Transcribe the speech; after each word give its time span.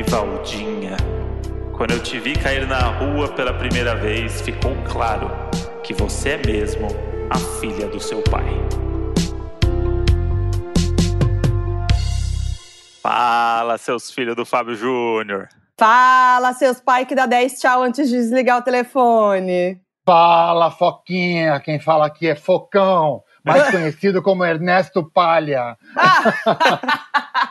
Nivaldinha. 0.00 0.96
Quando 1.76 1.90
eu 1.90 2.02
te 2.02 2.18
vi 2.18 2.32
cair 2.34 2.66
na 2.66 2.80
rua 2.84 3.28
pela 3.28 3.52
primeira 3.52 3.94
vez, 3.94 4.40
ficou 4.40 4.74
claro 4.90 5.30
que 5.82 5.92
você 5.92 6.30
é 6.30 6.46
mesmo 6.46 6.88
a 7.28 7.36
filha 7.60 7.86
do 7.86 8.00
seu 8.00 8.22
pai. 8.22 8.46
Fala, 13.02 13.76
seus 13.76 14.10
filhos 14.10 14.34
do 14.34 14.46
Fábio 14.46 14.74
Júnior. 14.74 15.48
Fala, 15.78 16.54
seus 16.54 16.80
pais 16.80 17.06
que 17.06 17.14
dá 17.14 17.26
10 17.26 17.60
tchau 17.60 17.82
antes 17.82 18.08
de 18.08 18.16
desligar 18.16 18.56
o 18.56 18.62
telefone. 18.62 19.82
Fala, 20.06 20.70
Foquinha. 20.70 21.60
Quem 21.60 21.78
fala 21.78 22.06
aqui 22.06 22.26
é 22.26 22.34
Focão, 22.34 23.22
mais 23.44 23.68
conhecido 23.70 24.22
como 24.22 24.46
Ernesto 24.46 25.04
Palha. 25.12 25.76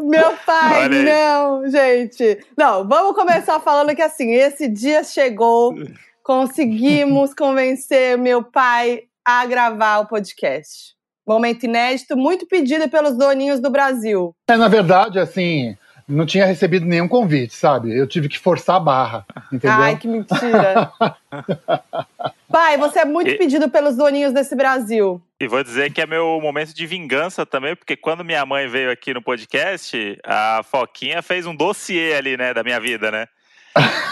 Meu 0.00 0.36
pai, 0.44 0.88
não, 0.88 1.68
gente. 1.68 2.38
Não, 2.56 2.86
vamos 2.86 3.14
começar 3.14 3.58
falando 3.60 3.94
que 3.94 4.02
assim, 4.02 4.32
esse 4.32 4.68
dia 4.68 5.02
chegou, 5.02 5.74
conseguimos 6.22 7.32
convencer 7.34 8.18
meu 8.18 8.42
pai 8.42 9.04
a 9.24 9.46
gravar 9.46 10.00
o 10.00 10.06
podcast. 10.06 10.94
Momento 11.26 11.64
inédito, 11.64 12.16
muito 12.16 12.46
pedido 12.46 12.88
pelos 12.88 13.16
doninhos 13.16 13.60
do 13.60 13.70
Brasil. 13.70 14.34
É, 14.48 14.56
na 14.56 14.68
verdade, 14.68 15.18
assim, 15.18 15.76
não 16.08 16.26
tinha 16.26 16.44
recebido 16.44 16.84
nenhum 16.84 17.08
convite, 17.08 17.54
sabe? 17.54 17.96
Eu 17.96 18.06
tive 18.06 18.28
que 18.28 18.38
forçar 18.38 18.76
a 18.76 18.80
barra, 18.80 19.24
entendeu? 19.52 19.78
Ai, 19.78 19.96
que 19.96 20.08
mentira. 20.08 20.92
Pai, 22.52 22.76
você 22.76 23.00
é 23.00 23.04
muito 23.04 23.30
e... 23.30 23.38
pedido 23.38 23.70
pelos 23.70 23.96
doninhos 23.96 24.32
desse 24.32 24.54
Brasil. 24.54 25.20
E 25.40 25.48
vou 25.48 25.64
dizer 25.64 25.90
que 25.90 26.02
é 26.02 26.06
meu 26.06 26.38
momento 26.40 26.74
de 26.74 26.86
vingança 26.86 27.46
também, 27.46 27.74
porque 27.74 27.96
quando 27.96 28.24
minha 28.24 28.44
mãe 28.44 28.68
veio 28.68 28.90
aqui 28.90 29.14
no 29.14 29.22
podcast, 29.22 30.18
a 30.24 30.60
Foquinha 30.62 31.22
fez 31.22 31.46
um 31.46 31.56
dossiê 31.56 32.14
ali, 32.14 32.36
né, 32.36 32.52
da 32.52 32.62
minha 32.62 32.78
vida, 32.78 33.10
né? 33.10 33.26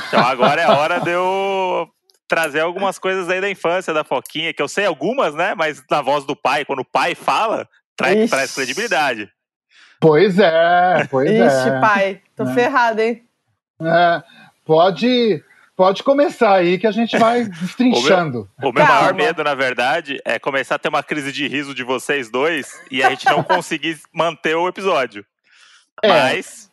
Então 0.09 0.27
agora 0.27 0.61
é 0.61 0.65
a 0.65 0.77
hora 0.77 0.99
de 1.01 1.11
eu 1.11 1.89
trazer 2.27 2.61
algumas 2.61 2.99
coisas 2.99 3.29
aí 3.29 3.41
da 3.41 3.51
infância 3.51 3.93
da 3.93 4.03
Foquinha, 4.03 4.55
que 4.55 4.63
eu 4.63 4.69
sei 4.69 4.87
algumas, 4.87 5.35
né? 5.35 5.55
Mas 5.55 5.85
na 5.91 6.01
voz 6.01 6.25
do 6.25 6.35
pai, 6.35 6.65
quando 6.65 6.81
o 6.81 6.85
pai 6.85 7.15
fala, 7.15 7.69
traz, 7.97 8.31
traz 8.31 8.55
credibilidade. 8.55 9.31
Pois 10.01 10.39
é, 10.39 11.07
pois 11.11 11.31
Ixi, 11.31 11.43
é. 11.43 11.47
Ixi, 11.47 11.81
pai, 11.81 12.21
tô 12.35 12.45
é. 12.45 12.55
ferrado, 12.55 13.03
hein? 13.03 13.23
É, 13.83 14.23
pode, 14.65 15.45
pode 15.81 16.03
começar 16.03 16.57
aí 16.57 16.77
que 16.77 16.87
a 16.87 16.91
gente 16.91 17.17
vai 17.17 17.43
destrinchando. 17.49 18.47
O 18.59 18.65
meu, 18.65 18.71
o 18.71 18.73
meu 18.75 18.87
maior 18.87 19.15
medo, 19.15 19.43
na 19.43 19.55
verdade, 19.55 20.21
é 20.27 20.39
começar 20.39 20.75
a 20.75 20.79
ter 20.79 20.91
uma 20.91 21.03
crise 21.03 21.33
de 21.33 21.49
riso 21.49 21.75
de 21.75 21.83
vocês 21.83 22.29
dois 22.31 22.79
e 22.91 23.03
a 23.03 23.09
gente 23.09 23.25
não 23.25 23.41
conseguir 23.43 23.99
manter 24.13 24.55
o 24.55 24.69
episódio. 24.69 25.25
É, 26.03 26.09
Mas. 26.09 26.71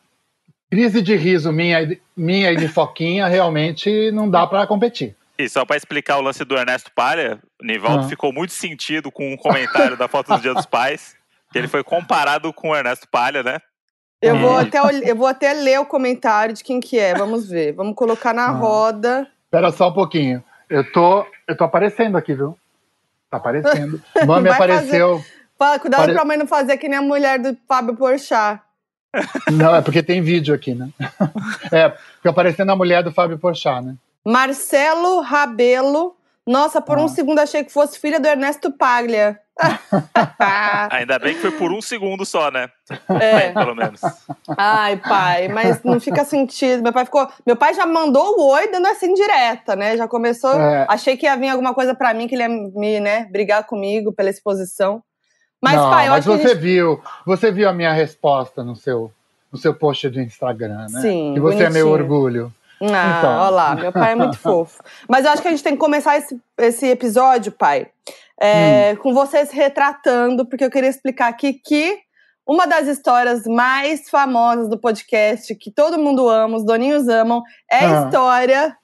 Crise 0.70 1.00
de 1.00 1.16
riso 1.16 1.50
minha, 1.50 1.98
minha 2.14 2.52
e 2.52 2.56
de 2.56 2.68
Foquinha 2.68 3.26
realmente 3.26 4.10
não 4.10 4.28
dá 4.28 4.46
para 4.46 4.66
competir. 4.66 5.16
E 5.38 5.48
só 5.48 5.64
para 5.64 5.78
explicar 5.78 6.18
o 6.18 6.20
lance 6.20 6.44
do 6.44 6.58
Ernesto 6.58 6.92
Palha, 6.94 7.38
o 7.58 7.64
Nivaldo 7.64 8.04
ah. 8.04 8.08
ficou 8.10 8.30
muito 8.30 8.52
sentido 8.52 9.10
com 9.10 9.30
o 9.30 9.32
um 9.32 9.36
comentário 9.38 9.96
da 9.96 10.06
foto 10.06 10.34
do 10.34 10.42
Dia 10.42 10.52
dos 10.52 10.66
Pais, 10.66 11.16
que 11.50 11.56
ele 11.56 11.66
foi 11.66 11.82
comparado 11.82 12.52
com 12.52 12.68
o 12.68 12.76
Ernesto 12.76 13.08
Palha, 13.08 13.42
né? 13.42 13.58
Eu 14.20 14.38
vou, 14.38 14.56
até, 14.56 14.78
eu 15.08 15.16
vou 15.16 15.26
até 15.26 15.52
ler 15.52 15.78
o 15.78 15.86
comentário 15.86 16.54
de 16.54 16.64
quem 16.64 16.80
que 16.80 16.98
é, 16.98 17.14
vamos 17.14 17.48
ver. 17.48 17.72
Vamos 17.72 17.94
colocar 17.94 18.34
na 18.34 18.46
ah. 18.46 18.50
roda. 18.50 19.28
Espera 19.44 19.70
só 19.70 19.88
um 19.88 19.94
pouquinho. 19.94 20.42
Eu 20.68 20.90
tô, 20.92 21.24
eu 21.46 21.56
tô 21.56 21.64
aparecendo 21.64 22.18
aqui, 22.18 22.34
viu? 22.34 22.58
Tá 23.30 23.36
aparecendo. 23.36 24.02
Mami 24.26 24.48
apareceu. 24.48 25.22
Fazer... 25.56 25.80
Cuidado 25.80 26.00
Pare... 26.00 26.12
pra 26.12 26.24
mãe 26.24 26.36
não 26.36 26.46
fazer 26.46 26.76
que 26.76 26.88
nem 26.88 26.98
a 26.98 27.02
mulher 27.02 27.38
do 27.38 27.56
Fábio 27.66 27.96
Porchat. 27.96 28.60
Não, 29.50 29.74
é 29.74 29.82
porque 29.82 30.02
tem 30.02 30.22
vídeo 30.22 30.54
aqui, 30.54 30.74
né? 30.74 30.90
É, 31.72 31.90
fica 32.16 32.30
aparecendo 32.30 32.70
a 32.70 32.76
mulher 32.76 33.02
do 33.02 33.10
Fábio 33.10 33.38
Porchat, 33.38 33.84
né? 33.84 33.96
Marcelo 34.24 35.20
Rabelo. 35.20 36.16
Nossa, 36.46 36.80
por 36.80 36.98
ah. 36.98 37.02
um 37.02 37.08
segundo 37.08 37.40
achei 37.40 37.64
que 37.64 37.72
fosse 37.72 37.98
filha 37.98 38.20
do 38.20 38.28
Ernesto 38.28 38.70
Paglia. 38.70 39.40
Ainda 40.90 41.18
bem 41.18 41.34
que 41.34 41.40
foi 41.40 41.50
por 41.50 41.72
um 41.72 41.82
segundo 41.82 42.24
só, 42.24 42.50
né? 42.50 42.68
É. 43.20 43.50
pelo 43.50 43.74
menos. 43.74 44.00
Ai, 44.56 44.96
pai, 44.96 45.48
mas 45.48 45.82
não 45.82 45.98
fica 46.00 46.24
sentido. 46.24 46.82
Meu 46.82 46.92
pai 46.92 47.04
ficou. 47.04 47.28
Meu 47.46 47.56
pai 47.56 47.74
já 47.74 47.86
mandou 47.86 48.38
o 48.38 48.50
oi 48.50 48.70
dando 48.70 48.86
assim 48.86 49.12
direta, 49.14 49.74
né? 49.74 49.96
Já 49.96 50.06
começou. 50.06 50.54
É. 50.54 50.86
Achei 50.88 51.16
que 51.16 51.26
ia 51.26 51.36
vir 51.36 51.48
alguma 51.48 51.74
coisa 51.74 51.94
para 51.94 52.14
mim, 52.14 52.28
que 52.28 52.34
ele 52.34 52.42
ia 52.42 52.48
me, 52.48 53.00
né, 53.00 53.26
brigar 53.30 53.64
comigo 53.64 54.12
pela 54.12 54.30
exposição. 54.30 55.02
Mas, 55.60 55.74
não, 55.74 55.90
pai, 55.90 56.06
eu 56.06 56.12
mas 56.12 56.26
acho 56.26 56.38
você 56.38 56.42
que. 56.42 56.48
Gente... 56.50 56.60
viu, 56.60 57.02
você 57.26 57.50
viu 57.50 57.68
a 57.68 57.72
minha 57.72 57.92
resposta 57.92 58.62
no 58.62 58.76
seu, 58.76 59.12
no 59.52 59.58
seu 59.58 59.74
post 59.74 60.08
do 60.08 60.20
Instagram, 60.20 60.86
né? 60.90 61.00
Sim. 61.00 61.34
Que 61.34 61.40
você 61.40 61.56
bonitinho. 61.56 61.66
é 61.66 61.70
meu 61.70 61.88
orgulho. 61.88 62.52
Ah, 62.80 63.18
então. 63.18 63.38
olha 63.38 63.50
lá, 63.50 63.74
meu 63.74 63.92
pai 63.92 64.12
é 64.12 64.14
muito 64.14 64.38
fofo. 64.38 64.82
Mas 65.08 65.24
eu 65.24 65.32
acho 65.32 65.42
que 65.42 65.48
a 65.48 65.50
gente 65.50 65.64
tem 65.64 65.72
que 65.72 65.80
começar 65.80 66.16
esse, 66.16 66.40
esse 66.58 66.86
episódio, 66.86 67.50
pai, 67.50 67.88
é, 68.40 68.92
hum. 68.92 68.96
com 69.02 69.14
você 69.14 69.44
se 69.44 69.54
retratando, 69.54 70.46
porque 70.46 70.64
eu 70.64 70.70
queria 70.70 70.90
explicar 70.90 71.28
aqui 71.28 71.54
que 71.54 71.98
uma 72.46 72.66
das 72.66 72.86
histórias 72.86 73.44
mais 73.46 74.08
famosas 74.08 74.70
do 74.70 74.78
podcast, 74.78 75.54
que 75.54 75.70
todo 75.70 75.98
mundo 75.98 76.26
ama, 76.28 76.56
os 76.56 76.64
doninhos 76.64 77.06
amam, 77.06 77.42
é 77.70 77.84
a 77.84 78.00
ah. 78.00 78.04
história 78.04 78.76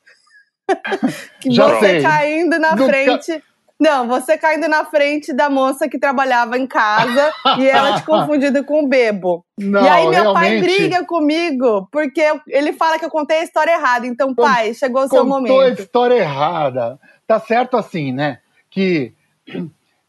que 1.40 1.50
Já 1.50 1.68
você 1.68 1.86
sei. 1.86 2.02
caindo 2.02 2.58
na 2.58 2.76
Nunca... 2.76 2.86
frente. 2.86 3.42
Não, 3.80 4.06
você 4.06 4.38
caindo 4.38 4.68
na 4.68 4.84
frente 4.84 5.32
da 5.32 5.50
moça 5.50 5.88
que 5.88 5.98
trabalhava 5.98 6.56
em 6.56 6.66
casa 6.66 7.32
e 7.58 7.68
ela 7.68 7.96
te 7.96 8.04
confundindo 8.06 8.62
com 8.64 8.84
o 8.84 8.88
bebo. 8.88 9.44
Não, 9.58 9.84
e 9.84 9.88
aí 9.88 10.08
meu 10.08 10.22
realmente... 10.22 10.34
pai 10.34 10.60
briga 10.60 11.04
comigo 11.04 11.88
porque 11.90 12.22
ele 12.48 12.72
fala 12.72 12.98
que 12.98 13.04
eu 13.04 13.10
contei 13.10 13.38
a 13.38 13.44
história 13.44 13.72
errada. 13.72 14.06
Então, 14.06 14.34
pai, 14.34 14.74
chegou 14.74 15.02
o 15.02 15.08
seu 15.08 15.22
Contou 15.22 15.40
momento. 15.40 15.60
a 15.60 15.82
história 15.82 16.14
errada. 16.14 17.00
Tá 17.26 17.40
certo 17.40 17.76
assim, 17.76 18.12
né? 18.12 18.38
Que 18.70 19.13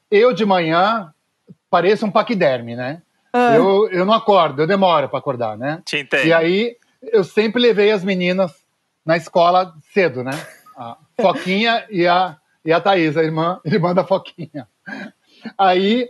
eu 0.09 0.33
de 0.33 0.45
manhã 0.45 1.13
pareço 1.69 2.05
um 2.05 2.11
paquiderme, 2.11 2.75
né? 2.75 3.01
Ah. 3.33 3.55
Eu, 3.55 3.89
eu 3.89 4.05
não 4.05 4.13
acordo, 4.13 4.61
eu 4.61 4.67
demoro 4.67 5.09
para 5.09 5.19
acordar, 5.19 5.57
né? 5.57 5.81
Te 5.83 5.97
entendo. 5.97 6.25
E 6.25 6.33
aí 6.33 6.77
eu 7.01 7.23
sempre 7.23 7.61
levei 7.61 7.91
as 7.91 8.03
meninas 8.03 8.53
na 9.05 9.17
escola 9.17 9.73
cedo, 9.91 10.23
né? 10.23 10.31
A 10.77 10.97
Foquinha 11.19 11.85
e 11.89 12.07
a 12.07 12.37
e 12.63 12.73
a 12.73 12.81
Thaís, 12.81 13.15
a 13.15 13.23
irmã, 13.23 13.59
irmã 13.65 13.93
da 13.93 14.03
Foquinha. 14.03 14.67
Aí 15.57 16.09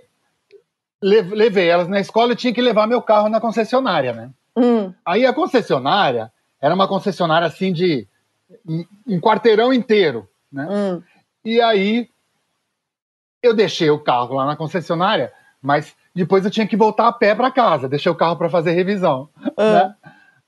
levei 1.01 1.67
elas 1.67 1.87
na 1.87 1.99
escola 1.99 2.33
e 2.33 2.35
tinha 2.35 2.53
que 2.53 2.61
levar 2.61 2.87
meu 2.87 3.01
carro 3.01 3.27
na 3.27 3.41
concessionária, 3.41 4.13
né? 4.13 4.29
Hum. 4.55 4.93
Aí 5.05 5.25
a 5.25 5.33
concessionária 5.33 6.31
era 6.61 6.73
uma 6.73 6.87
concessionária 6.87 7.45
assim 7.45 7.73
de 7.73 8.07
um 9.05 9.19
quarteirão 9.19 9.73
inteiro, 9.73 10.29
né? 10.51 10.67
Hum. 10.69 11.01
E 11.43 11.59
aí 11.59 12.09
eu 13.45 13.53
deixei 13.53 13.89
o 13.89 13.99
carro 13.99 14.35
lá 14.35 14.45
na 14.45 14.55
concessionária, 14.55 15.31
mas 15.61 15.95
depois 16.13 16.45
eu 16.45 16.51
tinha 16.51 16.67
que 16.67 16.77
voltar 16.77 17.07
a 17.07 17.13
pé 17.13 17.35
para 17.35 17.51
casa, 17.51 17.89
deixei 17.89 18.11
o 18.11 18.15
carro 18.15 18.35
para 18.35 18.49
fazer 18.49 18.71
revisão, 18.71 19.29
hum. 19.37 19.53
né? 19.57 19.95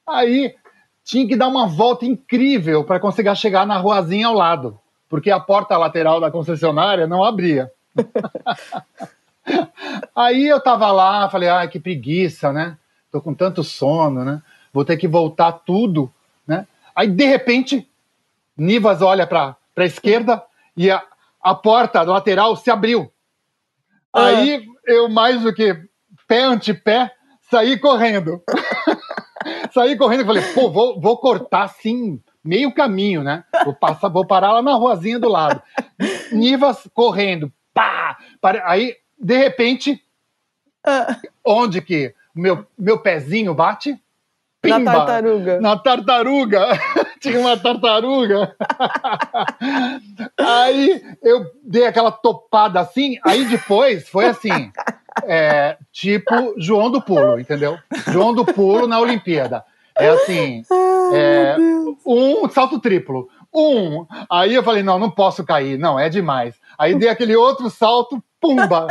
Aí 0.08 0.56
tinha 1.04 1.28
que 1.28 1.36
dar 1.36 1.48
uma 1.48 1.68
volta 1.68 2.06
incrível 2.06 2.84
para 2.84 3.00
conseguir 3.00 3.36
chegar 3.36 3.66
na 3.66 3.78
ruazinha 3.78 4.28
ao 4.28 4.34
lado 4.34 4.80
porque 5.10 5.32
a 5.32 5.40
porta 5.40 5.78
lateral 5.78 6.20
da 6.20 6.32
concessionária 6.32 7.08
não 7.08 7.24
abria. 7.24 7.72
Aí 10.16 10.48
eu 10.48 10.62
tava 10.62 10.92
lá, 10.92 11.30
falei, 11.30 11.50
ai, 11.50 11.70
que 11.70 11.80
preguiça, 11.80 12.52
né? 12.52 12.78
Tô 13.12 13.22
com 13.22 13.34
tanto 13.34 13.64
sono, 13.64 14.26
né? 14.26 14.42
Vou 14.74 14.84
ter 14.84 14.98
que 14.98 15.08
voltar 15.08 15.54
tudo, 15.54 16.12
né? 16.46 16.68
Aí, 16.94 17.08
de 17.08 17.26
repente, 17.26 17.90
Nivas 18.58 19.02
olha 19.02 19.26
para 19.26 19.56
a 19.76 19.86
esquerda 19.86 20.44
e 20.76 20.92
a, 20.92 21.02
a 21.48 21.56
porta 21.56 22.02
lateral 22.02 22.56
se 22.56 22.70
abriu. 22.70 23.12
Ah. 24.14 24.28
Aí 24.28 24.66
eu, 24.86 25.08
mais 25.08 25.42
do 25.42 25.54
que 25.54 25.82
pé 26.28 26.44
ante 26.44 26.74
pé, 26.74 27.12
saí 27.50 27.78
correndo. 27.80 28.44
saí 29.74 29.96
correndo 29.98 30.24
e 30.24 30.26
falei, 30.26 30.44
pô, 30.54 30.70
vou, 30.70 31.00
vou 31.00 31.18
cortar 31.18 31.64
assim 31.64 32.22
meio 32.44 32.74
caminho, 32.74 33.24
né? 33.24 33.44
Vou, 33.64 33.74
passar, 33.74 34.10
vou 34.10 34.26
parar 34.26 34.54
lá 34.54 34.62
na 34.62 34.74
ruazinha 34.74 35.20
do 35.20 35.30
lado. 35.30 35.62
Nivas 36.32 36.88
correndo, 36.94 37.52
pá! 37.74 38.18
Aí, 38.66 38.96
de 39.18 39.38
repente, 39.38 40.04
ah. 40.86 41.18
onde 41.46 41.82
que 41.82 42.14
meu, 42.36 42.66
meu 42.78 43.00
pezinho 43.00 43.54
bate? 43.54 43.98
Pimba, 44.76 44.80
na 44.80 44.94
tartaruga. 44.94 45.62
Na 45.62 45.78
tartaruga. 45.78 46.80
Tinha 47.20 47.40
uma 47.40 47.58
tartaruga. 47.58 48.56
aí 50.40 51.02
eu 51.24 51.46
dei 51.64 51.86
aquela 51.86 52.12
topada 52.12 52.80
assim, 52.80 53.18
aí 53.26 53.46
depois 53.46 54.08
foi 54.08 54.26
assim. 54.26 54.72
É, 55.24 55.78
tipo 55.92 56.54
João 56.58 56.92
do 56.92 57.02
Pulo, 57.02 57.40
entendeu? 57.40 57.78
João 58.12 58.34
do 58.34 58.46
Pulo 58.46 58.88
na 58.88 59.00
Olimpíada. 59.00 59.64
É 60.00 60.10
assim, 60.10 60.62
é, 61.14 61.56
um 62.06 62.48
salto 62.50 62.80
triplo. 62.80 63.28
Um. 63.54 64.06
Aí 64.30 64.54
eu 64.54 64.62
falei, 64.62 64.84
não, 64.84 65.00
não 65.00 65.10
posso 65.10 65.44
cair. 65.44 65.78
Não, 65.78 66.00
é 66.00 66.08
demais. 66.10 66.56
Aí 66.78 66.94
dei 66.94 67.10
aquele 67.10 67.36
outro 67.36 67.70
salto, 67.70 68.24
pumba! 68.40 68.88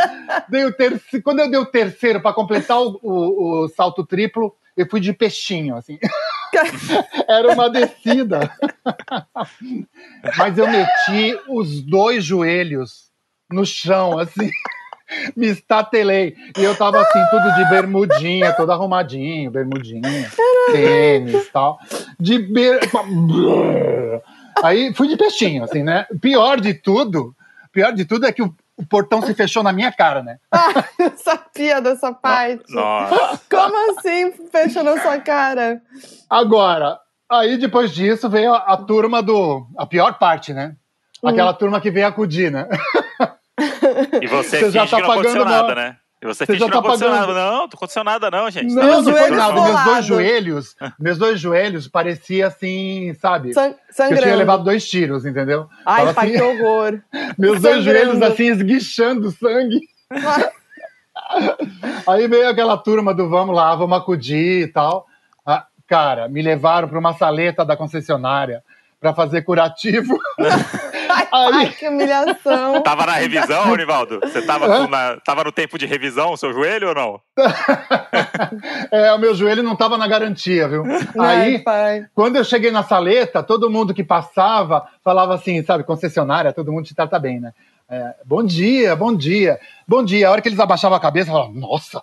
Dei 0.49 0.65
o 0.65 0.73
terceiro, 0.73 1.23
quando 1.23 1.41
eu 1.41 1.51
dei 1.51 1.59
o 1.59 1.67
terceiro 1.67 2.21
para 2.21 2.33
completar 2.33 2.81
o, 2.81 2.99
o, 3.03 3.65
o, 3.65 3.69
salto 3.69 4.05
triplo, 4.05 4.55
eu 4.77 4.89
fui 4.89 5.01
de 5.01 5.13
peixinho, 5.13 5.77
assim. 5.77 5.99
Era 7.29 7.53
uma 7.53 7.71
descida. 7.71 8.51
Mas 10.37 10.59
eu 10.59 10.67
meti 10.69 11.39
os 11.49 11.83
dois 11.83 12.25
joelhos 12.25 13.11
no 13.51 13.65
chão, 13.65 14.19
assim. 14.19 14.51
Me 15.37 15.47
estatelei. 15.47 16.35
E 16.59 16.65
eu 16.65 16.77
tava 16.77 17.01
assim, 17.01 17.23
tudo 17.31 17.55
de 17.55 17.71
bermudinha, 17.71 18.53
todo 18.53 18.73
arrumadinho, 18.73 19.51
bermudinha, 19.51 20.31
tênis 20.73 21.47
e 21.47 21.51
tal. 21.53 21.79
De 22.19 22.39
ber... 22.39 22.81
Aí 24.63 24.93
fui 24.95 25.09
de 25.09 25.17
peixinho, 25.17 25.63
assim, 25.63 25.83
né? 25.83 26.07
Pior 26.21 26.61
de 26.61 26.75
tudo, 26.75 27.35
pior 27.73 27.93
de 27.93 28.05
tudo 28.05 28.27
é 28.27 28.33
que 28.33 28.43
o, 28.43 28.55
o 28.77 28.85
portão 28.87 29.23
se 29.23 29.35
fechou 29.35 29.63
na 29.63 29.73
minha 29.73 29.91
cara, 29.91 30.23
né? 30.23 30.39
Ah, 30.53 30.85
eu 30.99 31.13
sabia 31.17 31.81
dessa 31.81 32.13
parte. 32.13 32.73
Nossa. 32.73 33.41
Como 33.51 33.99
assim 33.99 34.33
fechou 34.51 34.85
na 34.85 35.01
sua 35.01 35.19
cara? 35.21 35.81
Agora, 36.29 36.99
aí 37.31 37.57
depois 37.57 37.91
disso 37.91 38.29
veio 38.29 38.53
a, 38.53 38.59
a 38.59 38.77
turma 38.77 39.23
do. 39.23 39.67
A 39.77 39.87
pior 39.87 40.19
parte, 40.19 40.53
né? 40.53 40.77
Aquela 41.25 41.53
hum. 41.53 41.55
turma 41.55 41.81
que 41.81 41.91
veio 41.91 42.07
acudir, 42.07 42.51
né? 42.51 42.69
E 44.21 44.27
você, 44.27 44.61
você 44.61 44.71
já 44.71 44.87
tá 44.87 44.97
que 44.97 45.03
não 45.03 45.11
aconteceu 45.13 45.45
nada, 45.45 45.75
né? 45.75 45.97
Você, 46.27 46.45
você 46.45 46.47
finge 46.47 46.59
que 46.59 46.65
não 46.65 46.71
tá 46.71 46.79
aconteceu 46.79 47.09
pagando... 47.11 47.35
nada. 47.35 47.51
Não, 47.51 47.57
não 47.59 47.65
aconteceu 47.65 48.05
nada, 48.05 48.31
não, 48.31 48.51
gente. 48.51 48.75
Não, 48.75 48.83
não, 48.83 49.03
não 49.03 49.13
foi 49.13 49.31
nada. 49.31 49.61
Meus 49.61 49.85
dois 49.85 50.05
joelhos, 50.05 50.77
meus 50.99 51.19
dois 51.19 51.41
joelhos 51.41 51.89
parecia 51.89 52.47
assim, 52.47 53.15
sabe? 53.15 53.53
San 53.53 53.75
sangrando. 53.91 54.21
Eu 54.21 54.25
tinha 54.25 54.37
levado 54.37 54.65
dois 54.65 54.89
tiros, 54.89 55.25
entendeu? 55.25 55.69
Ai, 55.85 56.01
Tava 56.01 56.15
pai, 56.15 56.29
assim... 56.29 56.39
que 56.39 56.43
horror. 56.43 57.01
meus 57.39 57.61
dois 57.61 57.85
joelhos 57.85 58.21
assim, 58.23 58.45
esguichando 58.45 59.31
sangue. 59.31 59.81
Aí 62.07 62.29
veio 62.29 62.49
aquela 62.49 62.77
turma 62.77 63.13
do 63.13 63.29
vamos 63.29 63.55
lá, 63.55 63.75
vamos 63.75 63.99
acudir 63.99 64.65
e 64.65 64.69
tal. 64.69 65.07
Ah, 65.45 65.67
cara, 65.87 66.29
me 66.29 66.43
levaram 66.43 66.89
para 66.89 66.99
uma 66.99 67.15
saleta 67.15 67.65
da 67.65 67.77
concessionária 67.77 68.63
para 69.01 69.15
fazer 69.15 69.43
curativo. 69.43 70.19
Ai, 71.33 71.53
Ai, 71.53 71.69
que 71.71 71.89
humilhação. 71.89 72.83
Tava 72.83 73.07
na 73.07 73.13
revisão, 73.13 73.71
Onivaldo? 73.73 74.21
Você 74.21 74.43
tava, 74.43 74.87
na, 74.89 75.17
tava 75.21 75.45
no 75.45 75.53
tempo 75.53 75.79
de 75.79 75.87
revisão 75.87 76.33
o 76.33 76.37
seu 76.37 76.53
joelho 76.53 76.89
ou 76.89 76.95
não? 76.95 77.21
é, 78.91 79.13
o 79.13 79.19
meu 79.19 79.35
joelho 79.35 79.63
não 79.63 79.77
tava 79.77 79.99
na 79.99 80.09
garantia, 80.09 80.69
viu? 80.69 80.85
Ai, 81.19 81.41
Aí, 81.41 81.59
pai. 81.59 82.07
quando 82.15 82.37
eu 82.37 82.45
cheguei 82.45 82.71
na 82.71 82.83
saleta, 82.83 83.43
todo 83.43 83.71
mundo 83.71 83.95
que 83.95 84.05
passava 84.05 84.87
falava 85.05 85.35
assim, 85.35 85.63
sabe, 85.63 85.85
concessionária, 85.85 86.53
todo 86.53 86.73
mundo 86.73 86.87
te 86.87 86.95
trata 86.95 87.19
bem, 87.19 87.41
né? 87.41 87.53
É, 87.89 88.15
bom 88.25 88.43
dia, 88.43 88.97
bom 88.97 89.15
dia, 89.15 89.61
bom 89.87 90.05
dia. 90.05 90.29
A 90.29 90.33
hora 90.33 90.43
que 90.43 90.49
eles 90.49 90.59
abaixavam 90.59 90.97
a 90.97 91.01
cabeça, 91.01 91.31
eu 91.31 91.35
falava, 91.35 91.53
nossa! 91.55 92.03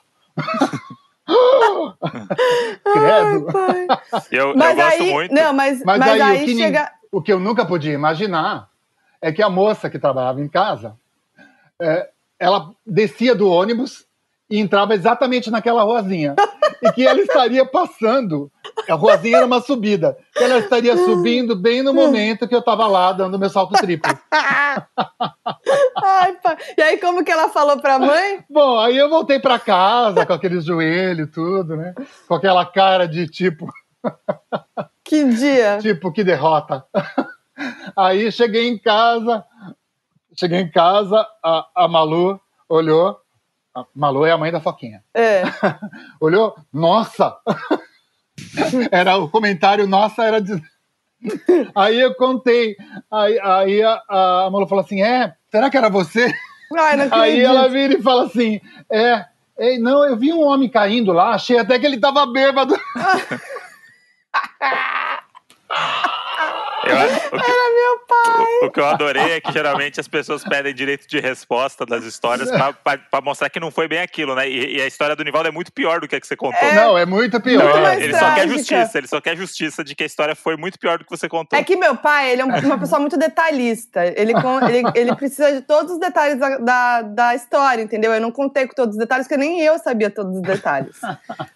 Credo. 2.83 3.47
Ai, 3.57 3.87
eu, 4.31 4.55
mas 4.55 4.77
eu 4.77 4.85
aí, 4.85 4.97
gosto 4.97 5.11
muito. 5.13 5.33
Não, 5.33 5.53
mas, 5.53 5.83
mas, 5.83 5.99
mas 5.99 6.11
aí, 6.11 6.21
aí 6.21 6.43
o, 6.43 6.45
que, 6.45 6.55
chega... 6.55 6.91
o 7.11 7.21
que 7.21 7.33
eu 7.33 7.39
nunca 7.39 7.65
podia 7.65 7.93
imaginar 7.93 8.69
é 9.21 9.31
que 9.31 9.41
a 9.41 9.49
moça 9.49 9.89
que 9.89 9.97
trabalhava 9.97 10.41
em 10.41 10.49
casa, 10.49 10.97
é, 11.81 12.09
ela 12.37 12.71
descia 12.85 13.33
do 13.33 13.49
ônibus 13.49 14.05
e 14.49 14.59
entrava 14.59 14.93
exatamente 14.93 15.49
naquela 15.49 15.83
ruazinha. 15.83 16.35
e 16.81 16.91
que 16.91 17.07
ela 17.07 17.19
estaria 17.19 17.65
passando. 17.65 18.51
A 18.89 18.95
ruazinha 18.95 19.37
era 19.37 19.45
uma 19.45 19.61
subida. 19.61 20.17
Ela 20.35 20.59
estaria 20.59 20.95
subindo 20.97 21.55
bem 21.55 21.81
no 21.81 21.93
momento 21.93 22.47
que 22.47 22.55
eu 22.55 22.59
estava 22.59 22.85
lá 22.87 23.13
dando 23.13 23.39
meu 23.39 23.49
salto 23.49 23.73
triplo. 23.73 24.11
Ai, 26.03 26.33
pá. 26.43 26.57
E 26.77 26.81
aí, 26.81 26.97
como 26.97 27.23
que 27.23 27.31
ela 27.31 27.49
falou 27.49 27.79
para 27.79 27.95
a 27.95 27.99
mãe? 27.99 28.43
Bom, 28.49 28.79
aí 28.79 28.97
eu 28.97 29.09
voltei 29.09 29.39
para 29.39 29.59
casa 29.59 30.25
com 30.25 30.33
aqueles 30.33 30.65
joelhos, 30.65 31.29
tudo, 31.31 31.77
né? 31.77 31.93
Com 32.27 32.35
aquela 32.35 32.65
cara 32.65 33.07
de 33.07 33.27
tipo. 33.27 33.67
Que 35.05 35.25
dia! 35.25 35.79
tipo, 35.81 36.13
que 36.13 36.23
derrota. 36.23 36.85
Aí 37.95 38.31
cheguei 38.31 38.69
em 38.69 38.77
casa, 38.77 39.43
cheguei 40.39 40.59
em 40.59 40.71
casa, 40.71 41.27
a, 41.43 41.67
a 41.75 41.87
Malu 41.87 42.39
olhou. 42.69 43.22
A 43.75 43.85
Malu 43.95 44.25
é 44.25 44.31
a 44.31 44.37
mãe 44.37 44.51
da 44.51 44.61
Foquinha. 44.61 45.03
É. 45.13 45.43
olhou, 46.21 46.55
nossa! 46.71 47.35
era 48.91 49.17
o 49.17 49.29
comentário, 49.29 49.87
nossa, 49.87 50.23
era 50.23 50.39
de. 50.39 50.53
Aí 51.73 51.99
eu 51.99 52.13
contei. 52.15 52.75
Aí, 53.09 53.39
aí 53.39 53.81
a, 53.81 54.01
a 54.09 54.49
Malu 54.51 54.67
falou 54.67 54.83
assim: 54.83 55.01
é, 55.01 55.33
será 55.49 55.69
que 55.69 55.77
era 55.77 55.89
você? 55.89 56.31
Ai, 56.75 57.09
aí 57.11 57.39
ela 57.39 57.69
vira 57.69 57.93
e 57.93 58.01
fala 58.01 58.25
assim: 58.25 58.59
é, 58.91 59.25
é, 59.57 59.77
não, 59.77 60.03
eu 60.05 60.17
vi 60.17 60.33
um 60.33 60.41
homem 60.41 60.67
caindo 60.69 61.13
lá, 61.13 61.33
achei 61.33 61.57
até 61.57 61.79
que 61.79 61.85
ele 61.85 61.99
tava 61.99 62.25
bêbado. 62.25 62.75
Eu, 66.83 66.95
o 66.95 67.39
que, 67.39 67.51
Era 67.51 67.73
meu 67.73 67.99
pai. 68.07 68.52
O, 68.65 68.71
que 68.71 68.79
eu 68.79 68.85
adorei 68.85 69.33
é 69.33 69.41
que 69.41 69.51
geralmente 69.51 69.99
as 69.99 70.07
pessoas 70.07 70.43
pedem 70.43 70.73
direito 70.73 71.07
de 71.07 71.19
resposta 71.19 71.85
das 71.85 72.03
histórias 72.03 72.49
para 72.51 73.21
mostrar 73.21 73.49
que 73.49 73.59
não 73.59 73.71
foi 73.71 73.87
bem 73.87 73.99
aquilo, 73.99 74.35
né? 74.35 74.47
E, 74.49 74.77
e, 74.77 74.81
a 74.81 74.87
história 74.87 75.15
do 75.15 75.23
Nivaldo 75.23 75.49
é 75.49 75.51
muito 75.51 75.71
pior 75.71 75.99
do 75.99 76.07
que 76.07 76.15
a 76.15 76.19
que 76.19 76.27
você 76.27 76.35
contou. 76.35 76.67
É, 76.67 76.75
não, 76.75 76.97
é 76.97 77.05
muito 77.05 77.39
pior. 77.41 77.63
Muito 77.63 78.01
ele 78.01 78.13
trágica. 78.13 78.19
só 78.19 78.35
quer 78.35 78.47
justiça, 78.47 78.97
ele 78.97 79.07
só 79.07 79.21
quer 79.21 79.37
justiça 79.37 79.83
de 79.83 79.95
que 79.95 80.03
a 80.03 80.05
história 80.05 80.35
foi 80.35 80.55
muito 80.55 80.79
pior 80.79 80.97
do 80.97 81.05
que 81.05 81.11
você 81.11 81.27
contou. 81.27 81.57
É 81.57 81.63
que 81.63 81.75
meu 81.75 81.95
pai, 81.95 82.31
ele 82.31 82.41
é 82.41 82.45
uma 82.45 82.79
pessoa 82.79 82.99
muito 82.99 83.17
detalhista. 83.17 84.05
Ele, 84.05 84.33
ele, 84.33 84.83
ele 84.95 85.15
precisa 85.15 85.51
de 85.51 85.61
todos 85.61 85.93
os 85.93 85.99
detalhes 85.99 86.39
da, 86.39 86.57
da, 86.57 87.01
da, 87.01 87.35
história, 87.35 87.81
entendeu? 87.81 88.13
Eu 88.13 88.21
não 88.21 88.31
contei 88.31 88.67
com 88.67 88.73
todos 88.73 88.95
os 88.95 88.99
detalhes, 88.99 89.27
porque 89.27 89.37
nem 89.37 89.61
eu 89.61 89.77
sabia 89.79 90.09
todos 90.09 90.35
os 90.35 90.41
detalhes. 90.41 90.95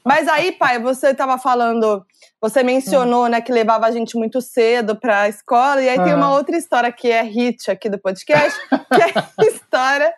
Mas 0.03 0.27
aí, 0.27 0.51
pai, 0.51 0.79
você 0.79 1.09
estava 1.09 1.37
falando 1.37 2.05
você 2.39 2.61
mencionou, 2.61 3.25
hum. 3.25 3.29
né, 3.29 3.41
que 3.41 3.51
levava 3.51 3.87
a 3.87 3.91
gente 3.91 4.15
muito 4.15 4.41
cedo 4.41 4.95
para 4.95 5.21
a 5.21 5.29
escola, 5.29 5.81
e 5.81 5.89
aí 5.89 6.01
tem 6.03 6.13
uma 6.13 6.33
outra 6.35 6.55
história 6.55 6.91
que 6.97 7.11
é 7.11 7.21
hit 7.21 7.69
aqui 7.69 7.89
do 7.89 7.99
podcast, 7.99 8.59
que 8.69 9.01
é 9.01 9.13
a 9.19 9.45
história 9.45 10.13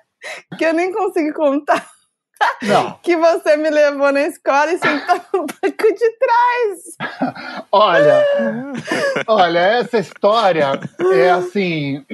que 0.57 0.65
eu 0.65 0.73
nem 0.73 0.91
consigo 0.91 1.33
contar. 1.33 1.85
Não. 2.61 2.93
Que 3.03 3.17
você 3.17 3.57
me 3.57 3.69
levou 3.69 4.11
na 4.13 4.21
escola 4.21 4.71
e 4.71 4.77
sentou 4.77 5.15
no 5.33 5.39
banco 5.45 5.93
de 5.93 6.11
trás. 6.17 7.35
Olha, 7.71 8.25
olha, 9.27 9.59
essa 9.59 9.97
história 9.97 10.79
é 11.13 11.31
assim. 11.31 12.05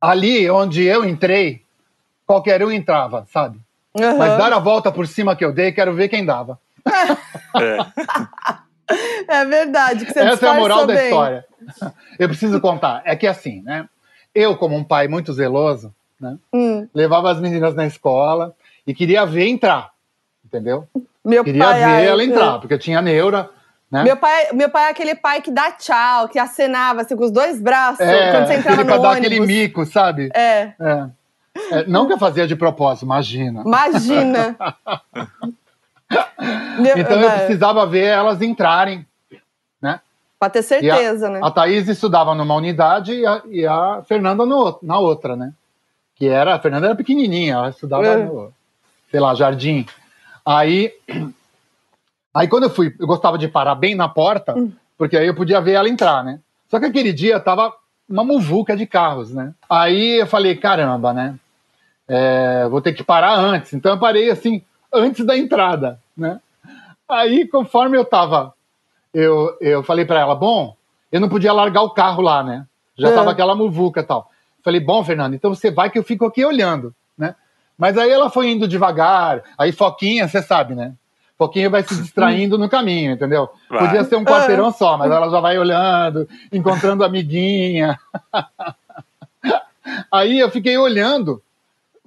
Ali 0.00 0.48
onde 0.48 0.84
eu 0.84 1.04
entrei, 1.04 1.62
qualquer 2.24 2.62
um 2.62 2.70
entrava, 2.70 3.26
sabe? 3.32 3.58
Uhum. 3.94 4.18
Mas 4.18 4.38
dar 4.38 4.52
a 4.52 4.58
volta 4.58 4.92
por 4.92 5.08
cima 5.08 5.34
que 5.34 5.44
eu 5.44 5.52
dei, 5.52 5.72
quero 5.72 5.94
ver 5.94 6.08
quem 6.08 6.24
dava. 6.24 6.58
É. 7.56 7.76
É 9.28 9.44
verdade. 9.44 10.06
Que 10.06 10.18
Essa 10.18 10.46
é 10.46 10.48
a 10.48 10.54
moral 10.54 10.86
bem. 10.86 10.96
da 10.96 11.04
história. 11.04 11.44
Eu 12.18 12.28
preciso 12.28 12.60
contar. 12.60 13.02
É 13.04 13.16
que 13.16 13.26
assim, 13.26 13.62
né? 13.62 13.88
Eu, 14.34 14.56
como 14.56 14.76
um 14.76 14.84
pai 14.84 15.08
muito 15.08 15.32
zeloso, 15.32 15.94
né? 16.20 16.36
Hum. 16.52 16.88
Levava 16.94 17.30
as 17.30 17.40
meninas 17.40 17.74
na 17.74 17.86
escola 17.86 18.54
e 18.86 18.94
queria 18.94 19.24
ver 19.24 19.48
entrar. 19.48 19.90
Entendeu? 20.44 20.86
Meu 21.24 21.42
queria 21.42 21.64
pai, 21.64 21.78
ver 21.78 21.84
ai, 21.84 22.06
ela 22.06 22.24
entrar, 22.24 22.58
porque 22.58 22.74
eu 22.74 22.78
tinha 22.78 23.00
neura. 23.00 23.50
Né? 23.90 24.02
Meu, 24.04 24.16
pai, 24.16 24.52
meu 24.52 24.68
pai 24.68 24.86
é 24.86 24.90
aquele 24.90 25.14
pai 25.14 25.40
que 25.40 25.50
dá 25.50 25.70
tchau, 25.72 26.28
que 26.28 26.38
acenava 26.38 27.02
assim, 27.02 27.16
com 27.16 27.24
os 27.24 27.30
dois 27.30 27.60
braços 27.60 28.00
é, 28.00 28.32
quando 28.32 28.46
você 28.46 28.54
entrava 28.54 28.82
no 28.84 28.92
ônibus. 28.92 29.02
dar 29.02 29.16
aquele 29.16 29.40
mico, 29.40 29.86
sabe? 29.86 30.30
É. 30.34 30.72
é. 30.80 31.08
é 31.70 31.86
não 31.86 32.06
que 32.06 32.12
eu 32.12 32.18
fazia 32.18 32.46
de 32.46 32.56
propósito, 32.56 33.04
imagina. 33.04 33.62
Imagina. 33.64 34.56
Então 36.96 37.20
eu 37.20 37.30
precisava 37.30 37.86
ver 37.86 38.06
elas 38.06 38.42
entrarem, 38.42 39.06
né? 39.80 40.00
Para 40.38 40.50
ter 40.50 40.62
certeza, 40.62 41.28
a, 41.28 41.30
né? 41.30 41.40
A 41.42 41.50
Thaís 41.50 41.88
estudava 41.88 42.34
numa 42.34 42.54
unidade 42.54 43.14
e 43.14 43.26
a, 43.26 43.42
e 43.46 43.66
a 43.66 44.02
Fernanda 44.06 44.44
no, 44.44 44.78
na 44.82 44.98
outra, 44.98 45.36
né? 45.36 45.52
Que 46.16 46.28
era, 46.28 46.54
a 46.54 46.58
Fernanda 46.58 46.86
era 46.86 46.96
pequenininha, 46.96 47.54
ela 47.54 47.68
estudava 47.70 48.06
é. 48.06 48.24
no, 48.24 48.52
sei 49.10 49.20
lá, 49.20 49.34
jardim. 49.34 49.86
Aí, 50.44 50.92
aí 52.34 52.48
quando 52.48 52.64
eu 52.64 52.70
fui, 52.70 52.94
eu 52.98 53.06
gostava 53.06 53.38
de 53.38 53.48
parar 53.48 53.74
bem 53.74 53.94
na 53.94 54.08
porta, 54.08 54.56
hum. 54.56 54.72
porque 54.98 55.16
aí 55.16 55.26
eu 55.26 55.34
podia 55.34 55.60
ver 55.60 55.72
ela 55.72 55.88
entrar, 55.88 56.22
né? 56.24 56.40
Só 56.68 56.78
que 56.78 56.86
aquele 56.86 57.12
dia 57.12 57.38
tava 57.40 57.72
uma 58.08 58.24
muvuca 58.24 58.76
de 58.76 58.86
carros, 58.86 59.32
né? 59.32 59.54
Aí 59.68 60.20
eu 60.20 60.26
falei, 60.26 60.56
caramba, 60.56 61.12
né? 61.12 61.36
É, 62.06 62.66
vou 62.68 62.82
ter 62.82 62.92
que 62.92 63.02
parar 63.02 63.34
antes. 63.38 63.72
Então 63.72 63.92
eu 63.92 63.98
parei 63.98 64.30
assim, 64.30 64.62
antes 64.94 65.24
da 65.24 65.36
entrada, 65.36 66.00
né? 66.16 66.40
Aí, 67.08 67.46
conforme 67.46 67.96
eu 67.96 68.04
tava, 68.04 68.54
eu, 69.12 69.56
eu 69.60 69.82
falei 69.82 70.04
para 70.04 70.20
ela, 70.20 70.34
bom, 70.34 70.76
eu 71.12 71.20
não 71.20 71.28
podia 71.28 71.52
largar 71.52 71.82
o 71.82 71.90
carro 71.90 72.22
lá, 72.22 72.42
né? 72.42 72.66
Já 72.96 73.10
é. 73.10 73.14
tava 73.14 73.30
aquela 73.30 73.54
muvuca 73.54 74.00
e 74.00 74.04
tal. 74.04 74.30
Falei, 74.62 74.80
bom, 74.80 75.04
Fernando, 75.04 75.34
então 75.34 75.54
você 75.54 75.70
vai 75.70 75.90
que 75.90 75.98
eu 75.98 76.02
fico 76.02 76.24
aqui 76.24 76.44
olhando, 76.44 76.94
né? 77.16 77.34
Mas 77.76 77.98
aí 77.98 78.10
ela 78.10 78.30
foi 78.30 78.50
indo 78.50 78.66
devagar, 78.66 79.42
aí 79.58 79.72
Foquinha, 79.72 80.26
você 80.26 80.40
sabe, 80.40 80.74
né? 80.74 80.94
Foquinha 81.36 81.68
vai 81.68 81.82
se 81.82 81.94
distraindo 81.96 82.56
no 82.56 82.68
caminho, 82.68 83.12
entendeu? 83.12 83.50
Vai. 83.68 83.80
Podia 83.80 84.04
ser 84.04 84.16
um 84.16 84.24
quarteirão 84.24 84.70
só, 84.70 84.96
mas 84.96 85.10
ela 85.10 85.28
já 85.28 85.40
vai 85.40 85.58
olhando, 85.58 86.28
encontrando 86.52 87.04
amiguinha. 87.04 87.98
aí 90.10 90.38
eu 90.38 90.48
fiquei 90.50 90.78
olhando, 90.78 91.42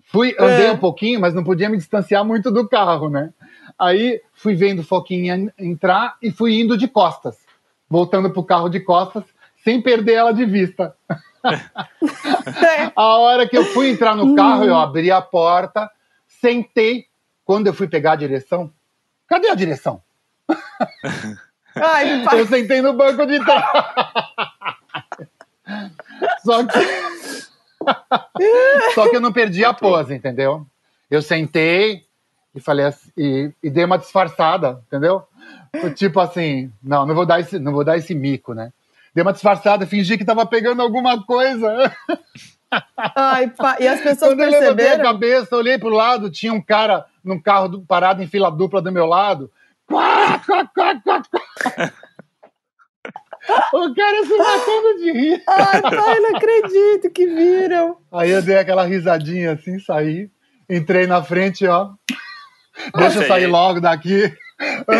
Fui, 0.09 0.33
andei 0.39 0.67
É. 0.67 0.71
um 0.71 0.77
pouquinho, 0.77 1.19
mas 1.19 1.33
não 1.33 1.43
podia 1.43 1.69
me 1.69 1.77
distanciar 1.77 2.23
muito 2.23 2.49
do 2.49 2.67
carro, 2.67 3.09
né? 3.09 3.31
Aí 3.77 4.21
fui 4.33 4.55
vendo 4.55 4.83
Foquinha 4.83 5.53
entrar 5.59 6.15
e 6.21 6.31
fui 6.31 6.59
indo 6.59 6.77
de 6.77 6.87
costas, 6.87 7.37
voltando 7.89 8.29
pro 8.29 8.43
carro 8.43 8.69
de 8.69 8.79
costas, 8.79 9.23
sem 9.63 9.81
perder 9.81 10.13
ela 10.13 10.33
de 10.33 10.45
vista. 10.45 10.95
A 12.95 13.17
hora 13.17 13.47
que 13.47 13.57
eu 13.57 13.65
fui 13.65 13.89
entrar 13.89 14.15
no 14.15 14.35
carro, 14.35 14.63
eu 14.63 14.75
abri 14.75 15.11
a 15.11 15.21
porta, 15.21 15.89
sentei. 16.27 17.05
Quando 17.45 17.67
eu 17.67 17.73
fui 17.73 17.87
pegar 17.87 18.13
a 18.13 18.17
direção, 18.17 18.71
cadê 19.27 19.49
a 19.49 19.55
direção? 19.55 20.01
Ai. 21.75 22.25
Eu 22.33 22.47
sentei 22.47 22.81
no 22.81 22.93
banco 22.93 23.25
de 23.25 23.39
trás. 23.43 23.63
Só 26.43 26.65
que. 26.65 27.06
Só 28.93 29.09
que 29.09 29.15
eu 29.15 29.21
não 29.21 29.31
perdi 29.33 29.63
a 29.65 29.73
pose, 29.73 30.13
entendeu? 30.13 30.65
Eu 31.09 31.21
sentei 31.21 32.03
e 32.53 32.59
falei 32.59 32.85
assim, 32.85 33.09
e, 33.17 33.51
e 33.63 33.69
dei 33.69 33.85
uma 33.85 33.97
disfarçada, 33.97 34.81
entendeu? 34.87 35.23
Tipo 35.95 36.19
assim, 36.19 36.71
não, 36.81 37.05
não 37.05 37.13
vou 37.15 37.25
dar 37.25 37.39
esse, 37.39 37.59
não 37.59 37.71
vou 37.71 37.83
dar 37.83 37.97
esse 37.97 38.13
mico, 38.15 38.53
né? 38.53 38.71
Dei 39.13 39.21
uma 39.21 39.33
disfarçada, 39.33 39.85
fingi 39.87 40.17
que 40.17 40.25
tava 40.25 40.45
pegando 40.45 40.81
alguma 40.81 41.23
coisa. 41.23 41.91
Ai. 43.15 43.51
E 43.79 43.87
as 43.87 44.01
pessoas 44.01 44.31
Quando 44.31 44.41
eu 44.41 44.49
levantei 44.49 44.69
a 44.69 44.75
perceberam? 44.75 45.03
cabeça, 45.03 45.55
olhei 45.55 45.77
pro 45.77 45.89
lado, 45.89 46.29
tinha 46.29 46.53
um 46.53 46.61
cara 46.61 47.05
num 47.23 47.39
carro 47.39 47.67
do- 47.69 47.81
parado 47.81 48.21
em 48.21 48.27
fila 48.27 48.51
dupla 48.51 48.81
do 48.81 48.91
meu 48.91 49.05
lado. 49.05 49.49
Quá, 49.87 50.39
quá, 50.45 50.65
quá, 50.75 51.01
quá, 51.03 51.21
quá. 51.31 51.93
O 53.73 53.95
cara 53.95 54.25
se 54.25 54.35
matando 54.37 54.97
de 54.99 55.11
rir. 55.11 55.43
Ai, 55.47 55.81
pai, 55.81 56.19
não 56.19 56.35
acredito 56.35 57.09
que 57.11 57.25
viram. 57.27 57.97
Aí 58.11 58.29
eu 58.31 58.41
dei 58.41 58.57
aquela 58.57 58.83
risadinha 58.85 59.53
assim, 59.53 59.79
saí. 59.79 60.29
Entrei 60.69 61.07
na 61.07 61.23
frente, 61.23 61.65
ó. 61.65 61.91
Deixa 62.95 63.19
eu 63.23 63.27
sair 63.27 63.47
logo 63.47 63.79
daqui. 63.79 64.29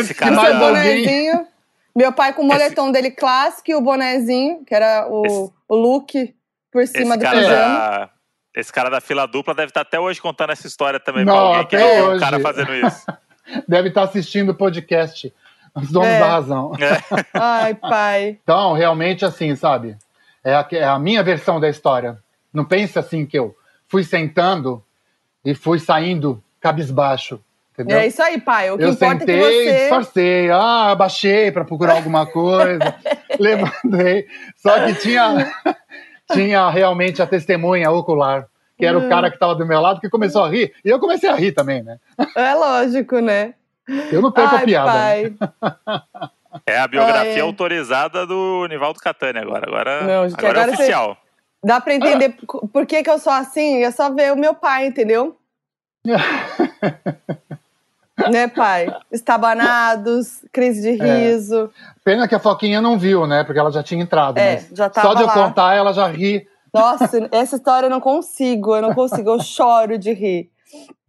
Que 0.08 0.14
cara 0.14 0.32
mais 0.36 0.50
tá- 0.60 0.68
alguém. 0.68 1.04
bonezinho. 1.04 1.48
Meu 1.96 2.14
pai 2.14 2.32
com 2.34 2.44
o 2.44 2.46
moletom 2.46 2.92
dele 2.92 3.10
clássico 3.12 3.72
e 3.72 3.76
o 3.76 3.82
bonezinho, 3.82 4.64
que 4.66 4.74
era 4.74 5.08
o, 5.10 5.26
Esse- 5.26 5.52
o 5.68 5.76
look 5.76 6.36
por 6.72 6.86
cima 6.88 7.16
Esse 7.16 7.18
do 7.18 7.22
cara, 7.24 7.38
pijama. 7.38 7.56
da, 7.56 8.10
esse 8.56 8.72
cara 8.74 8.90
da 8.90 9.02
fila 9.02 9.26
dupla 9.26 9.54
deve 9.56 9.70
estar 9.72 9.82
até 9.82 10.00
hoje 10.00 10.22
contando 10.22 10.52
essa 10.52 10.68
história 10.68 11.00
também 11.00 11.26
Não, 11.26 11.34
pra 11.34 11.42
alguém 11.44 11.66
que 11.68 11.78
viu 11.78 12.16
o 12.16 12.20
cara 12.20 12.40
fazendo 12.40 12.74
isso. 12.76 13.06
Deve 13.68 13.88
estar 13.90 14.04
assistindo 14.04 14.50
o 14.52 14.56
podcast. 14.56 15.34
Os 15.76 15.92
donos 15.92 16.08
É. 16.10 16.20
da 16.20 16.28
razão. 16.28 16.74
É. 16.80 17.26
Ai, 17.34 17.74
pai. 17.76 18.40
Então, 18.44 18.74
realmente, 18.74 19.24
assim, 19.26 19.56
sabe? 19.56 19.96
É 20.44 20.54
a, 20.56 20.68
é 20.72 20.84
a 20.84 20.98
minha 21.00 21.22
versão 21.24 21.60
da 21.60 21.68
história. 21.70 22.18
Não 22.54 22.64
pense 22.66 22.98
assim 22.98 23.26
que 23.26 23.38
eu 23.38 23.56
fui 23.88 24.04
sentando 24.04 24.84
e 25.44 25.54
fui 25.54 25.80
saindo 25.80 26.42
cabisbaixo. 26.60 27.40
Entendeu? 27.74 28.00
É 28.00 28.08
isso 28.08 28.22
aí, 28.24 28.42
pai. 28.42 28.72
O 28.72 28.78
que 28.78 28.84
eu 28.86 28.90
importa 28.90 29.20
sentei, 29.20 29.36
é 29.36 29.40
que 29.40 29.70
você. 29.72 29.80
disfarcei, 29.82 30.50
ah, 30.50 30.90
abaixei 30.92 31.52
para 31.52 31.64
procurar 31.64 31.94
alguma 31.98 32.26
coisa, 32.26 32.96
levantei. 33.40 34.26
Só 34.56 34.84
que 34.86 34.96
tinha, 34.96 35.54
tinha 36.34 36.70
realmente 36.72 37.22
a 37.22 37.28
testemunha 37.28 37.92
ocular, 37.92 38.48
que 38.78 38.86
era 38.86 38.98
Hum. 38.98 39.06
o 39.06 39.10
cara 39.10 39.30
que 39.30 39.36
estava 39.36 39.54
do 39.54 39.66
meu 39.66 39.80
lado, 39.80 40.00
que 40.02 40.10
começou 40.10 40.44
a 40.44 40.50
rir. 40.50 40.74
E 40.84 40.90
eu 40.90 41.00
comecei 41.00 41.30
a 41.30 41.36
rir 41.36 41.52
também, 41.52 41.84
né? 41.84 41.98
É 42.36 42.54
lógico, 42.56 43.20
né? 43.20 43.54
Eu 44.12 44.22
não 44.22 44.32
perco 44.32 44.56
Ai, 44.56 44.64
a 44.64 44.66
piada. 44.66 44.94
né? 44.94 45.00
pai. 45.00 45.36
É 46.66 46.80
a 46.80 46.88
biografia 46.88 47.34
Ah, 47.34 47.38
é. 47.38 47.42
autorizada 47.42 48.26
do 48.26 48.66
Nivaldo 48.68 49.00
Catani 49.00 49.40
agora. 49.40 49.66
Agora, 49.68 50.04
Não, 50.04 50.28
gente, 50.28 50.38
agora, 50.40 50.60
agora 50.62 50.72
é 50.72 50.76
você- 50.76 50.84
oficial. 50.84 51.18
Dá 51.64 51.82
pra 51.82 51.94
entender 51.96 52.30
por 52.30 52.68
por 52.68 52.86
que, 52.86 53.04
que 53.04 53.10
eu 53.10 53.20
sou 53.20 53.34
assim? 53.34 53.84
É 53.84 53.92
só 53.92 54.10
ver 54.14 54.32
o 54.32 54.38
meu 54.38 54.54
pai, 54.54 54.86
entendeu? 54.88 55.38
né, 58.32 58.48
pai? 58.48 58.88
Estabanados, 59.12 60.44
crise 60.52 60.82
de 60.82 61.02
É. 61.02 61.18
riso. 61.18 61.70
Pena 62.04 62.28
que 62.28 62.36
a 62.36 62.40
Foquinha 62.40 62.82
não 62.82 62.98
viu, 62.98 63.28
né? 63.28 63.44
Porque 63.44 63.60
ela 63.60 63.72
já 63.72 63.84
tinha 63.84 64.02
entrado. 64.04 64.38
É, 64.38 64.56
mas 64.56 64.70
já 64.74 64.90
tava 64.90 65.08
só 65.08 65.14
de 65.14 65.22
eu 65.22 65.28
lá. 65.28 65.34
contar, 65.34 65.76
ela 65.76 65.94
já 65.94 66.08
ri. 66.08 66.48
Nossa, 66.74 67.30
essa 67.32 67.56
história 67.56 67.88
eu 67.88 67.92
não 67.92 68.02
consigo, 68.02 68.76
eu 68.76 68.82
não 68.82 68.94
consigo, 68.94 69.30
eu 69.32 69.40
choro 69.42 69.98
de 69.98 70.14
rir. 70.14 70.50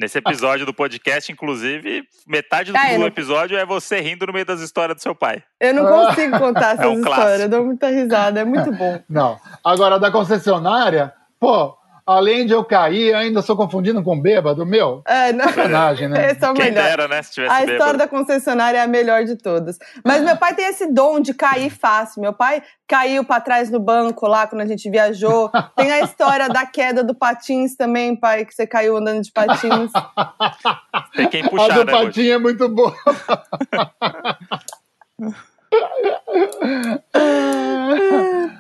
Nesse 0.00 0.18
episódio 0.18 0.64
do 0.66 0.72
podcast, 0.74 1.30
inclusive, 1.32 2.04
metade 2.26 2.70
do 2.72 2.78
Ah, 2.78 2.92
eu 2.92 2.98
não- 3.00 3.06
episódio 3.06 3.56
é 3.58 3.64
você 3.66 4.00
rindo 4.00 4.26
no 4.26 4.32
meio 4.32 4.44
das 4.44 4.60
histórias 4.60 4.96
do 4.96 5.02
seu 5.02 5.14
pai. 5.14 5.42
Eu 5.60 5.74
não 5.74 5.86
Ah. 5.86 6.06
consigo 6.08 6.38
contar 6.38 6.74
essas 6.74 6.84
É 6.84 6.88
um 6.88 6.98
histórias, 7.00 7.40
eu 7.40 7.48
dou 7.48 7.64
muita 7.64 7.88
risada, 7.88 8.40
é 8.40 8.44
muito 8.44 8.70
bom. 8.72 9.02
Não. 9.08 9.38
Agora, 9.64 9.98
da 9.98 10.10
concessionária, 10.10 11.12
pô, 11.40 11.76
além 12.08 12.46
de 12.46 12.54
eu 12.54 12.64
cair, 12.64 13.14
ainda 13.14 13.42
sou 13.42 13.54
confundido 13.54 14.02
com 14.02 14.18
bêbado, 14.18 14.64
meu. 14.64 15.02
É, 15.06 15.30
não, 15.32 15.44
Personagem, 15.44 16.08
né? 16.08 16.30
esse 16.32 16.42
é 16.42 16.50
o 16.50 16.54
Quem 16.54 16.64
melhor. 16.64 16.82
dera, 16.84 17.06
né? 17.08 17.22
Se 17.22 17.32
tivesse 17.32 17.52
A 17.52 17.58
bêbado. 17.58 17.72
história 17.72 17.98
da 17.98 18.08
concessionária 18.08 18.78
é 18.78 18.80
a 18.82 18.86
melhor 18.86 19.24
de 19.24 19.36
todas. 19.36 19.78
Mas 20.04 20.22
meu 20.22 20.36
pai 20.36 20.54
tem 20.54 20.64
esse 20.66 20.90
dom 20.92 21.20
de 21.20 21.34
cair 21.34 21.68
fácil. 21.70 22.22
Meu 22.22 22.32
pai 22.32 22.62
caiu 22.86 23.22
pra 23.24 23.40
trás 23.40 23.70
no 23.70 23.78
banco 23.78 24.26
lá 24.26 24.46
quando 24.46 24.62
a 24.62 24.66
gente 24.66 24.88
viajou. 24.90 25.50
Tem 25.76 25.92
a 25.92 26.00
história 26.00 26.48
da 26.48 26.64
queda 26.64 27.04
do 27.04 27.14
patins 27.14 27.76
também, 27.76 28.16
pai, 28.16 28.46
que 28.46 28.54
você 28.54 28.66
caiu 28.66 28.96
andando 28.96 29.20
de 29.20 29.30
patins. 29.30 29.92
Tem 31.14 31.28
quem 31.28 31.44
A 31.44 31.50
puxar, 31.50 31.74
do 31.74 31.84
né? 31.84 31.92
Guti? 31.92 32.06
Patinho 32.06 32.32
é 32.32 32.38
muito 32.38 32.68
boa. 32.68 32.94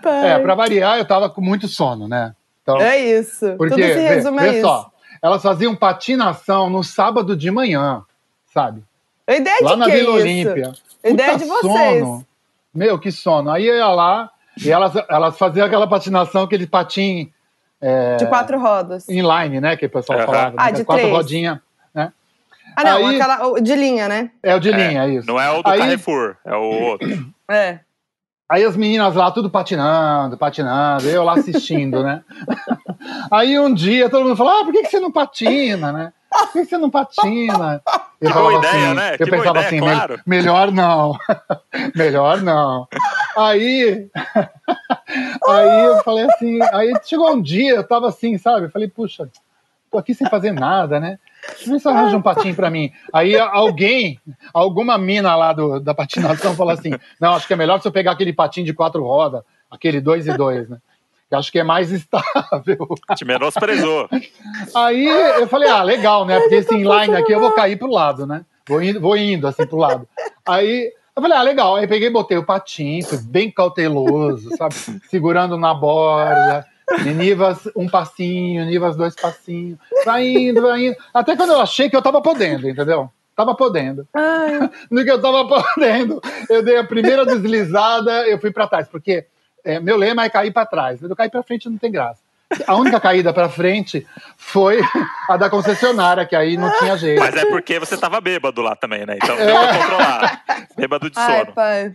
É, 0.04 0.38
pra 0.38 0.54
variar, 0.54 0.98
eu 0.98 1.04
tava 1.06 1.30
com 1.30 1.40
muito 1.40 1.68
sono, 1.68 2.06
né? 2.08 2.34
Então, 2.74 2.80
É 2.82 2.98
isso. 2.98 3.54
porque, 3.56 3.74
Tudo 3.74 3.82
se 3.86 3.94
vê- 3.94 4.08
resume 4.08 4.38
a 4.38 4.42
vê 4.42 4.50
isso. 4.58 4.60
só, 4.60 4.90
elas 5.22 5.42
faziam 5.42 5.74
patinação 5.74 6.68
no 6.68 6.84
sábado 6.84 7.34
de 7.34 7.50
manhã, 7.50 8.02
sabe? 8.52 8.82
A 9.26 9.34
ideia 9.34 9.56
Lá 9.62 9.70
de 9.72 9.76
na 9.78 9.86
que 9.86 9.92
Vila 9.92 10.08
é? 10.10 10.12
Olímpia. 10.22 10.72
A 11.02 11.08
ideia 11.08 11.32
Puta 11.32 11.44
de 11.44 11.50
vocês. 11.50 12.00
Sono. 12.04 12.26
Meu, 12.74 12.98
que 12.98 13.10
sono. 13.10 13.50
Aí 13.50 13.66
eu 13.66 13.74
ia 13.76 13.88
lá 13.88 14.30
e 14.62 14.70
elas, 14.70 14.92
elas 15.08 15.38
faziam 15.38 15.66
aquela 15.66 15.86
patinação, 15.86 16.42
aquele 16.42 16.66
patim 16.66 17.32
De 18.18 18.26
quatro 18.26 18.60
rodas. 18.60 19.08
inline, 19.08 19.60
né? 19.60 19.76
Que 19.76 19.86
o 19.86 19.90
pessoal 19.90 20.18
Aham. 20.18 20.26
falava. 20.26 20.54
Ah, 20.58 20.66
né? 20.66 20.72
de 20.72 20.84
Quatro 20.84 21.02
três. 21.04 21.16
rodinhas. 21.16 21.58
Ah, 22.76 22.84
não, 22.84 23.06
Aí- 23.08 23.16
aquela 23.16 23.46
o- 23.48 23.60
de 23.60 23.74
linha, 23.74 24.08
né? 24.08 24.30
É 24.40 24.54
o 24.54 24.60
de 24.60 24.70
linha, 24.70 25.02
é 25.04 25.08
isso. 25.08 25.26
Não 25.26 25.40
é 25.40 25.50
o 25.50 25.62
do 25.62 25.68
Aí- 25.68 25.78
Carrefour, 25.80 26.36
é 26.44 26.54
o 26.54 26.60
outro. 26.62 27.08
É. 27.50 27.80
Aí 28.48 28.64
as 28.64 28.76
meninas 28.76 29.14
lá, 29.14 29.30
tudo 29.30 29.50
patinando, 29.50 30.38
patinando, 30.38 31.06
eu 31.06 31.22
lá 31.22 31.34
assistindo, 31.34 32.02
né? 32.02 32.22
Aí 33.30 33.58
um 33.58 33.72
dia 33.72 34.08
todo 34.08 34.24
mundo 34.24 34.36
falou: 34.36 34.60
ah, 34.60 34.64
por 34.64 34.72
que, 34.72 34.82
que 34.82 34.88
você 34.90 34.98
não 35.00 35.12
patina, 35.12 35.92
né? 35.92 36.12
Por 36.30 36.52
que, 36.52 36.58
que 36.60 36.66
você 36.66 36.78
não 36.78 36.90
patina? 36.90 37.82
Eu 38.20 38.32
Que 38.32 38.38
boa 38.38 38.52
ideia, 38.54 38.86
assim, 38.86 38.94
né? 38.94 39.14
Eu 39.14 39.18
Que 39.18 39.24
pensava 39.30 39.50
ideia, 39.50 39.66
assim, 39.66 39.78
claro. 39.78 40.14
"Me- 40.26 40.36
melhor 40.36 40.72
não. 40.72 41.16
melhor 41.94 42.42
não. 42.42 42.88
Aí. 43.36 44.08
aí 45.48 45.84
eu 45.84 46.02
falei 46.02 46.24
assim, 46.24 46.58
aí 46.72 46.92
chegou 47.04 47.32
um 47.32 47.40
dia, 47.40 47.74
eu 47.76 47.84
tava 47.86 48.08
assim, 48.08 48.36
sabe? 48.36 48.66
Eu 48.66 48.70
falei, 48.70 48.88
puxa, 48.88 49.28
tô 49.90 49.98
aqui 49.98 50.14
sem 50.14 50.28
fazer 50.28 50.50
nada, 50.50 50.98
né? 50.98 51.18
Eu 51.66 51.72
ver 51.72 51.80
se 51.80 51.88
arranja 51.88 52.16
um 52.16 52.22
patinho 52.22 52.54
pra 52.54 52.70
mim. 52.70 52.92
Aí 53.12 53.38
alguém, 53.38 54.20
alguma 54.52 54.98
mina 54.98 55.34
lá 55.34 55.52
do, 55.52 55.80
da 55.80 55.94
patinação 55.94 56.54
falou 56.54 56.72
assim: 56.72 56.90
não, 57.20 57.34
acho 57.34 57.46
que 57.46 57.52
é 57.52 57.56
melhor 57.56 57.80
você 57.80 57.90
pegar 57.90 58.12
aquele 58.12 58.32
patinho 58.32 58.66
de 58.66 58.74
quatro 58.74 59.02
rodas, 59.02 59.42
aquele 59.70 60.00
dois 60.00 60.26
e 60.26 60.36
dois, 60.36 60.68
né? 60.68 60.78
Que 61.28 61.34
acho 61.34 61.52
que 61.52 61.58
é 61.58 61.64
mais 61.64 61.92
estável. 61.92 62.88
Te 63.14 63.24
menosprezou. 63.24 64.08
Aí 64.74 65.06
eu 65.06 65.46
falei, 65.46 65.68
ah, 65.68 65.82
legal, 65.82 66.24
né? 66.24 66.40
Porque 66.40 66.54
esse 66.56 66.74
inline 66.74 67.14
aqui 67.14 67.32
eu 67.32 67.40
vou 67.40 67.52
cair 67.52 67.76
pro 67.76 67.90
lado, 67.90 68.26
né? 68.26 68.44
Vou 68.66 68.82
indo, 68.82 69.00
vou 69.00 69.16
indo 69.16 69.46
assim 69.46 69.66
pro 69.66 69.76
lado. 69.76 70.08
Aí 70.46 70.90
eu 71.14 71.22
falei, 71.22 71.36
ah, 71.36 71.42
legal. 71.42 71.76
Aí 71.76 71.86
peguei, 71.86 72.08
botei 72.08 72.38
o 72.38 72.46
patinho, 72.46 73.04
fui 73.04 73.18
bem 73.18 73.50
cauteloso, 73.50 74.56
sabe? 74.56 74.74
Segurando 75.10 75.58
na 75.58 75.74
borda. 75.74 76.64
Nivas, 77.16 77.68
um 77.76 77.88
passinho, 77.88 78.64
Nivas, 78.64 78.96
dois 78.96 79.14
passinhos. 79.14 79.78
Vai 80.04 80.26
indo, 80.26 80.62
vai 80.62 80.86
indo. 80.86 80.96
Até 81.12 81.36
quando 81.36 81.52
eu 81.52 81.60
achei 81.60 81.88
que 81.90 81.96
eu 81.96 82.02
tava 82.02 82.20
podendo, 82.22 82.68
entendeu? 82.68 83.10
Tava 83.36 83.54
podendo. 83.54 84.06
Ai, 84.14 84.70
No 84.90 85.04
que 85.04 85.10
eu 85.10 85.20
tava 85.20 85.46
podendo, 85.46 86.20
eu 86.48 86.62
dei 86.62 86.76
a 86.76 86.84
primeira 86.84 87.24
deslizada, 87.24 88.26
eu 88.26 88.38
fui 88.40 88.50
pra 88.50 88.66
trás, 88.66 88.88
porque 88.88 89.26
é, 89.64 89.78
meu 89.78 89.96
lema 89.96 90.24
é 90.24 90.30
cair 90.30 90.52
pra 90.52 90.66
trás. 90.66 91.02
Eu 91.02 91.14
cair 91.14 91.30
pra 91.30 91.42
frente 91.42 91.68
não 91.68 91.78
tem 91.78 91.92
graça. 91.92 92.20
A 92.66 92.74
única 92.76 92.98
caída 92.98 93.32
pra 93.32 93.48
frente 93.48 94.06
foi 94.36 94.80
a 95.28 95.36
da 95.36 95.50
concessionária, 95.50 96.24
que 96.24 96.34
aí 96.34 96.56
não 96.56 96.70
tinha 96.78 96.96
jeito. 96.96 97.18
Mas 97.20 97.36
é 97.36 97.44
porque 97.46 97.78
você 97.78 97.96
tava 97.96 98.20
bêbado 98.20 98.62
lá 98.62 98.74
também, 98.74 99.04
né? 99.04 99.18
Então 99.22 99.36
deu 99.36 99.46
pra 99.54 99.78
controlar. 99.78 100.42
Bêbado 100.76 101.10
de 101.10 101.18
ai, 101.18 101.40
sono. 101.40 101.52
pai. 101.52 101.92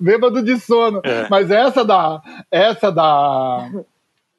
Bêbado 0.00 0.42
de 0.42 0.58
sono. 0.58 1.00
É. 1.04 1.26
Mas 1.30 1.50
essa 1.50 1.84
da 1.84 2.20
essa 2.50 2.90
da 2.90 3.68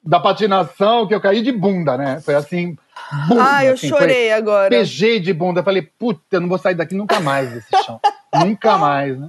da 0.04 0.20
patinação 0.20 1.06
que 1.08 1.14
eu 1.14 1.20
caí 1.20 1.42
de 1.42 1.50
bunda, 1.50 1.96
né? 1.96 2.20
Foi 2.20 2.34
assim, 2.34 2.76
bunda, 3.28 3.42
Ai, 3.42 3.68
eu 3.68 3.74
assim, 3.74 3.88
foi- 3.88 3.98
chorei 3.98 4.32
agora. 4.32 4.68
Pejei 4.70 5.18
de 5.18 5.32
bunda, 5.32 5.64
falei, 5.64 5.82
puta, 5.82 6.20
eu 6.32 6.40
não 6.40 6.48
vou 6.48 6.58
sair 6.58 6.74
daqui 6.76 6.94
nunca 6.94 7.18
mais 7.18 7.50
desse 7.50 7.68
chão. 7.84 7.98
nunca 8.34 8.78
mais, 8.78 9.18
né? 9.18 9.28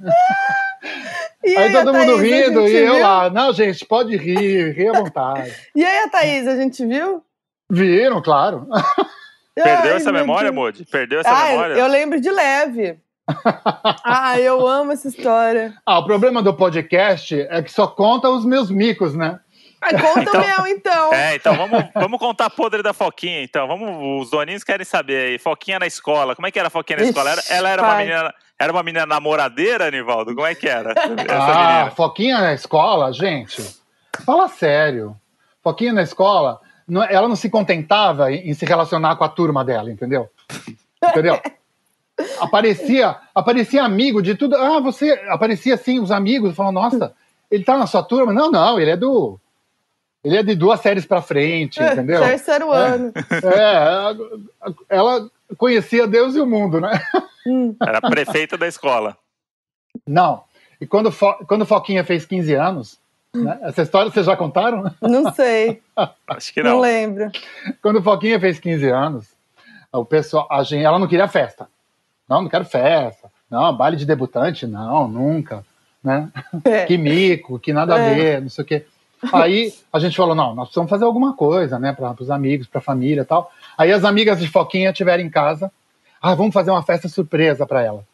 E 1.48 1.56
Aí 1.58 1.70
a 1.76 1.80
todo 1.80 1.94
mundo 1.94 2.18
Thaís, 2.18 2.22
rindo 2.22 2.68
e 2.68 2.76
eu 2.76 2.94
viu? 2.96 3.04
lá, 3.04 3.30
não, 3.30 3.54
gente, 3.54 3.86
pode 3.86 4.16
rir, 4.18 4.74
rir 4.74 4.90
à 4.90 5.00
vontade. 5.00 5.54
E 5.76 5.84
aí, 5.86 6.00
a 6.00 6.10
Thaís, 6.10 6.48
a 6.48 6.56
gente 6.58 6.86
viu? 6.86 7.24
Viram, 7.70 8.22
claro. 8.22 8.68
Perdeu 9.56 9.92
Ai, 9.92 9.98
essa 9.98 10.12
memória. 10.12 10.52
Modi? 10.52 10.86
Perdeu 10.86 11.20
essa 11.22 11.30
Ah, 11.32 11.48
memória? 11.50 11.74
eu 11.74 11.88
lembro 11.88 12.20
de 12.22 12.30
leve. 12.30 12.98
ah, 14.06 14.40
eu 14.40 14.66
amo 14.68 14.92
essa 14.92 15.08
história. 15.08 15.74
Ah, 15.86 16.00
o 16.00 16.06
problema 16.06 16.42
do 16.42 16.54
podcast 16.54 17.40
é 17.50 17.62
que 17.62 17.72
só 17.72 17.88
conta 17.88 18.30
os 18.30 18.46
meus 18.46 18.70
micos, 18.70 19.16
né? 19.16 19.40
Ah, 19.82 19.90
conta 19.92 20.22
Então- 20.22 20.42
o 20.42 20.46
meu, 20.46 20.68
então. 20.68 21.14
É, 21.14 21.36
então 21.36 21.56
vamos, 21.56 21.84
vamos 21.94 22.20
contar 22.20 22.46
a 22.46 22.50
podre 22.50 22.82
da 22.82 22.94
Foquinha, 22.94 23.44
então. 23.44 23.68
Vamos, 23.68 24.24
os 24.26 24.30
doninhos 24.32 24.64
querem 24.64 24.86
saber 24.86 25.28
aí. 25.28 25.38
Foquinha 25.38 25.78
na 25.80 25.86
escola. 25.86 26.36
Como 26.36 26.48
é 26.48 26.52
que 26.52 26.58
era 26.58 26.68
a 26.68 26.72
Foquinha 26.72 26.98
na 26.98 27.04
Ixi, 27.04 27.12
escola? 27.12 27.32
Era- 27.32 27.44
ela 27.50 27.70
era 27.70 27.82
uma 27.84 27.92
pai. 27.94 28.06
menina. 28.06 28.34
Era 28.60 28.72
uma 28.74 28.82
menina 28.82 29.06
namoradeira, 29.06 29.88
Anivaldo? 29.88 30.34
Como 30.34 30.48
é 30.48 30.56
que 30.56 30.68
era? 30.68 30.92
Essa 30.98 31.04
ah, 31.54 31.68
menina. 31.78 31.92
Foquinha 31.92 32.40
na 32.40 32.54
escola, 32.54 33.14
gente, 33.14 33.64
fala 34.26 34.48
sério. 34.48 35.16
Foquinha 35.64 35.94
na 35.94 36.02
escola, 36.02 36.60
não- 36.88 37.04
ela 37.04 37.28
não 37.28 37.36
se 37.36 37.50
contentava 37.50 38.32
em, 38.32 38.50
em 38.50 38.54
se 38.56 38.66
relacionar 38.66 39.16
com 39.16 39.24
a 39.24 39.30
turma 39.30 39.64
dela, 39.64 39.92
entendeu? 39.92 40.28
Entendeu? 41.04 41.40
Aparecia, 42.40 43.16
aparecia 43.36 43.84
amigo 43.84 44.24
de 44.24 44.34
tudo. 44.34 44.56
Ah, 44.56 44.80
você 44.80 45.12
aparecia 45.30 45.76
assim, 45.76 46.00
os 46.00 46.10
amigos 46.12 46.56
falam, 46.56 46.72
nossa, 46.72 47.14
ele 47.52 47.64
tá 47.64 47.78
na 47.78 47.86
sua 47.86 48.02
turma? 48.02 48.34
Não, 48.34 48.50
não, 48.50 48.80
ele 48.80 48.90
é 48.92 48.98
do. 48.98 49.40
Ele 50.28 50.38
é 50.38 50.44
de 50.44 50.56
duas 50.56 50.82
séries 50.82 51.06
pra 51.06 51.22
frente, 51.22 51.82
entendeu? 51.82 52.22
Terceiro 52.22 52.70
ano. 52.72 53.14
É, 53.16 54.16
ela 54.90 55.30
conhecia 55.58 56.06
Deus 56.06 56.36
e 56.36 56.40
o 56.42 56.46
mundo, 56.46 56.82
né? 56.82 57.00
Hum. 57.46 57.74
Era 57.82 58.02
prefeita 58.02 58.58
da 58.58 58.68
escola. 58.68 59.18
Não. 60.06 60.44
E 60.82 60.86
quando, 60.86 61.12
Fo- 61.12 61.38
quando 61.48 61.66
Foquinha 61.66 62.04
fez 62.04 62.26
15 62.26 62.54
anos, 62.56 63.00
né, 63.34 63.58
essa 63.62 63.82
história 63.84 64.12
vocês 64.12 64.26
já 64.26 64.36
contaram? 64.36 64.92
Não 65.02 65.32
sei, 65.34 65.82
Acho 66.28 66.54
que 66.54 66.62
não, 66.62 66.72
não. 66.72 66.80
lembro. 66.82 67.32
Quando 67.82 68.04
Foquinha 68.04 68.38
fez 68.40 68.60
15 68.60 68.90
anos, 68.90 69.28
o 69.92 70.04
pessoal, 70.04 70.46
a 70.52 70.62
gente, 70.64 70.84
ela 70.84 71.00
não 71.00 71.08
queria 71.08 71.28
festa. 71.30 71.68
Não, 72.28 72.42
não 72.42 72.50
quero 72.50 72.66
festa. 72.66 73.32
Não, 73.50 73.76
baile 73.76 73.96
de 73.96 74.06
debutante, 74.06 74.68
não, 74.68 75.08
nunca. 75.08 75.64
Né? 76.04 76.30
É. 76.66 76.86
Que 76.86 76.98
mico, 76.98 77.58
que 77.60 77.72
nada 77.72 77.96
a 77.96 78.00
É. 78.00 78.14
ver, 78.14 78.42
não 78.42 78.50
sei 78.50 78.64
o 78.64 78.68
quê. 78.68 78.86
Aí 79.34 79.74
a 79.92 80.00
gente 80.00 80.16
falou, 80.16 80.36
não, 80.36 80.54
nós 80.54 80.68
precisamos 80.68 80.90
fazer 80.90 81.06
alguma 81.06 81.34
coisa, 81.34 81.80
né, 81.80 81.94
para 81.94 82.16
os 82.20 82.30
amigos, 82.30 82.68
para 82.68 82.80
a 82.80 82.84
família 82.84 83.26
tal. 83.26 83.52
Aí 83.78 83.92
as 83.92 84.04
amigas 84.04 84.40
de 84.40 84.48
Foquinha 84.48 84.92
estiveram 84.92 85.24
em 85.24 85.30
casa. 85.30 85.72
Ah, 86.22 86.36
vamos 86.36 86.54
fazer 86.54 86.72
uma 86.72 86.84
festa 86.84 87.08
surpresa 87.08 87.66
para 87.66 87.84
ela. 87.84 88.06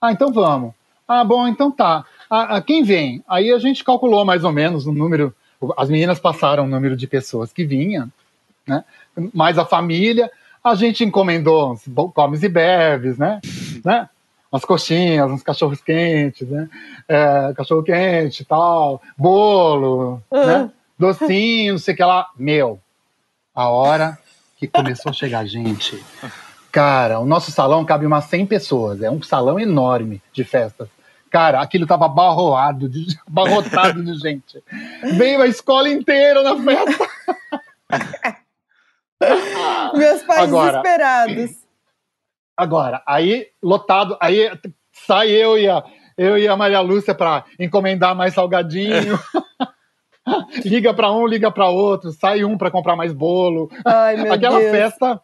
Ah, 0.00 0.12
então 0.12 0.32
vamos. 0.32 0.72
Ah, 1.06 1.24
bom, 1.24 1.46
então 1.46 1.70
tá. 1.70 2.04
Ah, 2.28 2.56
ah, 2.56 2.62
quem 2.62 2.82
vem? 2.82 3.22
Aí 3.28 3.52
a 3.52 3.58
gente 3.58 3.84
calculou 3.84 4.24
mais 4.24 4.44
ou 4.44 4.52
menos 4.52 4.86
o 4.86 4.92
número. 4.92 5.34
As 5.76 5.88
meninas 5.88 6.18
passaram 6.18 6.64
o 6.64 6.68
número 6.68 6.96
de 6.96 7.06
pessoas 7.06 7.52
que 7.52 7.64
vinham, 7.64 8.10
né? 8.66 8.84
Mais 9.32 9.58
a 9.58 9.64
família. 9.64 10.30
A 10.62 10.74
gente 10.74 11.04
encomendou 11.04 11.76
comes 12.14 12.42
e 12.42 12.48
bebes, 12.48 13.18
né? 13.18 13.40
né? 13.84 14.08
Umas 14.52 14.64
coxinhas, 14.66 15.30
uns 15.30 15.42
cachorros 15.42 15.80
quentes, 15.80 16.46
né? 16.46 16.68
É, 17.08 17.54
cachorro 17.56 17.82
quente 17.82 18.42
e 18.42 18.44
tal, 18.44 19.00
bolo, 19.16 20.22
Ah. 20.30 20.46
né? 20.46 20.70
Docinho, 20.98 21.72
não 21.72 21.78
sei 21.78 21.94
o 21.94 21.96
que 21.96 22.04
lá. 22.04 22.28
Meu, 22.36 22.78
a 23.54 23.68
hora 23.70 24.18
que 24.58 24.68
começou 24.68 25.10
a 25.10 25.12
chegar 25.14 25.46
gente. 25.46 26.00
Cara, 26.70 27.18
o 27.18 27.24
nosso 27.24 27.50
salão 27.50 27.84
cabe 27.84 28.06
umas 28.06 28.24
100 28.26 28.46
pessoas. 28.46 29.02
É 29.02 29.10
um 29.10 29.22
salão 29.22 29.58
enorme 29.58 30.22
de 30.32 30.44
festas. 30.44 30.88
Cara, 31.30 31.60
aquilo 31.62 31.86
tava 31.86 32.04
abarroado, 32.04 32.88
de, 32.90 33.06
abarrotado 33.26 34.04
de 34.04 34.14
gente. 34.18 34.62
Veio 35.16 35.40
a 35.40 35.46
escola 35.46 35.88
inteira 35.88 36.42
na 36.42 36.56
festa. 36.62 37.08
Meus 39.94 40.22
pais 40.24 40.42
Agora. 40.42 40.70
desesperados. 40.82 41.61
Agora, 42.62 43.02
aí, 43.04 43.48
lotado, 43.60 44.16
aí 44.20 44.48
sai 44.92 45.30
eu 45.30 45.58
e 45.58 45.68
a, 45.68 45.82
eu 46.16 46.38
e 46.38 46.46
a 46.46 46.56
Maria 46.56 46.80
Lúcia 46.80 47.12
para 47.12 47.44
encomendar 47.58 48.14
mais 48.14 48.34
salgadinho. 48.34 49.18
liga 50.64 50.94
para 50.94 51.10
um, 51.10 51.26
liga 51.26 51.50
para 51.50 51.68
outro, 51.68 52.12
sai 52.12 52.44
um 52.44 52.56
para 52.56 52.70
comprar 52.70 52.94
mais 52.94 53.12
bolo. 53.12 53.68
Ai, 53.84 54.16
meu 54.16 54.32
Aquela 54.32 54.60
Deus. 54.60 54.70
festa. 54.70 55.20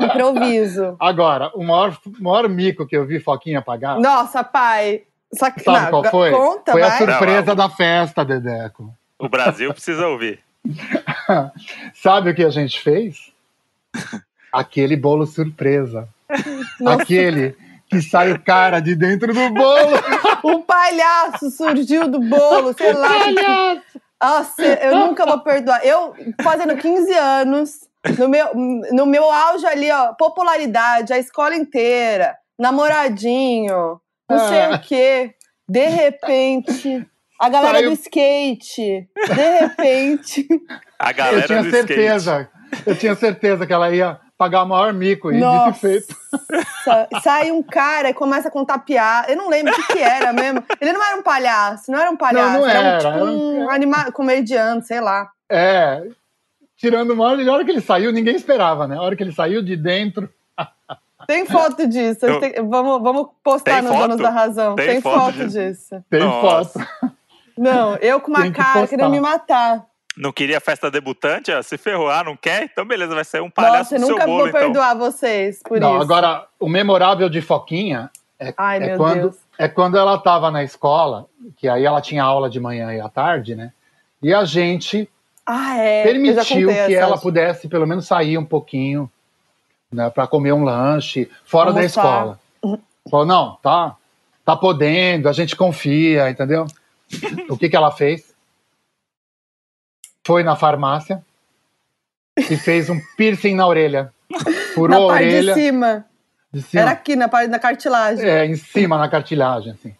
Improviso. 0.00 0.96
Agora, 1.00 1.50
o 1.56 1.64
maior, 1.64 1.98
maior 2.20 2.48
mico 2.48 2.86
que 2.86 2.96
eu 2.96 3.04
vi 3.04 3.18
Foquinha 3.18 3.60
pagar. 3.60 3.98
Nossa, 3.98 4.44
pai. 4.44 5.02
Sac... 5.32 5.60
Sabe 5.60 5.80
não, 5.80 5.90
qual 5.90 6.04
foi? 6.04 6.30
Conta, 6.30 6.70
foi 6.70 6.82
a 6.82 6.88
vai. 6.88 6.98
surpresa 6.98 7.46
Não, 7.48 7.56
da 7.56 7.68
festa, 7.68 8.24
Dedeco. 8.24 8.94
O 9.18 9.28
Brasil 9.28 9.72
precisa 9.72 10.06
ouvir. 10.06 10.38
Sabe 11.94 12.30
o 12.30 12.34
que 12.34 12.44
a 12.44 12.50
gente 12.50 12.80
fez? 12.80 13.32
Aquele 14.52 14.96
bolo 14.96 15.26
surpresa. 15.26 16.08
Nossa. 16.80 17.02
Aquele 17.02 17.56
que 17.90 18.02
sai 18.02 18.32
o 18.32 18.40
cara 18.42 18.80
de 18.80 18.94
dentro 18.94 19.32
do 19.32 19.50
bolo. 19.50 19.96
Um 20.44 20.62
palhaço 20.62 21.50
surgiu 21.50 22.06
do 22.08 22.20
bolo, 22.20 22.72
sei 22.76 22.92
lá. 22.92 23.08
Nossa, 24.22 24.62
eu 24.62 24.94
nunca 24.96 25.24
vou 25.26 25.40
perdoar. 25.40 25.84
Eu, 25.84 26.14
fazendo 26.42 26.76
15 26.76 27.12
anos, 27.14 27.72
no 28.18 28.28
meu, 28.28 28.50
no 28.92 29.06
meu 29.06 29.28
auge 29.30 29.66
ali, 29.66 29.90
ó, 29.90 30.12
popularidade, 30.14 31.12
a 31.12 31.18
escola 31.18 31.56
inteira, 31.56 32.36
namoradinho, 32.58 34.00
não 34.28 34.38
sei 34.48 34.60
Ah. 34.60 34.70
o 34.76 34.80
quê. 34.80 35.34
De 35.68 35.86
repente, 35.86 37.06
a 37.40 37.48
galera 37.48 37.78
Saiu- 37.78 37.90
do 37.90 37.94
skate, 37.94 39.08
de 39.34 39.58
repente. 39.60 40.46
A 40.98 41.10
Eu 41.10 41.14
galera 41.16 41.46
tinha 41.46 41.62
do 41.62 41.68
skate. 41.68 41.86
certeza. 41.88 42.48
Eu 42.86 42.96
tinha 42.96 43.14
certeza 43.14 43.66
que 43.66 43.72
ela 43.72 43.90
ia 43.90 44.18
pagar 44.38 44.62
o 44.62 44.66
maior 44.68 44.92
mico. 44.94 45.32
E 45.32 45.38
Nossa. 45.40 45.72
feito. 45.74 46.16
Sai 47.22 47.50
um 47.50 47.62
cara 47.62 48.10
e 48.10 48.14
começa 48.14 48.46
a 48.48 48.50
contar 48.50 48.78
piada. 48.78 49.30
Eu 49.30 49.36
não 49.36 49.50
lembro 49.50 49.72
o 49.72 49.76
que, 49.76 49.94
que 49.94 49.98
era 49.98 50.32
mesmo. 50.32 50.62
Ele 50.80 50.92
não 50.92 51.04
era 51.04 51.16
um 51.16 51.22
palhaço, 51.22 51.90
não 51.90 51.98
era 51.98 52.10
um 52.10 52.16
palhaço. 52.16 52.58
não 52.58 52.66
era, 52.66 52.80
um, 52.80 52.84
era, 52.84 52.98
tipo 52.98 53.10
era 53.12 53.24
um 53.24 53.64
um- 53.64 53.70
anima... 53.70 54.12
comediante, 54.12 54.86
sei 54.86 55.00
lá. 55.00 55.28
É. 55.50 56.04
Tirando 56.76 57.10
o 57.10 57.16
maior, 57.16 57.38
e 57.40 57.48
a 57.48 57.52
hora 57.52 57.64
que 57.64 57.72
ele 57.72 57.80
saiu, 57.80 58.12
ninguém 58.12 58.36
esperava, 58.36 58.86
né? 58.86 58.96
A 58.96 59.02
hora 59.02 59.16
que 59.16 59.22
ele 59.24 59.32
saiu 59.32 59.60
de 59.60 59.76
dentro. 59.76 60.30
Tem 61.26 61.44
foto 61.44 61.86
disso. 61.88 62.26
gente 62.26 62.40
tem- 62.52 62.68
Vamos, 62.68 63.02
vamos 63.02 63.28
postar 63.42 63.74
Tem 63.74 63.82
no 63.82 63.88
foto? 63.88 64.00
Donos 64.02 64.16
da 64.18 64.30
Razão. 64.30 64.76
Tem 64.76 64.86
Tem, 64.86 65.00
foto 65.00 65.32
foto, 65.36 65.48
disso. 65.48 66.04
Tem 66.08 66.20
Nossa. 66.20 66.78
foto. 66.78 67.12
Não, 67.58 67.96
eu 67.96 68.20
com 68.20 68.30
uma 68.30 68.42
Tem 68.42 68.52
que 68.52 68.56
cara 68.58 68.72
postar. 68.80 68.86
querendo 68.88 69.10
me 69.10 69.20
matar. 69.20 69.84
Não 70.18 70.32
queria 70.32 70.60
festa 70.60 70.90
debutante? 70.90 71.50
ó, 71.52 71.62
se 71.62 71.78
ferrou. 71.78 72.10
Ah, 72.10 72.24
não 72.24 72.36
quer? 72.36 72.64
Então 72.64 72.84
beleza, 72.84 73.14
vai 73.14 73.24
sair 73.24 73.40
um 73.40 73.50
palhaço 73.50 73.94
Nossa, 73.94 73.94
eu 73.96 74.00
seu 74.00 74.08
nunca 74.10 74.26
bolo, 74.26 74.38
vou 74.38 74.48
então. 74.48 74.60
perdoar 74.60 74.94
vocês 74.96 75.60
por 75.62 75.78
Não, 75.80 75.94
isso. 75.94 76.02
agora, 76.02 76.46
o 76.58 76.68
memorável 76.68 77.28
de 77.28 77.40
Foquinha 77.40 78.10
Ai, 78.56 78.82
é 78.82 78.96
quando, 78.96 79.20
Deus. 79.20 79.36
é 79.58 79.68
quando 79.68 79.96
ela 79.96 80.16
estava 80.16 80.50
na 80.50 80.62
escola, 80.64 81.26
que 81.56 81.68
aí 81.68 81.84
ela 81.84 82.00
tinha 82.00 82.22
aula 82.22 82.50
de 82.50 82.58
manhã 82.60 82.92
e 82.92 83.00
à 83.00 83.08
tarde, 83.08 83.54
né? 83.54 83.72
E 84.22 84.34
a 84.34 84.44
gente 84.44 85.08
Ah, 85.46 85.76
é. 85.76 86.02
permitiu 86.02 86.68
que 86.68 86.74
essa. 86.74 86.92
ela 86.92 87.16
pudesse 87.18 87.68
pelo 87.68 87.86
menos 87.86 88.06
sair 88.06 88.36
um 88.38 88.44
pouquinho, 88.44 89.10
né, 89.90 90.10
para 90.10 90.26
comer 90.26 90.52
um 90.52 90.64
lanche 90.64 91.30
fora 91.44 91.72
da 91.72 91.82
escola. 91.84 92.38
Falou, 93.10 93.24
não, 93.24 93.56
tá, 93.62 93.96
tá 94.44 94.54
podendo, 94.56 95.28
a 95.28 95.32
gente 95.32 95.56
confia, 95.56 96.28
entendeu? 96.28 96.66
o 97.48 97.56
que 97.56 97.68
que 97.70 97.76
ela 97.76 97.90
fez? 97.90 98.27
Foi 100.28 100.42
na 100.42 100.54
farmácia 100.56 101.24
e 102.36 102.54
fez 102.58 102.90
um 102.90 103.00
piercing 103.16 103.54
na 103.54 103.66
orelha. 103.66 104.12
Furou 104.74 104.98
Na 105.00 105.04
a 105.06 105.08
parte 105.16 105.24
orelha 105.24 105.54
de 105.54 105.60
cima. 105.62 106.04
de 106.52 106.60
cima, 106.60 106.82
Era 106.82 106.90
aqui, 106.90 107.16
na 107.16 107.28
parte 107.30 107.48
da 107.50 107.58
cartilagem. 107.58 108.28
é, 108.28 108.44
em 108.44 108.54
cima 108.54 108.98
na 108.98 109.08
cartilagem, 109.08 109.72
assim. 109.72 109.94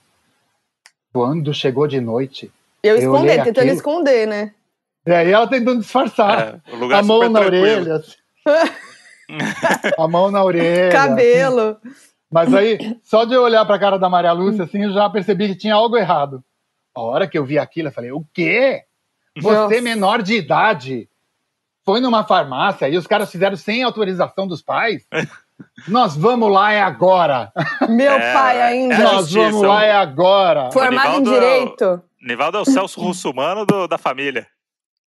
Quando 1.15 1.55
chegou 1.55 1.87
de 1.87 1.99
noite, 1.99 2.53
Eu 2.83 2.97
eu 2.97 2.99
escondi, 2.99 3.23
olhei 3.23 3.37
tentando 3.39 3.59
aquilo. 3.61 3.75
esconder, 3.77 4.27
né? 4.29 4.53
e 5.07 5.13
aí 5.13 5.33
ela 5.33 5.47
tentando 5.49 5.81
disfarçar. 5.81 6.61
É, 6.69 6.73
o 6.75 6.77
lugar 6.77 6.99
a 6.99 7.03
mão 7.03 7.27
na 7.31 7.41
tranquilo. 7.41 7.65
orelha. 7.65 7.95
assim. 7.97 8.15
a 9.99 10.09
mão 10.09 10.31
na 10.31 10.45
orelha. 10.45 10.93
Cabelo. 10.93 11.79
Mas 12.31 12.53
aí, 12.53 12.99
só 13.03 13.25
de 13.25 13.33
eu 13.33 13.43
olhar 13.43 13.65
pra 13.65 13.79
cara 13.79 13.99
da 13.99 14.11
Maria 14.11 14.33
Lúcia, 14.33 14.65
assim, 14.65 14.85
eu 14.85 14.93
já 14.93 15.09
percebi 15.09 15.49
que 15.49 15.55
tinha 15.57 15.75
algo 15.75 15.97
errado. 15.97 16.45
A 16.95 17.01
hora 17.01 17.27
que 17.27 17.39
eu 17.39 17.47
vi 17.47 17.59
aquilo, 17.59 17.89
eu 17.89 17.93
falei, 17.93 18.13
o 18.13 18.23
quê? 18.35 18.83
Você, 19.41 19.57
Nossa. 19.57 19.81
menor 19.81 20.23
de 20.23 20.35
idade, 20.35 21.09
foi 21.85 22.01
numa 22.01 22.25
farmácia 22.25 22.89
e 22.89 22.97
os 22.97 23.07
caras 23.07 23.31
fizeram 23.31 23.57
sem 23.57 23.83
autorização 23.83 24.47
dos 24.47 24.63
pais? 24.63 25.07
Nós 25.89 26.17
vamos 26.17 26.53
lá, 26.53 26.73
é 26.73 26.81
agora. 26.81 27.53
Meu 27.89 28.13
É, 28.13 28.33
pai 28.33 28.59
é 28.59 28.63
ainda. 28.63 28.95
a 28.95 28.99
Nós 28.99 29.29
justiça, 29.29 29.51
vamos 29.51 29.63
lá, 29.63 29.85
é 29.85 29.93
agora. 29.93 30.71
Formado 30.71 31.17
em 31.19 31.23
direito. 31.23 32.03
Nivaldo 32.23 32.59
é 32.59 32.61
o 32.61 32.65
Celso 32.65 33.01
Russumano 33.01 33.65
do- 33.67 33.89
da 33.89 33.99
família. 33.99 34.47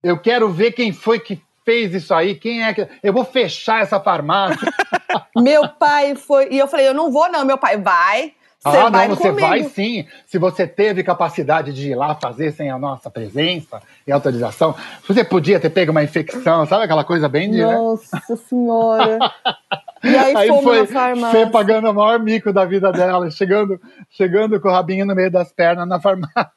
Eu 0.03 0.19
quero 0.21 0.49
ver 0.51 0.73
quem 0.73 0.93
foi 0.93 1.19
que 1.21 1.41
fez 1.65 1.93
isso 1.93 2.15
aí, 2.15 2.35
quem 2.35 2.65
é 2.65 2.73
que... 2.73 2.89
Eu 3.03 3.13
vou 3.13 3.25
fechar 3.25 3.83
essa 3.83 4.01
farmácia. 4.01 4.67
Meu 5.37 5.69
pai 5.69 6.15
foi. 6.15 6.49
E 6.51 6.59
eu 6.59 6.67
falei, 6.69 6.89
eu 6.89 6.95
não 6.95 7.11
vou, 7.13 7.31
não. 7.31 7.45
Meu 7.45 7.59
pai, 7.59 7.77
vai. 7.77 8.33
Você 8.61 8.77
ah, 8.77 8.91
vai 8.91 9.09
não, 9.09 9.15
você 9.15 9.29
comigo. 9.29 9.47
vai 9.47 9.65
sim. 9.65 10.07
Se 10.27 10.37
você 10.37 10.67
teve 10.67 11.05
capacidade 11.05 11.73
de 11.73 11.91
ir 11.91 11.95
lá 11.95 12.17
fazer 12.17 12.53
sem 12.53 12.71
a 12.71 12.79
nossa 12.79 13.09
presença 13.09 13.81
e 14.07 14.11
autorização, 14.11 14.75
você 15.07 15.23
podia 15.23 15.61
ter 15.61 15.71
pego 15.71 15.93
uma 15.93 16.03
infecção, 16.03 16.67
sabe 16.67 16.85
aquela 16.85 17.05
coisa 17.05 17.29
bem 17.29 17.51
de. 17.51 17.59
né? 17.59 17.73
Nossa 17.73 18.37
senhora. 18.49 19.19
E 20.05 20.17
aí, 20.17 20.37
Aí 20.37 20.63
foi. 20.63 20.87
Fê 20.87 21.47
pagando 21.51 21.91
o 21.91 21.93
maior 21.95 22.21
mico 22.21 22.53
da 22.53 22.65
vida 22.65 22.93
dela, 22.93 23.29
chegando, 23.33 23.81
chegando 24.09 24.61
com 24.61 24.69
o 24.69 24.71
rabinho 24.71 25.05
no 25.05 25.13
meio 25.13 25.29
das 25.29 25.53
pernas 25.53 25.89
na 25.89 26.01
farmácia. 26.01 26.53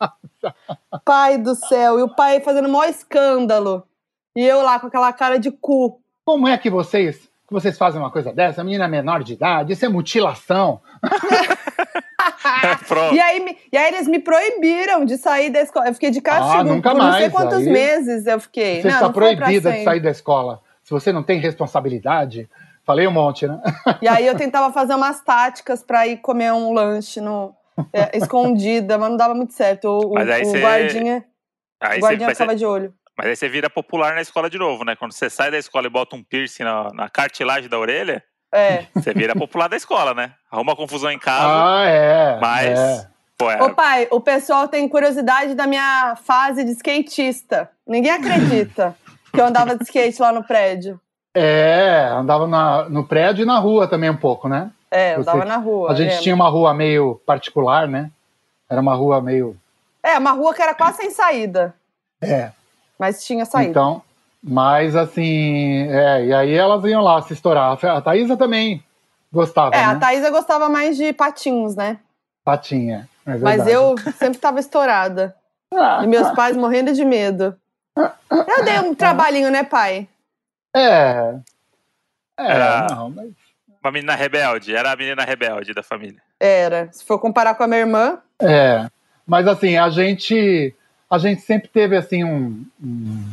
Pai 1.04 1.40
do 1.40 1.56
céu. 1.56 2.00
E 2.00 2.04
o 2.04 2.10
pai 2.10 2.40
fazendo 2.42 2.68
o 2.68 2.72
maior 2.72 2.88
escândalo. 2.88 3.84
E 4.36 4.46
eu 4.46 4.62
lá 4.62 4.80
com 4.80 4.88
aquela 4.88 5.12
cara 5.12 5.40
de 5.40 5.50
cu. 5.50 6.00
Como 6.24 6.48
é 6.48 6.58
que 6.58 6.70
vocês, 6.70 7.18
que 7.18 7.52
vocês 7.52 7.78
fazem 7.78 8.00
uma 8.00 8.12
coisa 8.12 8.32
dessa? 8.32 8.62
A 8.62 8.64
menina 8.64 8.86
é 8.86 8.88
menor 8.88 9.24
de 9.24 9.34
idade, 9.34 9.74
isso 9.74 9.86
é 9.86 9.90
mutilação. 9.90 10.80
E 13.14 13.20
aí, 13.20 13.40
me- 13.40 13.58
e 13.72 13.78
aí 13.78 13.94
eles 13.94 14.08
me 14.08 14.20
proibiram 14.20 15.04
de 15.06 15.18
sair 15.18 15.50
da 15.50 15.62
escola. 15.62 15.88
Eu 15.88 15.94
fiquei 15.94 16.12
de 16.12 16.22
castigo 16.22 16.60
Ah, 16.60 16.64
nunca 16.64 16.92
por 16.92 16.98
não 17.00 17.12
sei 17.14 17.20
mais, 17.22 17.32
quantos 17.32 17.58
aí 17.60 17.70
meses 17.72 18.26
eu 18.28 18.40
fiquei. 18.40 18.82
Você 18.82 18.88
não, 18.88 18.94
está 18.96 19.06
não 19.08 19.14
proibida 19.14 19.72
de 19.72 19.84
sair 19.84 20.00
da 20.00 20.10
escola. 20.12 20.62
Se 20.84 20.92
você 20.92 21.12
não 21.12 21.24
tem 21.24 21.40
responsabilidade, 21.40 22.50
falei 22.86 23.08
um 23.08 23.12
monte, 23.12 23.48
né? 23.48 23.60
E 24.02 24.08
aí 24.08 24.26
eu 24.26 24.36
tentava 24.38 24.74
fazer 24.74 24.96
umas 24.96 25.22
táticas 25.22 25.84
pra 25.84 26.08
ir 26.08 26.18
comer 26.18 26.52
um 26.54 26.74
lanche 26.74 27.22
no, 27.22 27.54
é, 27.94 28.18
escondida, 28.18 28.98
mas 28.98 29.10
não 29.10 29.18
dava 29.18 29.34
muito 29.34 29.54
certo. 29.54 29.86
O, 29.88 30.14
Mas 30.14 30.30
aí 30.30 30.42
o 30.44 30.54
guardinha, 30.60 31.26
Aí 31.80 31.98
o 32.00 32.02
guardinha 32.02 32.30
ficava 32.30 32.56
de 32.56 32.66
olho. 32.66 32.94
mas 33.18 33.28
aí 33.28 33.36
você 33.36 33.48
vira 33.50 33.70
popular 33.70 34.14
na 34.16 34.22
escola 34.22 34.50
de 34.50 34.58
novo, 34.58 34.84
né? 34.84 34.96
Quando 34.96 35.12
você 35.14 35.30
sai 35.30 35.52
da 35.52 35.58
escola 35.58 35.88
e 35.88 35.90
bota 35.90 36.16
um 36.16 36.24
piercing 36.24 36.64
na, 36.64 36.90
na 36.94 37.10
cartilagem 37.10 37.70
da 37.70 37.78
orelha, 37.80 38.24
É. 38.52 38.86
você 38.94 39.14
vira 39.14 39.34
popular 39.36 39.68
da 39.70 39.78
escola, 39.78 40.14
né? 40.14 40.32
Arruma 40.52 40.76
confusão 40.76 41.10
em 41.12 41.20
casa, 41.20 41.48
Ah, 41.48 41.86
é. 41.86 42.40
mas. 42.40 42.80
é. 42.80 43.08
Pô, 43.38 43.50
é, 43.50 43.64
Ô 43.64 43.70
pai, 43.74 44.08
o 44.12 44.20
pessoal 44.22 44.68
tem 44.68 44.88
curiosidade 44.88 45.56
da 45.56 45.66
minha 45.66 46.16
fase 46.24 46.64
de 46.64 46.72
skatista. 46.74 47.70
Ninguém 47.88 48.12
acredita 48.12 48.96
que 49.34 49.40
eu 49.42 49.46
andava 49.46 49.76
de 49.76 49.84
skate 49.84 50.22
lá 50.22 50.32
no 50.32 50.44
prédio. 50.44 51.00
É, 51.34 52.10
andava 52.12 52.46
na- 52.46 52.88
no 52.90 53.04
prédio 53.06 53.44
e 53.44 53.46
na 53.46 53.58
rua 53.58 53.88
também 53.88 54.10
um 54.10 54.18
pouco, 54.18 54.48
né? 54.50 54.70
É, 54.92 55.16
eu 55.16 55.22
andava 55.22 55.46
na 55.46 55.56
rua. 55.58 55.90
A 55.92 55.96
gente 55.96 56.10
lembro. 56.10 56.24
tinha 56.24 56.36
uma 56.36 56.50
rua 56.50 56.74
meio 56.74 57.22
particular, 57.26 57.88
né? 57.88 58.12
Era 58.70 58.82
uma 58.82 58.94
rua 58.94 59.22
meio. 59.22 59.58
É, 60.04 60.18
uma 60.20 60.32
rua 60.34 60.54
que 60.54 60.62
era 60.62 60.76
quase 60.76 60.98
sem 60.98 61.10
saída, 61.10 61.74
É. 62.22 62.52
mas 63.00 63.24
tinha 63.26 63.46
saída. 63.46 63.70
Então, 63.72 64.02
mas 64.44 64.96
assim, 64.96 65.88
é, 65.90 66.26
e 66.26 66.34
aí 66.34 66.54
elas 66.54 66.84
iam 66.86 67.02
lá 67.02 67.22
se 67.22 67.34
estourar. 67.34 67.78
A 67.86 68.02
Thaísa 68.02 68.36
também 68.38 68.84
gostava, 69.32 69.76
é, 69.76 69.80
né? 69.80 69.86
a 69.86 69.96
Thaísa 69.96 70.30
gostava 70.30 70.68
mais 70.70 70.98
de 70.98 71.14
patins, 71.14 71.76
né? 71.76 72.00
Patinha. 72.44 73.08
é 73.26 73.38
Mas 73.38 73.68
eu 73.68 73.96
sempre 74.18 74.38
estava 74.38 74.60
estourada. 74.60 75.36
Ah, 75.74 76.02
E 76.04 76.08
meus 76.08 76.30
pais 76.32 76.58
morrendo 76.58 76.92
de 76.94 77.06
medo. 77.06 77.56
Eu 77.96 78.64
dei 78.66 78.80
um 78.80 78.96
trabalhinho, 78.96 79.52
né, 79.52 79.64
pai? 79.64 80.08
É. 80.76 81.36
É, 82.40 82.52
Era- 82.52 82.88
não, 82.90 83.10
mas. 83.10 83.30
uma 83.84 83.92
menina 83.92 84.16
rebelde, 84.16 84.76
era 84.76 84.92
a 84.92 84.96
menina 84.96 85.24
rebelde 85.24 85.74
da 85.74 85.84
família. 85.84 86.22
Era. 86.40 86.90
Se 86.92 87.06
for 87.06 87.20
comparar 87.20 87.54
com 87.56 87.64
a 87.64 87.68
minha 87.68 87.82
irmã, 87.82 88.18
É. 88.42 88.88
Mas 89.26 89.48
assim, 89.48 89.78
a 89.78 89.90
gente. 89.90 90.74
A 91.10 91.18
gente 91.18 91.42
sempre 91.42 91.68
teve 91.70 91.96
assim 91.96 92.24
um. 92.24 92.66
um 92.82 93.24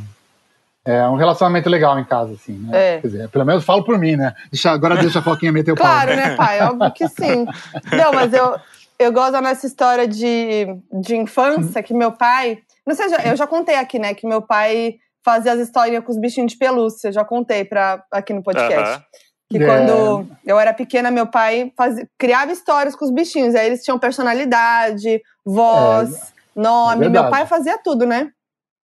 é, 0.88 1.06
um 1.08 1.16
relacionamento 1.16 1.68
legal 1.68 1.98
em 1.98 2.04
casa, 2.04 2.32
assim, 2.32 2.52
né? 2.58 2.96
É. 2.96 3.00
Quer 3.00 3.06
dizer, 3.08 3.28
pelo 3.28 3.44
menos 3.44 3.64
falo 3.64 3.84
por 3.84 3.98
mim, 3.98 4.16
né? 4.16 4.34
Deixa, 4.50 4.70
agora 4.70 4.96
deixa 4.96 5.18
a 5.18 5.22
Foquinha 5.22 5.52
meter 5.52 5.72
o 5.72 5.74
pau. 5.74 5.84
claro, 5.86 6.16
né, 6.16 6.34
pai? 6.34 6.60
Óbvio 6.62 6.92
que 6.92 7.06
sim. 7.08 7.44
Não, 7.92 8.12
mas 8.14 8.32
eu, 8.32 8.56
eu 8.98 9.12
gosto 9.12 9.32
da 9.32 9.40
nossa 9.42 9.66
história 9.66 10.08
de, 10.08 10.66
de 11.02 11.16
infância, 11.16 11.82
que 11.82 11.92
meu 11.92 12.12
pai. 12.12 12.58
Não 12.86 12.94
sei, 12.94 13.06
eu 13.30 13.36
já 13.36 13.46
contei 13.46 13.74
aqui, 13.76 13.98
né? 13.98 14.14
Que 14.14 14.26
meu 14.26 14.40
pai 14.40 14.94
fazia 15.22 15.52
as 15.52 15.60
historinhas 15.60 16.02
com 16.04 16.10
os 16.10 16.18
bichinhos 16.18 16.52
de 16.52 16.58
pelúcia. 16.58 17.12
Já 17.12 17.22
contei 17.24 17.64
pra, 17.64 18.02
aqui 18.10 18.32
no 18.32 18.42
podcast. 18.42 18.74
Aham. 18.94 19.02
Que 19.50 19.58
É. 19.58 19.66
quando 19.66 20.26
eu 20.46 20.58
era 20.58 20.72
pequena, 20.74 21.10
meu 21.10 21.26
pai 21.26 21.72
fazia, 21.76 22.06
criava 22.18 22.52
histórias 22.52 22.94
com 22.96 23.04
os 23.04 23.10
bichinhos. 23.10 23.54
Aí 23.54 23.66
eles 23.66 23.82
tinham 23.82 23.98
personalidade, 23.98 25.20
voz, 25.44 26.32
nome. 26.54 27.06
é 27.06 27.08
meu 27.08 27.22
verdade. 27.22 27.30
pai 27.30 27.46
fazia 27.46 27.78
tudo, 27.82 28.06
né? 28.06 28.28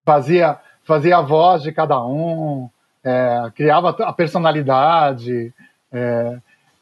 Fazia, 0.06 0.58
fazia 0.84 1.16
a 1.18 1.22
voz 1.22 1.62
de 1.62 1.72
cada 1.72 2.02
um, 2.04 2.68
é, 3.04 3.50
criava 3.54 3.90
a 3.90 4.12
personalidade. 4.12 5.52
é, 5.92 6.36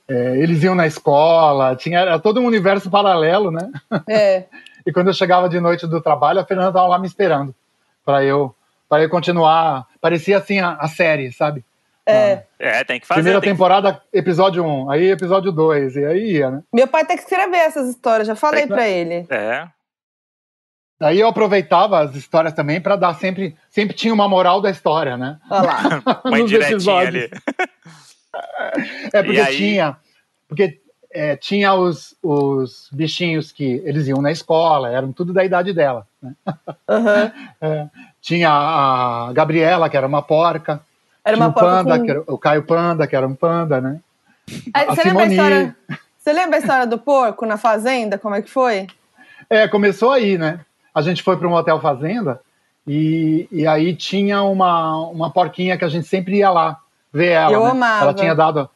é, 0.09 0.37
eles 0.39 0.63
iam 0.63 0.75
na 0.75 0.87
escola, 0.87 1.75
tinha 1.77 2.01
era 2.01 2.19
todo 2.19 2.41
um 2.41 2.45
universo 2.47 2.91
paralelo, 2.91 3.51
né? 3.51 3.71
É. 4.09 4.45
E 4.85 4.93
quando 4.93 5.07
eu 5.07 5.15
chegava 5.15 5.49
de 5.49 5.61
noite 5.61 5.87
do 5.87 6.01
trabalho, 6.01 6.41
a 6.41 6.45
Fernanda 6.45 6.71
estava 6.71 6.89
lá 6.89 6.99
me 6.99 7.07
esperando 7.07 7.55
para 8.05 8.25
eu 8.25 8.53
para 8.89 9.05
eu 9.05 9.09
continuar. 9.09 9.87
Parecia 10.01 10.39
assim 10.39 10.59
a, 10.59 10.73
a 10.73 10.89
série, 10.89 11.31
sabe? 11.31 11.65
É. 12.05 12.43
É, 12.59 12.83
tem 12.83 12.99
que 12.99 13.07
fazer. 13.07 13.21
Primeira 13.21 13.41
tem 13.41 13.49
que- 13.51 13.55
temporada, 13.55 14.03
episódio 14.13 14.65
1, 14.65 14.91
aí 14.91 15.09
episódio 15.13 15.53
2, 15.53 15.95
e 15.95 16.05
aí 16.05 16.33
ia, 16.33 16.51
né? 16.51 16.63
Meu 16.75 16.89
pai 16.89 17.05
tem 17.05 17.17
que 17.17 17.23
escrever 17.23 17.59
essas 17.59 17.89
histórias, 17.91 18.27
já 18.27 18.35
falei 18.35 18.63
Tem 18.63 18.69
pra 18.69 18.89
ele. 18.89 19.25
É. 19.31 19.69
Aí 21.03 21.19
eu 21.19 21.27
aproveitava 21.27 22.01
as 22.01 22.15
histórias 22.15 22.55
também 22.55 22.81
para 22.81 22.95
dar 22.95 23.15
sempre. 23.15 23.57
Sempre 23.69 23.97
tinha 23.97 24.15
uma 24.15 24.29
moral 24.29 24.61
da 24.61 24.71
história, 24.71 25.17
né? 25.17 25.37
Olha 25.51 25.63
lá. 25.63 26.03
Nos 26.39 26.53
episódios. 26.53 27.25
ali. 27.25 27.31
É 29.13 29.23
porque 29.23 29.41
aí- 29.41 29.57
tinha. 29.57 29.97
Porque 30.49 30.81
é, 31.11 31.37
tinha 31.37 31.75
os, 31.75 32.15
os 32.23 32.89
bichinhos 32.93 33.51
que 33.51 33.83
eles 33.85 34.07
iam 34.07 34.23
na 34.23 34.31
escola, 34.31 34.91
eram 34.91 35.13
tudo 35.13 35.33
da 35.33 35.45
idade 35.45 35.73
dela. 35.73 36.07
né? 36.23 36.35
Aham. 36.89 37.33
Tinha 38.23 38.51
a 38.51 39.33
Gabriela, 39.33 39.91
que 39.91 39.97
era 39.97 40.07
uma 40.07 40.23
porca. 40.23 40.81
Era 41.25 41.37
uma 41.37 41.49
o 41.49 41.53
porca 41.53 41.69
Panda, 41.69 41.99
com... 41.99 42.05
que 42.05 42.11
era, 42.13 42.23
o 42.29 42.39
Caio 42.39 42.63
Panda, 42.63 43.07
que 43.09 43.17
era 43.17 43.27
um 43.27 43.35
panda, 43.35 43.81
né? 43.81 43.99
Aí, 44.73 44.87
a 44.87 44.95
você, 44.95 45.03
lembra 45.03 45.25
a 45.25 45.27
história... 45.27 45.77
você 46.17 46.33
lembra 46.33 46.57
a 46.57 46.61
história 46.61 46.87
do 46.87 46.99
porco 46.99 47.45
na 47.45 47.59
fazenda? 47.59 48.17
Como 48.17 48.37
é 48.37 48.41
que 48.41 48.49
foi? 48.49 48.87
É, 49.51 49.67
começou 49.67 50.13
aí, 50.13 50.39
né? 50.39 50.61
A 50.95 51.01
gente 51.03 51.23
foi 51.23 51.37
para 51.37 51.49
um 51.49 51.55
hotel 51.55 51.81
fazenda 51.81 52.41
e, 52.87 53.49
e 53.51 53.67
aí 53.67 53.95
tinha 53.95 54.43
uma, 54.43 54.97
uma 55.09 55.31
porquinha 55.31 55.77
que 55.77 55.85
a 55.85 55.89
gente 55.89 56.07
sempre 56.07 56.39
ia 56.39 56.51
lá 56.51 56.79
ver 57.13 57.31
ela. 57.31 57.53
Eu 57.53 57.65
né? 57.65 57.71
amava. 57.71 58.05
Ela 58.05 58.15
tinha 58.15 58.35
dado, 58.35 58.69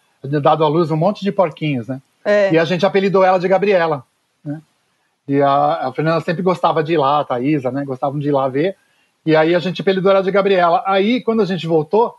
dado 0.42 0.64
à 0.64 0.68
luz 0.68 0.90
um 0.90 0.96
monte 0.96 1.22
de 1.22 1.32
porquinhos, 1.32 1.88
né? 1.88 2.00
É. 2.24 2.52
E 2.52 2.58
a 2.58 2.64
gente 2.64 2.84
apelidou 2.84 3.24
ela 3.24 3.38
de 3.38 3.48
Gabriela. 3.48 4.04
Né? 4.44 4.60
E 5.28 5.40
a, 5.40 5.88
a 5.88 5.92
Fernanda 5.92 6.20
sempre 6.20 6.42
gostava 6.42 6.82
de 6.82 6.94
ir 6.94 6.98
lá, 6.98 7.20
a 7.20 7.24
Thaisa, 7.24 7.70
né? 7.70 7.84
Gostavam 7.84 8.18
de 8.18 8.28
ir 8.28 8.32
lá 8.32 8.48
ver. 8.48 8.76
E 9.24 9.34
aí 9.34 9.54
a 9.54 9.58
gente 9.58 9.80
apelidou 9.80 10.12
ela 10.12 10.22
de 10.22 10.30
Gabriela. 10.30 10.82
Aí, 10.86 11.20
quando 11.20 11.42
a 11.42 11.44
gente 11.44 11.66
voltou, 11.66 12.16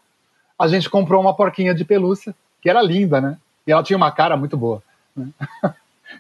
a 0.60 0.68
gente 0.68 0.90
comprou 0.90 1.22
uma 1.22 1.34
porquinha 1.34 1.74
de 1.74 1.86
pelúcia, 1.86 2.36
que 2.62 2.70
era 2.70 2.82
linda, 2.82 3.22
né? 3.22 3.38
E 3.66 3.72
ela 3.72 3.84
tinha 3.84 3.96
uma 3.96 4.12
cara 4.12 4.36
muito 4.36 4.58
boa. 4.58 4.84
né? 5.16 5.28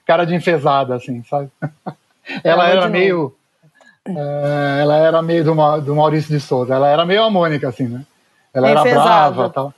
cara 0.05 0.25
de 0.25 0.33
enfesada, 0.33 0.95
assim, 0.95 1.23
sabe? 1.23 1.49
ela 2.43 2.69
era 2.69 2.87
meio. 2.87 3.35
É, 4.07 4.81
ela 4.81 4.97
era 4.97 5.21
meio 5.21 5.43
do, 5.43 5.81
do 5.81 5.95
Maurício 5.95 6.29
de 6.29 6.39
Souza. 6.39 6.75
Ela 6.75 6.89
era 6.89 7.05
meio 7.05 7.23
a 7.23 7.29
Mônica, 7.29 7.67
assim, 7.67 7.87
né? 7.87 8.05
Ela 8.53 8.69
era 8.69 8.81
Enfesada. 8.81 9.31
brava 9.31 9.49
tal. 9.49 9.73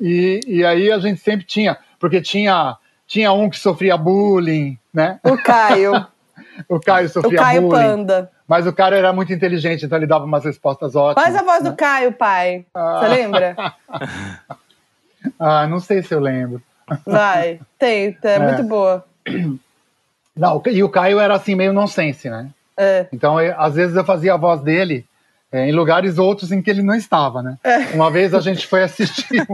E, 0.00 0.40
e 0.46 0.64
aí 0.64 0.90
a 0.90 0.98
gente 0.98 1.20
sempre 1.20 1.46
tinha, 1.46 1.78
porque 1.98 2.20
tinha, 2.20 2.76
tinha 3.06 3.32
um 3.32 3.48
que 3.48 3.58
sofria 3.58 3.96
bullying, 3.96 4.78
né? 4.92 5.20
O 5.24 5.36
Caio. 5.36 6.06
O 6.68 6.78
Caio 6.78 7.06
o 7.06 7.08
sofria 7.08 7.38
Caio 7.38 7.62
bullying. 7.62 7.82
Panda. 7.82 8.30
Mas 8.46 8.66
o 8.66 8.72
cara 8.72 8.94
era 8.94 9.14
muito 9.14 9.32
inteligente, 9.32 9.86
então 9.86 9.96
ele 9.96 10.06
dava 10.06 10.26
umas 10.26 10.44
respostas 10.44 10.94
ótimas. 10.94 11.24
Faz 11.24 11.36
a 11.36 11.42
voz 11.42 11.62
do 11.62 11.74
Caio, 11.74 12.12
pai. 12.12 12.66
Você 12.74 13.08
lembra? 13.08 13.56
Ah, 15.38 15.66
não 15.66 15.80
sei 15.80 16.02
se 16.02 16.14
eu 16.14 16.20
lembro. 16.20 16.62
Vai. 17.06 17.60
Tenta, 17.78 18.28
é, 18.28 18.38
muito 18.40 18.62
boa. 18.62 19.04
Não, 20.34 20.56
o 20.56 20.62
e 20.68 20.82
o 20.82 20.88
Caio 20.88 21.18
era 21.18 21.34
assim, 21.34 21.54
meio 21.54 21.72
nonsense, 21.72 22.28
né? 22.30 22.48
É. 22.82 23.06
Então, 23.12 23.40
eu- 23.40 23.54
às 23.60 23.74
vezes 23.74 23.94
eu 23.96 24.04
fazia 24.04 24.34
a 24.34 24.36
voz 24.38 24.60
dele 24.62 25.04
é, 25.52 25.68
em 25.68 25.72
lugares 25.72 26.16
outros 26.18 26.52
em 26.52 26.62
que 26.62 26.70
ele 26.70 26.82
não 26.82 26.94
estava, 26.94 27.42
né? 27.42 27.56
É. 27.64 27.78
Uma 27.94 28.10
vez 28.10 28.32
a 28.34 28.40
gente 28.40 28.66
foi 28.66 28.82
assistir, 28.84 29.46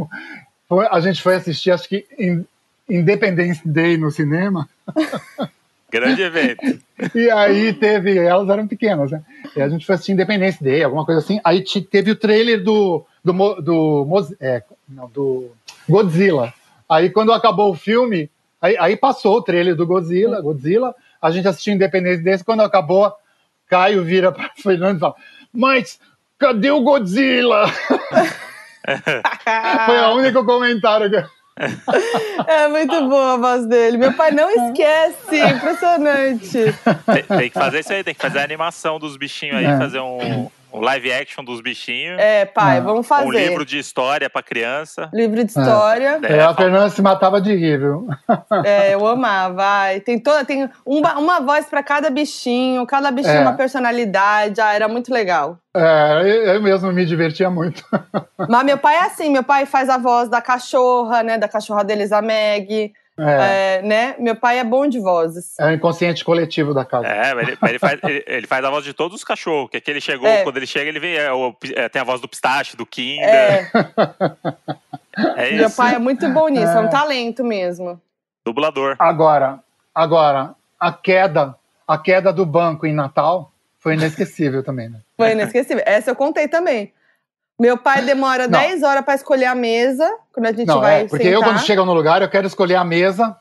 foi- 0.68 0.86
a 0.90 1.00
gente 1.00 1.22
foi 1.22 1.34
assistir, 1.36 1.70
acho 1.70 1.88
que 1.88 2.04
In- 2.18 2.44
Independence 2.88 3.60
Day 3.66 3.96
no 3.96 4.10
cinema, 4.10 4.68
Grande 5.90 6.20
evento. 6.22 6.78
e 7.14 7.30
aí 7.30 7.72
teve, 7.72 8.18
elas 8.18 8.48
eram 8.48 8.66
pequenas, 8.66 9.10
né? 9.10 9.22
E 9.56 9.62
a 9.62 9.68
gente 9.68 9.86
foi 9.86 9.94
assistir 9.94 10.12
Independence 10.12 10.62
Day, 10.62 10.82
alguma 10.82 11.04
coisa 11.06 11.20
assim. 11.20 11.40
Aí 11.44 11.62
te- 11.62 11.80
teve 11.80 12.10
o 12.10 12.16
trailer 12.16 12.62
do 12.62 13.04
do, 13.24 13.32
do, 13.60 14.04
Moz- 14.06 14.34
é, 14.40 14.62
não, 14.88 15.08
do 15.08 15.50
Godzilla. 15.88 16.52
Aí 16.88 17.08
quando 17.10 17.32
acabou 17.32 17.70
o 17.70 17.74
filme, 17.76 18.28
aí, 18.60 18.76
aí 18.78 18.96
passou 18.96 19.36
o 19.38 19.42
trailer 19.42 19.74
do 19.74 19.86
Godzilla, 19.86 20.40
Godzilla. 20.40 20.94
A 21.26 21.30
gente 21.30 21.48
assistiu 21.48 21.74
Independence 21.74 22.22
Day. 22.22 22.38
Quando 22.44 22.60
acabou, 22.62 23.12
Caio 23.68 24.04
vira 24.04 24.30
para 24.32 24.50
Fernando 24.62 24.96
e 24.96 25.00
fala: 25.00 25.14
Mas 25.52 25.98
cadê 26.38 26.70
o 26.70 26.82
Godzilla? 26.82 27.66
Foi 29.86 29.98
o 30.00 30.14
único 30.16 30.44
comentário 30.44 31.10
que. 31.10 31.24
É 32.46 32.68
muito 32.68 33.08
boa 33.08 33.32
a 33.34 33.36
voz 33.38 33.66
dele. 33.66 33.96
Meu 33.96 34.12
pai 34.12 34.30
não 34.30 34.48
esquece. 34.50 35.40
Impressionante. 35.40 36.58
Tem, 37.06 37.22
tem 37.38 37.50
que 37.50 37.58
fazer 37.58 37.80
isso 37.80 37.92
aí, 37.92 38.04
tem 38.04 38.14
que 38.14 38.20
fazer 38.20 38.40
a 38.40 38.44
animação 38.44 38.98
dos 38.98 39.16
bichinhos 39.16 39.56
aí, 39.56 39.64
É. 39.64 39.78
fazer 39.78 40.00
um, 40.00 40.50
um 40.72 40.80
live 40.80 41.12
action 41.12 41.42
dos 41.44 41.60
bichinhos. 41.60 42.18
É, 42.20 42.44
pai, 42.44 42.78
Ah. 42.78 42.80
vamos 42.80 43.06
fazer. 43.06 43.26
Um 43.26 43.30
livro 43.30 43.64
de 43.64 43.78
história 43.78 44.28
pra 44.28 44.42
criança. 44.42 45.08
Livro 45.12 45.42
de 45.44 45.50
história. 45.50 46.20
É, 46.22 46.32
É, 46.36 46.40
a 46.42 46.54
Fernanda 46.54 46.88
se 46.90 47.00
matava 47.00 47.40
de 47.40 47.54
rir, 47.54 47.78
viu? 47.78 48.06
É, 48.64 48.94
eu 48.94 49.06
amava. 49.06 49.62
Ai, 49.64 50.00
tem 50.00 50.18
toda, 50.18 50.44
tem 50.44 50.68
uma, 50.84 51.18
uma 51.18 51.40
voz 51.40 51.66
pra 51.66 51.82
cada 51.82 52.10
bichinho, 52.10 52.84
cada 52.86 53.10
bichinho 53.10 53.36
É. 53.36 53.40
uma 53.40 53.54
personalidade. 53.54 54.60
Ah, 54.60 54.72
era 54.74 54.88
muito 54.88 55.12
legal. 55.12 55.58
É, 55.74 56.20
eu, 56.22 56.54
eu 56.54 56.62
mesmo 56.62 56.92
me 56.92 57.04
divertia 57.06 57.48
muito. 57.50 57.82
Mas 58.48 58.64
meu 58.64 58.78
pai 58.78 58.96
é 58.96 59.00
assim, 59.02 59.30
meu 59.30 59.42
pai 59.44 59.66
faz 59.66 59.88
a 59.88 59.98
voz 59.98 60.28
da 60.28 60.40
cachorra, 60.40 61.22
né? 61.22 61.38
Da 61.38 61.48
cachorra 61.48 61.84
deles, 61.84 62.12
a 62.12 62.20
Meg. 62.22 62.92
É, 63.18 63.78
É, 63.78 63.82
né? 63.82 64.14
Meu 64.18 64.36
pai 64.36 64.58
é 64.58 64.64
bom 64.64 64.86
de 64.86 64.98
vozes. 65.00 65.58
é 65.58 65.66
o 65.66 65.70
inconsciente 65.72 66.24
coletivo 66.24 66.74
da 66.74 66.84
casa. 66.84 67.06
É, 67.06 67.32
mas 67.34 67.48
ele, 67.48 67.58
mas 67.60 67.70
ele 67.70 67.78
faz, 67.78 67.98
ele, 68.04 68.24
ele 68.26 68.46
faz 68.46 68.64
a 68.64 68.70
voz 68.70 68.84
de 68.84 68.92
todos 68.92 69.16
os 69.16 69.24
cachorros. 69.24 69.70
Que 69.70 69.78
aqui 69.78 69.90
ele 69.90 70.00
chegou, 70.00 70.28
É. 70.28 70.42
quando 70.42 70.56
ele 70.58 70.66
chega, 70.66 70.88
ele 70.88 71.00
vem. 71.00 71.16
é, 71.16 71.32
o- 71.32 71.54
é, 71.74 71.88
tem 71.88 72.00
a 72.02 72.04
voz 72.04 72.20
do 72.20 72.28
pistache, 72.28 72.76
do 72.76 72.84
Kinder. 72.86 73.24
É, 73.28 73.70
É, 75.36 75.50
meu 75.52 75.70
pai 75.70 75.94
é 75.94 75.98
muito 75.98 76.28
bom 76.28 76.48
nisso, 76.48 76.72
é 76.72 76.80
um 76.80 76.86
É. 76.86 76.90
talento 76.90 77.42
mesmo. 77.42 77.98
Dublador. 78.44 78.96
Agora, 78.98 79.60
agora, 79.94 80.54
a 80.78 80.92
queda, 80.92 81.54
a 81.88 81.96
queda 81.96 82.30
do 82.32 82.44
banco 82.44 82.86
em 82.86 82.92
Natal 82.92 83.50
foi 83.78 83.94
inesquecível 83.94 84.62
também, 84.62 84.90
né? 84.90 84.98
Foi 85.16 85.32
inesquecível. 85.32 85.82
Essa 85.86 86.10
eu 86.10 86.16
contei 86.16 86.48
também. 86.48 86.92
Meu 87.58 87.78
pai 87.78 88.02
demora 88.02 88.46
Não. 88.46 88.58
10 88.60 88.82
horas 88.82 89.04
pra 89.04 89.14
escolher 89.14 89.46
a 89.46 89.54
mesa, 89.54 90.10
quando 90.32 90.46
a 90.46 90.52
gente 90.52 90.66
Não, 90.66 90.80
vai 90.80 91.02
é, 91.02 91.04
porque 91.08 91.24
sentar. 91.24 91.32
eu, 91.32 91.42
quando 91.42 91.58
chego 91.60 91.84
no 91.84 91.94
lugar, 91.94 92.20
eu 92.22 92.28
quero 92.28 92.46
escolher 92.46 92.74
a 92.74 92.84
mesa 92.84 93.36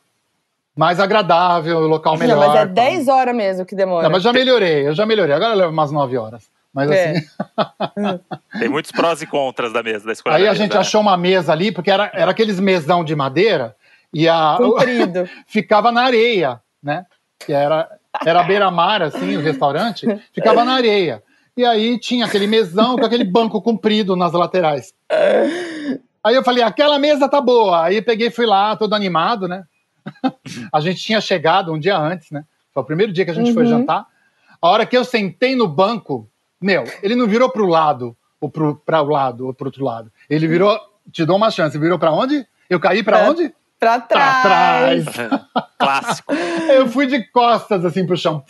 mais 0.76 1.00
agradável, 1.00 1.78
o 1.80 1.88
local 1.88 2.18
melhor. 2.18 2.38
Não, 2.38 2.48
mas 2.48 2.56
é 2.56 2.66
tal. 2.66 2.74
10 2.74 3.08
horas 3.10 3.36
mesmo 3.36 3.66
que 3.66 3.76
demora. 3.76 4.04
Não, 4.04 4.12
mas 4.12 4.24
já 4.24 4.32
melhorei, 4.32 4.88
eu 4.88 4.94
já 4.96 5.06
melhorei. 5.06 5.36
Agora 5.36 5.54
leva 5.54 5.72
umas 5.72 5.92
9 5.92 6.18
horas. 6.18 6.44
Mas 6.74 6.92
É. 6.92 7.12
assim, 7.12 8.20
Tem 8.60 8.68
muitos 8.70 8.92
prós 8.92 9.22
e 9.22 9.26
contras 9.28 9.72
da 9.72 9.82
mesa, 9.82 10.06
da 10.06 10.12
escolha 10.14 10.36
aí 10.36 10.44
da 10.44 10.50
a 10.50 10.52
mesa, 10.52 10.64
gente 10.64 10.74
né? 10.74 10.80
achou 10.80 11.00
uma 11.02 11.16
mesa 11.18 11.52
ali, 11.54 11.72
porque 11.72 11.90
era, 11.92 12.10
era 12.14 12.32
aqueles 12.32 12.60
mesão 12.60 13.04
de 13.04 13.16
madeira 13.16 13.76
e 14.14 14.28
a, 14.28 14.56
Comprido. 14.60 15.30
ficava 15.48 15.92
na 15.92 16.04
areia, 16.04 16.60
né? 16.84 17.06
Que 17.40 17.54
era, 17.54 17.88
era 18.26 18.44
beira-mar, 18.44 19.02
assim, 19.02 19.38
o 19.38 19.42
restaurante, 19.42 20.06
ficava 20.34 20.64
na 20.66 20.74
areia. 20.74 21.22
E 21.58 21.64
aí 21.66 21.98
tinha 22.00 22.26
aquele 22.26 22.48
mesão 22.48 22.98
com 22.98 23.06
aquele 23.06 23.24
banco 23.24 23.62
comprido 23.62 24.16
nas 24.16 24.34
laterais. 24.34 24.94
Aí 26.24 26.36
eu 26.36 26.44
falei, 26.44 26.64
aquela 26.64 27.00
mesa 27.00 27.30
tá 27.30 27.40
boa. 27.40 27.84
Aí 27.86 28.02
peguei 28.02 28.28
e 28.28 28.32
fui 28.32 28.46
lá, 28.46 28.76
todo 28.76 28.94
animado, 28.94 29.48
né? 29.48 29.64
A 30.74 30.80
gente 30.80 31.02
tinha 31.02 31.22
chegado 31.22 31.72
um 31.72 31.80
dia 31.80 31.98
antes, 31.98 32.32
né? 32.32 32.44
Foi 32.74 32.84
o 32.84 32.86
primeiro 32.86 33.14
dia 33.14 33.24
que 33.24 33.32
a 33.32 33.34
gente 33.34 33.54
foi 33.54 33.64
Uhum. 33.64 33.70
jantar. 33.70 34.06
A 34.62 34.68
hora 34.68 34.86
que 34.86 34.98
eu 34.98 35.06
sentei 35.06 35.56
no 35.56 35.68
banco, 35.68 36.28
meu, 36.60 36.84
ele 37.02 37.16
não 37.16 37.28
virou 37.28 37.50
pro 37.50 37.66
lado, 37.68 38.16
ou 38.42 38.50
pro, 38.50 38.76
pra 38.86 39.02
o 39.02 39.08
lado, 39.08 39.46
ou 39.48 39.54
pro 39.54 39.68
outro 39.68 39.84
lado. 39.86 40.12
Ele 40.30 40.48
virou, 40.48 40.78
te 41.12 41.24
dou 41.26 41.38
uma 41.38 41.50
chance, 41.52 41.78
virou 41.78 41.98
pra 41.98 42.12
onde? 42.12 42.46
Eu 42.70 42.80
caí 42.80 43.02
pra 43.04 43.20
Pra- 43.20 43.30
onde? 43.30 43.54
Pra 43.80 44.00
Pra 44.00 44.08
trás. 44.08 45.06
trás. 45.06 45.30
Clássico. 45.78 46.34
Eu 46.34 46.88
fui 46.88 47.06
de 47.08 47.24
costas, 47.32 47.86
assim, 47.86 48.06
pro 48.06 48.18
chão, 48.18 48.44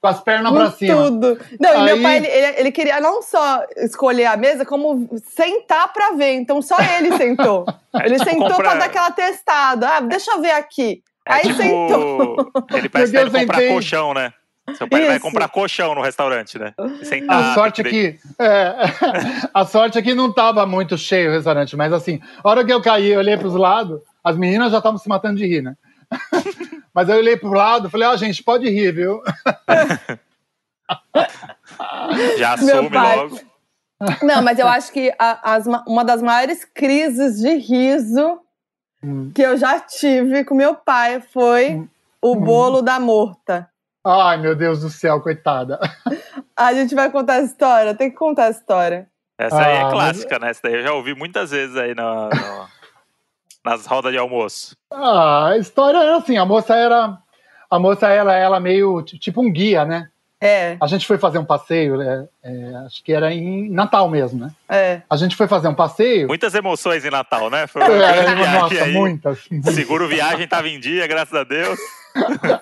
com 0.00 0.06
as 0.08 0.20
pernas 0.20 0.52
pra 0.52 0.64
Com 0.66 0.76
cima. 0.76 0.94
tudo. 1.04 1.38
Não, 1.60 1.70
e 1.70 1.76
Aí- 1.76 1.84
meu 1.84 2.02
pai, 2.02 2.16
ele, 2.18 2.26
ele- 2.28 2.60
ele 2.60 2.72
queria 2.72 3.00
não 3.00 3.20
só 3.22 3.64
escolher 3.78 4.26
a 4.26 4.36
mesa, 4.36 4.64
como 4.64 5.08
sentar 5.34 5.92
pra 5.92 6.12
ver. 6.12 6.34
Então 6.34 6.62
só 6.62 6.76
ele 6.98 7.16
sentou. 7.16 7.64
Ele 8.04 8.16
tipo 8.16 8.24
sentou 8.30 8.48
comprar- 8.50 8.70
pra 8.70 8.74
dar 8.78 8.84
aquela 8.84 9.10
testada. 9.10 9.88
Ah, 9.88 10.00
deixa 10.00 10.30
eu 10.30 10.40
ver 10.40 10.52
aqui. 10.52 11.02
É 11.26 11.32
Aí 11.34 11.40
tipo, 11.42 11.56
sentou. 11.56 12.50
ele 12.74 12.88
parece 12.88 13.10
que 13.12 13.18
vai 13.18 13.40
comprar 13.42 13.54
sentei- 13.56 13.68
colchão, 13.72 14.14
né? 14.14 14.32
Seu 14.76 14.86
pai 14.86 15.00
vai 15.06 15.16
Isso. 15.16 15.20
comprar 15.24 15.48
colchão 15.48 15.94
no 15.94 16.02
restaurante, 16.02 16.58
né? 16.58 16.74
Sentar, 17.02 17.52
A 17.52 17.54
sorte 17.54 17.80
é 17.80 17.84
tem 17.84 17.92
que, 17.92 18.18
é, 18.38 18.74
a 19.54 19.64
sorte 19.64 19.98
é 19.98 20.02
que 20.02 20.14
não 20.14 20.30
tava 20.32 20.64
muito 20.66 20.96
cheio 20.98 21.30
o 21.30 21.32
restaurante, 21.32 21.74
mas 21.74 21.90
assim, 21.92 22.20
a 22.44 22.48
hora 22.48 22.62
que 22.64 22.72
eu 22.72 22.80
caí, 22.82 23.08
eu 23.08 23.18
olhei 23.18 23.36
pros 23.38 23.54
lados, 23.54 23.98
as 24.22 24.36
meninas 24.36 24.70
já 24.70 24.76
estavam 24.78 24.98
se 24.98 25.08
matando 25.08 25.36
de 25.38 25.46
rir, 25.46 25.62
né? 25.62 25.74
Mas 26.98 27.08
eu 27.08 27.14
olhei 27.14 27.36
pro 27.36 27.52
lado 27.52 27.86
e 27.86 27.90
falei, 27.92 28.08
ó, 28.08 28.16
gente, 28.16 28.42
pode 28.42 28.68
rir, 28.68 28.90
viu? 28.90 29.22
Já 32.36 32.54
assume 32.54 32.88
logo. 32.88 33.38
Não, 34.20 34.42
mas 34.42 34.58
eu 34.58 34.66
acho 34.66 34.90
que 34.92 35.14
a- 35.16 35.52
as 35.54 35.64
ma- 35.68 35.84
uma 35.86 36.04
das 36.04 36.20
maiores 36.20 36.64
crises 36.64 37.38
de 37.40 37.54
riso 37.54 38.40
Hum. 39.00 39.30
que 39.32 39.42
eu 39.42 39.56
já 39.56 39.78
tive 39.78 40.42
com 40.42 40.56
meu 40.56 40.74
pai 40.74 41.20
foi 41.20 41.88
o 42.20 42.34
bolo 42.34 42.82
da 42.82 42.98
morta. 42.98 43.70
Ai, 44.04 44.36
meu 44.38 44.56
Deus 44.56 44.80
do 44.80 44.90
céu, 44.90 45.20
coitada. 45.20 45.78
A 46.56 46.74
gente 46.74 46.96
vai 46.96 47.12
contar 47.12 47.34
a 47.34 47.42
história, 47.42 47.94
tem 47.94 48.10
que 48.10 48.16
contar 48.16 48.46
a 48.46 48.50
história. 48.50 49.06
Essa 49.38 49.56
aí 49.56 49.76
Ah, 49.76 49.78
é 49.78 49.82
mas- 49.84 49.92
clássica, 49.92 50.38
né? 50.40 50.50
Essa 50.50 50.62
daí 50.64 50.74
eu 50.74 50.82
já 50.82 50.92
ouvi 50.94 51.14
muitas 51.14 51.52
vezes 51.52 51.76
aí 51.76 51.94
na- 51.94 52.28
no- 52.28 52.77
nas 53.64 53.86
rodas 53.86 54.12
de 54.12 54.18
almoço. 54.18 54.76
Ah, 54.90 55.48
a 55.50 55.58
história 55.58 55.98
era 55.98 56.16
assim, 56.16 56.36
a 56.36 56.44
moça 56.44 56.74
era, 56.74 57.18
a 57.70 57.78
moça 57.78 58.08
ela, 58.08 58.34
ela 58.34 58.60
meio 58.60 59.02
tipo 59.02 59.40
um 59.42 59.52
guia, 59.52 59.84
né? 59.84 60.08
É, 60.40 60.76
A 60.80 60.86
gente 60.86 61.04
foi 61.04 61.18
fazer 61.18 61.38
um 61.38 61.44
passeio, 61.44 62.00
é, 62.00 62.24
é, 62.44 62.74
acho 62.86 63.02
que 63.02 63.12
era 63.12 63.34
em 63.34 63.68
Natal 63.72 64.08
mesmo, 64.08 64.38
né? 64.38 64.52
é. 64.68 65.02
A 65.10 65.16
gente 65.16 65.34
foi 65.34 65.48
fazer 65.48 65.66
um 65.66 65.74
passeio. 65.74 66.28
Muitas 66.28 66.54
emoções 66.54 67.04
em 67.04 67.10
Natal, 67.10 67.50
né? 67.50 67.66
Foi 67.66 67.82
uma 67.82 67.92
É, 67.92 68.34
nossa, 68.52 68.84
aí. 68.84 68.92
muitas. 68.92 69.48
Seguro 69.74 70.06
viagem 70.06 70.46
tava 70.46 70.68
em 70.68 70.78
dia, 70.78 71.08
graças 71.08 71.34
a 71.34 71.42
Deus. 71.42 71.76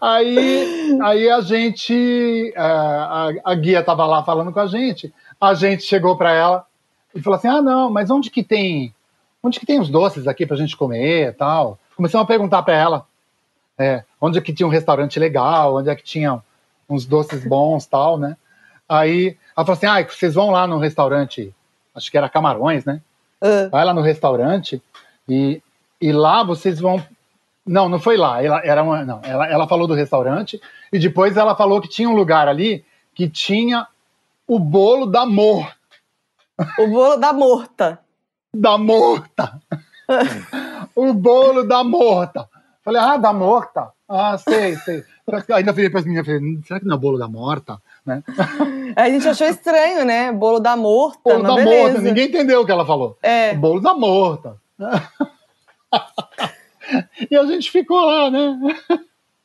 Aí, 0.00 0.98
aí 1.02 1.30
a 1.30 1.40
gente, 1.40 2.52
é, 2.54 2.60
a, 2.60 3.30
a 3.44 3.54
guia 3.54 3.82
tava 3.82 4.06
lá 4.06 4.22
falando 4.22 4.52
com 4.52 4.60
a 4.60 4.66
gente, 4.66 5.12
a 5.40 5.54
gente 5.54 5.82
chegou 5.82 6.16
para 6.16 6.32
ela 6.32 6.64
e 7.14 7.20
falou 7.20 7.36
assim, 7.38 7.48
ah 7.48 7.60
não, 7.62 7.90
mas 7.90 8.10
onde 8.10 8.30
que 8.30 8.42
tem, 8.42 8.94
onde 9.42 9.60
que 9.60 9.66
tem 9.66 9.80
os 9.80 9.88
doces 9.88 10.26
aqui 10.26 10.46
pra 10.46 10.56
gente 10.56 10.76
comer 10.76 11.28
e 11.28 11.32
tal? 11.32 11.78
Começamos 11.96 12.24
a 12.24 12.28
perguntar 12.28 12.62
para 12.62 12.74
ela, 12.74 13.06
é, 13.78 14.04
onde 14.20 14.38
é 14.38 14.40
que 14.40 14.52
tinha 14.52 14.66
um 14.66 14.70
restaurante 14.70 15.18
legal, 15.18 15.76
onde 15.76 15.90
é 15.90 15.94
que 15.94 16.02
tinha 16.02 16.42
uns 16.88 17.04
doces 17.04 17.44
bons 17.44 17.86
tal, 17.86 18.18
né? 18.18 18.36
Aí 18.88 19.36
ela 19.56 19.66
falou 19.66 19.76
assim, 19.76 19.86
ah, 19.86 20.02
vocês 20.02 20.34
vão 20.34 20.50
lá 20.50 20.66
no 20.66 20.78
restaurante, 20.78 21.54
acho 21.94 22.10
que 22.10 22.16
era 22.16 22.28
Camarões, 22.28 22.84
né? 22.84 23.00
Vai 23.70 23.84
lá 23.84 23.94
no 23.94 24.00
restaurante 24.00 24.82
e, 25.28 25.62
e 26.00 26.12
lá 26.12 26.42
vocês 26.42 26.80
vão. 26.80 27.02
Não, 27.64 27.88
não 27.88 28.00
foi 28.00 28.16
lá. 28.16 28.42
Ela, 28.42 28.60
era 28.64 28.82
uma, 28.82 29.04
não, 29.04 29.20
ela, 29.22 29.46
ela 29.46 29.68
falou 29.68 29.86
do 29.86 29.94
restaurante 29.94 30.60
e 30.92 30.98
depois 30.98 31.36
ela 31.36 31.54
falou 31.54 31.80
que 31.80 31.88
tinha 31.88 32.08
um 32.08 32.16
lugar 32.16 32.48
ali 32.48 32.84
que 33.14 33.28
tinha 33.28 33.86
o 34.46 34.58
bolo 34.58 35.06
da 35.06 35.26
mor, 35.26 35.70
o 36.78 36.86
bolo 36.86 37.16
da 37.16 37.32
morta. 37.32 38.00
Da 38.54 38.78
morta. 38.78 39.60
o 40.94 41.12
bolo 41.12 41.64
da 41.64 41.82
morta. 41.84 42.48
Falei, 42.84 43.00
ah, 43.00 43.16
da 43.16 43.32
morta. 43.32 43.88
Ah, 44.08 44.38
sei, 44.38 44.76
sei. 44.76 45.04
Ainda 45.54 45.74
falei 45.74 45.90
para 45.90 46.00
as 46.00 46.06
meninas, 46.06 46.24
falei, 46.24 46.40
"Hum, 46.40 46.60
será 46.66 46.80
que 46.80 46.86
não 46.86 46.96
é 46.96 46.98
bolo 46.98 47.18
da 47.18 47.28
morta? 47.28 47.78
Né? 48.06 48.22
A 48.96 49.10
gente 49.10 49.28
achou 49.28 49.46
estranho, 49.46 50.06
né? 50.06 50.32
Bolo 50.32 50.58
da 50.58 50.74
morta, 50.74 51.18
Bolo 51.22 51.42
da 51.42 51.54
beleza. 51.54 51.82
morta. 51.82 52.00
Ninguém 52.00 52.28
entendeu 52.28 52.62
o 52.62 52.66
que 52.66 52.72
ela 52.72 52.86
falou. 52.86 53.18
É, 53.22 53.52
bolo 53.54 53.80
da 53.80 53.92
morta. 53.92 54.56
e 57.30 57.36
a 57.36 57.44
gente 57.44 57.70
ficou 57.70 58.00
lá, 58.00 58.30
né? 58.30 58.58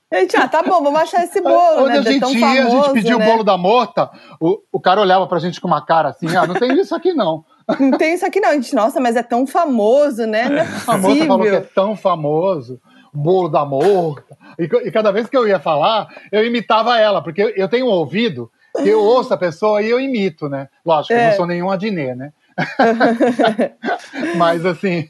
a 0.10 0.20
gente, 0.22 0.38
ah, 0.38 0.48
tá 0.48 0.63
bom, 0.63 0.82
vamos 0.82 1.02
achar 1.02 1.26
esse 1.26 1.42
bolo, 1.42 1.84
Onde 1.84 1.94
né? 1.94 2.00
a 2.00 2.02
gente 2.04 2.38
ia, 2.38 2.48
a 2.48 2.56
gente 2.56 2.70
famoso, 2.72 2.94
pediu 2.94 3.20
né? 3.20 3.26
o 3.26 3.32
bolo 3.32 3.44
da 3.44 3.58
morta, 3.58 4.10
o, 4.39 4.62
o 4.72 4.80
cara 4.80 5.02
olhava 5.02 5.28
pra 5.28 5.39
gente 5.39 5.60
com 5.60 5.68
uma 5.68 5.86
cara 5.86 6.10
assim, 6.10 6.34
ah, 6.36 6.48
não 6.48 6.56
tem 6.56 6.72
isso 6.80 6.96
aqui 6.96 7.13
não. 7.13 7.44
Não 7.80 7.91
tem 7.97 8.13
isso 8.13 8.26
aqui 8.26 8.39
não, 8.39 8.49
a 8.49 8.54
gente, 8.54 8.73
nossa, 8.76 8.99
mas 8.99 9.15
é 9.15 9.23
tão 9.23 9.45
famoso, 9.47 10.26
né? 10.26 10.49
Não 10.49 10.58
é 10.58 10.67
A 10.88 10.97
moça 10.97 11.26
falou 11.26 11.41
que 11.45 11.56
é 11.56 11.62
tão 11.62 11.95
famoso, 11.95 12.80
bolo 13.13 13.47
da 13.49 13.63
morta. 13.65 14.38
E, 14.60 14.63
e 14.88 14.91
cada 14.91 15.12
vez 15.12 15.28
que 15.30 15.38
eu 15.38 15.47
ia 15.47 15.60
falar, 15.60 16.08
eu 16.32 16.45
imitava 16.45 16.97
ela, 16.99 17.21
porque 17.21 17.41
eu, 17.41 17.49
eu 17.49 17.67
tenho 17.69 17.86
um 17.86 17.89
ouvido 17.89 18.52
que 18.76 18.89
eu 18.89 18.99
ouço 19.02 19.34
a 19.34 19.38
pessoa 19.38 19.82
e 19.82 19.89
eu 19.89 19.99
imito, 19.99 20.49
né? 20.49 20.67
Lógico, 20.86 21.13
eu 21.13 21.19
É. 21.19 21.28
não 21.30 21.36
sou 21.38 21.45
nenhum 21.47 21.69
Adnet, 21.69 22.15
né? 22.15 22.32
Mas 24.36 24.65
assim, 24.65 25.08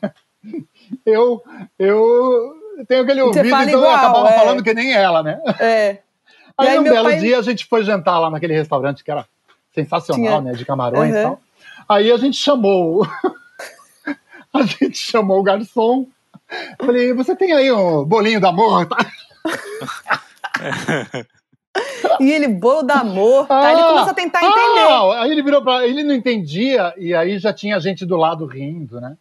eu, 1.05 1.41
eu 1.79 2.53
tenho 2.87 3.03
aquele 3.03 3.21
ouvido, 3.21 3.45
então 3.47 3.61
eu 3.61 3.67
igual, 3.79 3.95
acabava 3.95 4.29
é. 4.29 4.39
falando 4.39 4.63
que 4.63 4.73
nem 4.73 4.93
ela, 4.93 5.23
né? 5.23 5.39
É. 5.59 5.97
Aí, 6.57 6.67
E 6.67 6.69
aí 6.69 6.79
um 6.79 6.83
belo 6.83 7.09
pai- 7.09 7.19
dia 7.19 7.39
a 7.39 7.41
gente 7.41 7.65
foi 7.65 7.83
jantar 7.83 8.19
lá 8.19 8.29
naquele 8.29 8.53
restaurante 8.53 9.03
que 9.03 9.09
era 9.11 9.25
sensacional, 9.73 10.23
Tinha- 10.39 10.41
né? 10.41 10.51
De 10.53 10.65
camarões 10.65 11.13
e 11.13 11.17
Uhum. 11.17 11.23
tal. 11.23 11.39
Aí 11.87 12.11
a 12.11 12.17
gente 12.17 12.37
chamou. 12.37 13.03
o- 13.03 13.07
a 14.53 14.63
gente 14.63 14.97
chamou 14.97 15.39
o 15.39 15.43
garçom. 15.43 16.07
Falei, 16.79 17.13
você 17.13 17.35
tem 17.35 17.51
aí 17.53 17.71
um 17.71 18.03
bolinho 18.05 18.39
da 18.39 18.51
morta? 18.51 18.95
E 22.19 22.31
ele, 22.31 22.47
bolo 22.47 22.83
da 22.83 23.03
morta. 23.03 23.57
aí 23.57 23.73
ele 23.73 23.81
Ah, 23.81 23.87
começou 23.87 24.11
a 24.11 24.13
tentar 24.13 24.43
entender. 24.43 24.87
Ah, 24.87 25.23
aí 25.23 25.31
ele 25.31 25.41
virou 25.41 25.63
pra. 25.63 25.85
Ele 25.87 26.03
não 26.03 26.13
entendia, 26.13 26.93
e 26.97 27.15
aí 27.15 27.39
já 27.39 27.51
tinha 27.51 27.79
gente 27.79 28.05
do 28.05 28.15
lado 28.15 28.45
rindo, 28.45 29.01
né? 29.01 29.15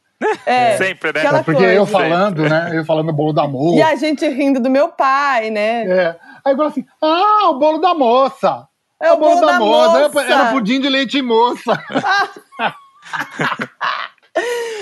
É, 0.45 0.77
Sempre, 0.77 1.13
né? 1.15 1.21
aquela 1.21 1.39
É 1.39 1.43
porque 1.43 1.61
coisa. 1.63 1.75
eu 1.75 1.87
falando, 1.87 2.43
né? 2.49 2.71
Eu 2.75 2.85
falando 2.85 3.11
bolo 3.13 3.33
da 3.33 3.49
moça. 3.49 3.79
E 3.79 3.83
a 3.83 3.95
gente 3.97 4.29
rindo 4.29 4.61
do 4.61 4.69
meu 4.69 4.89
pai, 4.91 5.49
né? 5.51 5.85
É. 5.85 6.17
Aí 6.45 6.55
eu 6.55 6.63
assim, 6.63 6.85
ah, 7.01 7.49
o 7.51 7.59
bolo 7.59 7.79
da 7.79 7.95
moça. 7.95 8.69
É 9.03 9.13
o 9.13 9.17
bolo 9.19 9.41
da 9.45 9.59
moça. 9.59 9.99
Era, 10.23 10.33
era 10.33 10.51
pudim 10.53 10.81
de 10.81 10.89
leite 10.89 11.21
moça. 11.21 11.73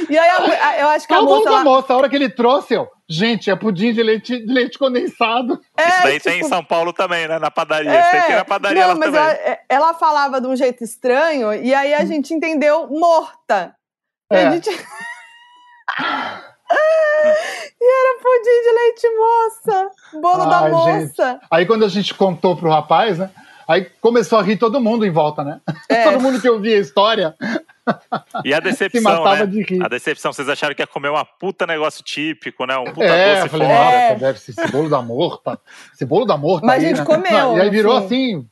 E 0.08 0.16
aí 0.16 0.28
a- 0.30 0.68
a- 0.68 0.78
eu 0.78 0.88
acho 0.90 1.06
que 1.08 1.12
É 1.12 1.16
a 1.16 1.20
o 1.20 1.26
bolo 1.26 1.38
moça 1.44 1.50
da 1.50 1.64
moça. 1.64 1.92
A 1.92 1.96
hora 1.96 2.08
que 2.08 2.14
ele 2.14 2.28
trouxe, 2.28 2.74
eu, 2.74 2.88
gente, 3.08 3.50
é 3.50 3.56
pudim 3.56 3.92
de 3.92 4.00
leite, 4.02 4.38
de 4.46 4.52
leite 4.52 4.78
condensado. 4.78 5.60
É, 5.76 5.88
Isso 5.88 6.02
daí 6.04 6.20
tem 6.20 6.34
em 6.34 6.36
tipo, 6.42 6.48
São 6.48 6.64
Paulo 6.64 6.92
também, 6.92 7.26
né? 7.26 7.36
Na 7.38 7.50
padaria. 7.50 7.98
Isso 8.00 8.10
tem 8.12 8.22
que 8.22 8.32
ir 8.32 8.36
na 8.36 8.44
padaria 8.44 8.82
não, 8.82 8.88
lá 8.90 8.94
mas 8.94 9.06
também. 9.06 9.20
ela, 9.20 9.32
é, 9.32 9.60
ela 9.68 9.94
falava 9.94 10.40
de 10.40 10.46
um 10.46 10.54
jeito 10.54 10.84
estranho 10.84 11.52
e 11.52 11.74
aí 11.74 11.92
a 11.94 12.04
gente 12.04 12.32
entendeu 12.32 12.86
morta. 12.88 13.74
E 14.32 14.36
É. 14.36 14.46
a 14.46 14.50
gente... 14.52 14.70
e 14.70 14.74
era 17.84 18.18
pudim 18.22 18.62
de 18.62 18.72
leite 18.72 19.08
moça, 19.16 19.90
bolo 20.20 20.44
da 20.46 20.60
Ai, 20.60 20.70
moça. 20.70 21.40
Aí 21.50 21.66
quando 21.66 21.84
a 21.84 21.88
gente 21.88 22.14
contou 22.14 22.56
pro 22.56 22.70
rapaz, 22.70 23.18
né? 23.18 23.30
Aí 23.70 23.86
começou 24.00 24.36
a 24.40 24.42
rir 24.42 24.56
todo 24.56 24.80
mundo 24.80 25.06
em 25.06 25.10
volta, 25.12 25.44
né? 25.44 25.60
É. 25.88 26.02
todo 26.10 26.20
mundo 26.20 26.40
que 26.40 26.48
ouvia 26.50 26.76
a 26.76 26.80
história 26.80 27.36
E 28.44 28.52
a 28.52 28.56
se 28.58 28.62
decepção, 28.64 29.02
matava 29.02 29.36
né? 29.36 29.46
de 29.46 29.62
rir. 29.62 29.84
A 29.84 29.86
decepção, 29.86 30.32
vocês 30.32 30.48
acharam 30.48 30.74
que 30.74 30.82
ia 30.82 30.88
comer 30.88 31.08
uma 31.08 31.24
puta 31.24 31.66
negócio 31.68 32.02
típico, 32.02 32.66
né? 32.66 32.76
Um 32.78 32.86
puta 32.86 33.04
É, 33.04 33.34
doce 33.34 33.46
eu 33.46 33.50
falei, 33.50 33.68
fora. 33.68 33.78
É. 33.80 34.08
nossa, 34.08 34.20
deve 34.20 34.40
ser 34.40 34.50
esse 34.50 34.72
bolo 34.72 34.88
da 34.88 35.00
morta. 35.00 35.58
Esse 35.94 36.04
bolo 36.04 36.24
da 36.24 36.36
morta 36.36 36.66
Mas 36.66 36.82
a 36.82 36.86
aí, 36.86 36.88
gente 36.96 36.98
né? 36.98 37.04
comeu, 37.04 37.56
E 37.58 37.60
aí 37.60 37.70
virou 37.70 38.00
no 38.00 38.04
assim, 38.04 38.44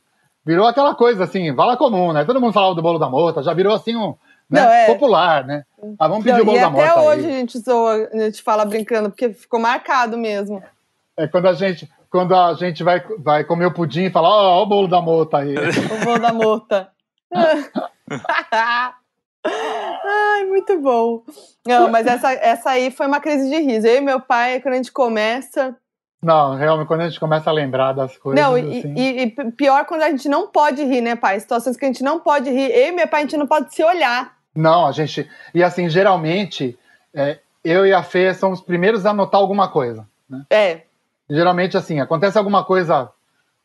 virou 0.45 0.65
aquela 0.65 0.95
coisa 0.95 1.25
assim, 1.25 1.53
vala 1.53 1.75
comum, 1.75 2.13
né? 2.13 2.23
Todo 2.23 2.39
mundo 2.39 2.53
falava 2.53 2.73
do 2.75 2.81
bolo 2.81 2.97
da 2.97 3.09
morta, 3.09 3.43
já 3.43 3.53
virou 3.53 3.73
assim 3.73 3.97
um 3.97 4.15
né, 4.49 4.61
Não, 4.61 4.71
é. 4.71 4.85
popular, 4.85 5.43
né? 5.45 5.63
Ah, 5.99 6.07
vamos 6.07 6.23
pedir 6.23 6.37
Não, 6.37 6.43
o 6.43 6.45
bolo 6.45 6.57
e 6.57 6.61
da 6.61 6.67
até 6.67 6.75
morta 6.77 7.01
hoje 7.01 7.25
aí. 7.25 7.33
a 7.33 7.35
gente 7.39 7.59
zoa, 7.59 8.09
a 8.13 8.17
gente 8.19 8.41
fala 8.41 8.63
brincando, 8.63 9.09
porque 9.09 9.33
ficou 9.33 9.59
marcado 9.59 10.17
mesmo. 10.17 10.63
É 11.17 11.27
quando 11.27 11.47
a 11.49 11.53
gente, 11.53 11.89
quando 12.11 12.35
a 12.35 12.53
gente 12.53 12.83
vai, 12.83 13.01
vai 13.19 13.43
comer 13.43 13.65
o 13.65 13.73
pudim 13.73 14.05
e 14.05 14.09
fala, 14.09 14.27
ó, 14.29 14.59
ó 14.59 14.63
o 14.63 14.65
bolo 14.65 14.87
da 14.87 15.01
morta 15.01 15.37
aí. 15.39 15.53
O 16.01 16.05
bolo 16.05 16.19
da 16.19 16.33
morta. 16.33 16.89
Ai, 19.45 20.45
muito 20.45 20.79
bom. 20.81 21.23
Não, 21.65 21.89
mas 21.89 22.05
essa, 22.05 22.31
essa 22.33 22.71
aí 22.71 22.91
foi 22.91 23.07
uma 23.07 23.19
crise 23.19 23.49
de 23.49 23.57
riso. 23.59 23.87
Eu 23.87 23.97
e 23.97 24.01
meu 24.01 24.19
pai, 24.19 24.59
quando 24.59 24.73
a 24.73 24.77
gente 24.77 24.91
começa. 24.91 25.75
Não, 26.21 26.55
realmente, 26.55 26.87
quando 26.87 27.01
a 27.01 27.07
gente 27.09 27.19
começa 27.19 27.49
a 27.49 27.53
lembrar 27.53 27.93
das 27.93 28.17
coisas. 28.17 28.43
Não, 28.43 28.57
e, 28.57 28.79
assim, 28.79 28.93
e- 28.97 29.21
e 29.23 29.51
pior 29.51 29.85
quando 29.85 30.01
a 30.01 30.09
gente 30.09 30.27
não 30.27 30.47
pode 30.47 30.83
rir, 30.83 30.99
né, 31.01 31.15
pai? 31.15 31.39
Situações 31.39 31.77
que 31.77 31.85
a 31.85 31.87
gente 31.87 32.03
não 32.03 32.19
pode 32.19 32.49
rir. 32.49 32.69
Eu 32.71 32.87
e 32.89 32.91
meu 32.91 33.07
pai, 33.07 33.21
a 33.21 33.23
gente 33.23 33.37
não 33.37 33.47
pode 33.47 33.73
se 33.73 33.81
olhar. 33.83 34.33
Não, 34.53 34.85
a 34.85 34.91
gente. 34.91 35.29
E 35.53 35.63
assim, 35.63 35.87
geralmente, 35.87 36.77
é, 37.13 37.39
eu 37.63 37.85
e 37.85 37.93
a 37.93 38.03
Fê 38.03 38.33
somos 38.33 38.59
os 38.59 38.65
primeiros 38.65 39.05
a 39.05 39.13
notar 39.13 39.39
alguma 39.39 39.69
coisa. 39.69 40.05
Né? 40.29 40.43
É, 40.49 40.81
Geralmente, 41.29 41.77
assim, 41.77 41.99
acontece 41.99 42.37
alguma 42.37 42.63
coisa, 42.63 43.09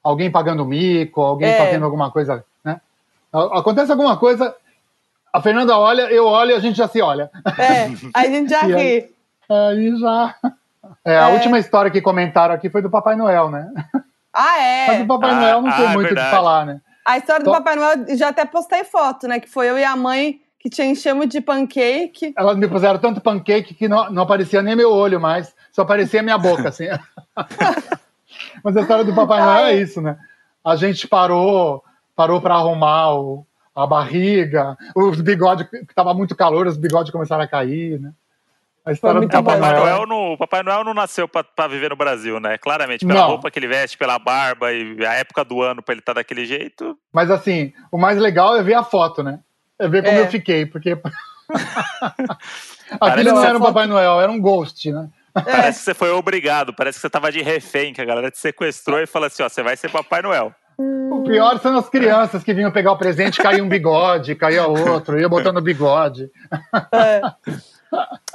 alguém 0.03 0.31
pagando 0.31 0.65
mico, 0.65 1.21
alguém 1.23 1.49
É. 1.51 1.57
fazendo 1.57 1.85
alguma 1.85 2.11
coisa, 2.11 2.45
né? 2.65 2.81
Acontece 3.33 3.91
alguma 3.91 4.17
coisa, 4.17 4.55
a 5.33 5.41
Fernanda 5.41 5.77
olha, 5.79 6.03
eu 6.03 6.27
olho 6.27 6.51
e 6.51 6.55
a 6.55 6.59
gente 6.61 6.77
já 6.77 6.87
se 6.87 7.01
olha. 7.01 7.31
é. 7.59 7.85
Aí 8.15 8.27
a 8.27 8.31
gente 8.31 8.51
já 8.51 8.61
aí? 8.65 8.73
ri. 8.75 9.15
Aí 9.49 9.97
já. 9.99 10.35
É, 11.05 11.17
a 11.19 11.31
É. 11.31 11.33
última 11.33 11.59
história 11.59 11.91
que 11.91 12.01
comentaram 12.03 12.55
aqui 12.55 12.69
foi 12.69 12.83
do 12.83 12.91
Papai 12.91 13.17
Noel, 13.17 13.51
né? 13.51 13.71
Ah, 14.33 14.57
Mas 14.89 15.01
é. 15.01 15.03
o 15.03 15.07
Papai 15.07 15.31
Ah, 15.31 15.35
Noel 15.41 15.63
não 15.63 15.73
tem 15.75 15.87
ah, 15.87 15.91
é 15.91 15.95
muito 15.95 16.13
o 16.13 16.15
que 16.15 16.31
falar, 16.31 16.67
né? 16.67 16.81
A 17.05 17.19
história 17.19 17.43
do 17.45 17.51
Tô- 17.51 17.57
Papai 17.57 17.77
Noel, 17.77 18.17
já 18.17 18.29
até 18.29 18.45
postei 18.45 18.85
foto, 18.85 19.27
né? 19.27 19.41
Que 19.41 19.49
foi 19.49 19.69
eu 19.69 19.79
e 19.79 19.85
a 19.85 19.97
mãe 19.97 20.41
que 20.59 20.71
te 20.71 20.83
enchemos 20.83 21.29
de 21.29 21.41
pancake. 21.43 22.33
Elas 22.37 22.57
me 22.57 22.67
puseram 22.69 22.99
tanto 22.99 23.21
pancake 23.21 23.75
que 23.75 23.87
não, 23.89 24.11
não 24.11 24.23
aparecia 24.23 24.63
nem 24.63 24.75
meu 24.77 24.91
olho 24.91 25.21
mais, 25.21 25.55
só 25.75 25.83
aparecia 25.83 26.23
minha 26.23 26.39
boca, 26.39 26.69
assim. 26.69 26.87
Mas 28.63 28.77
a 28.77 28.81
história 28.81 29.05
do 29.05 29.15
Papai 29.15 29.41
Noel 29.43 29.67
é 29.67 29.75
isso, 29.77 30.01
né? 30.01 30.17
A 30.65 30.77
gente 30.77 31.07
parou, 31.07 31.83
parou 32.17 32.41
para 32.41 32.55
arrumar 32.55 33.15
o- 33.15 33.47
a 33.77 33.87
barriga, 33.87 34.77
os 34.95 35.21
bigodes, 35.21 35.69
que 35.69 35.77
estava 35.79 36.15
muito 36.15 36.35
calor, 36.37 36.67
os 36.67 36.77
bigodes 36.77 37.11
começaram 37.11 37.43
a 37.43 37.49
cair, 37.49 38.01
né? 38.01 38.13
A 38.87 38.93
história 38.93 39.15
do 39.17 39.23
muito 39.23 39.35
É. 39.35 39.43
Papai 39.43 39.59
Papai 39.61 39.73
Noel. 39.81 39.85
Noel, 39.97 40.07
não, 40.07 40.33
o 40.35 40.39
Papai 40.39 40.63
Noel 40.63 40.85
não 40.85 40.95
nasceu 40.95 41.27
pra, 41.27 41.43
pra 41.43 41.67
viver 41.67 41.91
no 41.91 41.97
Brasil, 41.97 42.39
né? 42.39 42.57
Claramente, 42.59 43.05
pela 43.05 43.21
Não. 43.23 43.29
roupa 43.29 43.51
que 43.51 43.59
ele 43.59 43.67
veste, 43.67 43.97
pela 43.99 44.19
barba 44.19 44.73
e 44.73 45.05
a 45.05 45.15
época 45.15 45.45
do 45.45 45.61
ano 45.63 45.83
pra 45.83 45.93
ele 45.95 46.01
estar 46.01 46.13
daquele 46.13 46.45
jeito. 46.47 46.97
Mas 47.13 47.31
assim, 47.31 47.73
o 47.91 47.99
mais 47.99 48.19
legal 48.19 48.57
é 48.57 48.63
ver 48.63 48.75
a 48.75 48.85
foto, 48.85 49.23
né? 49.23 49.41
É 49.79 49.89
ver 49.89 50.05
como 50.05 50.17
É. 50.19 50.21
eu 50.21 50.29
fiquei, 50.29 50.67
porque. 50.67 50.97
Aquilo 53.01 53.33
não 53.33 53.45
era 53.45 53.59
um 53.59 53.61
Papai 53.63 53.87
Noel, 53.87 54.21
era 54.21 54.31
um 54.31 54.41
ghost, 54.41 54.91
né? 54.93 55.09
É. 55.37 55.41
Parece 55.41 55.79
que 55.81 55.85
você 55.85 55.95
foi 55.95 56.11
obrigado, 56.11 56.73
parece 56.73 56.99
que 56.99 57.03
você 57.03 57.11
tava 57.11 57.33
de 57.33 57.43
refém, 57.43 57.93
que 57.93 58.01
a 58.01 58.05
galera 58.05 58.31
te 58.31 58.39
sequestrou 58.39 59.01
e 59.01 59.07
falou 59.07 59.27
assim: 59.27 59.43
ó, 59.43 59.49
você 59.49 59.63
vai 59.63 59.77
ser 59.77 59.91
Papai 59.91 60.23
Noel. 60.23 60.55
O 60.77 61.23
pior 61.25 61.59
são 61.61 61.77
as 61.77 61.89
crianças 61.89 62.43
que 62.43 62.53
vinham 62.53 62.71
pegar 62.71 62.93
o 62.93 62.99
presente, 62.99 63.41
caía 63.41 63.63
um 63.63 63.69
bigode, 63.69 64.35
caía 64.35 64.67
outro, 64.67 65.21
ia 65.21 65.29
botando 65.29 65.61
bigode. 65.61 66.31
É. 66.93 67.21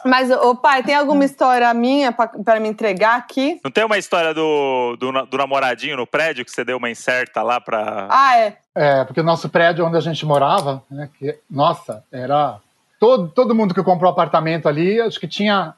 Mas, 0.05 0.31
ô 0.31 0.55
pai, 0.55 0.81
tem 0.83 0.95
alguma 0.95 1.25
história 1.25 1.73
minha 1.73 2.11
pra, 2.11 2.27
pra 2.27 2.59
me 2.59 2.69
entregar 2.69 3.17
aqui? 3.17 3.59
Não 3.63 3.71
tem 3.71 3.83
uma 3.83 3.97
história 3.97 4.33
do, 4.33 4.95
do, 4.97 5.11
do 5.25 5.37
namoradinho 5.37 5.97
no 5.97 6.07
prédio 6.07 6.45
que 6.45 6.51
você 6.51 6.63
deu 6.63 6.77
uma 6.77 6.89
incerta 6.89 7.41
lá 7.41 7.59
pra. 7.59 8.07
Ah, 8.09 8.37
é. 8.37 8.57
É, 8.73 9.03
porque 9.03 9.19
o 9.19 9.23
nosso 9.23 9.49
prédio 9.49 9.85
onde 9.85 9.97
a 9.97 10.01
gente 10.01 10.25
morava, 10.25 10.81
né, 10.89 11.09
que, 11.17 11.37
nossa, 11.49 12.03
era. 12.11 12.59
Todo, 12.99 13.29
todo 13.29 13.55
mundo 13.55 13.73
que 13.73 13.83
comprou 13.83 14.11
apartamento 14.11 14.67
ali, 14.67 14.99
acho 14.99 15.19
que 15.19 15.27
tinha 15.27 15.73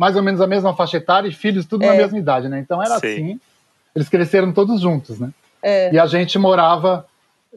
mais 0.00 0.16
ou 0.16 0.22
menos 0.22 0.40
a 0.40 0.46
mesma 0.46 0.74
faixa 0.74 0.96
etária 0.96 1.28
e 1.28 1.32
filhos 1.32 1.66
tudo 1.66 1.84
na 1.84 1.94
É. 1.94 1.98
mesma 1.98 2.16
idade, 2.18 2.48
né? 2.48 2.58
Então 2.58 2.82
era 2.82 2.98
Sim. 2.98 3.06
assim. 3.12 3.40
Eles 3.94 4.08
cresceram 4.08 4.50
todos 4.50 4.80
juntos, 4.80 5.20
né? 5.20 5.28
É. 5.62 5.92
E 5.92 5.98
a 5.98 6.06
gente 6.06 6.38
morava 6.38 7.04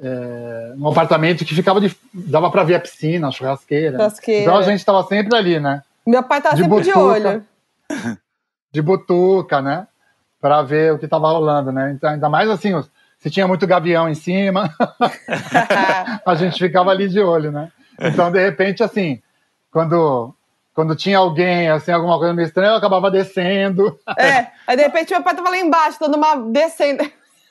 é, 0.01 0.73
num 0.75 0.89
apartamento 0.89 1.45
que 1.45 1.55
ficava 1.55 1.79
de. 1.79 1.95
dava 2.13 2.51
para 2.51 2.63
ver 2.65 2.75
a 2.75 2.79
piscina, 2.81 3.29
a 3.29 3.31
churrasqueira. 3.31 3.95
Churrasqueira. 3.97 4.41
Então 4.41 4.57
a 4.57 4.61
gente 4.61 4.79
estava 4.79 5.01
sempre 5.03 5.37
ali, 5.37 5.57
né? 5.57 5.81
Meu 6.05 6.21
pai 6.21 6.41
De 6.41 6.49
sempre 6.49 6.63
de 6.63 6.69
butuca. 6.69 6.99
olho. 6.99 7.45
De 8.73 8.81
butuca, 8.81 9.61
né? 9.61 9.87
Para 10.41 10.61
ver 10.63 10.91
o 10.91 10.99
que 10.99 11.05
estava 11.05 11.29
rolando, 11.31 11.71
né? 11.71 11.91
Então, 11.95 12.09
ainda 12.09 12.27
mais 12.27 12.49
assim, 12.49 12.73
se 13.19 13.29
tinha 13.29 13.47
muito 13.47 13.65
gavião 13.65 14.09
em 14.09 14.15
cima, 14.15 14.69
a 16.25 16.35
gente 16.35 16.57
ficava 16.59 16.91
ali 16.91 17.07
de 17.07 17.21
olho, 17.21 17.53
né? 17.53 17.71
Então, 18.01 18.29
de 18.31 18.39
repente, 18.43 18.83
assim, 18.83 19.21
quando, 19.71 20.33
quando 20.73 20.95
tinha 20.95 21.17
alguém, 21.19 21.69
assim, 21.69 21.91
alguma 21.91 22.17
coisa 22.17 22.33
meio 22.33 22.45
estranha, 22.47 22.71
eu 22.71 22.75
acabava 22.77 23.11
descendo. 23.11 23.97
é. 24.17 24.47
Aí, 24.67 24.75
de 24.75 24.83
repente, 24.83 25.11
meu 25.11 25.21
pai 25.23 25.35
tava 25.35 25.49
lá 25.49 25.57
embaixo, 25.57 25.99
dando 25.99 26.15
uma 26.17 26.35
descendo. 26.35 27.03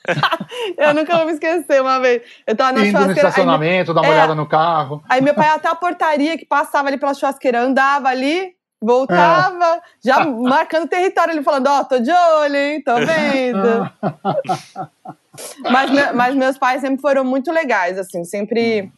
eu 0.76 0.92
nunca 0.94 1.16
vou 1.16 1.26
me 1.26 1.32
esquecer 1.32 1.80
uma 1.80 2.00
vez. 2.00 2.22
Eu 2.46 2.56
tava 2.56 2.72
na 2.72 2.80
indo 2.80 2.87
no 2.87 2.90
churrasqueira. 2.92 3.11
Aí, 3.11 3.14
meu- 3.14 3.28
estacionamento, 3.28 3.94
dar 3.94 4.00
uma 4.00 4.08
É. 4.08 4.12
olhada 4.12 4.35
no 4.35 4.46
carro. 4.46 5.02
aí 5.08 5.20
meu 5.20 5.35
pai 5.35 5.48
até 5.48 5.68
a 5.68 5.74
portaria 5.76 6.37
que 6.37 6.44
passava 6.44 6.88
ali 6.88 6.98
pela 6.98 7.14
churrasqueira, 7.14 7.61
andava 7.61 8.08
ali, 8.08 8.50
voltava, 8.82 9.80
já 10.04 10.24
marcando 10.24 10.88
território, 10.88 11.32
ele 11.32 11.44
falando, 11.44 11.68
ó, 11.68 11.85
tô 11.85 12.00
de 12.00 12.11
olho, 12.11 12.56
hein, 12.56 12.82
tô 12.82 12.96
vendo. 12.96 13.88
mas, 15.70 16.14
mas 16.14 16.35
meus 16.35 16.58
pais 16.58 16.80
sempre 16.80 17.00
foram 17.00 17.24
muito 17.24 17.52
legais, 17.52 17.96
assim, 17.98 18.24
sempre 18.24 18.90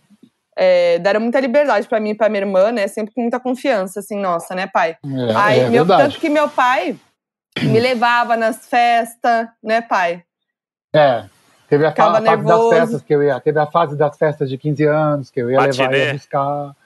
é, 0.57 0.99
deram 0.99 1.21
muita 1.21 1.41
liberdade 1.41 1.87
pra 1.89 1.99
mim 2.01 2.11
e 2.11 2.15
pra 2.15 2.29
minha 2.29 2.43
irmã, 2.43 2.71
né, 2.73 2.87
sempre 2.89 3.13
com 3.15 3.21
muita 3.23 3.41
confiança, 3.41 4.01
assim, 4.01 4.19
nossa, 4.21 4.55
né, 4.55 4.67
pai? 4.67 4.97
É, 5.05 5.37
Aí, 5.37 5.61
é 5.61 5.69
meu, 5.69 5.87
tanto 5.87 6.19
que 6.21 6.29
meu 6.29 6.49
pai 6.49 6.97
me 7.63 7.79
levava 7.81 8.37
nas 8.37 8.67
festas, 8.69 9.49
né, 9.63 9.81
pai? 9.81 10.23
É. 10.93 11.25
Teve 11.69 11.87
a, 11.87 11.89
a 11.91 11.93
fase 11.95 12.21
nervoso. 12.23 12.71
das 12.71 12.79
festas 12.79 13.03
que 13.03 13.15
eu 13.15 13.23
ia. 13.23 13.41
Teve 13.41 13.59
a 13.59 13.67
fase 13.67 13.97
das 13.97 14.17
festas 14.19 14.49
de 14.49 14.57
15 14.59 14.85
anos 14.85 15.31
que 15.31 15.41
eu 15.41 15.51
ia 15.51 15.61
levar 15.61 15.85
Matinê. 15.85 15.99
e 16.05 16.07
ia 16.09 16.13
buscar. 16.13 16.77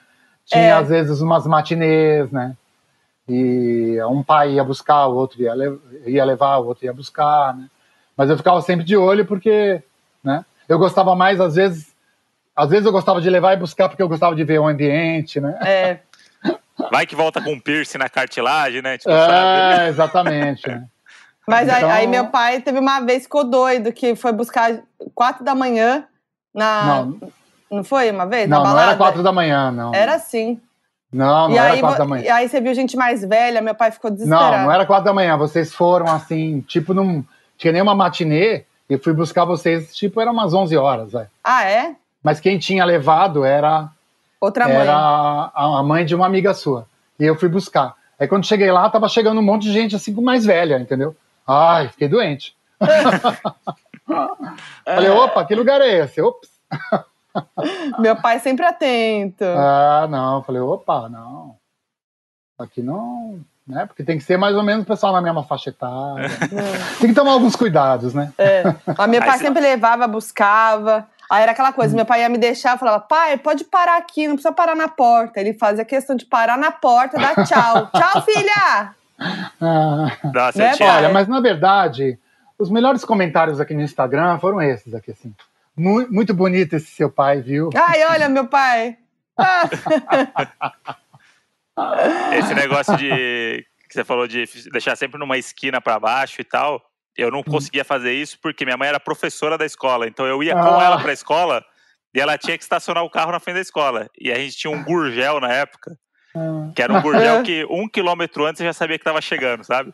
Tinha, 0.45 0.63
É. 0.63 0.71
às 0.71 0.87
vezes, 0.89 1.21
umas 1.21 1.45
matinês, 1.45 2.31
né? 2.31 2.55
E 3.27 3.97
um 4.09 4.23
pai 4.23 4.53
ia 4.53 4.63
buscar, 4.63 5.05
o 5.07 5.15
outro 5.15 5.39
ia, 5.41 5.53
le- 5.53 5.79
ia 6.07 6.23
levar, 6.25 6.57
o 6.57 6.65
outro 6.67 6.85
ia 6.85 6.93
buscar, 6.93 7.55
né? 7.55 7.67
Mas 8.17 8.29
eu 8.29 8.37
ficava 8.37 8.59
sempre 8.61 8.83
de 8.85 8.97
olho 8.97 9.25
porque, 9.25 9.81
né? 10.23 10.43
Eu 10.67 10.79
gostava 10.79 11.15
mais, 11.15 11.39
às 11.39 11.55
vezes... 11.55 11.88
Às 12.59 12.69
vezes 12.69 12.85
eu 12.85 12.91
gostava 12.91 13.21
de 13.21 13.29
levar 13.29 13.53
e 13.53 13.57
buscar 13.57 13.87
porque 13.87 14.01
eu 14.03 14.09
gostava 14.09 14.35
de 14.35 14.43
ver 14.43 14.59
o 14.59 14.67
ambiente, 14.67 15.39
né? 15.39 15.57
É, 15.61 15.97
Vai 16.91 17.05
que 17.05 17.15
volta 17.15 17.41
com 17.41 17.53
um 17.53 17.59
piercing 17.59 17.97
na 17.97 18.09
cartilagem, 18.09 18.81
né? 18.81 18.97
Tipo, 18.97 19.11
sabe? 19.11 19.81
É, 19.81 19.87
exatamente. 19.89 20.67
né? 20.67 20.85
Mas 21.47 21.69
aí- 21.69 21.77
Então- 21.77 21.89
aí, 21.89 22.07
meu 22.07 22.27
pai 22.27 22.61
teve 22.61 22.77
uma 22.79 22.99
vez 22.99 23.23
ficou 23.23 23.43
doido, 23.43 23.91
que 23.91 24.15
foi 24.15 24.31
buscar 24.31 24.79
quatro 25.15 25.43
da 25.43 25.55
manhã 25.55 26.05
na. 26.53 26.83
Não, 27.05 27.19
Não, 27.71 27.83
foi 27.83 28.11
uma 28.11 28.25
vez? 28.25 28.49
não, 28.49 28.63
na 28.63 28.73
não 28.73 28.79
era 28.79 28.95
quatro 28.95 29.23
da 29.23 29.31
manhã, 29.31 29.71
não. 29.71 29.93
Era 29.93 30.15
assim. 30.15 30.59
Não, 31.11 31.47
não 31.47 31.55
e, 31.55 31.57
era 31.57 31.73
aí, 31.73 31.79
quatro 31.79 31.97
da 31.97 32.05
manhã. 32.05 32.23
e 32.25 32.29
aí 32.29 32.47
você 32.49 32.61
viu 32.61 32.73
gente 32.73 32.95
mais 32.95 33.21
velha, 33.23 33.61
meu 33.61 33.73
pai 33.73 33.89
ficou 33.91 34.11
desesperado. 34.11 34.57
Não, 34.57 34.63
não 34.65 34.71
era 34.71 34.85
quatro 34.85 35.05
da 35.05 35.13
manhã. 35.13 35.35
Vocês 35.37 35.73
foram 35.73 36.07
assim, 36.07 36.61
tipo, 36.61 36.93
não 36.93 37.25
tinha 37.57 37.73
nenhuma 37.73 37.95
matinê. 37.95 38.65
E 38.89 38.97
fui 38.97 39.13
buscar 39.13 39.45
vocês, 39.45 39.95
tipo, 39.95 40.19
era 40.19 40.31
umas 40.31 40.51
11 40.53 40.75
horas, 40.75 41.11
velho. 41.11 41.29
Ah, 41.43 41.63
é? 41.63 41.95
Mas 42.23 42.39
quem 42.39 42.57
tinha 42.57 42.83
levado 42.85 43.45
era, 43.45 43.89
Outra 44.39 44.67
mãe. 44.67 44.77
era 44.77 44.95
a, 44.95 45.79
a 45.79 45.83
mãe 45.83 46.05
de 46.05 46.13
uma 46.15 46.25
amiga 46.25 46.53
sua. 46.53 46.87
E 47.19 47.23
eu 47.23 47.35
fui 47.35 47.49
buscar. 47.49 47.95
Aí 48.19 48.27
quando 48.27 48.45
cheguei 48.45 48.71
lá, 48.71 48.89
tava 48.89 49.07
chegando 49.07 49.39
um 49.39 49.43
monte 49.43 49.63
de 49.63 49.71
gente 49.71 49.95
assim 49.95 50.13
mais 50.21 50.45
velha, 50.45 50.77
entendeu? 50.77 51.15
Ai, 51.47 51.87
fiquei 51.89 52.07
doente. 52.07 52.55
Falei, 54.85 55.09
opa, 55.09 55.45
que 55.45 55.55
lugar 55.55 55.81
é 55.81 55.99
esse? 55.99 56.21
Ops. 56.21 56.49
Meu 57.99 58.15
pai 58.15 58.39
sempre 58.39 58.65
atento. 58.65 59.45
Ah, 59.45 60.07
não. 60.09 60.43
Falei, 60.43 60.61
opa, 60.61 61.07
não. 61.09 61.55
Aqui 62.57 62.81
não. 62.81 63.39
Né? 63.65 63.85
Porque 63.85 64.03
tem 64.03 64.17
que 64.17 64.23
ser 64.23 64.35
mais 64.35 64.55
ou 64.55 64.63
menos 64.63 64.83
o 64.83 64.87
pessoal 64.87 65.13
na 65.13 65.21
mesma 65.21 65.43
faixa 65.43 65.69
etária. 65.69 66.27
tem 66.99 67.09
que 67.09 67.15
tomar 67.15 67.31
alguns 67.33 67.55
cuidados, 67.55 68.13
né? 68.13 68.33
É. 68.37 68.63
Mas 68.97 69.09
meu 69.09 69.21
pai 69.21 69.37
sempre 69.37 69.61
levava, 69.61 70.07
buscava. 70.07 71.07
Aí 71.29 71.43
era 71.43 71.51
aquela 71.51 71.71
coisa, 71.71 71.95
meu 71.95 72.05
pai 72.05 72.21
ia 72.21 72.29
me 72.29 72.39
deixar, 72.39 72.71
eu 72.73 72.77
falava, 72.79 72.99
pai, 73.01 73.37
pode 73.37 73.63
parar 73.63 73.97
aqui, 73.97 74.27
não 74.27 74.35
precisa 74.35 74.51
parar 74.51 74.75
na 74.75 74.87
porta. 74.87 75.39
Ele 75.39 75.53
fazia 75.53 75.85
questão 75.85 76.15
de 76.15 76.25
parar 76.25 76.57
na 76.57 76.71
porta, 76.71 77.19
dar 77.19 77.45
tchau. 77.45 77.87
tchau, 77.95 78.21
filha! 78.23 78.95
Ah, 79.61 80.17
Nossa, 80.33 80.57
Né, 80.57 80.71
eu 80.71 80.77
tinha- 80.77 80.93
olha, 80.93 81.09
mas 81.09 81.27
na 81.27 81.39
verdade, 81.39 82.17
os 82.57 82.69
melhores 82.71 83.05
comentários 83.05 83.59
aqui 83.59 83.73
no 83.73 83.81
Instagram 83.81 84.39
foram 84.39 84.61
esses 84.61 84.93
aqui, 84.95 85.11
assim. 85.11 85.33
Mu- 85.77 86.07
Muito 86.09 86.33
bonito 86.33 86.75
esse 86.75 86.87
seu 86.87 87.11
pai, 87.11 87.41
viu? 87.41 87.69
Ai, 87.75 88.03
olha, 88.05 88.27
meu 88.27 88.47
pai. 88.47 88.97
Ah, 89.37 89.69
esse 92.37 92.53
negócio 92.53 92.95
de 92.97 93.65
que 93.87 93.93
você 93.93 94.03
falou 94.03 94.27
de 94.27 94.45
deixar 94.71 94.95
sempre 94.95 95.19
numa 95.19 95.37
esquina 95.37 95.81
para 95.81 95.99
baixo 95.99 96.41
e 96.41 96.43
tal. 96.43 96.81
Eu 97.19 97.31
não 97.31 97.43
conseguia 97.43 97.83
fazer 97.83 98.13
isso 98.13 98.37
porque 98.41 98.63
minha 98.65 98.77
mãe 98.77 98.87
era 98.89 98.99
professora 98.99 99.57
da 99.57 99.65
escola, 99.65 100.07
então 100.07 100.25
eu 100.25 100.41
ia 100.43 100.53
com 100.53 100.59
Ah. 100.79 100.83
ela 100.83 100.99
para 100.99 101.09
a 101.11 101.13
escola 101.13 101.63
e 102.15 102.19
ela 102.19 102.37
tinha 102.37 102.57
que 102.57 102.63
estacionar 102.63 103.03
o 103.03 103.09
carro 103.09 103.31
na 103.31 103.39
frente 103.39 103.55
da 103.55 103.61
escola. 103.61 104.07
E 104.19 104.31
a 104.31 104.35
gente 104.35 104.57
tinha 104.57 104.71
um 104.71 104.83
gurgel 104.83 105.39
na 105.39 105.51
época, 105.53 105.95
Ah, 106.35 106.71
que 106.75 106.81
era 106.81 106.93
um 106.93 107.01
gurgel 107.01 107.43
que 107.43 107.65
um 107.69 107.87
quilômetro 107.89 108.45
antes 108.45 108.61
eu 108.61 108.67
já 108.67 108.73
sabia 108.73 108.97
que 108.97 109.01
estava 109.01 109.19
chegando, 109.21 109.63
sabe? 109.63 109.91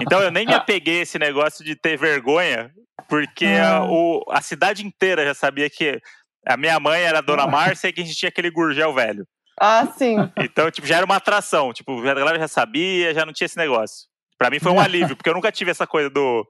Então 0.00 0.20
eu 0.22 0.30
nem 0.30 0.46
me 0.46 0.54
apeguei 0.54 1.00
a 1.00 1.02
esse 1.02 1.18
negócio 1.18 1.64
de 1.64 1.74
ter 1.76 1.96
vergonha, 1.98 2.70
porque 3.08 3.46
a, 3.46 3.76
Ah. 3.78 3.84
o- 3.84 4.24
a 4.30 4.40
cidade 4.40 4.84
inteira 4.86 5.24
já 5.24 5.34
sabia 5.34 5.68
que 5.70 6.00
a 6.46 6.56
minha 6.56 6.80
mãe 6.80 7.02
era 7.02 7.18
a 7.18 7.22
dona 7.22 7.46
Márcia 7.46 7.88
e 7.88 7.92
que 7.92 8.00
a 8.00 8.04
gente 8.04 8.16
tinha 8.16 8.28
aquele 8.28 8.50
gurgel 8.50 8.92
velho. 8.92 9.26
ah, 9.60 9.86
sim. 9.96 10.16
Então, 10.38 10.70
tipo, 10.70 10.86
já 10.88 10.96
era 10.96 11.04
uma 11.06 11.16
atração. 11.16 11.72
Tipo, 11.72 12.00
a 12.00 12.14
galera 12.14 12.38
já 12.38 12.48
sabia, 12.48 13.14
já 13.14 13.24
não 13.24 13.32
tinha 13.32 13.44
esse 13.46 13.56
negócio. 13.56 14.08
Pra 14.42 14.50
mim 14.50 14.58
foi 14.58 14.72
um 14.72 14.80
alívio, 14.80 15.14
porque 15.14 15.30
eu 15.30 15.34
nunca 15.34 15.52
tive 15.52 15.70
essa 15.70 15.86
coisa 15.86 16.10
do. 16.10 16.44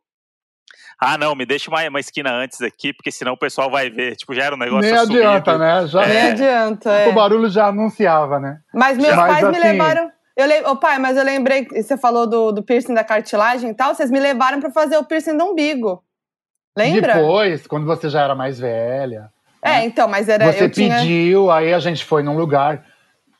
Ah, 0.99 1.19
não, 1.19 1.35
me 1.35 1.45
deixa 1.45 1.69
uma, 1.71 1.87
uma 1.87 2.01
esquina 2.01 2.33
antes 2.33 2.63
aqui, 2.63 2.91
porque 2.95 3.11
senão 3.13 3.35
o 3.35 3.37
pessoal 3.37 3.71
vai 3.71 3.91
ver. 3.91 4.17
Tipo, 4.17 4.35
já 4.35 4.45
era 4.45 4.55
um 4.55 4.59
negócio 4.59 4.91
Nem 4.91 4.99
assumido. 4.99 5.29
adianta, 5.29 5.59
né? 5.59 5.87
Já, 5.87 6.07
Nem 6.07 6.17
É. 6.17 6.31
adianta. 6.31 6.91
é. 6.91 7.09
O 7.09 7.13
barulho 7.13 7.51
já 7.51 7.67
anunciava, 7.67 8.41
né? 8.41 8.61
Mas 8.73 8.97
meus 8.97 9.15
Mas, 9.15 9.27
pais 9.31 9.49
me 9.51 9.59
assim- 9.59 9.69
levaram. 9.73 10.11
Eu 10.35 10.47
le... 10.47 10.63
Ô, 10.63 10.77
pai, 10.77 10.99
mas 10.99 11.19
eu 11.19 11.23
lembrei, 11.25 11.67
que 11.67 11.83
você 11.83 11.99
falou 11.99 12.27
do, 12.27 12.51
do 12.53 12.63
piercing 12.63 12.95
da 12.95 13.05
cartilagem 13.05 13.69
e 13.69 13.75
tal, 13.75 13.95
vocês 13.95 14.11
me 14.11 14.19
levaram 14.19 14.59
pra 14.61 14.71
fazer 14.71 14.97
o 14.97 15.05
piercing 15.05 15.37
do 15.37 15.45
umbigo. 15.45 16.03
Lembra? 16.75 17.13
Depois, 17.17 17.67
quando 17.67 17.85
você 17.85 18.09
já 18.09 18.23
era 18.23 18.35
mais 18.35 18.59
velha, 18.59 19.29
É, 19.61 19.85
então, 19.85 20.09
mas 20.09 20.31
era. 20.31 20.51
você 20.51 20.65
eu 20.65 20.71
tinha... 20.71 20.97
pediu, 21.01 21.51
aí 21.51 21.75
a 21.75 21.79
gente 21.79 22.03
foi 22.07 22.23
num 22.23 22.39
lugar 22.39 22.87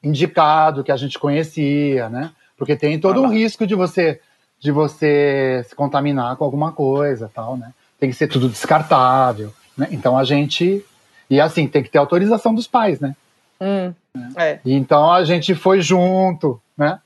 indicado, 0.03 0.85
que 0.85 0.93
a 0.93 0.97
gente 0.97 1.19
conhecia, 1.19 2.11
né? 2.11 2.33
Porque 2.59 2.77
tem 2.77 3.01
todo 3.01 3.19
Ah 3.21 3.23
um 3.23 3.29
lá. 3.29 3.31
risco 3.33 3.67
de 3.67 3.75
você 3.75 4.21
de 4.63 4.71
você 4.71 5.67
se 5.69 5.75
contaminar 5.75 6.37
com 6.37 6.45
alguma 6.45 6.71
coisa, 6.71 7.29
tal, 7.35 7.57
né? 7.57 7.73
Tem 7.99 8.09
que 8.09 8.17
ser 8.17 8.29
tudo 8.29 8.49
descartável, 8.49 9.53
né? 9.77 9.89
Então 9.91 10.17
a 10.17 10.23
gente 10.23 10.85
e 11.29 11.41
assim 11.41 11.67
tem 11.67 11.83
que 11.83 11.91
ter 11.91 11.99
autorização 11.99 12.55
dos 12.55 12.69
pais, 12.69 13.01
né? 13.01 13.17
Hum, 13.61 13.93
é. 14.37 14.61
Então 14.65 15.11
a 15.11 15.25
gente 15.25 15.55
foi 15.55 15.81
junto, 15.81 16.61
né? 16.79 17.01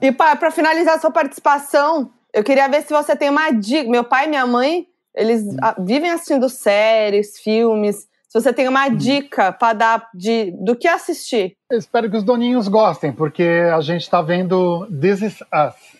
E, 0.00 0.10
pai, 0.10 0.36
pra 0.36 0.50
finalizar 0.50 0.96
a 0.96 0.98
sua 0.98 1.10
participação, 1.10 2.10
eu 2.32 2.42
queria 2.42 2.68
ver 2.68 2.82
se 2.82 2.92
você 2.92 3.14
tem 3.14 3.30
uma 3.30 3.50
dica. 3.50 3.88
Meu 3.88 4.02
pai 4.02 4.26
e 4.26 4.28
minha 4.28 4.46
mãe, 4.46 4.86
eles 5.14 5.44
ah, 5.62 5.76
vivem 5.78 6.10
assistindo 6.10 6.48
séries, 6.48 7.38
filmes. 7.38 8.08
Se 8.28 8.40
você 8.40 8.52
tem 8.52 8.66
uma 8.66 8.88
dica 8.88 9.52
pra 9.52 9.72
dar 9.72 10.08
de, 10.14 10.50
do 10.52 10.74
que 10.74 10.88
assistir. 10.88 11.54
Eu 11.70 11.78
espero 11.78 12.10
que 12.10 12.16
os 12.16 12.24
doninhos 12.24 12.66
gostem, 12.66 13.12
porque 13.12 13.70
a 13.72 13.80
gente 13.82 14.08
tá 14.08 14.22
vendo 14.22 14.86
This 14.86 15.20
Is 15.20 15.40
Us. 15.42 15.91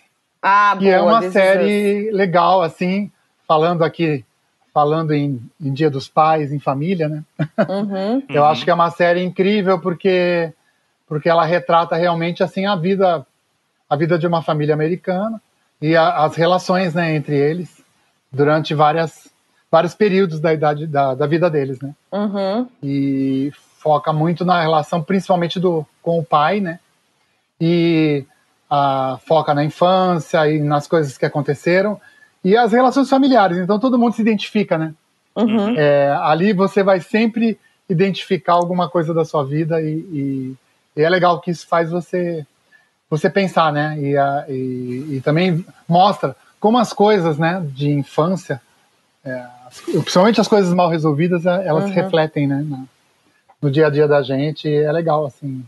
Ah, 0.43 0.75
que 0.79 0.89
é 0.89 1.01
uma 1.01 1.25
Is 1.25 1.33
série 1.33 2.11
legal, 2.11 2.63
assim, 2.63 3.11
falando 3.47 3.85
aqui, 3.85 4.25
falando 4.75 5.13
em, 5.13 5.41
em 5.61 5.73
Dia 5.73 5.89
dos 5.89 6.09
Pais, 6.09 6.53
em 6.53 6.59
família, 6.59 7.09
né? 7.09 7.23
Uhum. 7.69 8.23
Eu 8.29 8.45
acho 8.45 8.65
que 8.65 8.71
é 8.71 8.75
uma 8.75 8.91
série 8.91 9.23
incrível 9.23 9.79
porque 9.79 10.53
porque 11.07 11.29
ela 11.29 11.45
retrata 11.45 11.95
realmente 11.95 12.43
assim 12.43 12.65
a 12.67 12.75
vida 12.75 13.25
a 13.89 13.95
vida 13.97 14.19
de 14.19 14.27
uma 14.27 14.41
família 14.43 14.75
americana 14.75 15.41
e 15.81 15.95
a- 15.95 16.25
as 16.25 16.35
relações, 16.37 16.95
né, 16.95 17.15
entre 17.15 17.37
eles 17.37 17.85
durante 18.33 18.75
várias 18.75 19.31
vários 19.71 19.95
períodos 19.95 20.41
da 20.41 20.53
idade 20.55 20.87
da, 20.87 21.15
da 21.15 21.27
vida 21.27 21.49
deles, 21.51 21.81
né? 21.81 21.95
Uhum. 22.11 22.67
e 22.83 23.53
foca 23.79 24.13
muito 24.13 24.45
na 24.45 24.61
relação, 24.63 25.03
principalmente 25.03 25.59
do 25.61 25.85
com 26.03 26.19
o 26.19 26.25
pai, 26.25 26.61
né? 26.61 26.79
E 27.61 28.25
ah, 28.75 29.19
foca 29.27 29.53
na 29.53 29.63
infância 29.63 30.49
e 30.51 30.59
nas 30.59 30.87
coisas 30.87 31.19
que 31.19 31.27
aconteceram 31.27 32.01
e 32.43 32.57
as 32.57 32.73
relações 32.73 33.11
familiares. 33.11 33.59
Então 33.59 33.79
todo 33.79 33.99
mundo 33.99 34.15
se 34.15 34.23
identifica, 34.23 34.79
né? 34.79 34.95
Uhum. 35.37 35.75
É, 35.77 36.09
ali 36.23 36.55
você 36.55 36.83
vai 36.83 36.99
sempre 36.99 37.59
identificar 37.89 38.55
alguma 38.55 38.89
coisa 38.89 39.13
da 39.13 39.27
sua 39.27 39.45
vida 39.45 39.79
e, 39.83 39.93
e- 39.95 40.57
e 40.97 41.03
é 41.03 41.09
legal 41.11 41.39
que 41.43 41.51
isso 41.51 41.67
faz 41.67 41.91
você 41.91 42.47
você 43.11 43.29
pensar, 43.29 43.71
né? 43.71 43.95
E, 44.01 44.17
a- 44.17 44.47
e- 44.49 45.17
e 45.17 45.21
também 45.23 45.63
mostra 45.87 46.35
como 46.59 46.79
as 46.79 46.95
coisas, 46.95 47.37
né, 47.37 47.63
de 47.75 47.91
infância, 47.91 48.59
é, 49.23 49.45
as- 49.67 49.81
principalmente 49.83 50.41
as 50.41 50.49
coisas 50.49 50.73
mal 50.73 50.89
resolvidas, 50.89 51.45
é, 51.45 51.67
elas 51.67 51.85
Uhum. 51.85 51.91
refletem, 51.93 52.47
né, 52.47 52.65
na- 52.67 52.85
no 53.61 53.71
dia 53.71 53.89
a 53.89 53.91
dia 53.91 54.09
da 54.09 54.23
gente. 54.23 54.67
É 54.67 54.91
legal, 54.91 55.27
assim. 55.27 55.63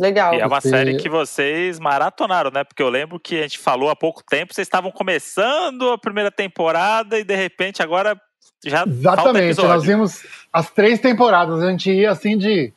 Legal. 0.00 0.34
E 0.34 0.40
é 0.40 0.46
uma 0.46 0.60
Você- 0.60 0.70
série 0.70 0.96
que 0.96 1.08
vocês 1.08 1.78
maratonaram, 1.78 2.50
né? 2.50 2.64
Porque 2.64 2.82
eu 2.82 2.88
lembro 2.88 3.20
que 3.20 3.38
a 3.38 3.42
gente 3.42 3.58
falou 3.58 3.90
há 3.90 3.96
pouco 3.96 4.22
tempo, 4.24 4.54
vocês 4.54 4.66
estavam 4.66 4.90
começando 4.90 5.90
a 5.90 5.98
primeira 5.98 6.30
temporada 6.30 7.18
e 7.18 7.24
de 7.24 7.34
repente 7.36 7.82
agora 7.82 8.18
já 8.64 8.84
Exatamente. 8.86 9.60
Nós 9.62 9.84
vimos 9.84 10.22
as 10.52 10.70
três 10.70 10.98
temporadas. 11.00 11.62
A 11.62 11.70
gente 11.70 11.90
ia 11.90 12.10
assim 12.10 12.36
de. 12.38 12.72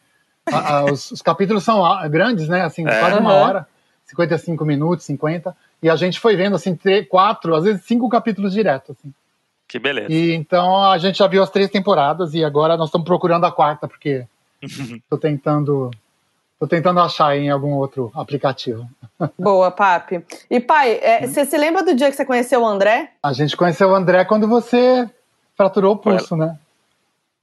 a- 0.52 0.78
a- 0.80 0.86
os, 0.86 1.12
os 1.12 1.22
capítulos 1.22 1.64
são 1.64 1.86
ah, 1.86 2.06
grandes, 2.08 2.48
né? 2.50 2.62
Assim, 2.62 2.86
É. 2.88 3.00
quase 3.00 3.18
uma 3.20 3.32
Uhum. 3.34 3.42
hora, 3.42 3.68
55 4.06 4.66
minutos, 4.66 5.06
50. 5.06 5.56
E 5.82 5.90
a 5.90 5.96
gente 5.96 6.20
foi 6.20 6.36
vendo 6.36 6.56
assim, 6.56 6.76
três, 6.76 7.08
quatro, 7.08 7.56
às 7.56 7.64
vezes 7.64 7.84
cinco 7.86 8.08
capítulos 8.10 8.54
direto. 8.54 8.92
Assim. 8.94 9.14
Que 9.68 9.80
beleza. 9.80 10.12
E 10.12 10.34
então 10.34 10.84
a 10.86 10.98
gente 10.98 11.18
já 11.18 11.28
viu 11.28 11.42
as 11.42 11.50
três 11.50 11.70
temporadas 11.70 12.34
e 12.34 12.44
agora 12.44 12.76
nós 12.78 12.88
estamos 12.90 13.06
procurando 13.08 13.46
a 13.46 13.52
quarta, 13.52 13.88
porque 13.88 14.26
tô 15.10 15.18
tentando. 15.18 15.90
Tô 16.64 16.68
tentando 16.68 17.02
achar 17.02 17.36
em 17.36 17.50
algum 17.50 17.74
outro 17.74 18.10
aplicativo. 18.16 18.88
Boa, 19.38 19.70
papi. 19.70 20.24
E, 20.50 20.62
pai, 20.62 20.98
é, 21.04 21.28
você 21.28 21.44
se 21.44 21.58
lembra 21.58 21.84
do 21.84 21.94
dia 21.94 22.10
que 22.10 22.16
você 22.16 22.24
conheceu 22.24 22.62
o 22.62 22.66
André? 22.66 23.12
A 23.22 23.34
gente 23.34 23.58
conheceu 23.58 23.90
o 23.90 23.94
André 23.94 24.24
quando 24.24 24.48
você 24.48 25.10
fraturou 25.58 25.96
o 25.96 25.98
pulso, 25.98 26.38
né? 26.38 26.58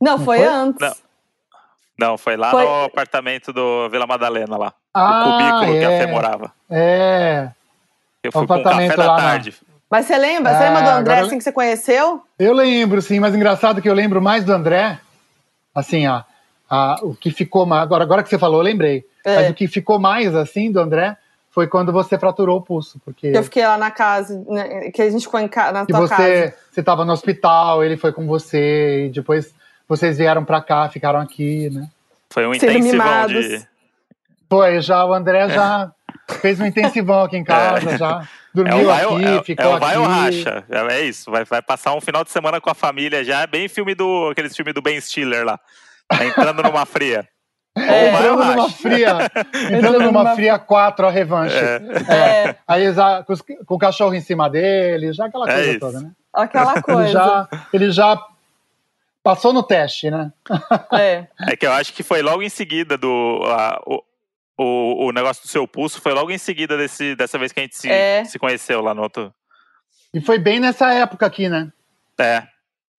Não, 0.00 0.16
Não 0.16 0.24
foi, 0.24 0.38
foi? 0.38 0.46
antes. 0.48 0.80
Não. 0.80 0.94
Não, 2.08 2.16
foi 2.16 2.34
lá 2.38 2.50
Foi- 2.50 2.64
no 2.64 2.84
apartamento 2.84 3.52
do 3.52 3.90
Vila 3.90 4.06
Madalena 4.06 4.56
lá. 4.56 4.72
Ah, 4.94 5.20
o 5.20 5.32
cubículo 5.32 5.78
que 5.78 5.84
a 5.84 5.88
Fê 5.90 6.02
é. 6.04 6.06
morava. 6.06 6.52
É. 6.70 7.50
Eu 8.22 8.32
fui 8.32 8.46
com 8.46 8.54
um 8.54 8.56
apartamento 8.58 8.90
café 8.92 9.02
da 9.02 9.06
lá 9.06 9.16
na- 9.18 9.22
tarde. 9.32 9.54
Mas 9.90 10.06
você 10.06 10.16
lembra? 10.16 10.54
Você 10.56 10.64
É, 10.64 10.68
lembra 10.70 10.82
do 10.82 10.88
André 10.98 11.18
assim 11.20 11.36
que 11.36 11.44
você 11.44 11.52
conheceu? 11.52 12.22
Eu 12.38 12.54
lembro, 12.54 13.02
sim, 13.02 13.20
mas 13.20 13.34
engraçado 13.34 13.82
que 13.82 13.88
eu 13.90 13.92
lembro 13.92 14.22
mais 14.22 14.46
do 14.46 14.52
André. 14.54 14.98
Assim, 15.74 16.06
ó, 16.08 16.22
a- 16.70 16.96
o 17.02 17.14
que 17.14 17.30
ficou 17.30 17.66
mais. 17.66 17.82
Agora, 17.82 18.02
agora 18.02 18.22
que 18.22 18.30
você 18.30 18.38
falou, 18.38 18.60
eu 18.60 18.64
lembrei. 18.64 19.04
É. 19.24 19.36
Mas 19.36 19.50
o 19.50 19.54
que 19.54 19.66
ficou 19.68 19.98
mais 19.98 20.34
assim 20.34 20.70
do 20.70 20.80
André 20.80 21.16
foi 21.50 21.66
quando 21.66 21.92
você 21.92 22.18
fraturou 22.18 22.58
o 22.58 22.62
pulso. 22.62 23.00
Porque 23.04 23.30
Que 23.32 23.36
eu 23.36 23.42
fiquei 23.42 23.66
lá 23.66 23.76
na 23.76 23.90
casa, 23.90 24.42
né, 24.48 24.90
que 24.90 25.02
a 25.02 25.10
gente 25.10 25.22
ficou 25.24 25.40
em 25.40 25.48
ca... 25.48 25.72
na 25.72 25.84
que 25.84 25.92
tua 25.92 26.08
casa. 26.08 26.22
você 26.22 26.54
você 26.70 26.80
estava 26.80 27.04
no 27.04 27.12
hospital, 27.12 27.82
ele 27.84 27.96
foi 27.96 28.12
com 28.12 28.26
você, 28.26 29.06
e 29.06 29.08
depois 29.10 29.52
vocês 29.88 30.18
vieram 30.18 30.44
pra 30.44 30.62
cá, 30.62 30.88
ficaram 30.88 31.18
aqui, 31.20 31.68
né? 31.70 31.88
Foi 32.30 32.46
um 32.46 32.54
Sendo 32.54 32.78
intensivão 32.78 33.26
de. 33.26 33.66
Foi, 34.48 34.80
já 34.80 35.04
o 35.04 35.12
André 35.12 35.48
já 35.48 35.90
fez 36.40 36.60
um 36.60 36.66
intensivão 36.66 37.22
aqui 37.24 37.36
em 37.36 37.44
casa, 37.44 37.96
já 37.98 38.22
É 38.22 38.26
dormiu 38.54 38.82
o 38.82 38.84
vai, 38.86 39.06
ou- 39.06 39.16
aqui, 39.16 39.24
é, 39.26 39.42
ficou 39.42 39.64
é 39.64 39.68
o 39.68 39.72
aqui. 39.72 39.80
vai 39.80 39.98
ou 39.98 40.06
racha. 40.06 40.64
É, 40.68 40.94
é 40.94 41.00
isso. 41.02 41.30
Vai, 41.30 41.44
vai 41.44 41.62
passar 41.62 41.94
um 41.94 42.00
final 42.00 42.24
de 42.24 42.30
semana 42.30 42.60
com 42.60 42.70
a 42.70 42.74
família 42.74 43.24
já. 43.24 43.42
É 43.42 43.46
bem 43.46 43.68
filme 43.68 43.94
do. 43.94 44.28
Aqueles 44.30 44.54
filmes 44.54 44.74
do 44.74 44.82
Ben 44.82 45.00
Stiller 45.00 45.44
lá. 45.44 45.58
Tá 46.08 46.24
entrando 46.24 46.62
numa 46.62 46.86
fria. 46.86 47.28
Ou 47.76 47.82
Entrando 47.82 48.44
numa 48.44 48.68
fria, 48.70 49.16
entrando 49.72 50.00
numa 50.00 50.22
numa- 50.24 50.34
fria 50.34 50.58
4, 50.58 51.06
a 51.06 51.10
revanche. 51.10 51.54
É, 51.56 52.56
Aí 52.66 52.92
já, 52.92 53.22
com, 53.22 53.32
os- 53.32 53.42
com 53.42 53.74
o 53.74 53.78
cachorro 53.78 54.14
em 54.14 54.20
cima 54.20 54.50
dele, 54.50 55.12
já 55.12 55.26
aquela 55.26 55.48
É 55.48 55.54
coisa 55.54 55.70
isso. 55.70 55.80
toda, 55.80 56.00
né? 56.00 56.10
aquela 56.32 56.72
Ele 56.74 56.82
coisa. 56.82 57.08
já, 57.12 57.48
ele 57.72 57.90
já 57.92 58.26
passou 59.22 59.52
no 59.52 59.62
teste, 59.62 60.10
né? 60.10 60.32
É. 60.92 61.26
É 61.48 61.56
que 61.56 61.66
eu 61.66 61.72
acho 61.72 61.92
que 61.92 62.02
foi 62.02 62.22
logo 62.22 62.42
em 62.42 62.48
seguida 62.48 62.98
do. 62.98 63.40
a- 63.46 63.80
o, 63.86 64.02
o, 64.58 65.06
o 65.06 65.12
negócio 65.12 65.42
do 65.44 65.48
seu 65.48 65.66
pulso 65.66 66.00
foi 66.00 66.12
logo 66.12 66.30
em 66.30 66.38
seguida 66.38 66.76
desse, 66.76 67.14
dessa 67.14 67.38
vez 67.38 67.52
que 67.52 67.60
a 67.60 67.62
gente 67.62 67.76
se, 67.76 67.88
É. 67.90 68.24
se 68.24 68.38
conheceu 68.38 68.80
lá 68.82 68.92
no 68.92 69.02
outro. 69.02 69.32
E 70.12 70.20
foi 70.20 70.38
bem 70.38 70.58
nessa 70.58 70.92
época 70.92 71.24
aqui, 71.24 71.48
né? 71.48 71.72
É, 72.18 72.42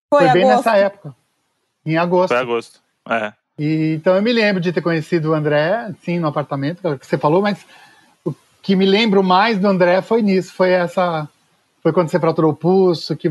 Foi, 0.09 0.21
bem 0.31 0.43
agosto. 0.49 0.65
nessa 0.65 0.77
época. 0.77 1.15
Em 1.85 1.97
agosto. 1.97 2.29
foi 2.29 2.37
agosto. 2.37 2.79
É. 3.09 3.33
E, 3.63 3.93
então 3.95 4.15
eu 4.15 4.21
me 4.23 4.33
lembro 4.33 4.59
de 4.59 4.71
ter 4.73 4.81
conhecido 4.81 5.29
o 5.29 5.33
André, 5.35 5.93
sim, 6.03 6.17
no 6.17 6.27
apartamento, 6.27 6.81
que 6.81 6.87
é 6.87 6.89
o 6.91 6.97
que 6.97 7.05
você 7.05 7.15
falou, 7.17 7.43
mas 7.43 7.63
o 8.25 8.33
que 8.61 8.75
me 8.75 8.85
lembro 8.87 9.21
mais 9.23 9.59
do 9.59 9.67
André 9.67 10.01
foi 10.01 10.21
nisso, 10.23 10.51
foi 10.53 10.71
essa. 10.71 11.27
Foi 11.83 11.93
quando 11.93 12.09
você 12.09 12.19
fraturou 12.19 12.51
o 12.51 12.55
pulso, 12.55 13.15
que 13.15 13.29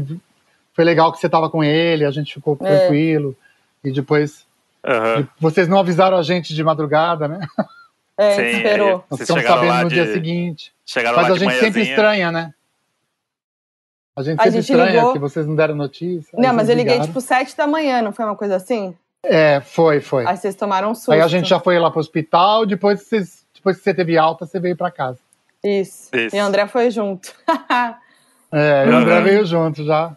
foi 0.73 0.85
legal 0.85 1.11
que 1.13 1.19
você 1.19 1.27
estava 1.27 1.51
com 1.51 1.65
ele, 1.65 2.05
a 2.05 2.11
gente 2.13 2.35
ficou 2.35 2.57
É. 2.63 2.79
tranquilo. 2.79 3.37
E 3.83 3.91
depois. 3.91 4.47
E 4.85 5.27
vocês 5.41 5.67
não 5.67 5.79
avisaram 5.81 6.17
a 6.17 6.23
gente 6.23 6.55
de 6.55 6.63
madrugada, 6.63 7.27
né? 7.27 7.41
É, 8.17 8.35
Sim, 8.37 8.43
esperou. 8.59 9.05
Nós 9.11 9.19
Vocês 9.21 9.29
ficamos 9.31 9.45
sabendo 9.49 9.69
lá 9.69 9.83
no 9.83 9.89
de- 9.89 9.95
dia 9.97 10.13
seguinte. 10.13 10.73
Chegaram 10.87 11.17
Mas 11.17 11.27
lá 11.29 11.35
a 11.35 11.39
de 11.39 11.45
gente 11.45 11.55
sempre 11.59 11.83
estranha, 11.83 12.31
né? 12.31 12.53
A 14.15 14.23
gente 14.23 14.39
A 14.41 14.45
sempre 14.45 14.61
gente 14.61 14.71
estranha 14.71 14.93
ligou- 14.93 15.13
que 15.13 15.19
vocês 15.19 15.47
não 15.47 15.55
deram 15.57 15.75
notícia. 15.75 16.39
Não, 16.39 16.53
mas 16.53 16.69
eu 16.69 16.75
liguei 16.77 16.93
ligaram. 16.95 17.09
tipo 17.09 17.21
sete 17.21 17.57
da 17.57 17.67
manhã, 17.67 18.03
não 18.03 18.13
foi 18.13 18.25
uma 18.25 18.37
coisa 18.37 18.57
assim? 18.57 18.95
É, 19.23 19.61
foi, 19.61 20.01
foi. 20.01 20.27
Aí 20.27 20.37
vocês 20.37 20.55
tomaram 20.55 20.91
um 20.91 20.95
susto. 20.95 21.13
Aí 21.13 21.21
a 21.21 21.29
gente 21.29 21.49
já 21.49 21.61
foi 21.61 21.79
lá 21.79 21.91
pro 21.91 22.01
hospital, 22.01 22.65
depois, 22.67 23.03
vocês, 23.03 23.45
depois 23.55 23.77
que 23.77 23.83
você 23.85 23.93
teve 23.95 24.17
alta, 24.17 24.47
você 24.47 24.59
veio 24.59 24.77
pra 24.77 24.91
casa. 24.91 25.19
Isso. 25.63 26.09
Isso. 26.17 26.35
E 26.35 26.41
o 26.41 26.45
André 26.45 26.67
foi 26.67 26.91
junto. 26.91 27.33
É, 28.53 28.85
e 28.85 28.89
o 28.91 28.97
André 28.97 29.19
Uhum. 29.19 29.23
veio 29.25 29.47
junto 29.47 29.85
já. 29.85 30.13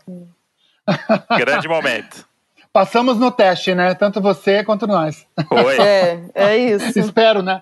Grande 1.38 1.68
momento. 1.70 2.26
Passamos 2.72 3.20
no 3.20 3.30
teste, 3.30 3.76
né? 3.76 3.93
Tanto 3.93 4.20
você 4.20 4.64
quanto 4.64 4.88
nós. 4.88 5.28
Foi. 5.47 5.78
é, 5.80 6.24
é 6.34 6.58
isso. 6.58 6.97
Espero, 6.97 7.43
né? 7.43 7.62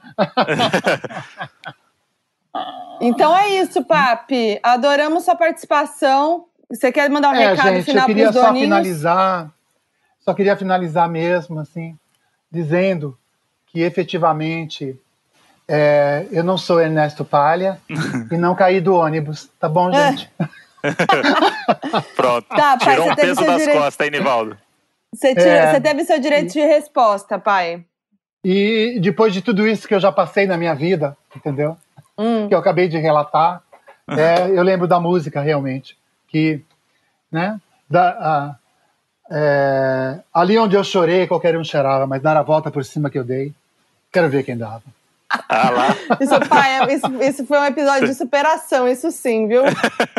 Então 3.02 3.36
é 3.36 3.50
isso, 3.50 3.84
Papi. 3.84 4.60
Adoramos 4.64 5.26
sua 5.26 5.36
participação. 5.36 6.46
Você 6.70 6.92
quer 6.92 7.10
mandar 7.10 7.32
um 7.32 7.36
É, 7.36 7.50
recado 7.50 7.68
gente, 7.70 7.78
eu 7.80 7.84
final 7.84 8.06
queria 8.06 8.24
pros 8.28 8.36
só 8.38 8.48
doninhos? 8.48 8.66
finalizar, 8.68 9.50
só 10.24 10.34
queria 10.34 10.56
finalizar 10.56 11.10
mesmo, 11.10 11.60
assim, 11.60 11.98
dizendo 12.52 13.18
que 13.68 13.82
efetivamente 13.82 15.00
é, 15.68 16.26
eu 16.32 16.44
não 16.44 16.58
sou 16.58 16.80
Ernesto 16.82 17.24
Palha 17.26 17.80
e 18.32 18.38
não 18.38 18.56
caí 18.56 18.82
do 18.82 18.94
ônibus, 18.96 19.50
tá 19.60 19.68
bom, 19.70 19.90
É. 19.94 20.12
gente? 20.12 20.30
Pronto. 22.16 22.48
Tá, 22.48 22.78
pai, 22.78 22.96
Tirou 22.96 23.06
você 23.06 23.12
um 23.12 23.16
peso 23.16 23.46
das 23.46 23.58
direito. 23.62 23.78
costas, 23.80 24.06
hein, 24.06 24.12
Nivaldo? 24.12 24.58
Você, 25.14 25.36
tira- 25.36 25.50
É. 25.50 25.72
você 25.74 25.82
teve 25.82 26.04
seu 26.06 26.20
direito 26.20 26.54
de 26.54 26.60
resposta, 26.62 27.38
pai. 27.38 27.84
E 28.44 29.00
depois 29.02 29.34
de 29.34 29.42
tudo 29.42 29.68
isso 29.68 29.88
que 29.88 29.94
eu 29.94 30.00
já 30.00 30.12
passei 30.12 30.46
na 30.48 30.58
minha 30.58 30.74
vida, 30.74 31.16
entendeu? 31.36 31.78
Hum. 32.18 32.48
que 32.48 32.54
eu 32.54 32.60
acabei 32.60 32.88
de 32.88 32.98
relatar, 33.00 33.64
é, 34.08 34.48
eu 34.50 34.62
lembro 34.62 34.88
da 34.88 35.00
música 35.00 35.42
realmente, 35.42 35.98
que, 36.28 36.62
né, 37.32 37.60
da, 37.90 38.56
é, 39.32 40.20
ali 40.34 40.58
onde 40.58 40.76
eu 40.76 40.84
chorei, 40.84 41.26
qualquer 41.28 41.58
um 41.58 41.64
chorava, 41.64 42.06
mas 42.06 42.22
dar 42.22 42.36
a 42.36 42.42
volta 42.42 42.70
por 42.70 42.84
cima 42.84 43.10
que 43.10 43.18
eu 43.18 43.24
dei, 43.24 43.54
quero 44.12 44.30
ver 44.30 44.44
quem 44.44 44.58
dava. 44.58 44.84
Ah 45.48 45.70
lá. 45.70 45.88
Isso, 46.20 46.38
pai, 46.50 46.82
é- 46.82 46.94
isso, 46.94 47.24
isso 47.24 47.46
foi 47.46 47.58
um 47.58 47.64
episódio 47.66 48.06
de 48.06 48.14
superação, 48.14 48.86
isso 48.86 49.10
sim, 49.12 49.48
viu? 49.48 49.64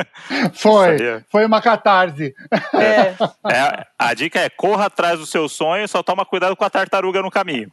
Foi, 0.54 0.96
é. 0.96 1.22
foi 1.30 1.44
uma 1.44 1.60
catarse. 1.60 2.34
É. 2.74 3.14
É, 3.52 3.86
a 3.98 4.14
dica 4.14 4.40
é 4.40 4.48
corra 4.48 4.86
atrás 4.86 5.18
do 5.18 5.26
seu 5.26 5.48
sonho, 5.50 5.86
só 5.86 6.02
toma 6.02 6.24
cuidado 6.24 6.56
com 6.56 6.64
a 6.64 6.70
tartaruga 6.70 7.20
no 7.20 7.30
caminho. 7.30 7.70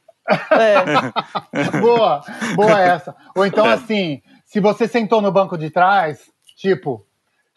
é. 0.52 1.80
boa, 1.80 2.22
boa 2.56 2.80
essa. 2.82 3.16
Ou 3.34 3.46
então 3.46 3.66
É. 3.66 3.74
assim, 3.74 4.22
se 4.46 4.60
você 4.60 4.86
sentou 4.88 5.22
no 5.22 5.32
banco 5.32 5.58
de 5.58 5.70
trás, 5.70 6.20
tipo, 6.58 7.06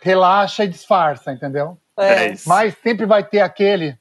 relaxa 0.00 0.62
e 0.64 0.68
disfarça, 0.68 1.32
entendeu? 1.32 1.76
É, 1.98 2.26
É. 2.26 2.34
Mas 2.46 2.74
sempre 2.82 3.06
vai 3.06 3.22
ter 3.24 3.40
aquele 3.40 3.96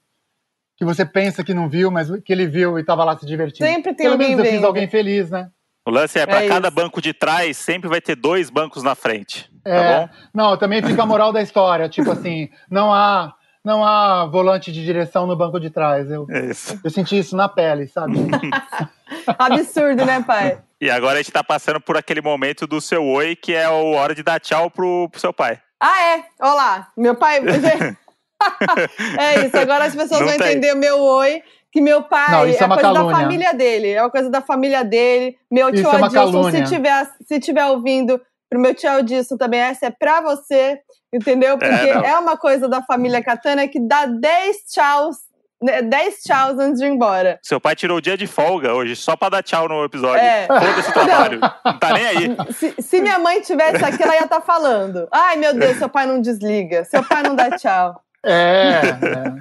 que 0.78 0.86
você 0.86 1.06
pensa 1.06 1.44
que 1.44 1.54
não 1.54 1.70
viu, 1.70 1.92
mas 1.92 2.10
que 2.26 2.34
ele 2.34 2.48
viu 2.48 2.78
e 2.78 2.82
estava 2.82 3.04
lá 3.04 3.18
se 3.18 3.26
divertindo. 3.26 3.70
Sempre 3.70 3.94
tem 3.94 4.06
Pelo 4.06 4.14
alguém 4.14 4.30
menos 4.30 4.46
eu 4.46 4.52
fiz 4.52 4.64
alguém 4.64 4.88
feliz, 4.88 5.30
né? 5.30 5.50
O 5.86 5.92
lance 5.92 6.18
é, 6.20 6.26
para 6.26 6.44
É 6.44 6.48
cada 6.48 6.68
isso. 6.68 6.76
banco 6.76 7.02
de 7.02 7.14
trás, 7.14 7.58
sempre 7.58 7.90
vai 7.90 8.00
ter 8.02 8.16
dois 8.16 8.50
bancos 8.50 8.82
na 8.84 8.96
frente. 8.96 9.50
Tá 9.64 9.70
É, 9.72 10.00
bom? 10.00 10.10
Não, 10.34 10.58
também 10.58 10.82
fica 10.82 11.04
a 11.04 11.06
moral 11.06 11.32
da 11.32 11.42
história, 11.42 11.88
tipo 11.90 12.12
assim, 12.12 12.50
não 12.70 12.94
há, 12.94 13.34
não 13.64 13.84
há 13.84 14.26
volante 14.26 14.72
de 14.72 14.84
direção 14.84 15.26
no 15.28 15.36
banco 15.36 15.60
de 15.60 15.70
trás. 15.70 16.10
Eu, 16.10 16.26
É 16.30 16.50
eu 16.84 16.90
senti 16.90 17.18
isso 17.18 17.36
na 17.36 17.48
pele, 17.50 17.88
sabe? 17.88 18.14
Absurdo, 19.38 20.06
né, 20.06 20.24
pai? 20.26 20.60
E 20.80 20.90
agora 20.90 21.16
a 21.20 21.22
gente 21.22 21.32
tá 21.32 21.44
passando 21.44 21.80
por 21.80 21.98
aquele 21.98 22.22
momento 22.22 22.66
do 22.66 22.82
seu 22.82 23.04
oi, 23.06 23.36
que 23.36 23.54
é 23.54 23.66
a 23.66 23.72
hora 23.72 24.16
de 24.16 24.24
dar 24.24 24.40
tchau 24.40 24.70
pro, 24.70 25.10
pro 25.10 25.20
seu 25.20 25.32
pai. 25.34 25.60
Ah, 25.84 26.16
é? 26.16 26.24
Olá, 26.40 26.90
meu 26.96 27.16
pai. 27.16 27.40
é 29.20 29.46
isso, 29.48 29.58
agora 29.58 29.86
as 29.86 29.96
pessoas 29.96 30.22
Não 30.22 30.28
vão 30.28 30.38
tem. 30.38 30.52
entender 30.52 30.74
o 30.74 30.78
meu 30.78 31.00
oi. 31.00 31.42
Que 31.72 31.82
meu 31.82 32.04
pai 32.04 32.32
Não, 32.32 32.48
isso 32.48 32.60
é 32.60 32.64
é 32.64 32.66
uma 32.66 32.76
coisa 32.76 32.92
da 32.92 33.00
calúnia. 33.00 33.18
família 33.18 33.54
dele. 33.54 33.90
É 33.92 34.02
uma 34.02 34.12
coisa 34.12 34.30
da 34.30 34.42
família 34.42 34.84
dele. 34.84 35.38
Meu 35.50 35.70
Isso 35.70 35.82
tio 35.82 35.90
é 35.92 36.04
Adilson, 36.04 36.52
se 36.52 36.64
tiver, 36.66 37.10
se 37.26 37.40
tiver 37.40 37.66
ouvindo, 37.66 38.22
pro 38.50 38.60
meu 38.60 38.76
tio 38.76 38.92
Adilson 38.92 39.38
também, 39.38 39.62
essa 39.62 39.88
é 39.88 39.90
pra 39.90 40.22
você, 40.22 40.80
entendeu? 41.12 41.58
Porque 41.58 41.94
não. 41.94 42.04
é, 42.04 42.20
uma 42.20 42.38
coisa 42.38 42.68
da 42.68 42.84
família 42.84 43.24
Katana 43.24 43.68
que 43.68 43.80
dá 43.80 44.06
10 44.06 44.58
tchauz, 44.70 45.18
10 45.62 46.24
tchauz 46.24 46.58
antes 46.60 46.80
de 46.80 46.86
ir 46.86 46.90
embora. 46.90 47.40
Seu 47.44 47.60
pai 47.62 47.76
tirou 47.76 47.98
o 47.98 48.02
dia 48.02 48.18
de 48.18 48.26
folga 48.28 48.74
hoje, 48.74 48.96
só 48.96 49.16
pra 49.16 49.30
dar 49.30 49.44
tchau 49.44 49.68
no 49.68 49.84
episódio. 49.84 50.20
É. 50.24 50.48
Foda-se 50.48 50.90
o 50.90 50.94
trabalho. 50.94 51.40
Não 51.64 51.78
tá 51.80 51.94
nem 51.94 52.06
aí. 52.08 52.38
Se, 52.52 52.76
se 52.82 53.02
minha 53.02 53.20
mãe 53.20 53.42
tivesse 53.42 53.84
aqui, 53.84 54.02
ela 54.02 54.16
ia 54.16 54.24
estar 54.24 54.42
falando. 54.42 55.08
Ai, 55.12 55.36
meu 55.38 55.54
Deus, 55.54 55.78
seu 55.78 55.88
pai 55.90 56.06
não 56.08 56.20
desliga. 56.20 56.84
Seu 56.86 57.04
pai 57.04 57.22
não 57.24 57.36
dá 57.36 57.52
tchau. 57.58 58.02
É, 58.26 58.82
é. 58.82 59.34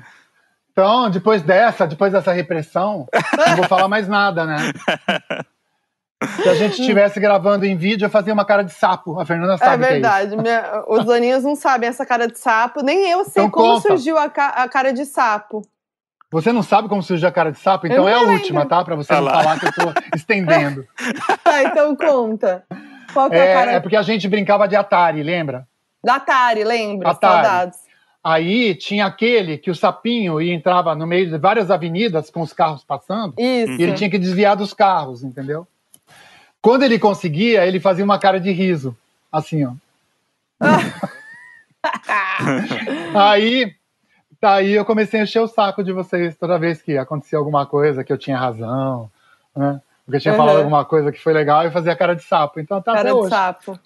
Então, 0.73 1.11
depois 1.11 1.43
dessa, 1.43 1.87
depois 1.87 2.13
dessa 2.13 2.33
repressão, 2.33 3.07
não 3.49 3.57
vou 3.57 3.67
falar 3.67 3.89
mais 3.89 4.07
nada, 4.09 4.47
né? 4.47 4.57
Se 6.43 6.49
a 6.49 6.55
gente 6.55 6.79
estivesse 6.81 7.19
gravando 7.19 7.65
em 7.65 7.77
vídeo, 7.77 8.05
eu 8.07 8.11
fazia 8.11 8.33
uma 8.33 8.45
cara 8.45 8.63
de 8.63 8.73
sapo. 8.73 9.19
A 9.19 9.25
Fernanda 9.25 9.55
É 9.55 9.57
sabe 9.57 9.79
que 9.83 9.89
é 9.89 9.93
verdade. 9.93 10.37
minha- 10.37 10.85
os 10.87 11.05
doninhos 11.05 11.43
não 11.45 11.57
sabem 11.57 11.89
essa 11.89 12.05
cara 12.05 12.27
de 12.29 12.39
sapo. 12.39 12.83
Nem 12.83 13.11
eu 13.11 13.25
sei 13.25 13.45
Então 13.45 13.51
como 13.51 13.75
conta. 13.75 13.89
surgiu 13.89 14.19
a, 14.19 14.29
ca- 14.29 14.51
a 14.55 14.69
cara 14.69 14.93
de 14.93 15.07
sapo. 15.07 15.63
Você 16.33 16.53
não 16.53 16.63
sabe 16.63 16.89
como 16.89 17.03
surgiu 17.03 17.29
a 17.29 17.33
cara 17.33 17.51
de 17.51 17.59
sapo? 17.59 17.87
Então 17.87 18.09
é 18.09 18.13
a 18.15 18.19
lembro. 18.19 18.35
última, 18.35 18.65
tá? 18.67 18.85
Pra 18.85 18.95
você 18.95 19.13
Ah 19.13 19.17
não 19.17 19.25
lá. 19.25 19.43
falar 19.43 19.59
que 19.61 19.67
eu 19.67 19.73
tô 19.73 19.93
estendendo. 20.17 20.87
Tá, 21.43 21.63
então 21.65 21.97
conta. 21.97 22.65
Qual 23.13 23.29
que 23.29 23.37
é, 23.37 23.41
a 23.41 23.45
É, 23.45 23.55
cara 23.55 23.73
é 23.73 23.81
porque 23.81 23.97
a 23.97 24.03
gente 24.03 24.29
brincava 24.29 24.69
de 24.69 24.77
Atari, 24.77 25.23
lembra? 25.23 25.67
da 26.03 26.15
Atari, 26.17 26.65
lembra? 26.65 27.11
Atari. 27.11 27.35
Saudades. 27.45 27.79
Aí 28.23 28.75
tinha 28.75 29.07
aquele 29.07 29.57
que 29.59 29.71
o 29.71 29.75
sapinho 29.75 30.41
ia 30.41 30.55
entrava 30.55 30.95
no 30.95 31.07
meio 31.07 31.29
de 31.31 31.39
várias 31.39 31.71
avenidas 31.71 32.31
com 32.31 32.41
os 32.43 32.53
carros 32.53 32.85
passando 32.85 33.35
Isso. 33.39 33.73
e 33.73 33.83
ele 33.83 33.95
tinha 33.95 34.11
que 34.11 34.19
desviar 34.19 34.55
dos 34.57 34.73
carros, 34.75 35.23
entendeu? 35.25 35.67
Quando 36.63 36.83
ele 36.85 36.99
conseguia, 36.99 37.67
ele 37.67 37.81
fazia 37.81 38.05
uma 38.05 38.19
cara 38.19 38.39
de 38.39 38.51
riso, 38.53 38.95
assim, 39.33 39.65
ó. 39.65 39.73
aí, 43.15 43.73
daí 44.41 44.73
eu 44.73 44.85
comecei 44.85 45.21
a 45.21 45.23
encher 45.23 45.41
o 45.41 45.47
saco 45.49 45.83
de 45.85 45.93
vocês 45.93 46.37
toda 46.37 46.59
vez 46.59 46.81
que 46.83 46.97
acontecia 46.99 47.39
alguma 47.39 47.67
coisa 47.67 48.03
que 48.05 48.13
eu 48.13 48.19
tinha 48.19 48.39
razão, 48.39 49.11
né? 49.57 49.81
Porque 50.05 50.17
eu 50.17 50.21
tinha 50.21 50.33
Uhum. 50.33 50.39
falado 50.39 50.59
alguma 50.59 50.85
coisa 50.85 51.13
que 51.13 51.23
foi 51.23 51.33
legal 51.33 51.67
e 51.67 51.71
fazia 51.71 51.95
cara 51.97 52.15
de 52.17 52.23
sapo. 52.25 52.59
Então 52.59 52.81
tá 52.83 52.93
cara 52.93 53.01
até 53.01 53.11
de 53.11 53.15
hoje. 53.15 53.31
sapo. 53.31 53.79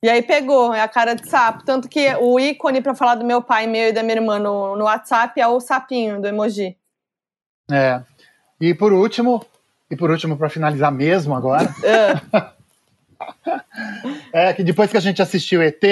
E 0.00 0.08
aí 0.08 0.22
pegou, 0.22 0.72
é 0.72 0.80
a 0.80 0.86
cara 0.86 1.14
de 1.14 1.28
sapo. 1.28 1.64
Tanto 1.64 1.88
que 1.88 2.14
o 2.20 2.38
ícone 2.38 2.80
pra 2.80 2.94
falar 2.94 3.16
do 3.16 3.24
meu 3.24 3.42
pai, 3.42 3.66
meu 3.66 3.88
e 3.88 3.92
da 3.92 4.02
minha 4.02 4.14
irmã 4.16 4.38
no, 4.38 4.76
no 4.76 4.84
WhatsApp 4.84 5.40
é 5.40 5.46
o 5.48 5.58
sapinho 5.58 6.20
do 6.20 6.28
emoji. 6.28 6.76
É. 7.70 8.00
E 8.60 8.72
por 8.74 8.92
último, 8.92 9.44
e 9.90 9.96
por 9.96 10.10
último 10.10 10.36
para 10.36 10.48
finalizar 10.48 10.92
mesmo 10.92 11.34
agora, 11.34 11.68
Ah, 12.32 12.52
é 14.32 14.52
que 14.52 14.62
depois 14.62 14.90
que 14.90 14.96
a 14.96 15.00
gente 15.00 15.20
assistiu 15.20 15.62
ET, 15.62 15.82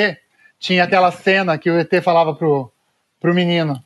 tinha 0.58 0.84
aquela 0.84 1.10
cena 1.10 1.58
que 1.58 1.70
o 1.70 1.78
ET 1.78 1.90
falava 2.02 2.34
pro, 2.34 2.70
pro 3.20 3.34
menino. 3.34 3.82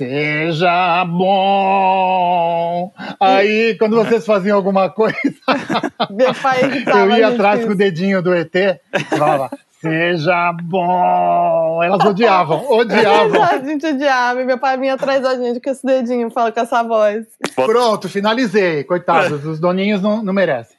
Seja 0.00 1.04
bom. 1.06 2.92
Aí, 3.18 3.76
quando 3.76 3.96
vocês 3.96 4.24
faziam 4.24 4.56
alguma 4.56 4.88
coisa, 4.88 5.18
meu 6.08 6.32
pai 6.34 6.62
irritava 6.62 7.00
eu 7.10 7.16
ia 7.16 7.28
atrás 7.28 7.64
com 7.64 7.72
o 7.72 7.74
dedinho 7.74 8.22
do 8.22 8.32
ET 8.32 8.54
e 8.54 8.78
falava, 9.10 9.50
seja 9.80 10.52
bom. 10.62 11.82
Elas 11.82 12.04
odiavam, 12.04 12.64
odiavam. 12.70 13.42
A 13.42 13.58
gente 13.58 13.84
odiava. 13.86 14.40
e 14.40 14.44
Meu 14.44 14.56
pai 14.56 14.78
vinha 14.78 14.94
atrás 14.94 15.20
da 15.20 15.34
gente 15.34 15.58
com 15.58 15.68
esse 15.68 15.84
dedinho, 15.84 16.30
fala 16.30 16.52
com 16.52 16.60
essa 16.60 16.80
voz. 16.84 17.26
Pronto, 17.56 18.08
finalizei. 18.08 18.84
Coitados, 18.84 19.44
os 19.44 19.58
doninhos 19.58 20.00
não, 20.00 20.22
não 20.22 20.32
merecem. 20.32 20.76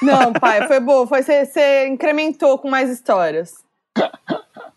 Não, 0.00 0.32
pai, 0.32 0.68
foi 0.68 0.78
bom. 0.78 1.04
Foi, 1.04 1.24
você, 1.24 1.46
você 1.46 1.88
incrementou 1.88 2.56
com 2.58 2.70
mais 2.70 2.88
histórias. 2.88 3.54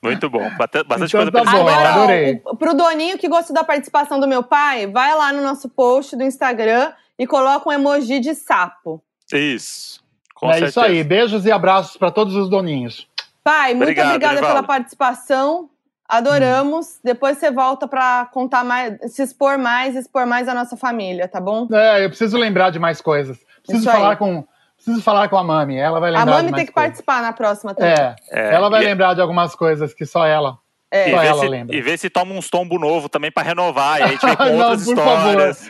Muito 0.06 0.30
bom. 0.30 0.50
Bastante 0.58 0.86
Então 0.86 1.08
coisa 1.10 1.32
pra 1.32 1.44
tá 1.44 1.52
bom, 1.52 1.58
comentar. 1.60 1.94
adorei. 1.98 2.42
pro 2.60 2.74
Doninho 2.76 3.18
que 3.18 3.28
gostou 3.28 3.54
da 3.54 3.64
participação 3.64 4.20
do 4.20 4.28
meu 4.28 4.44
pai, 4.44 4.88
vai 4.88 5.16
lá 5.16 5.32
no 5.34 5.42
nosso 5.42 5.68
post 5.70 6.16
do 6.16 6.24
Instagram 6.24 6.92
e 7.18 7.26
coloca 7.28 7.70
um 7.70 7.72
emoji 7.72 8.20
de 8.20 8.34
sapo. 8.36 9.02
Isso. 9.34 10.04
Com 10.34 10.48
é 10.50 10.54
certeza. 10.54 10.70
isso 10.70 10.80
aí. 10.82 11.04
Beijos 11.04 11.46
e 11.46 11.52
abraços 11.52 11.96
para 11.98 12.12
todos 12.12 12.36
os 12.36 12.50
doninhos. 12.50 13.08
Pai, 13.44 13.74
muito 13.74 13.84
Obrigado, 13.84 14.08
obrigada 14.08 14.36
Nivaldo. 14.36 14.56
pela 14.56 14.68
participação. 14.68 15.70
Adoramos. 16.08 17.00
Depois 17.04 17.38
você 17.38 17.50
volta 17.52 17.88
pra 17.88 18.28
contar 18.32 18.64
mais, 18.64 18.96
se 19.14 19.24
expor 19.24 19.58
mais, 19.58 19.96
expor 19.96 20.26
mais 20.26 20.48
a 20.48 20.54
nossa 20.54 20.78
família, 20.78 21.28
tá 21.28 21.42
bom? 21.42 21.68
É, 21.72 22.06
eu 22.06 22.10
preciso 22.10 22.38
lembrar 22.38 22.70
de 22.70 22.78
mais 22.80 23.02
coisas. 23.02 23.38
Preciso 23.64 23.80
Isso 23.80 23.90
aí. 23.90 23.96
falar 23.96 24.16
com, 24.16 24.46
preciso 24.86 25.04
falar 25.04 25.28
com 25.30 25.38
a 25.38 25.44
Mami. 25.44 25.76
Ela 25.78 26.00
vai 26.00 26.10
A 26.10 26.20
lembrar. 26.20 26.26
de 26.26 26.44
Mami 26.44 26.56
tem 26.56 26.66
que 26.66 26.72
coisas. 26.72 26.74
participar 26.90 27.22
na 27.22 27.34
próxima 27.34 27.74
também. 27.76 27.92
É, 27.94 28.16
É, 28.32 28.54
ela 28.56 28.70
vai 28.70 28.82
e- 28.84 28.86
lembrar 28.86 29.14
de 29.14 29.22
algumas 29.22 29.56
coisas 29.56 29.94
que 29.94 30.06
só 30.06 30.26
ela. 30.26 30.58
É. 30.92 31.10
E 31.10 31.12
Só 31.14 31.20
ver, 31.20 31.28
ela 31.28 31.40
se, 31.42 31.48
lembra. 31.50 31.76
e 31.76 31.82
ver 31.82 31.98
se 31.98 32.10
toma 32.10 32.34
uns 32.34 32.50
tombos 32.50 32.80
novo 32.80 33.10
também 33.10 33.32
pra 33.32 33.44
renovar. 33.44 34.00
E 34.00 34.04
aí 34.04 34.10
a 34.10 34.12
gente 34.12 34.26
vem 34.26 34.36
com 34.38 34.44
Não, 34.46 34.70
outras 34.70 34.86
por 34.86 34.96
favor. 34.96 35.50
histórias. 35.50 35.70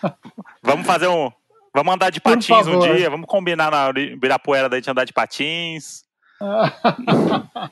vamos 0.62 0.86
fazer 0.86 1.08
um. 1.08 1.30
Vamos 1.74 1.92
andar 1.94 2.10
de 2.10 2.20
patins 2.20 2.66
um 2.68 2.78
dia. 2.78 3.10
Vamos 3.10 3.26
combinar 3.26 3.70
na 3.70 3.90
Ibirapuera 4.00 4.68
da 4.68 4.76
gente 4.76 4.88
andar 4.90 5.04
de 5.04 5.12
patins. 5.12 6.04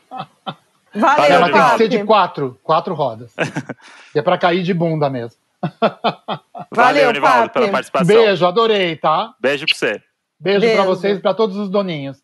Valeu, 0.95 1.24
Ela 1.33 1.51
tem 1.51 1.62
que 1.70 1.76
ser 1.78 1.89
de 1.89 2.05
quatro, 2.05 2.59
quatro 2.62 2.95
rodas. 2.95 3.33
que 4.12 4.18
é 4.18 4.22
pra 4.22 4.37
cair 4.37 4.62
de 4.62 4.74
bunda 4.74 5.09
mesmo. 5.09 5.41
Valeu, 6.70 7.11
Nivaldo, 7.12 7.43
Papi. 7.49 7.53
pela 7.55 7.68
participação. 7.68 8.07
Beijo, 8.14 8.47
adorei, 8.47 8.97
tá? 8.97 9.33
Beijo 9.41 9.64
pra 9.66 9.74
você. 9.76 10.03
Beijo, 10.43 10.61
Beijo. 10.61 10.76
pra 10.76 10.84
vocês 10.84 11.18
e 11.18 11.20
pra 11.22 11.34
todos 11.34 11.57
os 11.57 11.70
doninhos. 11.70 12.18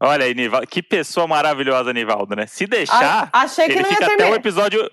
Olha 0.00 0.24
aí, 0.24 0.34
Nivaldo. 0.34 0.66
Que 0.66 0.82
pessoa 0.82 1.26
maravilhosa, 1.26 1.92
Nivaldo, 1.92 2.34
né? 2.36 2.46
Se 2.46 2.66
deixar, 2.66 3.28
A- 3.32 3.42
achei 3.42 3.66
que 3.66 3.72
ele 3.72 3.82
não 3.82 3.90
ia 3.90 3.94
fica 3.96 4.04
até 4.06 4.14
o 4.14 4.16
terminar. 4.16 4.36
episódio. 4.38 4.90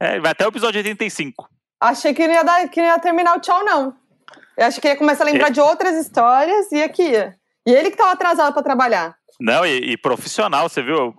É, 0.00 0.20
vai 0.20 0.30
até 0.32 0.44
o 0.46 0.48
episódio 0.48 0.78
85. 0.78 1.48
Achei 1.80 2.14
que 2.14 2.26
não 2.26 2.34
ia, 2.34 2.42
dar, 2.44 2.68
que 2.68 2.80
não 2.80 2.88
ia 2.88 2.98
terminar 2.98 3.36
o 3.36 3.40
tchau, 3.40 3.64
não. 3.64 3.94
Eu 4.56 4.66
achei 4.66 4.80
que 4.80 4.88
ia 4.88 4.96
começar 4.96 5.24
a 5.24 5.26
lembrar 5.26 5.48
É. 5.48 5.50
de 5.50 5.60
outras 5.60 5.96
histórias 5.98 6.70
e 6.72 6.82
aqui. 6.82 7.12
E 7.66 7.70
ele 7.72 7.90
que 7.90 7.96
tava 7.96 8.12
atrasado 8.12 8.52
pra 8.54 8.62
trabalhar. 8.62 9.16
Não, 9.40 9.66
e, 9.66 9.92
e 9.92 9.96
profissional, 9.96 10.68
você 10.68 10.80
viu? 10.82 11.12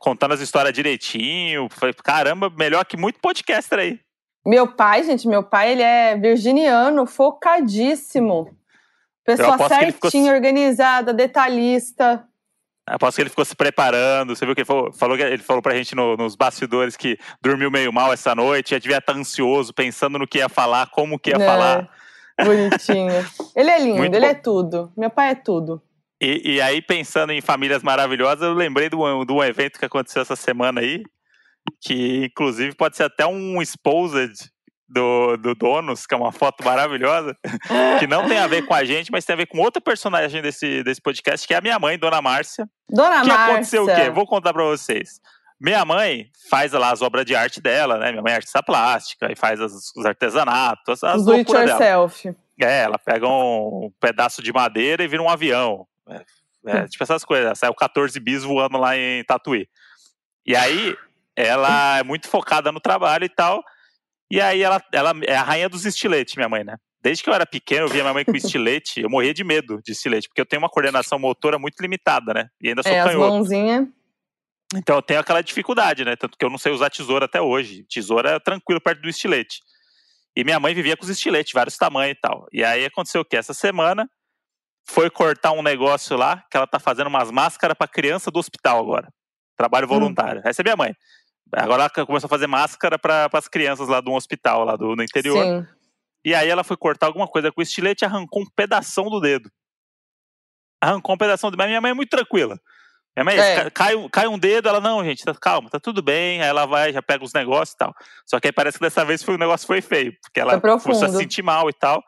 Contando 0.00 0.34
as 0.34 0.40
histórias 0.40 0.72
direitinho. 0.74 1.68
Foi, 1.70 1.92
caramba, 1.94 2.50
melhor 2.50 2.84
que 2.84 2.96
muito 2.96 3.20
podcaster 3.20 3.78
aí. 3.78 4.00
Meu 4.44 4.66
pai, 4.66 5.04
gente, 5.04 5.26
meu 5.28 5.42
pai, 5.44 5.72
ele 5.72 5.82
é 5.82 6.16
virginiano, 6.16 7.06
focadíssimo. 7.06 8.50
Pessoa 9.24 9.56
ele 9.80 9.92
ficou- 9.92 10.10
certinha, 10.10 10.32
organizada, 10.32 11.12
detalhista. 11.12 12.24
Aposto 12.86 13.16
que 13.16 13.22
ele 13.22 13.30
ficou 13.30 13.44
se 13.44 13.56
preparando. 13.56 14.36
Você 14.36 14.44
viu 14.44 14.54
que 14.54 14.60
ele 14.60 14.66
falou, 14.66 14.92
falou 14.92 15.16
que 15.16 15.22
ele 15.22 15.42
falou 15.42 15.62
pra 15.62 15.74
gente 15.74 15.94
no- 15.94 16.16
nos 16.16 16.36
bastidores 16.36 16.96
que 16.96 17.18
dormiu 17.40 17.70
meio 17.70 17.90
mal 17.92 18.12
essa 18.12 18.34
noite, 18.34 18.72
já 18.72 18.78
devia 18.78 18.98
estar 18.98 19.14
ansioso, 19.16 19.72
pensando 19.72 20.18
no 20.18 20.26
que 20.26 20.38
ia 20.38 20.48
falar, 20.50 20.88
como 20.90 21.18
que 21.18 21.30
ia 21.30 21.38
né? 21.38 21.46
falar. 21.46 21.88
Bonitinho. 22.44 23.12
Ele 23.56 23.70
é 23.70 23.78
lindo, 23.78 23.96
Muito 24.04 24.14
ele 24.14 24.26
bom. 24.26 24.30
é 24.30 24.34
tudo. 24.34 24.92
Meu 24.96 25.08
pai 25.08 25.30
é 25.30 25.34
tudo. 25.34 25.80
E, 26.20 26.56
e 26.56 26.60
aí, 26.60 26.82
pensando 26.82 27.32
em 27.32 27.40
famílias 27.40 27.82
maravilhosas, 27.82 28.42
eu 28.42 28.52
lembrei 28.54 28.88
de 28.90 28.96
um, 28.96 29.24
de 29.24 29.32
um 29.32 29.42
evento 29.42 29.78
que 29.78 29.84
aconteceu 29.84 30.20
essa 30.22 30.36
semana 30.36 30.80
aí, 30.80 31.02
que 31.80 32.26
inclusive 32.26 32.74
pode 32.74 32.96
ser 32.96 33.04
até 33.04 33.26
um 33.26 33.62
exposed 33.62 34.50
do, 34.88 35.36
do 35.36 35.54
Donos, 35.54 36.06
que 36.06 36.14
é 36.14 36.16
uma 36.16 36.32
foto 36.32 36.64
maravilhosa, 36.64 37.36
que 37.98 38.06
não 38.06 38.28
tem 38.28 38.38
a 38.38 38.46
ver 38.46 38.66
com 38.66 38.74
a 38.74 38.84
gente, 38.84 39.10
mas 39.10 39.24
tem 39.24 39.34
a 39.34 39.36
ver 39.36 39.46
com 39.46 39.58
outra 39.58 39.80
personagem 39.80 40.40
desse, 40.42 40.82
desse 40.82 41.00
podcast, 41.00 41.46
que 41.46 41.54
é 41.54 41.56
a 41.56 41.60
minha 41.60 41.78
mãe, 41.78 41.98
Dona 41.98 42.20
Márcia. 42.22 42.68
Dona 42.88 43.22
que 43.22 43.28
Márcia. 43.28 43.44
aconteceu 43.44 43.84
o 43.84 43.86
quê? 43.94 44.10
Vou 44.10 44.26
contar 44.26 44.52
pra 44.52 44.64
vocês. 44.64 45.20
Minha 45.60 45.84
mãe 45.84 46.26
faz 46.50 46.72
lá 46.72 46.90
as 46.90 47.00
obras 47.00 47.24
de 47.24 47.34
arte 47.34 47.60
dela, 47.60 47.96
né? 47.98 48.10
Minha 48.10 48.22
mãe 48.22 48.32
é 48.32 48.36
artista 48.36 48.62
plástica 48.62 49.30
e 49.32 49.36
faz 49.36 49.60
as- 49.60 49.94
os 49.96 50.04
artesanatos, 50.04 51.02
as, 51.02 51.14
as 51.14 51.24
Do 51.24 51.32
it 51.32 51.50
dela. 51.50 51.70
yourself. 51.70 52.34
É, 52.60 52.82
ela 52.82 52.98
pega 52.98 53.26
um 53.26 53.90
pedaço 53.98 54.42
de 54.42 54.52
madeira 54.52 55.02
e 55.02 55.08
vira 55.08 55.22
um 55.22 55.28
avião. 55.28 55.86
É, 56.08 56.24
é, 56.66 56.88
tipo 56.88 57.02
essas 57.02 57.24
coisas. 57.24 57.58
Saiu 57.58 57.74
14 57.74 58.18
bis 58.20 58.42
voando 58.44 58.76
lá 58.78 58.96
em 58.96 59.24
Tatuí. 59.24 59.66
E 60.46 60.54
aí, 60.54 60.94
ela 61.34 61.98
é 61.98 62.02
muito 62.02 62.28
focada 62.28 62.70
no 62.70 62.80
trabalho 62.80 63.24
e 63.24 63.28
tal. 63.28 63.62
E 64.34 64.40
aí, 64.40 64.62
ela, 64.64 64.82
ela 64.92 65.12
é 65.28 65.36
a 65.36 65.44
rainha 65.44 65.68
dos 65.68 65.84
estiletes, 65.86 66.34
minha 66.34 66.48
mãe, 66.48 66.64
né? 66.64 66.76
Desde 67.00 67.22
que 67.22 67.30
eu 67.30 67.34
era 67.34 67.46
pequeno, 67.46 67.86
eu 67.86 67.88
via 67.88 68.02
minha 68.02 68.12
mãe 68.12 68.24
com 68.24 68.34
estilete. 68.34 69.00
Eu 69.00 69.08
morria 69.08 69.32
de 69.32 69.44
medo 69.44 69.80
de 69.80 69.92
estilete, 69.92 70.26
porque 70.26 70.40
eu 70.40 70.44
tenho 70.46 70.60
uma 70.60 70.68
coordenação 70.68 71.20
motora 71.20 71.56
muito 71.56 71.80
limitada, 71.80 72.34
né? 72.34 72.48
E 72.60 72.68
ainda 72.70 72.82
sou 72.82 72.90
É, 72.90 72.98
as 72.98 73.06
canhoto. 73.06 73.30
mãozinhas. 73.32 73.86
Então 74.74 74.96
eu 74.96 75.02
tenho 75.02 75.20
aquela 75.20 75.40
dificuldade, 75.40 76.04
né? 76.04 76.16
Tanto 76.16 76.36
que 76.36 76.44
eu 76.44 76.50
não 76.50 76.58
sei 76.58 76.72
usar 76.72 76.90
tesoura 76.90 77.26
até 77.26 77.40
hoje. 77.40 77.84
Tesoura 77.88 78.30
é 78.30 78.40
tranquilo 78.40 78.80
perto 78.80 79.02
do 79.02 79.08
estilete. 79.08 79.60
E 80.34 80.42
minha 80.42 80.58
mãe 80.58 80.74
vivia 80.74 80.96
com 80.96 81.04
os 81.04 81.10
estiletes, 81.10 81.52
vários 81.52 81.76
tamanhos 81.78 82.16
e 82.16 82.20
tal. 82.20 82.48
E 82.52 82.64
aí 82.64 82.84
aconteceu 82.84 83.20
o 83.20 83.24
quê? 83.24 83.36
Essa 83.36 83.54
semana 83.54 84.10
foi 84.84 85.08
cortar 85.10 85.52
um 85.52 85.62
negócio 85.62 86.16
lá, 86.16 86.42
que 86.50 86.56
ela 86.56 86.66
tá 86.66 86.80
fazendo 86.80 87.06
umas 87.06 87.30
máscaras 87.30 87.76
pra 87.78 87.86
criança 87.86 88.32
do 88.32 88.40
hospital 88.40 88.80
agora. 88.80 89.08
Trabalho 89.56 89.86
voluntário. 89.86 90.42
Essa 90.44 90.60
é 90.60 90.64
minha 90.64 90.76
mãe. 90.76 90.92
Agora 91.62 91.82
ela 91.94 92.06
começou 92.06 92.26
a 92.26 92.30
fazer 92.30 92.46
máscara 92.46 92.98
para 92.98 93.28
as 93.32 93.48
crianças 93.48 93.88
lá 93.88 94.00
de 94.00 94.08
um 94.10 94.14
hospital, 94.14 94.64
lá 94.64 94.76
do, 94.76 94.94
no 94.96 95.02
interior. 95.02 95.42
Sim. 95.44 95.66
E 96.24 96.34
aí 96.34 96.48
ela 96.48 96.64
foi 96.64 96.76
cortar 96.76 97.06
alguma 97.06 97.28
coisa 97.28 97.52
com 97.52 97.60
o 97.60 97.62
estilete 97.62 98.04
e 98.04 98.06
arrancou 98.06 98.42
um 98.42 98.46
pedação 98.56 99.10
do 99.10 99.20
dedo. 99.20 99.50
Arrancou 100.82 101.14
um 101.14 101.18
pedação 101.18 101.50
do 101.50 101.52
dedo. 101.52 101.58
Mas 101.58 101.68
minha 101.68 101.80
mãe 101.80 101.90
é 101.90 101.94
muito 101.94 102.10
tranquila. 102.10 102.58
Minha 103.16 103.24
mãe, 103.24 103.38
É. 103.38 103.56
ca- 103.64 103.70
cai, 103.70 104.08
cai 104.10 104.26
um 104.26 104.38
dedo, 104.38 104.68
ela, 104.68 104.80
não, 104.80 105.04
gente, 105.04 105.24
tá, 105.24 105.34
calma, 105.34 105.70
tá 105.70 105.78
tudo 105.78 106.02
bem. 106.02 106.42
Aí 106.42 106.48
ela 106.48 106.66
vai, 106.66 106.92
já 106.92 107.00
pega 107.02 107.22
os 107.24 107.32
negócios 107.32 107.74
e 107.74 107.76
tal. 107.78 107.94
Só 108.26 108.40
que 108.40 108.48
aí 108.48 108.52
parece 108.52 108.78
que 108.78 108.84
dessa 108.84 109.04
vez 109.04 109.22
foi, 109.22 109.34
o 109.36 109.38
negócio 109.38 109.66
foi 109.66 109.80
feio, 109.80 110.12
porque 110.22 110.40
ela 110.40 110.52
começou 110.82 111.06
a 111.06 111.10
se 111.12 111.18
sentir 111.22 111.42
mal 111.42 111.68
e 111.68 111.72
tal. 111.72 112.02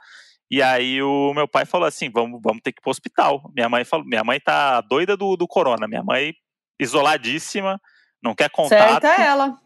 E 0.51 0.63
aí 0.63 1.03
o 1.03 1.33
meu 1.35 1.47
pai 1.47 1.65
falou 1.65 1.87
assim: 1.87 2.11
vamos, 2.11 2.41
vamos 2.43 2.61
ter 2.63 2.73
que 2.73 2.81
ir 2.81 2.83
pro 2.83 2.91
hospital. 2.91 3.43
Minha 3.55 3.69
mãe 3.69 3.85
falou, 3.85 4.07
minha 4.07 4.25
mãe 4.25 4.41
tá 4.41 4.81
doida 4.81 5.17
do, 5.17 5.37
do 5.37 5.47
corona. 5.47 5.87
Minha 5.87 6.03
mãe 6.03 6.35
isoladíssima, 6.81 7.81
não 8.27 8.35
quer 8.35 8.51
contato, 8.51 9.03
Certa 9.03 9.22
é 9.22 9.27
ela. 9.27 9.57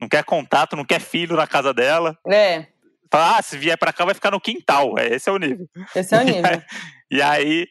não 0.00 0.08
quer 0.08 0.24
contato, 0.24 0.76
não 0.76 0.84
quer 0.84 1.00
filho 1.00 1.36
na 1.36 1.46
casa 1.46 1.72
dela. 1.72 2.18
É, 2.26 2.66
Fala, 3.10 3.38
ah, 3.38 3.42
se 3.42 3.56
vier 3.56 3.78
pra 3.78 3.92
cá 3.92 4.04
vai 4.04 4.14
ficar 4.14 4.30
no 4.32 4.40
quintal. 4.40 4.98
É, 4.98 5.14
esse 5.14 5.28
é 5.28 5.32
o 5.32 5.38
nível. 5.38 5.68
esse 5.94 6.14
é 6.14 6.18
o 6.18 6.22
nível. 6.24 6.62
E 7.10 7.22
aí, 7.22 7.66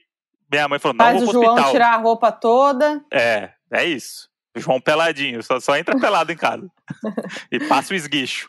minha 0.49 0.67
mãe 0.67 0.79
falou: 0.79 0.95
não 0.95 1.05
Faz 1.05 1.19
vou 1.19 1.27
o 1.27 1.31
pro 1.31 1.41
João 1.41 1.53
hospital. 1.53 1.71
tirar 1.71 1.93
a 1.93 1.97
roupa 1.97 2.31
toda. 2.31 3.03
É, 3.11 3.51
é 3.71 3.83
isso. 3.85 4.29
O 4.55 4.59
João 4.59 4.79
peladinho, 4.79 5.43
só, 5.43 5.59
só 5.59 5.75
entra 5.75 5.99
pelado 5.99 6.31
em 6.31 6.37
casa. 6.37 6.65
e 7.51 7.59
passa 7.67 7.93
o 7.93 7.97
esguicho. 7.97 8.47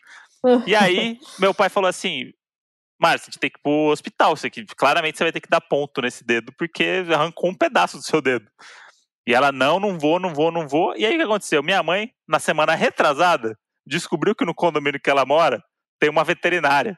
E 0.64 0.76
aí, 0.76 1.18
meu 1.40 1.52
pai 1.52 1.68
falou 1.68 1.88
assim: 1.88 2.32
Márcia, 3.00 3.24
a 3.24 3.30
gente 3.30 3.40
tem 3.40 3.50
que 3.50 3.58
ir 3.58 3.62
pro 3.62 3.90
hospital. 3.90 4.36
Você, 4.36 4.48
que, 4.48 4.64
claramente 4.66 5.18
você 5.18 5.24
vai 5.24 5.32
ter 5.32 5.40
que 5.40 5.50
dar 5.50 5.60
ponto 5.60 6.00
nesse 6.00 6.24
dedo, 6.24 6.52
porque 6.56 7.04
arrancou 7.12 7.50
um 7.50 7.54
pedaço 7.54 7.96
do 7.96 8.04
seu 8.04 8.20
dedo. 8.22 8.46
E 9.26 9.34
ela, 9.34 9.50
não, 9.50 9.80
não 9.80 9.98
vou, 9.98 10.20
não 10.20 10.32
vou, 10.32 10.52
não 10.52 10.68
vou. 10.68 10.96
E 10.96 11.04
aí 11.04 11.14
o 11.14 11.18
que 11.18 11.24
aconteceu? 11.24 11.62
Minha 11.62 11.82
mãe, 11.82 12.12
na 12.28 12.38
semana 12.38 12.74
retrasada, 12.74 13.58
descobriu 13.84 14.34
que 14.34 14.44
no 14.44 14.54
condomínio 14.54 15.00
que 15.00 15.10
ela 15.10 15.26
mora 15.26 15.62
tem 15.98 16.08
uma 16.08 16.22
veterinária. 16.22 16.96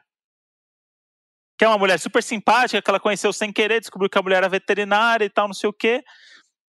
Que 1.57 1.65
é 1.65 1.67
uma 1.67 1.77
mulher 1.77 1.99
super 1.99 2.21
simpática, 2.21 2.81
que 2.81 2.89
ela 2.89 2.99
conheceu 2.99 3.33
sem 3.33 3.51
querer, 3.51 3.79
descobriu 3.79 4.09
que 4.09 4.17
a 4.17 4.21
mulher 4.21 4.37
era 4.37 4.49
veterinária 4.49 5.25
e 5.25 5.29
tal, 5.29 5.47
não 5.47 5.53
sei 5.53 5.69
o 5.69 5.73
quê. 5.73 6.03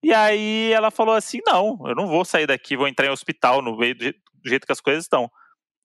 E 0.03 0.13
aí 0.13 0.71
ela 0.71 0.91
falou 0.91 1.15
assim: 1.15 1.39
não, 1.45 1.77
eu 1.85 1.95
não 1.95 2.07
vou 2.07 2.23
sair 2.23 2.45
daqui, 2.45 2.77
vou 2.77 2.87
entrar 2.87 3.07
em 3.07 3.11
hospital 3.11 3.61
no 3.61 3.75
meio 3.75 3.95
do 3.95 4.03
jeito, 4.45 4.65
que 4.65 4.71
as 4.71 4.79
coisas 4.79 5.05
estão. 5.05 5.29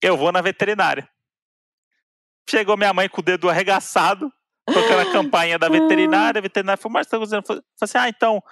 Eu 0.00 0.16
vou 0.16 0.30
na 0.30 0.40
veterinária. 0.40 1.08
Chegou 2.48 2.76
minha 2.76 2.92
mãe 2.92 3.08
com 3.08 3.20
o 3.20 3.24
dedo 3.24 3.48
arregaçado, 3.48 4.30
tocando 4.66 5.08
a 5.08 5.12
campainha 5.12 5.58
da 5.58 5.68
veterinária. 5.68 6.38
A 6.38 6.42
veterinária 6.42 6.80
falou: 6.80 6.92
Mas 6.92 7.06
tá 7.06 7.16
acontecendo? 7.16 7.46
Falei 7.46 7.62
assim: 7.80 7.98
ah, 7.98 8.08
então, 8.08 8.42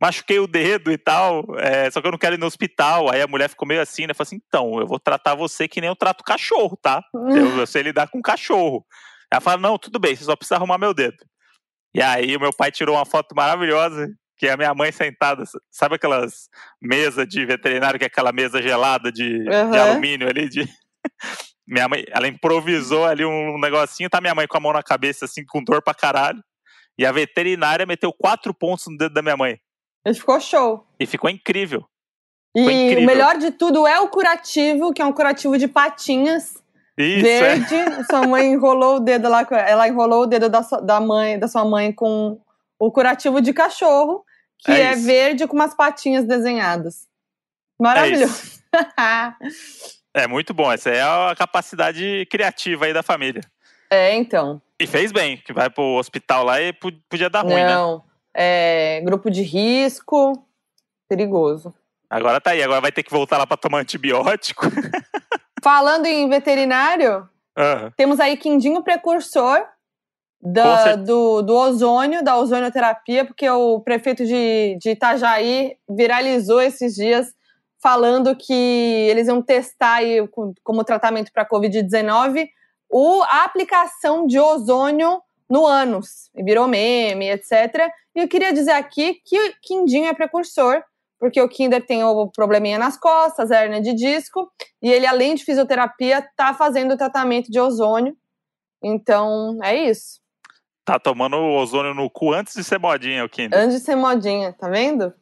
machuquei 0.00 0.38
o 0.38 0.46
dedo 0.46 0.90
e 0.90 0.96
tal, 0.98 1.44
é, 1.58 1.90
só 1.90 2.00
que 2.00 2.06
eu 2.06 2.12
não 2.12 2.18
quero 2.18 2.34
ir 2.36 2.38
no 2.38 2.46
hospital. 2.46 3.10
Aí 3.10 3.20
a 3.20 3.26
mulher 3.26 3.48
ficou 3.48 3.68
meio 3.68 3.80
assim, 3.82 4.06
né? 4.06 4.14
Falou 4.14 4.26
assim: 4.26 4.40
então, 4.46 4.80
eu 4.80 4.86
vou 4.86 4.98
tratar 4.98 5.34
você 5.34 5.68
que 5.68 5.80
nem 5.80 5.88
eu 5.88 5.96
trato 5.96 6.24
cachorro, 6.24 6.76
tá? 6.80 7.02
Eu, 7.36 7.58
eu 7.58 7.66
sei 7.66 7.82
lidar 7.82 8.08
com 8.08 8.22
cachorro. 8.22 8.84
Ela 9.30 9.40
fala: 9.40 9.58
não, 9.58 9.78
tudo 9.78 9.98
bem, 9.98 10.16
você 10.16 10.24
só 10.24 10.34
precisa 10.36 10.56
arrumar 10.56 10.78
meu 10.78 10.94
dedo. 10.94 11.16
E 11.94 12.00
aí 12.00 12.36
o 12.36 12.40
meu 12.40 12.52
pai 12.52 12.70
tirou 12.70 12.96
uma 12.96 13.04
foto 13.04 13.34
maravilhosa, 13.34 14.08
que 14.38 14.46
é 14.46 14.52
a 14.52 14.56
minha 14.56 14.72
mãe 14.74 14.90
sentada, 14.92 15.42
sabe 15.70 15.96
aquelas 15.96 16.48
mesas 16.80 17.26
de 17.28 17.44
veterinário, 17.44 17.98
que 17.98 18.04
é 18.04 18.06
aquela 18.06 18.32
mesa 18.32 18.62
gelada 18.62 19.10
de, 19.12 19.44
de 19.44 19.50
Uhum. 19.50 19.82
alumínio 19.82 20.28
ali? 20.28 20.48
De... 20.48 20.64
minha 21.66 21.88
mãe, 21.88 22.04
ela 22.10 22.26
improvisou 22.28 23.04
ali 23.04 23.24
um 23.24 23.58
negocinho, 23.58 24.08
tá 24.08 24.20
minha 24.20 24.34
mãe 24.34 24.46
com 24.46 24.56
a 24.56 24.60
mão 24.60 24.72
na 24.72 24.82
cabeça, 24.82 25.24
assim, 25.24 25.44
com 25.44 25.62
dor 25.62 25.82
pra 25.82 25.92
caralho. 25.94 26.40
E 26.98 27.04
a 27.04 27.12
veterinária 27.12 27.86
meteu 27.86 28.12
quatro 28.12 28.52
pontos 28.54 28.86
no 28.88 28.96
dedo 28.96 29.12
da 29.12 29.22
minha 29.22 29.36
mãe. 29.36 29.58
Ele 30.04 30.14
ficou 30.14 30.40
show. 30.40 30.86
E 30.98 31.06
ficou 31.06 31.28
incrível. 31.28 31.84
E 32.54 32.60
incrível. 32.60 33.02
o 33.02 33.06
melhor 33.06 33.36
de 33.38 33.50
tudo 33.52 33.86
é 33.86 34.00
o 34.00 34.08
curativo, 34.08 34.92
que 34.92 35.00
é 35.00 35.04
um 35.04 35.12
curativo 35.12 35.56
de 35.56 35.68
patinhas 35.68 36.54
Isso, 36.98 37.26
é. 37.26 37.40
verde. 37.40 38.04
Sua 38.06 38.26
mãe 38.26 38.52
enrolou 38.52 38.96
o 38.96 39.00
dedo 39.00 39.28
lá, 39.28 39.46
ela 39.66 39.86
enrolou 39.86 40.22
o 40.22 40.26
dedo 40.26 40.48
da 40.48 40.62
sua, 40.62 40.80
da 40.80 41.00
mãe, 41.00 41.38
da 41.38 41.46
sua 41.46 41.64
mãe 41.64 41.92
com 41.92 42.40
o 42.78 42.90
curativo 42.90 43.40
de 43.40 43.52
cachorro, 43.52 44.24
que 44.58 44.72
É 44.72 44.92
é, 44.92 44.94
verde 44.96 45.46
com 45.46 45.54
umas 45.54 45.74
patinhas 45.74 46.24
desenhadas. 46.24 47.04
É 47.78 47.82
Maravilhoso. 47.82 48.32
isso. 48.32 48.60
É 50.12 50.26
muito 50.26 50.52
bom. 50.52 50.72
Essa 50.72 50.90
é 50.90 51.00
a 51.00 51.34
capacidade 51.38 52.26
criativa 52.28 52.84
aí 52.84 52.92
da 52.92 53.00
família. 53.00 53.42
É, 53.88 54.12
então. 54.14 54.60
E 54.78 54.86
fez 54.86 55.12
bem, 55.12 55.36
que 55.36 55.52
vai 55.52 55.70
pro 55.70 55.84
hospital 55.96 56.44
lá 56.44 56.60
e 56.60 56.72
podia 56.72 57.30
dar 57.30 57.42
ruim, 57.42 57.54
né? 57.54 57.76
É, 58.34 59.00
grupo 59.04 59.30
de 59.30 59.42
risco, 59.42 60.32
perigoso. 61.08 61.74
Agora 62.08 62.40
tá 62.40 62.50
aí, 62.50 62.62
agora 62.62 62.80
vai 62.80 62.92
ter 62.92 63.02
que 63.02 63.10
voltar 63.10 63.38
lá 63.38 63.46
para 63.46 63.56
tomar 63.56 63.78
antibiótico. 63.80 64.66
Falando 65.62 66.06
em 66.06 66.28
veterinário, 66.28 67.28
Aham. 67.56 67.92
temos 67.96 68.18
aí 68.18 68.36
quindinho 68.36 68.82
precursor 68.82 69.64
da, 70.42 70.96
do, 70.96 71.42
do 71.42 71.54
ozônio, 71.54 72.24
da 72.24 72.36
ozonioterapia, 72.38 73.24
porque 73.26 73.48
o 73.48 73.80
prefeito 73.80 74.24
de, 74.24 74.76
de 74.80 74.90
Itajaí 74.90 75.76
viralizou 75.88 76.60
esses 76.62 76.94
dias 76.94 77.28
falando 77.82 78.34
que 78.34 78.52
eles 79.10 79.28
iam 79.28 79.42
testar 79.42 79.96
aí, 79.96 80.26
com- 80.28 80.52
como 80.64 80.82
tratamento 80.84 81.30
para 81.32 81.46
Covid-19 81.48 82.48
o- 82.90 83.22
a 83.24 83.44
aplicação 83.44 84.26
de 84.26 84.38
ozônio 84.38 85.20
no 85.48 85.66
ânus. 85.66 86.30
E 86.34 86.42
virou 86.42 86.66
meme, 86.66 87.28
etc. 87.30 87.90
E 88.14 88.20
eu 88.20 88.28
queria 88.28 88.52
dizer 88.52 88.72
aqui 88.72 89.20
que 89.24 89.54
quindinho 89.62 90.06
é 90.06 90.14
precursor, 90.14 90.82
porque 91.18 91.40
o 91.40 91.48
Kinder 91.48 91.84
tem 91.84 92.02
o 92.02 92.28
probleminha 92.28 92.78
nas 92.78 92.98
costas, 92.98 93.50
hérnia 93.50 93.80
de 93.80 93.92
disco, 93.92 94.50
e 94.82 94.90
ele, 94.90 95.06
além 95.06 95.34
de 95.34 95.44
fisioterapia, 95.44 96.18
está 96.18 96.54
fazendo 96.54 96.94
o 96.94 96.96
tratamento 96.96 97.50
de 97.50 97.60
ozônio. 97.60 98.16
Então, 98.82 99.58
é 99.62 99.76
isso. 99.76 100.20
Tá 100.84 100.98
tomando 100.98 101.36
ozônio 101.36 101.94
no 101.94 102.08
cu 102.08 102.32
antes 102.32 102.54
de 102.54 102.64
ser 102.64 102.78
modinha, 102.78 103.24
o 103.24 103.28
Kinder. 103.28 103.58
Antes 103.58 103.78
de 103.78 103.84
ser 103.84 103.96
modinha, 103.96 104.52
tá 104.54 104.68
vendo? 104.68 105.12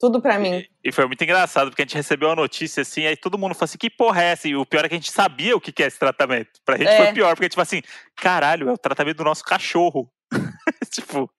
Tudo 0.00 0.20
pra 0.20 0.36
mim. 0.38 0.54
E, 0.54 0.88
e 0.88 0.90
foi 0.90 1.06
muito 1.06 1.22
engraçado, 1.22 1.68
porque 1.68 1.82
a 1.82 1.84
gente 1.84 1.94
recebeu 1.94 2.30
a 2.30 2.34
notícia 2.34 2.80
assim, 2.80 3.06
aí 3.06 3.16
todo 3.16 3.38
mundo 3.38 3.54
falou 3.54 3.66
assim: 3.66 3.78
que 3.78 3.88
porra 3.88 4.22
é 4.22 4.26
essa? 4.32 4.48
E 4.48 4.56
o 4.56 4.66
pior 4.66 4.84
é 4.84 4.88
que 4.88 4.94
a 4.94 4.98
gente 4.98 5.12
sabia 5.12 5.54
o 5.54 5.60
que 5.60 5.70
que 5.70 5.82
é 5.82 5.86
esse 5.86 5.98
tratamento. 5.98 6.50
Pra 6.64 6.76
gente 6.76 6.88
É. 6.88 6.96
foi 6.96 7.12
pior, 7.12 7.28
porque 7.34 7.44
a 7.44 7.46
gente 7.46 7.54
falou 7.54 7.62
assim: 7.62 7.82
caralho, 8.16 8.68
é 8.68 8.72
o 8.72 8.78
tratamento 8.78 9.18
do 9.18 9.24
nosso 9.24 9.44
cachorro. 9.44 10.10
tipo, 10.90 11.30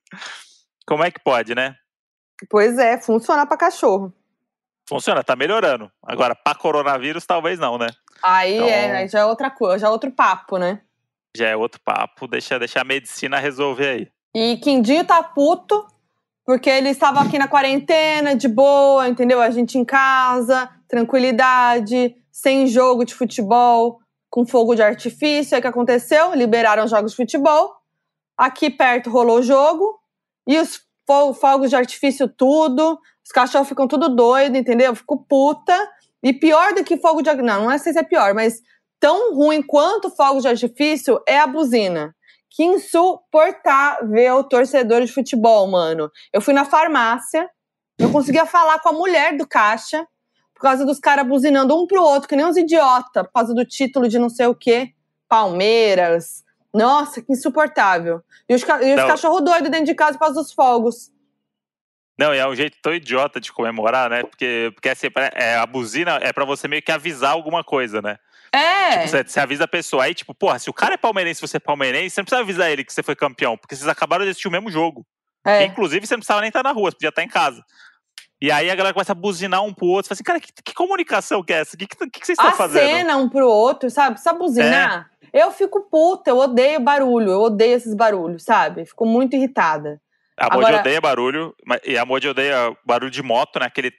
como 0.86 1.04
é 1.04 1.12
que 1.12 1.20
pode, 1.20 1.54
né? 1.56 1.76
Pois 2.50 2.78
é, 2.78 3.00
funciona 3.00 3.46
pra 3.46 3.58
cachorro. 3.58 4.14
Funciona, 4.88 5.24
tá 5.24 5.36
melhorando. 5.36 5.90
Agora, 6.04 6.36
pra 6.36 6.56
coronavírus, 6.56 7.26
talvez 7.26 7.58
não, 7.58 7.78
né? 7.78 7.88
Aí 8.22 8.56
Então- 8.56 8.68
é, 8.68 8.98
aí 8.98 9.08
já 9.08 9.20
é 9.20 9.26
outra 9.26 9.50
coisa, 9.50 9.80
já 9.80 9.88
é 9.88 9.90
outro 9.90 10.12
papo, 10.12 10.58
né? 10.58 10.82
Já 11.36 11.48
é 11.48 11.56
outro 11.56 11.80
papo, 11.84 12.28
deixa, 12.28 12.60
deixa 12.60 12.82
a 12.82 12.84
medicina 12.84 13.40
resolver 13.40 13.88
aí. 13.88 14.08
E 14.36 14.58
Quindinho 14.58 15.06
tá 15.06 15.24
puto, 15.24 15.88
porque 16.46 16.70
ele 16.70 16.90
estava 16.90 17.22
aqui 17.22 17.38
na 17.40 17.48
quarentena, 17.48 18.36
de 18.36 18.48
boa, 18.48 19.08
entendeu? 19.08 19.42
A 19.42 19.50
gente 19.50 19.78
em 19.78 19.86
casa, 19.86 20.70
tranquilidade, 20.88 22.16
sem 22.32 22.68
jogo 22.68 23.06
de 23.06 23.14
futebol, 23.16 24.00
com 24.30 24.46
fogo 24.46 24.76
de 24.76 24.82
artifício. 24.84 25.56
Aí 25.56 25.60
o 25.60 25.62
que 25.62 25.68
aconteceu? 25.68 26.34
Liberaram 26.34 26.88
jogos 26.88 27.12
de 27.12 27.18
futebol. 27.18 27.74
Aqui 28.38 28.70
perto 28.70 29.10
rolou 29.10 29.40
o 29.40 29.44
jogo. 29.44 30.00
E 30.48 30.58
os 30.58 30.82
fo- 31.08 31.34
fogos 31.34 31.70
de 31.70 31.76
artifício 31.76 32.28
tudo. 32.28 33.00
Os 33.24 33.32
cachorros 33.32 33.68
ficam 33.70 33.88
tudo 33.88 34.10
doido, 34.10 34.58
entendeu? 34.58 34.88
Eu 34.88 34.96
fico 34.96 35.26
puta. 35.28 35.76
E 36.22 36.34
pior 36.34 36.74
do 36.74 36.84
que 36.84 36.98
fogo 36.98 37.22
de 37.22 37.30
artifício. 37.30 37.60
Não, 37.60 37.70
não 37.70 37.78
sei 37.78 37.94
se 37.94 38.00
é 38.00 38.04
pior, 38.04 38.34
mas 38.34 38.62
tão 39.00 39.34
ruim 39.36 39.62
quanto 39.62 40.10
fogos 40.10 40.44
de 40.44 40.50
artifício 40.50 41.22
é 41.28 41.38
a 41.40 41.48
buzina. 41.48 42.16
Que 42.50 42.64
insuportável 42.64 44.44
torcedor 44.44 45.02
de 45.02 45.12
futebol, 45.12 45.68
mano. 45.68 46.10
Eu 46.32 46.40
fui 46.42 46.54
na 46.54 46.66
farmácia, 46.66 47.50
eu 47.98 48.12
conseguia 48.12 48.46
falar 48.46 48.80
com 48.80 48.90
a 48.90 48.94
mulher 48.94 49.36
do 49.36 49.48
caixa, 49.48 50.06
por 50.54 50.62
causa 50.62 50.86
dos 50.86 51.00
caras 51.00 51.28
buzinando 51.28 51.76
um 51.76 51.88
pro 51.88 52.02
outro, 52.04 52.30
que 52.30 52.36
nem 52.36 52.46
uns 52.46 52.56
idiota, 52.58 53.24
por 53.24 53.32
causa 53.34 53.54
do 53.54 53.66
título 53.66 54.08
de 54.08 54.20
não 54.20 54.30
sei 54.30 54.48
o 54.48 54.56
quê. 54.56 54.94
Palmeiras. 55.28 56.44
Nossa, 56.74 57.22
que 57.22 57.32
insuportável. 57.32 58.22
E 58.50 58.56
os, 58.56 58.64
ca- 58.64 58.82
e 58.82 58.96
os 58.96 59.02
cachorros 59.08 59.44
doidos 59.44 59.70
dentro 59.70 59.86
de 59.86 59.94
casa 59.94 60.14
por 60.14 60.26
causa 60.26 60.42
dos 60.42 60.52
fogos. 60.54 61.12
Não, 62.18 62.34
e 62.34 62.38
é 62.38 62.48
um 62.48 62.56
jeito 62.56 62.78
tão 62.82 62.94
idiota 62.94 63.40
de 63.40 63.52
comemorar, 63.52 64.10
né? 64.10 64.22
Porque, 64.24 64.72
porque 64.74 64.90
assim, 64.90 65.08
é, 65.34 65.56
a 65.56 65.66
buzina 65.66 66.20
é 66.22 66.32
pra 66.32 66.46
você 66.46 66.68
meio 66.68 66.82
que 66.82 66.92
avisar 66.92 67.32
alguma 67.32 67.64
coisa, 67.64 68.02
né? 68.02 68.18
É. 68.52 68.92
Tipo, 68.92 69.08
você, 69.08 69.24
você 69.24 69.40
avisa 69.40 69.64
a 69.64 69.68
pessoa. 69.68 70.04
Aí, 70.04 70.14
tipo, 70.14 70.34
porra, 70.34 70.60
se 70.60 70.70
o 70.70 70.74
cara 70.74 70.94
é 70.94 70.98
palmeirense 70.98 71.44
e 71.44 71.48
você 71.48 71.58
é 71.58 71.60
palmeirense, 71.60 72.14
você 72.14 72.22
não 72.22 72.26
precisa 72.26 72.42
avisar 72.44 72.70
ele 72.72 72.84
que 72.84 72.94
você 72.94 73.02
foi 73.02 73.16
campeão, 73.16 73.58
porque 73.58 73.76
vocês 73.76 73.88
acabaram 73.88 74.24
de 74.26 74.30
assistir 74.30 74.48
o 74.48 74.52
mesmo 74.52 74.70
jogo. 74.70 75.06
é. 75.46 75.64
Inclusive, 75.64 76.06
você 76.06 76.14
não 76.14 76.20
precisava 76.20 76.42
nem 76.42 76.50
estar 76.50 76.62
na 76.62 76.72
rua, 76.72 76.92
você 76.92 76.98
podia 76.98 77.10
estar 77.10 77.24
em 77.24 77.28
casa. 77.28 77.64
E 78.40 78.52
aí 78.52 78.70
a 78.70 78.76
galera 78.76 78.94
começa 78.94 79.14
a 79.14 79.16
buzinar 79.16 79.64
um 79.64 79.74
pro 79.74 79.88
outro. 79.88 80.14
Você 80.14 80.24
fala 80.24 80.38
assim, 80.38 80.42
cara, 80.46 80.54
que, 80.56 80.64
que 80.64 80.74
comunicação 80.74 81.42
que 81.44 81.52
é 81.54 81.62
essa? 81.62 81.76
O 81.76 81.80
que, 81.80 81.88
que, 81.88 81.96
que, 82.10 82.26
vocês 82.26 82.38
estão 82.38 82.52
fazendo? 82.52 82.84
Acena 82.84 83.18
um 83.18 83.30
pro 83.30 83.48
outro, 83.48 83.90
sabe? 83.90 84.16
Precisa 84.16 84.34
buzinar. 84.36 85.10
Eu 85.34 85.52
fico 85.52 85.82
puta, 85.90 86.30
eu 86.30 86.38
odeio 86.38 86.80
barulho, 86.80 87.32
eu 87.32 87.42
odeio 87.42 87.76
esses 87.76 87.96
barulhos, 87.96 88.44
sabe? 88.44 88.86
Fico 88.86 89.06
muito 89.06 89.36
irritada. 89.36 90.00
A 90.38 90.46
Modi 90.46 90.66
Agora- 90.66 90.80
odeia 90.80 91.02
barulho, 91.02 91.56
e 91.86 91.98
a 91.98 92.06
Modi 92.06 92.28
odeia 92.28 92.76
barulho 92.86 93.12
de 93.12 93.22
moto, 93.24 93.60
né? 93.60 93.66
Aquele. 93.66 93.92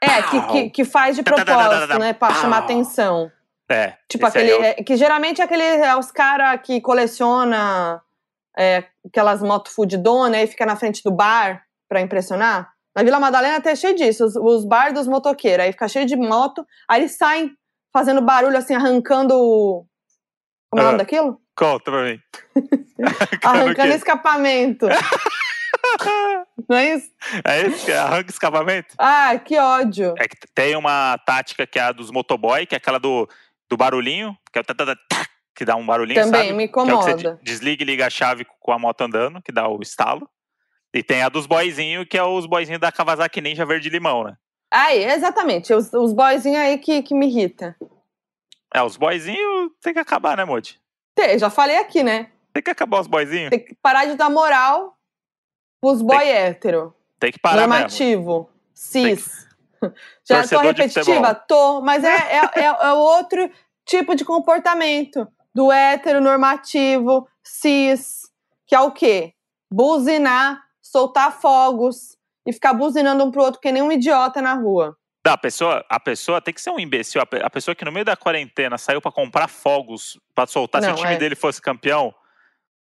É, 0.00 0.22
que, 0.22 0.40
que, 0.52 0.70
que 0.70 0.84
faz 0.84 1.16
de 1.16 1.22
propósito, 1.22 1.98
né? 1.98 2.12
Pra 2.12 2.34
chamar 2.34 2.58
atenção. 2.58 3.30
É. 3.68 3.94
Tipo, 4.08 4.26
aquele. 4.26 4.50
é 4.50 4.56
o- 4.58 4.62
é, 4.64 4.74
que 4.74 4.96
geralmente 4.96 5.40
é 5.40 5.44
aquele. 5.44 5.62
É 5.62 5.96
os 5.96 6.10
caras 6.10 6.60
que 6.62 6.80
coleciona 6.80 8.00
é, 8.56 8.84
aquelas 9.06 9.42
motos 9.42 9.72
fudidona 9.74 10.42
e 10.42 10.46
fica 10.46 10.66
na 10.66 10.76
frente 10.76 11.02
do 11.02 11.10
bar 11.10 11.62
pra 11.88 12.00
impressionar. 12.00 12.70
Na 12.96 13.02
Vila 13.04 13.20
Madalena 13.20 13.56
até 13.58 13.74
cheio 13.76 13.94
disso, 13.94 14.24
os, 14.24 14.36
os 14.36 14.64
bar 14.64 14.92
dos 14.92 15.06
motoqueiros. 15.06 15.64
Aí 15.64 15.72
fica 15.72 15.86
cheio 15.88 16.06
de 16.06 16.16
moto, 16.16 16.64
aí 16.88 17.00
eles 17.02 17.16
saem 17.16 17.52
fazendo 17.92 18.20
barulho 18.20 18.56
assim, 18.56 18.74
arrancando. 18.74 19.84
Como 20.70 20.80
é 20.80 20.84
o 20.84 20.86
nome 20.86 20.94
Ah. 20.94 20.98
daquilo? 20.98 21.40
Conta 21.56 21.90
pra 21.90 22.04
mim. 22.04 22.20
Arrancando 23.44 23.92
escapamento. 23.94 24.86
Não 26.68 26.76
é 26.76 26.94
isso? 26.94 27.10
É 27.44 27.60
esse 27.62 27.86
que 27.86 27.92
arranca 27.92 28.30
escapamento? 28.30 28.94
Ah, 28.98 29.36
que 29.38 29.58
ódio. 29.58 30.14
É 30.18 30.28
que 30.28 30.36
tem 30.54 30.76
uma 30.76 31.18
tática 31.26 31.66
que 31.66 31.78
é 31.78 31.82
a 31.82 31.92
dos 31.92 32.10
motoboy, 32.10 32.66
que 32.66 32.74
é 32.74 32.78
aquela 32.78 32.98
do, 32.98 33.28
do 33.68 33.76
barulhinho, 33.76 34.36
que 34.52 34.58
é 34.58 34.62
o 34.62 34.64
tatatá, 34.64 35.26
que 35.54 35.64
dá 35.64 35.76
um 35.76 35.84
barulhinho, 35.86 36.20
Também 36.22 36.42
sabe? 36.48 36.52
me 36.52 36.68
Que 36.68 36.78
é 36.78 36.82
que 36.84 36.90
incomoda. 36.90 37.40
desliga 37.42 37.82
e 37.82 37.86
liga 37.86 38.06
a 38.06 38.10
chave 38.10 38.46
com 38.60 38.72
a 38.72 38.78
moto 38.78 39.00
andando, 39.02 39.42
que 39.42 39.50
dá 39.52 39.68
o 39.68 39.80
estalo. 39.82 40.28
E 40.94 41.02
tem 41.02 41.22
a 41.22 41.28
dos 41.28 41.46
boyzinhos, 41.46 42.06
que 42.08 42.18
é 42.18 42.22
os 42.22 42.46
boyzinhos 42.46 42.80
da 42.80 42.92
Kawasaki 42.92 43.40
Ninja 43.40 43.64
verde 43.64 43.88
limão, 43.88 44.24
né? 44.24 44.34
Aí, 44.72 45.02
exatamente. 45.04 45.72
Os, 45.72 45.92
os 45.92 46.12
boyzinhos 46.12 46.58
aí 46.60 46.78
que, 46.78 47.02
que 47.02 47.14
me 47.14 47.26
irritam. 47.26 47.74
É, 48.72 48.82
os 48.82 48.96
boyzinhos 48.96 49.72
tem 49.80 49.92
que 49.92 49.98
acabar, 49.98 50.36
né, 50.36 50.44
Modi? 50.44 50.80
Tem, 51.14 51.38
Já 51.38 51.50
falei 51.50 51.76
aqui, 51.76 52.02
né? 52.02 52.30
Tem 52.52 52.62
que 52.62 52.70
acabar 52.70 53.00
os 53.00 53.06
boyzinhos. 53.06 53.50
Tem 53.50 53.64
que 53.64 53.74
parar 53.76 54.06
de 54.06 54.14
dar 54.14 54.30
moral 54.30 54.96
pros 55.80 56.02
boy 56.02 56.28
hétero. 56.28 56.94
Tem 57.18 57.32
que 57.32 57.38
parar 57.38 57.66
mesmo. 57.66 57.72
normativo. 57.72 58.50
Cis. 58.74 59.48
Já 60.24 60.42
tô 60.42 60.48
Torcedor 60.48 60.74
de 60.74 60.82
repetitiva? 60.82 61.34
Tô, 61.34 61.80
mas 61.80 62.04
é, 62.04 62.08
é, 62.08 62.60
é, 62.60 62.64
é 62.64 62.92
outro 62.92 63.50
tipo 63.84 64.14
de 64.14 64.24
comportamento. 64.24 65.26
Do 65.52 65.72
hétero 65.72 66.20
normativo, 66.20 67.26
cis, 67.42 68.30
que 68.66 68.74
é 68.74 68.80
o 68.80 68.92
quê? 68.92 69.34
Buzinar, 69.68 70.62
soltar 70.80 71.32
fogos 71.32 72.16
e 72.46 72.52
ficar 72.52 72.72
buzinando 72.72 73.24
um 73.24 73.32
pro 73.32 73.42
outro 73.42 73.60
que 73.60 73.72
nem 73.72 73.82
um 73.82 73.90
idiota 73.90 74.40
na 74.40 74.54
rua. 74.54 74.96
Não, 75.24 75.32
a 75.34 75.38
pessoa, 75.38 75.84
a 75.88 76.00
pessoa 76.00 76.40
tem 76.40 76.54
que 76.54 76.60
ser 76.62 76.70
um 76.70 76.78
imbecil. 76.80 77.20
A 77.20 77.26
pe- 77.26 77.42
A 77.42 77.50
pessoa 77.50 77.74
que 77.74 77.84
no 77.84 77.92
meio 77.92 78.04
da 78.06 78.16
quarentena 78.16 78.78
saiu 78.78 79.00
pra 79.02 79.12
comprar 79.12 79.48
fogos 79.48 80.18
pra 80.34 80.46
soltar 80.46 80.80
se 80.82 80.88
Não, 80.88 80.94
o 80.94 80.98
time 80.98 81.14
é. 81.14 81.18
dele 81.18 81.34
fosse 81.34 81.60
campeão, 81.60 82.14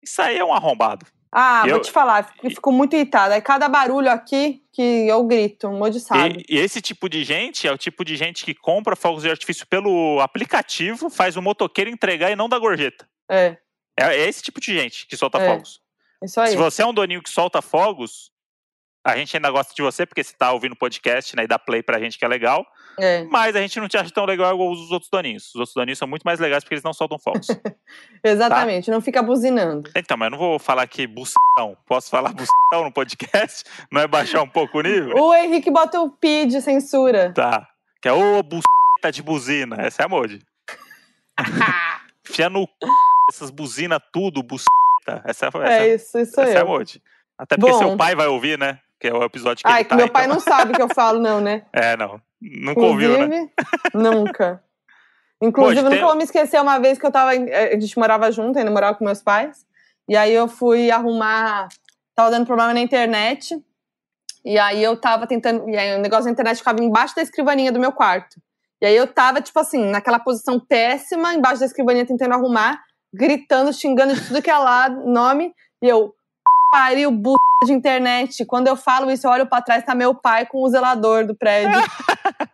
isso 0.02 0.22
aí 0.22 0.38
é 0.38 0.46
um 0.46 0.54
arrombado. 0.54 1.06
Ah, 1.34 1.64
Eu- 1.66 1.72
vou 1.76 1.80
te 1.82 1.92
falar, 1.92 2.24
fico, 2.26 2.50
fico 2.50 2.72
muito 2.72 2.94
irritada. 2.96 3.36
É 3.36 3.42
cada 3.42 3.68
barulho 3.70 4.10
aqui 4.10 4.62
que 4.74 4.82
eu 5.08 5.24
grito, 5.26 5.68
um 5.68 5.78
monte 5.78 5.94
de 5.94 6.00
sabe. 6.02 6.46
E, 6.50 6.56
e 6.56 6.60
esse 6.60 6.82
tipo 6.82 7.08
de 7.10 7.24
gente 7.24 7.68
é 7.68 7.72
o 7.72 7.78
tipo 7.78 8.04
de 8.04 8.16
gente 8.18 8.44
que 8.46 8.54
compra 8.54 8.96
fogos 8.96 9.24
de 9.24 9.30
artifício 9.30 9.66
pelo 9.68 10.20
aplicativo, 10.22 11.10
faz 11.10 11.36
o 11.38 11.42
motoqueiro 11.42 11.90
entregar 11.90 12.32
e 12.32 12.36
não 12.36 12.48
dá 12.50 12.58
gorjeta. 12.60 13.08
É, 13.30 13.58
É, 13.98 14.06
é 14.16 14.28
esse 14.28 14.42
tipo 14.42 14.60
de 14.62 14.74
gente 14.74 15.06
que 15.06 15.16
solta 15.18 15.38
É. 15.38 15.48
fogos. 15.48 15.82
isso 16.24 16.40
aí. 16.40 16.52
Se 16.52 16.56
você 16.58 16.82
é 16.82 16.86
um 16.86 16.94
doninho 16.94 17.22
que 17.22 17.30
solta 17.30 17.62
fogos, 17.62 18.31
a 19.04 19.18
gente 19.18 19.36
ainda 19.36 19.50
gosta 19.50 19.74
de 19.74 19.82
você, 19.82 20.06
porque 20.06 20.24
você 20.24 20.34
tá 20.38 20.52
ouvindo 20.52 20.74
o 20.74 20.78
podcast 20.78 21.36
né, 21.36 21.44
e 21.44 21.48
dá 21.48 21.58
play 21.58 21.82
pra 21.82 22.00
gente 22.00 22.20
que 22.20 22.26
é 22.26 22.28
legal. 22.28 22.66
É, 23.00 23.24
Mas 23.24 23.56
a 23.56 23.62
gente 23.62 23.80
não 23.80 23.88
te 23.88 23.98
acha 23.98 24.12
tão 24.12 24.26
legal 24.26 24.54
igual 24.54 24.72
os 24.72 24.92
outros 24.92 25.10
doninhos. 25.10 25.48
Os 25.50 25.56
outros 25.56 25.74
doninhos 25.74 25.98
são 25.98 26.08
muito 26.08 26.24
mais 26.24 26.40
legais 26.40 26.64
porque 26.64 26.76
eles 26.76 26.84
não 26.84 26.94
soltam 26.94 27.18
fogos. 27.18 27.48
exatamente, 28.24 28.92
não 28.92 29.02
fica 29.02 29.24
buzinando. 29.24 29.90
então, 29.96 30.16
mas 30.16 30.28
eu 30.28 30.32
não 30.32 30.38
vou 30.38 30.60
falar 30.60 30.84
aqui 30.84 31.08
bucetão. 31.08 31.76
Posso 31.88 32.10
falar 32.10 32.30
bucetão 32.34 32.84
no 32.84 32.92
podcast? 32.92 33.64
Não 33.92 34.02
é 34.02 34.08
baixar 34.08 34.44
um 34.44 34.48
pouco 34.48 34.78
o 34.78 34.82
nível? 34.82 35.16
O 35.16 35.34
Henrique 35.34 35.72
bota 35.72 36.00
o 36.00 36.12
pi 36.12 36.46
de 36.46 36.62
censura. 36.62 37.34
Tá. 37.34 37.68
Que 38.02 38.08
é 38.08 38.14
ô 38.14 38.44
buceta 38.44 39.12
de 39.12 39.24
buzina. 39.24 39.78
Essa 39.80 40.04
é 40.04 40.06
a 40.06 40.10
Modi. 40.10 40.40
Enfia 42.30 42.50
no 42.50 42.66
c... 42.66 42.90
essas 43.34 43.50
buzinas 43.50 44.00
tudo, 44.14 44.44
buceta. 44.44 44.70
Essa, 45.26 45.48
essa, 45.48 45.58
É 45.66 45.96
isso, 45.96 46.20
isso 46.20 46.40
essa 46.40 46.52
é 46.52 46.58
a 46.58 46.62
eu. 46.62 46.68
Modi. 46.68 47.02
Até 47.38 47.58
porque 47.58 47.72
Bom. 47.72 47.78
seu 47.80 47.98
pai 47.98 48.16
vai 48.16 48.28
ouvir, 48.28 48.60
né? 48.60 48.80
Que 49.02 49.08
é 49.08 49.14
o 49.14 49.24
episódio 49.24 49.64
que 49.66 49.70
Ai, 49.70 49.80
ele 49.80 49.84
que 49.86 49.90
tá. 49.90 49.96
meu 49.96 50.10
pai 50.10 50.26
então- 50.26 50.36
não 50.36 50.40
sabe 50.40 50.72
o 50.72 50.76
que 50.76 50.82
eu 50.82 50.88
falo, 50.94 51.20
não, 51.20 51.42
né? 51.42 51.64
É, 51.74 51.98
não. 51.98 52.22
Nunca 52.40 52.80
ouviu, 52.82 53.18
né? 53.18 53.26
Inclusive, 53.26 53.52
nunca. 53.96 54.64
Inclusive, 55.42 55.82
tem- 55.82 55.90
nunca 55.92 56.06
vou 56.06 56.16
me 56.16 56.24
esquecer 56.24 56.62
uma 56.62 56.80
vez 56.80 57.00
que 57.00 57.06
eu 57.06 57.12
tava. 57.12 57.36
eh, 57.36 57.76
A 57.76 57.80
gente 57.80 57.98
morava 57.98 58.32
junto, 58.32 58.58
ainda 58.60 58.70
morava 58.72 58.96
com 58.96 59.04
meus 59.04 59.22
pais. 59.22 59.66
E 60.08 60.16
aí 60.16 60.32
eu 60.34 60.48
fui 60.48 60.92
arrumar 60.92 61.68
tava 62.16 62.30
dando 62.30 62.46
problema 62.46 62.74
na 62.74 62.80
internet. 62.80 63.56
E 64.46 64.58
aí 64.60 64.84
eu 64.84 64.96
tava 65.00 65.26
tentando. 65.26 65.68
E 65.70 65.76
aí 65.78 65.98
o 65.98 66.02
negócio 66.02 66.26
da 66.26 66.32
internet 66.32 66.58
ficava 66.58 66.84
embaixo 66.84 67.16
da 67.16 67.22
escrivaninha 67.24 67.72
do 67.72 67.80
meu 67.80 67.92
quarto. 67.92 68.40
E 68.82 68.86
aí 68.86 68.96
eu 68.96 69.08
tava, 69.08 69.42
tipo 69.42 69.60
assim, 69.60 69.84
naquela 69.86 70.20
posição 70.20 70.60
péssima, 70.60 71.34
embaixo 71.34 71.60
da 71.60 71.66
escrivaninha 71.68 72.06
tentando 72.06 72.34
arrumar, 72.34 72.80
gritando, 73.14 73.72
xingando 73.74 74.14
de 74.16 74.28
tudo 74.28 74.42
que 74.42 74.50
é 74.50 74.58
lá, 74.58 74.90
nome. 74.90 75.54
E 75.82 75.88
eu, 75.88 76.14
pariu, 76.72 77.12
bu 77.12 77.36
de 77.66 77.74
internet. 77.74 78.46
Quando 78.46 78.68
eu 78.68 78.76
falo 78.76 79.12
isso, 79.12 79.28
eu 79.28 79.32
olho 79.32 79.46
pra 79.46 79.62
trás, 79.62 79.84
tá 79.84 79.94
meu 79.94 80.16
pai 80.16 80.46
com 80.46 80.64
o 80.64 80.70
zelador 80.70 81.26
do 81.28 81.36
prédio. 81.36 81.70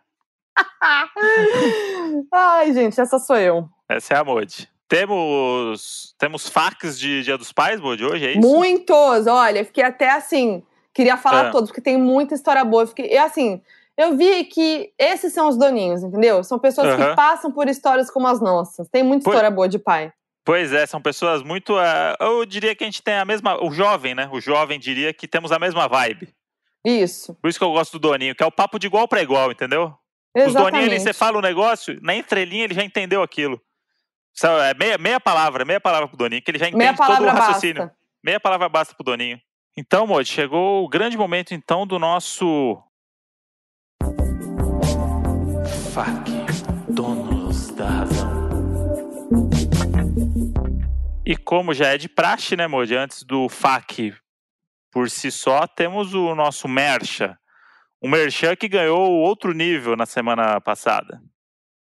Ai, 2.32 2.72
gente, 2.72 3.00
essa 3.00 3.18
sou 3.18 3.36
eu. 3.36 3.68
Essa 3.88 4.14
é 4.14 4.16
a 4.18 4.24
Modi. 4.24 4.68
Temos, 4.88 6.14
temos 6.18 6.48
fax 6.48 6.98
de 6.98 7.22
Dia 7.22 7.36
dos 7.38 7.52
Pais, 7.52 7.80
Modi, 7.80 8.04
hoje, 8.04 8.26
é 8.26 8.30
isso? 8.32 8.40
Muitos! 8.40 9.26
Olha, 9.26 9.64
fiquei 9.64 9.84
até 9.84 10.10
assim, 10.10 10.62
queria 10.94 11.16
falar 11.16 11.46
É. 11.46 11.50
todos, 11.50 11.68
porque 11.70 11.80
tem 11.82 11.96
muita 11.98 12.34
história 12.34 12.64
boa. 12.64 12.84
Eu 12.84 12.86
Fiquei, 12.86 13.12
e 13.12 13.18
assim, 13.18 13.60
eu 13.96 14.16
vi 14.16 14.44
que 14.44 14.90
esses 14.98 15.32
são 15.32 15.48
os 15.48 15.58
doninhos, 15.58 16.02
entendeu? 16.02 16.42
São 16.42 16.58
pessoas 16.58 16.96
que 16.96 17.14
passam 17.14 17.52
por 17.52 17.68
histórias 17.68 18.10
como 18.10 18.26
as 18.26 18.40
nossas. 18.40 18.88
Tem 18.88 19.02
muita 19.02 19.24
Pois- 19.24 19.34
história 19.36 19.50
boa 19.54 19.68
de 19.68 19.78
pai. 19.78 20.10
Pois 20.48 20.72
é, 20.72 20.86
são 20.86 20.98
pessoas 20.98 21.42
muito. 21.42 21.76
ah, 21.76 22.16
eu 22.18 22.46
diria 22.46 22.74
que 22.74 22.82
a 22.82 22.86
gente 22.86 23.02
tem 23.02 23.12
a 23.18 23.24
mesma. 23.26 23.62
O 23.62 23.70
jovem, 23.70 24.14
né? 24.14 24.30
O 24.32 24.40
jovem 24.40 24.80
diria 24.80 25.12
que 25.12 25.28
temos 25.28 25.52
a 25.52 25.58
mesma 25.58 25.86
vibe. 25.86 26.34
Isso. 26.82 27.34
Por 27.34 27.48
isso 27.50 27.58
que 27.58 27.64
eu 27.66 27.70
gosto 27.70 27.92
do 27.92 28.08
Doninho, 28.08 28.34
que 28.34 28.42
é 28.42 28.46
o 28.46 28.50
papo 28.50 28.78
de 28.78 28.86
igual 28.86 29.06
para 29.06 29.20
igual, 29.20 29.52
entendeu? 29.52 29.94
Os 30.34 30.54
Doninhos 30.54 30.56
ali, 30.56 30.70
Exatamente. 30.94 31.00
você 31.02 31.12
fala 31.12 31.36
o 31.36 31.42
negócio, 31.42 31.98
na 32.00 32.14
entrelinha 32.14 32.64
ele 32.64 32.72
já 32.72 32.82
entendeu 32.82 33.22
aquilo. 33.22 33.60
É 34.42 34.72
meia, 34.72 34.96
meia 34.96 35.20
palavra, 35.20 35.66
meia 35.66 35.82
palavra 35.82 36.08
pro 36.08 36.16
Doninho, 36.16 36.40
que 36.40 36.50
ele 36.50 36.58
já 36.58 36.66
entende 36.66 36.78
Meia 36.82 36.96
todo 36.96 37.24
o 37.24 37.28
raciocínio. 37.28 37.82
basta. 37.82 37.96
Meia 38.24 38.40
palavra 38.40 38.70
basta 38.70 38.94
pro 38.94 39.04
Doninho. 39.04 39.38
Então, 39.76 40.06
Modi, 40.06 40.30
chegou 40.30 40.82
o 40.82 40.88
grande 40.88 41.18
momento 41.18 41.52
então 41.52 41.86
do 41.86 41.98
nosso. 41.98 42.82
FAC, 45.92 46.37
E 51.28 51.36
como 51.36 51.74
já 51.74 51.88
é 51.88 51.98
de 51.98 52.08
praxe, 52.08 52.56
né, 52.56 52.66
Modi? 52.66 52.96
Antes 52.96 53.22
do 53.22 53.50
FAC 53.50 54.14
por 54.90 55.10
si 55.10 55.30
só, 55.30 55.66
temos 55.66 56.14
o 56.14 56.34
nosso 56.34 56.66
Mercha. 56.66 57.36
O 58.02 58.08
Merchan 58.08 58.56
que 58.56 58.66
ganhou 58.66 59.10
outro 59.10 59.52
nível 59.52 59.94
na 59.94 60.06
semana 60.06 60.58
passada. 60.58 61.20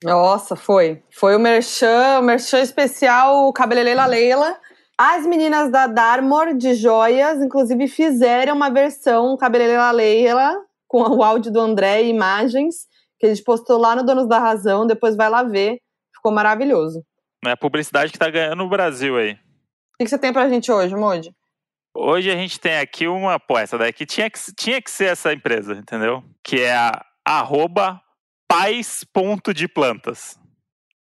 Nossa, 0.04 0.56
foi. 0.56 1.04
Foi 1.14 1.36
o 1.36 1.40
Merchan, 1.40 2.18
o 2.22 2.24
Merchan 2.24 2.60
especial 2.62 3.54
Cabeleleila 3.54 4.08
Leila. 4.08 4.58
As 4.98 5.28
meninas 5.28 5.70
da 5.70 5.86
Darmor 5.86 6.58
de 6.58 6.74
joias, 6.74 7.40
inclusive, 7.40 7.88
fizeram 7.88 8.56
uma 8.56 8.72
versão 8.72 9.38
Cabeleleila 9.38 9.92
Leila 9.92 10.56
com 10.88 11.04
o 11.04 11.22
áudio 11.22 11.52
do 11.52 11.60
André 11.60 12.02
e 12.02 12.10
imagens, 12.10 12.88
que 13.20 13.28
a 13.28 13.30
gente 13.30 13.44
postou 13.44 13.78
lá 13.78 13.96
no 13.96 14.04
Donos 14.04 14.28
da 14.28 14.40
Razão. 14.40 14.88
Depois 14.88 15.16
vai 15.16 15.30
lá 15.30 15.44
ver. 15.44 15.78
Ficou 16.16 16.32
maravilhoso. 16.32 17.04
É 17.48 17.52
a 17.52 17.58
publicidade 17.58 18.12
que 18.12 18.20
tá 18.20 18.30
ganhando 18.30 18.58
no 18.58 18.70
Brasil 18.70 19.18
aí. 19.18 19.34
O 20.00 20.04
que 20.04 20.08
você 20.08 20.18
tem 20.18 20.34
pra 20.34 20.50
gente 20.50 20.72
hoje, 20.72 20.96
Modi? 20.96 21.34
Hoje 21.96 22.30
a 22.30 22.36
gente 22.36 22.60
tem 22.60 22.78
aqui 22.78 23.08
uma, 23.08 23.42
essa 23.58 23.78
daqui 23.78 24.06
tinha 24.06 24.30
que, 24.30 24.40
tinha 24.54 24.82
que 24.82 24.92
ser 24.92 25.06
essa 25.06 25.32
empresa, 25.32 25.74
entendeu? 25.74 26.24
Que 26.44 26.62
é 26.62 26.76
a 26.76 27.06
arroba 27.26 28.02
pais.deplantas. 28.48 30.38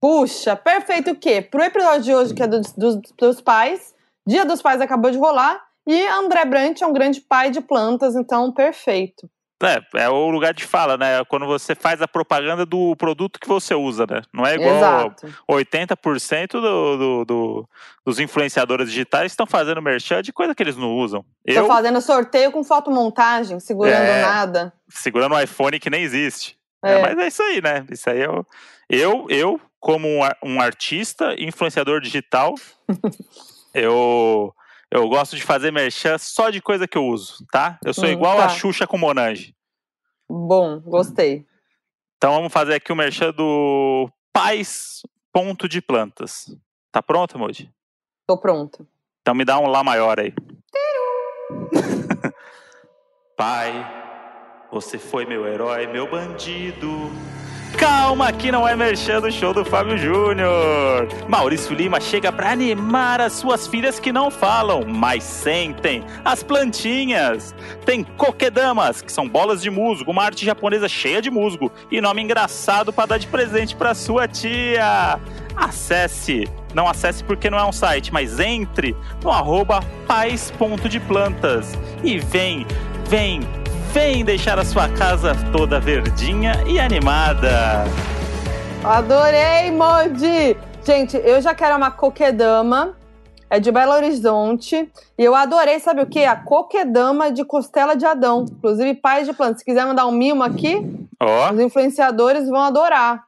Puxa, 0.01 0.55
perfeito 0.55 1.11
o 1.11 1.17
quê? 1.17 1.43
Pro 1.43 1.63
episódio 1.63 2.03
de 2.03 2.15
hoje, 2.15 2.35
que 2.35 2.43
é 2.43 2.47
dos, 2.47 2.73
dos, 2.73 2.97
dos 3.19 3.41
pais, 3.41 3.95
Dia 4.27 4.45
dos 4.45 4.63
Pais 4.63 4.81
acabou 4.81 5.11
de 5.11 5.19
rolar, 5.19 5.63
e 5.87 6.07
André 6.07 6.47
Brant 6.47 6.81
é 6.81 6.87
um 6.87 6.95
grande 6.95 7.21
pai 7.21 7.51
de 7.51 7.61
plantas, 7.61 8.17
então 8.17 8.51
perfeito. 8.51 9.29
É, 9.67 9.81
é 9.95 10.09
o 10.09 10.29
lugar 10.31 10.53
de 10.55 10.65
fala, 10.65 10.97
né? 10.97 11.25
Quando 11.27 11.47
você 11.47 11.75
faz 11.75 12.01
a 12.03 12.09
propaganda 12.09 12.65
do 12.67 12.95
produto 12.97 13.39
que 13.41 13.49
você 13.49 13.75
usa, 13.75 14.07
né? 14.09 14.23
Não 14.33 14.45
é 14.47 14.55
igual 14.55 14.77
Exato. 14.77 15.27
80% 15.51 16.53
do, 16.53 16.97
do, 16.97 17.25
do- 17.25 17.69
dos 18.05 18.19
influenciadores 18.19 18.89
digitais 18.89 19.33
estão 19.33 19.47
fazendo 19.47 19.81
merchan 19.83 20.23
de 20.23 20.33
coisa 20.33 20.55
que 20.55 20.63
eles 20.63 20.77
não 20.77 20.93
usam. 20.97 21.23
Tô 21.23 21.53
Eu, 21.53 21.67
fazendo 21.67 22.01
sorteio 22.01 22.53
com 22.53 22.63
fotomontagem, 22.65 23.59
segurando 23.61 23.95
É. 24.03 24.23
nada. 24.23 24.73
segurando 24.89 25.35
um 25.35 25.41
iPhone 25.41 25.79
que 25.81 25.89
nem 25.91 26.03
existe. 26.03 26.57
É. 26.85 26.95
É, 26.95 27.03
mas 27.03 27.19
é 27.19 27.27
isso 27.29 27.43
aí, 27.43 27.63
né? 27.63 27.85
Isso 27.91 28.11
aí 28.11 28.21
eu, 28.21 28.45
eu, 28.91 29.27
eu 29.31 29.61
como 29.81 30.07
um, 30.09 30.21
um 30.43 30.61
artista, 30.61 31.35
influenciador 31.39 32.01
digital, 32.01 32.55
eu, 33.75 34.55
eu 34.95 35.09
gosto 35.09 35.37
de 35.37 35.43
fazer 35.43 35.71
merchan 35.73 36.17
só 36.19 36.51
de 36.51 36.63
coisa 36.63 36.87
que 36.89 36.97
eu 36.97 37.05
uso, 37.07 37.45
tá? 37.51 37.79
Eu 37.85 37.93
sou 37.93 38.05
Hum, 38.05 38.13
igual 38.13 38.37
tá. 38.39 38.47
a 38.47 38.49
Xuxa 38.49 38.87
com 38.87 38.97
Monange. 38.97 39.55
Bom, 40.29 40.81
gostei. 40.81 41.45
Então 42.17 42.33
vamos 42.35 42.53
fazer 42.53 42.75
aqui 42.75 42.93
o 42.93 42.97
merchan 42.97 43.31
do 43.33 44.09
Pais 44.33 45.03
Ponto 45.33 45.69
de 45.69 45.83
Plantas. 45.83 46.47
Tá 46.91 47.03
pronto, 47.03 47.39
Moody? 47.39 47.71
Tô 48.27 48.39
pronta. 48.39 48.87
Então 49.21 49.35
me 49.35 49.45
dá 49.45 49.59
um 49.59 49.67
Lá 49.67 49.83
maior 49.85 50.19
aí. 50.21 50.33
Pai, 53.37 53.73
você 54.71 54.99
foi 54.99 55.27
meu 55.27 55.47
herói, 55.47 55.87
meu 55.87 56.09
bandido. 56.09 56.89
Calma, 57.77 58.33
que 58.33 58.53
não 58.53 58.67
é 58.67 58.77
merchan 58.77 59.21
do 59.21 59.31
show 59.31 59.53
do 59.53 59.65
Fábio 59.65 59.99
Júnior. 59.99 61.09
Maurício 61.29 61.75
Lima 61.75 62.01
chega 62.01 62.31
pra 62.31 62.53
animar 62.53 63.21
as 63.21 63.33
suas 63.33 63.67
filhas 63.67 63.99
que 63.99 64.13
não 64.13 64.31
falam, 64.31 64.85
mas 64.87 65.25
sentem 65.25 66.05
as 66.25 66.43
plantinhas. 66.43 67.55
Tem 67.85 68.05
coquedamas, 68.05 69.03
que 69.03 69.11
são 69.11 69.29
bolas 69.29 69.61
de 69.61 69.71
musgo, 69.71 70.11
uma 70.11 70.25
arte 70.25 70.45
japonesa 70.45 70.89
cheia 70.89 71.21
de 71.21 71.31
musgo 71.31 71.71
e 71.91 72.01
nome 72.01 72.23
engraçado 72.23 72.93
pra 72.93 73.07
dar 73.07 73.19
de 73.19 73.27
presente 73.27 73.75
pra 73.75 73.95
sua 73.95 74.29
tia. 74.29 75.19
Acesse, 75.57 76.49
não 76.75 76.89
acesse 76.89 77.23
porque 77.23 77.51
não 77.51 77.59
é 77.59 77.65
um 77.65 77.73
site, 77.73 78.13
mas 78.13 78.41
entre 78.41 78.97
no 79.23 79.31
arroba 79.31 79.81
pais.deplantas 80.07 81.79
e 82.03 82.19
vem, 82.19 82.67
vem, 83.09 83.41
vem 83.95 84.25
deixar 84.25 84.59
a 84.59 84.65
sua 84.65 84.89
casa 84.89 85.35
toda 85.57 85.79
verdinha 85.79 86.65
e 86.67 86.81
animada. 86.81 87.85
Adorei, 88.83 89.71
Modi! 89.71 90.57
Gente, 90.85 91.17
eu 91.17 91.41
já 91.41 91.55
quero 91.55 91.77
uma 91.77 91.93
coquedama. 91.93 92.97
É 93.49 93.61
de 93.61 93.71
Belo 93.71 93.93
Horizonte. 93.93 94.91
E 95.17 95.23
eu 95.23 95.33
adorei, 95.33 95.79
sabe 95.79 96.03
o 96.03 96.07
quê? 96.07 96.25
A 96.25 96.35
coquedama 96.35 97.31
de 97.31 97.45
costela 97.45 97.95
de 97.95 98.05
Adão. 98.05 98.47
Inclusive, 98.51 98.95
pais 98.95 99.29
de 99.29 99.33
plantas. 99.33 99.61
Se 99.61 99.65
quiser 99.65 99.87
mandar 99.87 100.07
um 100.07 100.11
mimo 100.13 100.43
aqui, 100.43 100.85
Ó, 101.21 101.53
os 101.53 101.61
influenciadores 101.61 102.49
vão 102.49 102.61
adorar. 102.63 103.23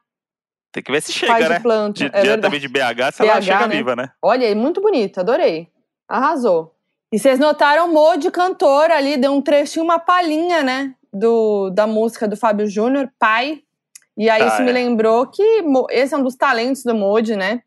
tem 0.73 0.83
que 0.83 0.91
ver 0.91 1.01
se 1.01 1.13
chega, 1.13 1.39
de 1.41 1.47
né? 1.49 1.59
planta. 1.61 1.93
De, 1.99 2.05
é 2.07 2.09
verdade. 2.09 2.27
diretamente 2.27 2.61
de 2.61 2.67
BH, 2.67 3.13
se 3.13 3.23
ela 3.23 3.39
BH, 3.39 3.41
chega 3.41 3.67
né? 3.67 3.75
viva, 3.77 3.95
né? 3.95 4.09
Olha 4.21 4.45
aí, 4.45 4.53
muito 4.53 4.81
bonito, 4.81 5.21
adorei. 5.21 5.69
Arrasou. 6.09 6.73
E 7.13 7.17
vocês 7.19 7.39
notaram 7.39 7.89
o 7.89 7.93
Modi 7.93 8.29
cantor 8.31 8.91
ali, 8.91 9.15
deu 9.17 9.31
um 9.33 9.41
trechinho, 9.41 9.85
uma 9.85 9.99
palhinha, 9.99 10.61
né? 10.63 10.93
Do, 11.13 11.69
da 11.69 11.87
música 11.87 12.27
do 12.27 12.35
Fábio 12.35 12.67
Júnior, 12.67 13.09
Pai. 13.17 13.61
E 14.17 14.29
aí 14.29 14.41
Ah, 14.41 14.47
isso 14.47 14.61
me 14.63 14.69
é. 14.71 14.73
lembrou 14.73 15.25
que 15.27 15.41
esse 15.91 16.13
é 16.13 16.17
um 16.17 16.23
dos 16.23 16.35
talentos 16.35 16.83
do 16.83 16.93
Modi, 16.93 17.35
né? 17.35 17.61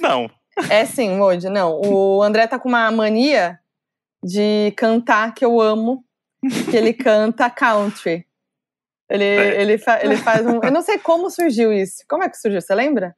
Não. 0.00 0.30
É 0.70 0.84
sim, 0.84 1.10
Modi, 1.16 1.48
não. 1.48 1.80
O 1.80 2.22
André 2.22 2.46
tá 2.46 2.58
com 2.58 2.68
uma 2.68 2.90
mania 2.90 3.58
de 4.24 4.72
cantar 4.76 5.34
que 5.34 5.44
eu 5.44 5.60
amo, 5.60 6.04
que 6.70 6.76
ele 6.76 6.92
canta 6.92 7.50
country. 7.50 8.26
Ele, 9.10 9.24
É. 9.24 9.60
ele, 9.60 9.78
fa- 9.78 10.00
ele 10.02 10.16
faz 10.16 10.46
um. 10.46 10.60
Eu 10.62 10.70
não 10.70 10.82
sei 10.82 10.98
como 10.98 11.28
surgiu 11.30 11.72
isso. 11.72 12.04
Como 12.08 12.22
é 12.22 12.28
que 12.28 12.36
surgiu? 12.38 12.60
Você 12.60 12.74
lembra? 12.74 13.14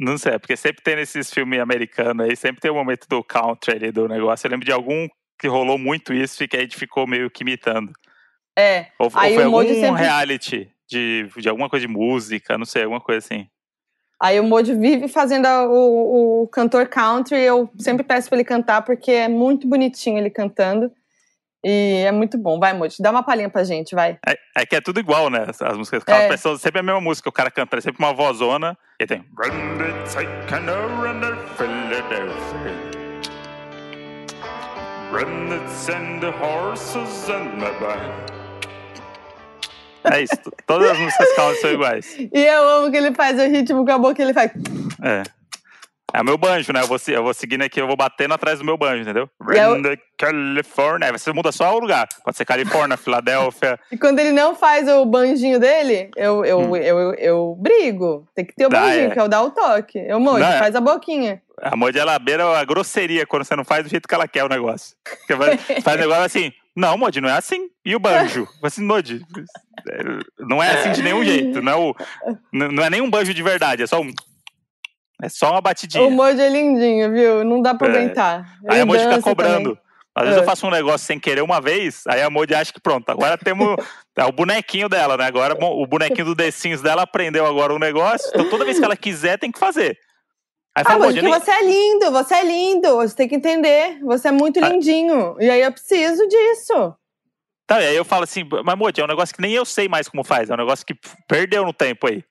Não 0.00 0.16
sei, 0.16 0.34
é 0.34 0.38
porque 0.38 0.56
sempre 0.56 0.82
tem 0.82 0.96
nesses 0.96 1.32
filmes 1.32 1.58
americanos 1.58 2.24
aí, 2.26 2.36
sempre 2.36 2.60
tem 2.60 2.70
o 2.70 2.74
momento 2.74 3.06
do 3.08 3.22
country 3.22 3.72
ali 3.76 3.90
do 3.90 4.06
negócio. 4.06 4.46
Eu 4.46 4.50
lembro 4.52 4.64
de 4.66 4.72
algum 4.72 5.08
que 5.38 5.48
rolou 5.48 5.78
muito 5.78 6.12
isso 6.12 6.42
e 6.42 6.48
que 6.48 6.56
a 6.56 6.60
gente 6.60 6.76
ficou 6.76 7.06
meio 7.06 7.30
que 7.30 7.42
imitando. 7.42 7.92
É. 8.56 8.86
Ou, 8.98 9.06
ou 9.06 9.10
foi 9.10 9.42
algum 9.42 9.62
sempre- 9.68 10.02
reality 10.02 10.70
de, 10.88 11.28
de 11.36 11.48
alguma 11.48 11.68
coisa 11.68 11.86
de 11.86 11.92
música, 11.92 12.56
não 12.58 12.64
sei, 12.64 12.82
alguma 12.84 13.00
coisa 13.00 13.18
assim. 13.18 13.46
Aí 14.20 14.40
o 14.40 14.44
Modi 14.44 14.74
vive 14.74 15.06
fazendo 15.06 15.46
o, 15.46 16.42
o 16.42 16.48
cantor 16.48 16.88
country. 16.88 17.38
Eu 17.38 17.70
sempre 17.78 18.02
peço 18.04 18.28
pra 18.28 18.36
ele 18.36 18.44
cantar, 18.44 18.82
porque 18.82 19.12
é 19.12 19.28
muito 19.28 19.68
bonitinho 19.68 20.18
ele 20.18 20.30
cantando. 20.30 20.90
E 21.64 22.04
é 22.06 22.12
muito 22.12 22.38
bom. 22.38 22.58
Vai, 22.58 22.72
Modi, 22.72 22.96
dá 23.00 23.10
uma 23.10 23.22
palhinha 23.22 23.50
pra 23.50 23.64
gente, 23.64 23.94
vai. 23.94 24.18
É, 24.26 24.36
é 24.58 24.66
que 24.66 24.76
é 24.76 24.80
tudo 24.80 25.00
igual, 25.00 25.28
né? 25.28 25.44
As, 25.48 25.60
as 25.60 25.76
músicas 25.76 26.04
country 26.04 26.34
É. 26.34 26.36
são 26.36 26.56
sempre 26.56 26.80
a 26.80 26.82
mesma 26.82 27.00
música, 27.00 27.28
o 27.28 27.32
cara 27.32 27.50
canta, 27.50 27.76
é 27.78 27.80
sempre 27.80 28.04
uma 28.04 28.12
vozona. 28.14 28.76
E 29.00 29.06
tem. 29.06 29.24
É 40.04 40.22
isso, 40.22 40.36
todas 40.66 40.90
as 40.90 40.98
músicas 40.98 41.32
country 41.34 41.60
são 41.60 41.70
iguais. 41.72 42.16
E 42.18 42.30
eu 42.44 42.68
amo 42.68 42.90
que 42.90 42.96
ele 42.96 43.12
faz 43.14 43.38
o 43.38 43.42
ritmo 43.46 43.84
com 43.84 43.92
a 43.92 43.98
boca, 43.98 44.22
ele 44.22 44.32
faz. 44.32 44.52
É. 45.02 45.22
É 46.12 46.22
o 46.22 46.24
meu 46.24 46.38
banjo, 46.38 46.72
né? 46.72 46.80
Eu 46.80 46.86
vou, 46.86 46.96
eu 47.08 47.22
vou 47.22 47.34
seguindo 47.34 47.62
aqui, 47.62 47.80
eu 47.80 47.86
vou 47.86 47.96
batendo 47.96 48.32
atrás 48.32 48.58
do 48.58 48.64
meu 48.64 48.78
banjo, 48.78 49.02
entendeu? 49.02 49.28
E 49.54 49.58
é 49.58 49.68
o- 49.68 49.82
California. 50.16 51.06
Aí 51.08 51.12
Você 51.12 51.32
muda 51.32 51.52
só 51.52 51.74
o 51.76 51.78
lugar. 51.78 52.08
Pode 52.24 52.36
ser 52.36 52.44
Califórnia, 52.46 52.96
Filadélfia. 52.98 53.78
E 53.92 53.98
quando 53.98 54.18
ele 54.18 54.32
não 54.32 54.54
faz 54.54 54.88
o 54.88 55.04
banjinho 55.04 55.60
dele, 55.60 56.10
eu, 56.16 56.44
eu, 56.44 56.58
Hum. 56.60 56.76
eu, 56.76 56.98
eu, 56.98 57.14
eu 57.14 57.56
brigo. 57.60 58.26
Tem 58.34 58.44
que 58.44 58.54
ter 58.54 58.66
o 58.66 58.70
Dá, 58.70 58.80
banjinho, 58.80 59.06
é. 59.06 59.10
que 59.10 59.18
é 59.18 59.22
o 59.22 59.28
dar 59.28 59.42
o 59.42 59.50
toque. 59.50 59.98
Eu 59.98 60.18
mojo, 60.18 60.38
Não, 60.38 60.48
é. 60.52 60.58
faz 60.58 60.74
a 60.74 60.80
boquinha. 60.80 61.42
A 61.60 61.76
Modi, 61.76 61.98
ela 61.98 62.18
beira 62.18 62.56
a 62.58 62.64
grosseria 62.64 63.26
quando 63.26 63.44
você 63.44 63.54
não 63.56 63.64
faz 63.64 63.82
do 63.84 63.90
jeito 63.90 64.06
que 64.08 64.14
ela 64.14 64.28
quer 64.28 64.44
o 64.44 64.48
negócio. 64.48 64.96
Porque 65.04 65.36
faz, 65.36 65.82
faz 65.84 66.00
negócio 66.00 66.22
assim, 66.24 66.52
não, 66.74 66.96
Modi, 66.96 67.20
não 67.20 67.28
é 67.28 67.32
assim. 67.32 67.68
E 67.84 67.94
o 67.94 67.98
banjo? 67.98 68.48
Eu 68.62 68.66
Assim, 68.66 68.82
Modi, 68.82 69.20
é, 69.90 69.98
não 70.38 70.62
é 70.62 70.70
assim 70.70 70.92
de 70.92 71.02
nenhum 71.02 71.24
jeito. 71.24 71.60
Não 71.60 71.72
é, 71.72 71.76
o, 71.76 71.94
não 72.52 72.84
é 72.84 72.88
nem 72.90 73.00
um 73.02 73.10
banjo 73.10 73.34
de 73.34 73.42
verdade, 73.42 73.82
é 73.82 73.86
só 73.86 74.00
um... 74.00 74.10
É 75.22 75.28
só 75.28 75.50
uma 75.50 75.60
batidinha. 75.60 76.04
O 76.04 76.10
mojo 76.10 76.40
é 76.40 76.48
lindinho, 76.48 77.12
viu? 77.12 77.44
Não 77.44 77.60
dá 77.60 77.74
pra 77.74 77.88
É. 77.88 77.90
aguentar. 77.90 78.58
Aí 78.68 78.76
Ele 78.76 78.80
a 78.82 78.86
Modi 78.86 79.02
fica 79.02 79.20
cobrando. 79.22 79.70
também. 79.70 79.78
Às 80.14 80.24
vezes 80.24 80.38
É. 80.38 80.40
eu 80.42 80.46
faço 80.46 80.66
um 80.66 80.70
negócio 80.70 81.06
sem 81.06 81.18
querer 81.20 81.42
uma 81.42 81.60
vez, 81.60 82.02
aí 82.08 82.22
a 82.22 82.28
Modi 82.30 82.52
acha 82.54 82.72
que 82.72 82.80
pronto, 82.80 83.08
agora 83.08 83.38
temos 83.38 83.76
é 84.16 84.24
o 84.24 84.32
bonequinho 84.32 84.88
dela, 84.88 85.16
né? 85.16 85.24
Agora 85.26 85.54
bom, 85.54 85.80
o 85.80 85.86
bonequinho 85.86 86.24
do 86.24 86.34
The 86.36 86.50
Sims 86.50 86.82
dela 86.82 87.02
aprendeu 87.02 87.46
agora 87.46 87.72
o 87.72 87.78
negócio, 87.78 88.28
então 88.30 88.48
toda 88.50 88.64
vez 88.64 88.78
que 88.78 88.84
ela 88.84 88.96
quiser 88.96 89.38
tem 89.38 89.50
que 89.52 89.58
fazer. 89.60 89.96
Aí 90.76 90.84
Ah, 90.86 90.90
fala, 90.90 91.12
que 91.12 91.18
eu 91.18 91.22
nem- 91.24 91.32
você 91.32 91.50
é 91.50 91.62
lindo, 91.64 92.10
você 92.12 92.34
é 92.34 92.44
lindo. 92.44 92.96
Você 92.96 93.14
tem 93.16 93.28
que 93.28 93.34
entender. 93.34 93.98
Você 94.04 94.28
é 94.28 94.32
muito 94.32 94.62
Ah. 94.64 94.68
lindinho. 94.68 95.36
E 95.40 95.50
aí 95.50 95.60
eu 95.62 95.72
preciso 95.72 96.26
disso. 96.28 96.94
Tá, 97.66 97.80
e 97.82 97.86
aí 97.86 97.96
eu 97.96 98.04
falo 98.04 98.22
assim, 98.24 98.44
mas 98.64 98.78
Modi, 98.78 99.00
é 99.00 99.04
um 99.04 99.08
negócio 99.08 99.34
que 99.34 99.42
nem 99.42 99.52
eu 99.52 99.64
sei 99.64 99.88
mais 99.88 100.08
como 100.08 100.22
faz, 100.24 100.48
é 100.50 100.54
um 100.54 100.56
negócio 100.56 100.86
que 100.86 100.94
perdeu 101.28 101.64
no 101.64 101.72
tempo 101.72 102.06
aí. 102.06 102.24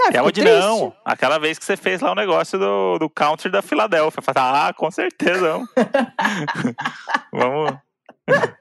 Ah, 0.00 0.04
E 0.04 0.08
a 0.08 0.12
fico 0.12 0.24
Modi, 0.24 0.40
triste. 0.40 0.60
não, 0.60 0.96
aquela 1.04 1.38
vez 1.38 1.58
que 1.58 1.64
você 1.64 1.76
fez 1.76 2.00
lá 2.00 2.12
o 2.12 2.14
negócio 2.14 2.58
do, 2.58 2.98
do 2.98 3.10
country 3.10 3.50
da 3.50 3.62
Filadélfia. 3.62 4.22
Falo, 4.22 4.38
ah, 4.38 4.72
com 4.76 4.90
certeza, 4.90 5.60
vamos. 7.32 7.72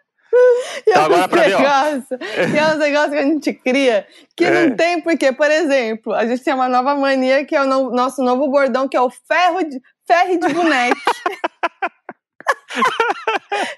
E 0.86 0.92
Então, 0.92 1.02
é 1.02 1.06
agora 1.06 1.28
pra 1.28 1.42
ver, 1.44 1.56
ó. 1.56 1.60
negócios, 1.60 2.06
e 2.54 2.58
é 2.58 2.66
uns 2.68 2.78
negócios 2.78 3.12
que 3.12 3.18
a 3.18 3.24
gente 3.24 3.54
cria 3.54 4.06
que 4.36 4.46
É. 4.46 4.68
não 4.68 4.76
tem 4.76 5.02
porque, 5.02 5.32
por 5.32 5.50
exemplo, 5.50 6.14
a 6.14 6.28
gente 6.28 6.44
tem 6.44 6.54
uma 6.54 6.70
nova 6.70 6.94
mania 6.96 7.44
que 7.44 7.56
é 7.56 7.62
o 7.64 7.66
no- 7.66 7.90
nosso 7.90 8.22
novo 8.22 8.48
bordão, 8.52 8.88
que 8.88 8.96
é 8.96 9.02
o 9.02 9.10
ferro 9.10 9.64
de, 9.64 9.82
ferre 10.06 10.38
de 10.38 10.54
boneco. 10.54 10.96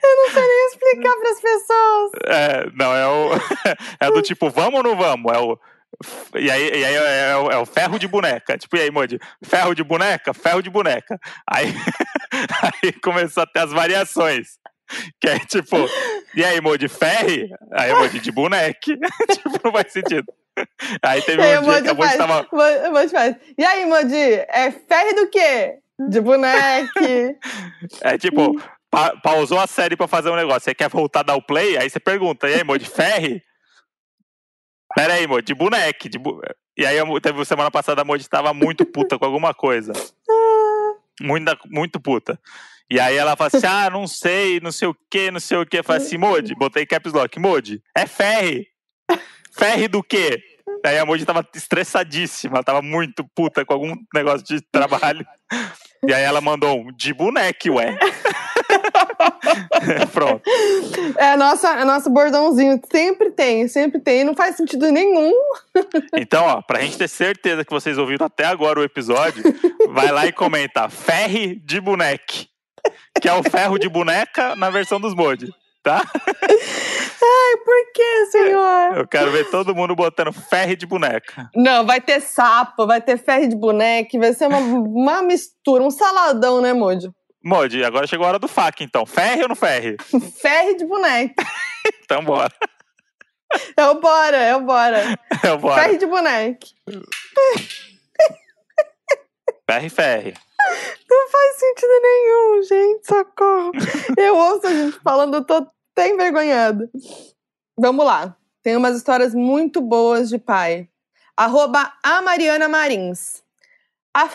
Eu 0.03 0.15
não 0.15 0.29
sei 0.33 0.41
nem 0.41 0.67
explicar 0.67 1.15
para 1.17 1.29
as 1.31 1.41
pessoas. 1.41 2.11
É, 2.27 2.65
não, 2.75 2.93
é 2.95 3.07
o. 3.07 3.29
É 4.01 4.11
do 4.11 4.21
tipo, 4.21 4.49
vamos 4.49 4.75
ou 4.75 4.83
não 4.83 4.95
vamos? 4.97 5.31
É 5.33 5.37
o. 5.39 5.57
E 6.35 6.49
aí, 6.49 6.69
e 6.69 6.85
aí 6.85 6.95
é, 6.95 7.35
o, 7.37 7.51
é 7.51 7.57
o 7.57 7.65
ferro 7.65 7.97
de 7.99 8.07
boneca. 8.07 8.57
Tipo, 8.57 8.77
e 8.77 8.81
aí, 8.81 8.91
Modi? 8.91 9.19
Ferro 9.43 9.73
de 9.73 9.83
boneca? 9.83 10.33
Ferro 10.33 10.61
de 10.61 10.69
boneca. 10.69 11.19
Aí, 11.49 11.67
aí 12.83 12.93
começou 12.93 13.43
a 13.43 13.47
ter 13.47 13.59
as 13.59 13.71
variações. 13.71 14.47
Que 15.21 15.29
é 15.29 15.39
tipo, 15.39 15.75
e 16.35 16.43
aí, 16.43 16.59
Modi, 16.61 16.87
ferre? 16.87 17.49
Aí, 17.73 17.93
Modi, 17.93 18.19
de 18.19 18.31
boneque. 18.31 18.95
tipo, 19.31 19.59
não 19.63 19.71
faz 19.71 19.91
sentido. 19.91 20.25
Aí 21.03 21.21
teve 21.21 21.41
aí 21.41 21.57
um 21.59 21.63
dia 21.63 21.81
que 21.81 21.89
a 21.89 21.93
Modi 21.93 22.07
faz, 22.07 22.17
tava. 22.17 22.47
Mo- 22.51 22.91
Modi 22.91 23.09
faz. 23.11 23.35
E 23.57 23.63
aí, 23.63 23.85
Modi, 23.85 24.15
é 24.15 24.71
ferre 24.71 25.13
do 25.13 25.29
quê? 25.29 25.75
De 26.09 26.19
boneque. 26.21 27.35
É 28.01 28.17
tipo, 28.17 28.59
pa- 28.89 29.15
pausou 29.21 29.59
a 29.59 29.67
série 29.67 29.95
pra 29.95 30.07
fazer 30.07 30.29
um 30.29 30.35
negócio. 30.35 30.61
Você 30.61 30.73
quer 30.75 30.89
voltar 30.89 31.21
a 31.21 31.23
dar 31.23 31.35
o 31.35 31.41
play? 31.41 31.77
Aí 31.77 31.89
você 31.89 31.99
pergunta, 31.99 32.49
e 32.49 32.55
aí, 32.55 32.63
Modi, 32.63 32.85
ferre? 32.89 33.41
Pera 34.99 35.13
aí, 35.13 35.25
Modi, 35.25 35.45
de 35.45 35.53
boneque. 35.53 36.09
De 36.09 36.19
bu... 36.19 36.41
E 36.75 36.85
aí, 36.85 36.97
teve 37.21 37.45
semana 37.45 37.71
passada, 37.71 38.01
a 38.01 38.03
Modi 38.03 38.27
tava 38.27 38.53
muito 38.53 38.85
puta 38.85 39.17
com 39.17 39.23
alguma 39.23 39.53
coisa. 39.53 39.93
Muito, 41.21 41.51
muito 41.65 41.99
puta. 41.99 42.39
E 42.89 42.97
aí 42.97 43.17
ela 43.17 43.35
fala 43.35 43.51
assim: 43.53 43.67
ah, 43.67 43.89
não 43.89 44.07
sei, 44.07 44.61
não 44.61 44.71
sei 44.71 44.87
o 44.87 44.95
que, 45.11 45.29
não 45.29 45.39
sei 45.41 45.57
o 45.57 45.65
que. 45.65 45.83
Falei 45.83 46.01
assim, 46.01 46.17
Modi, 46.17 46.55
botei 46.55 46.85
caps 46.85 47.11
lock, 47.11 47.37
Modi, 47.37 47.83
é 47.93 48.07
ferre. 48.07 48.69
Ferre 49.51 49.89
do 49.89 50.01
quê? 50.01 50.41
Aí 50.85 50.97
a 50.97 51.05
Modi 51.05 51.25
tava 51.25 51.45
estressadíssima, 51.53 52.55
ela 52.55 52.63
tava 52.63 52.81
muito 52.81 53.25
puta 53.35 53.65
com 53.65 53.73
algum 53.73 53.93
negócio 54.15 54.47
de 54.47 54.61
trabalho. 54.71 55.27
E 56.07 56.13
aí 56.13 56.23
ela 56.23 56.39
mandou 56.39 56.79
um 56.79 56.93
de 56.93 57.13
boneque, 57.13 57.69
ué. 57.69 57.97
Pronto. 60.11 60.41
É, 61.17 61.31
a 61.31 61.37
nossa, 61.37 61.69
é 61.79 61.85
nosso 61.85 62.09
bordãozinho. 62.09 62.79
Sempre 62.91 63.31
tem, 63.31 63.67
sempre 63.67 63.99
tem. 63.99 64.23
Não 64.23 64.35
faz 64.35 64.55
sentido 64.55 64.91
nenhum. 64.91 65.31
Então, 66.15 66.45
ó, 66.45 66.61
pra 66.61 66.81
gente 66.81 66.97
ter 66.97 67.07
certeza 67.07 67.63
que 67.63 67.71
vocês 67.71 67.97
ouviram 67.97 68.25
até 68.25 68.45
agora 68.45 68.79
o 68.79 68.83
episódio, 68.83 69.43
vai 69.89 70.11
lá 70.11 70.25
e 70.25 70.31
comenta 70.31 70.89
ferre 70.89 71.55
de 71.63 71.79
boneque. 71.79 72.47
Que 73.21 73.27
é 73.27 73.33
o 73.33 73.43
ferro 73.43 73.77
de 73.77 73.89
boneca 73.89 74.55
na 74.55 74.69
versão 74.69 74.99
dos 74.99 75.13
mod, 75.13 75.51
tá? 75.83 76.01
Ai, 77.21 77.57
por 77.65 77.91
que, 77.93 78.25
senhor? 78.27 78.97
Eu 78.97 79.07
quero 79.07 79.31
ver 79.31 79.49
todo 79.49 79.75
mundo 79.75 79.95
botando 79.95 80.31
ferre 80.31 80.75
de 80.75 80.85
boneca. 80.85 81.49
Não, 81.53 81.85
vai 81.85 81.99
ter 81.99 82.21
sapo, 82.21 82.87
vai 82.87 83.01
ter 83.01 83.17
ferro 83.17 83.47
de 83.47 83.55
boneco, 83.55 84.17
vai 84.17 84.33
ser 84.33 84.47
uma, 84.47 84.59
uma 84.59 85.21
mistura, 85.21 85.83
um 85.83 85.91
saladão, 85.91 86.61
né, 86.61 86.71
Mojo? 86.71 87.13
Mod, 87.43 87.83
agora 87.83 88.05
chegou 88.05 88.25
a 88.25 88.29
hora 88.29 88.39
do 88.39 88.47
fac, 88.47 88.83
então. 88.83 89.05
Ferre 89.05 89.43
ou 89.43 89.49
não 89.49 89.55
ferre? 89.55 89.95
Ferro 90.41 90.77
de 90.77 90.85
boneco. 90.85 91.35
Então 92.03 92.23
bora. 92.23 92.51
É 93.77 93.85
o 93.87 94.01
bora, 94.01 94.37
é 94.37 94.55
o 94.55 94.61
bora. 94.61 95.17
Eu 95.43 95.57
bora. 95.57 95.81
Ferro 95.81 95.97
de 95.97 96.05
boneco. 96.05 96.67
Ferre, 99.65 99.89
ferre. 99.89 100.33
Não 101.09 101.29
faz 101.29 101.55
sentido 101.55 102.01
nenhum, 102.01 102.63
gente, 102.63 103.07
socorro. 103.07 103.71
Eu 104.17 104.35
ouço 104.35 104.67
a 104.67 104.73
gente 104.73 104.99
falando, 104.99 105.35
eu 105.35 105.45
tô 105.45 105.67
até 105.93 106.09
envergonhada. 106.09 106.89
Vamos 107.77 108.05
lá. 108.05 108.35
Tem 108.61 108.75
umas 108.75 108.97
histórias 108.97 109.33
muito 109.33 109.79
boas 109.79 110.29
de 110.29 110.37
pai. 110.37 110.89
Arroba 111.37 111.93
a 112.03 112.21
Mariana 112.21 112.67
Marins. 112.67 113.41
A 114.13 114.27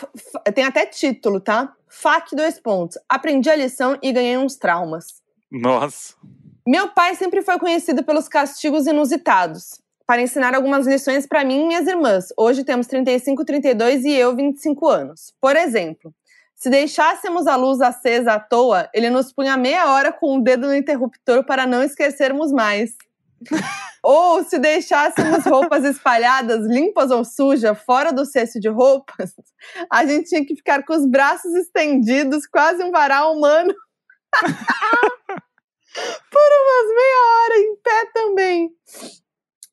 tem 0.51 0.65
até 0.65 0.85
título, 0.85 1.39
tá? 1.39 1.73
FAC 1.97 2.35
dois 2.35 2.59
pontos. 2.59 2.97
Aprendi 3.07 3.49
a 3.49 3.55
lição 3.55 3.97
e 4.03 4.11
ganhei 4.11 4.37
uns 4.37 4.57
traumas. 4.57 5.21
Nossa. 5.49 6.13
Meu 6.67 6.89
pai 6.89 7.15
sempre 7.15 7.41
foi 7.41 7.57
conhecido 7.57 8.03
pelos 8.03 8.27
castigos 8.27 8.85
inusitados, 8.85 9.81
para 10.05 10.21
ensinar 10.21 10.53
algumas 10.53 10.85
lições 10.85 11.25
para 11.25 11.45
mim 11.45 11.61
e 11.61 11.67
minhas 11.67 11.87
irmãs. 11.87 12.33
Hoje 12.37 12.65
temos 12.65 12.87
35, 12.87 13.45
32 13.45 14.03
e 14.03 14.11
eu 14.11 14.35
25 14.35 14.87
anos. 14.89 15.33
Por 15.39 15.55
exemplo, 15.55 16.13
se 16.53 16.69
deixássemos 16.69 17.47
a 17.47 17.55
luz 17.55 17.79
acesa 17.79 18.33
à 18.33 18.39
toa, 18.39 18.89
ele 18.93 19.09
nos 19.09 19.31
punha 19.31 19.55
meia 19.55 19.93
hora 19.93 20.11
com 20.11 20.37
o 20.37 20.41
dedo 20.41 20.67
no 20.67 20.75
interruptor 20.75 21.45
para 21.45 21.65
não 21.65 21.81
esquecermos 21.81 22.51
mais. 22.51 22.91
Ou 24.03 24.43
se 24.43 24.59
deixássemos 24.59 25.45
roupas 25.45 25.83
espalhadas, 25.83 26.65
limpas 26.67 27.11
ou 27.11 27.23
sujas, 27.25 27.77
fora 27.83 28.11
do 28.11 28.25
cesto 28.25 28.59
de 28.59 28.69
roupas, 28.69 29.33
a 29.91 30.05
gente 30.05 30.29
tinha 30.29 30.45
que 30.45 30.55
ficar 30.55 30.83
com 30.83 30.93
os 30.93 31.05
braços 31.05 31.53
estendidos, 31.53 32.45
quase 32.47 32.83
um 32.83 32.91
varal 32.91 33.35
humano 33.35 33.73
por 36.31 36.49
umas 36.61 36.95
meia 36.95 37.21
hora 37.33 37.57
em 37.57 37.75
pé 37.77 38.05
também. 38.13 38.69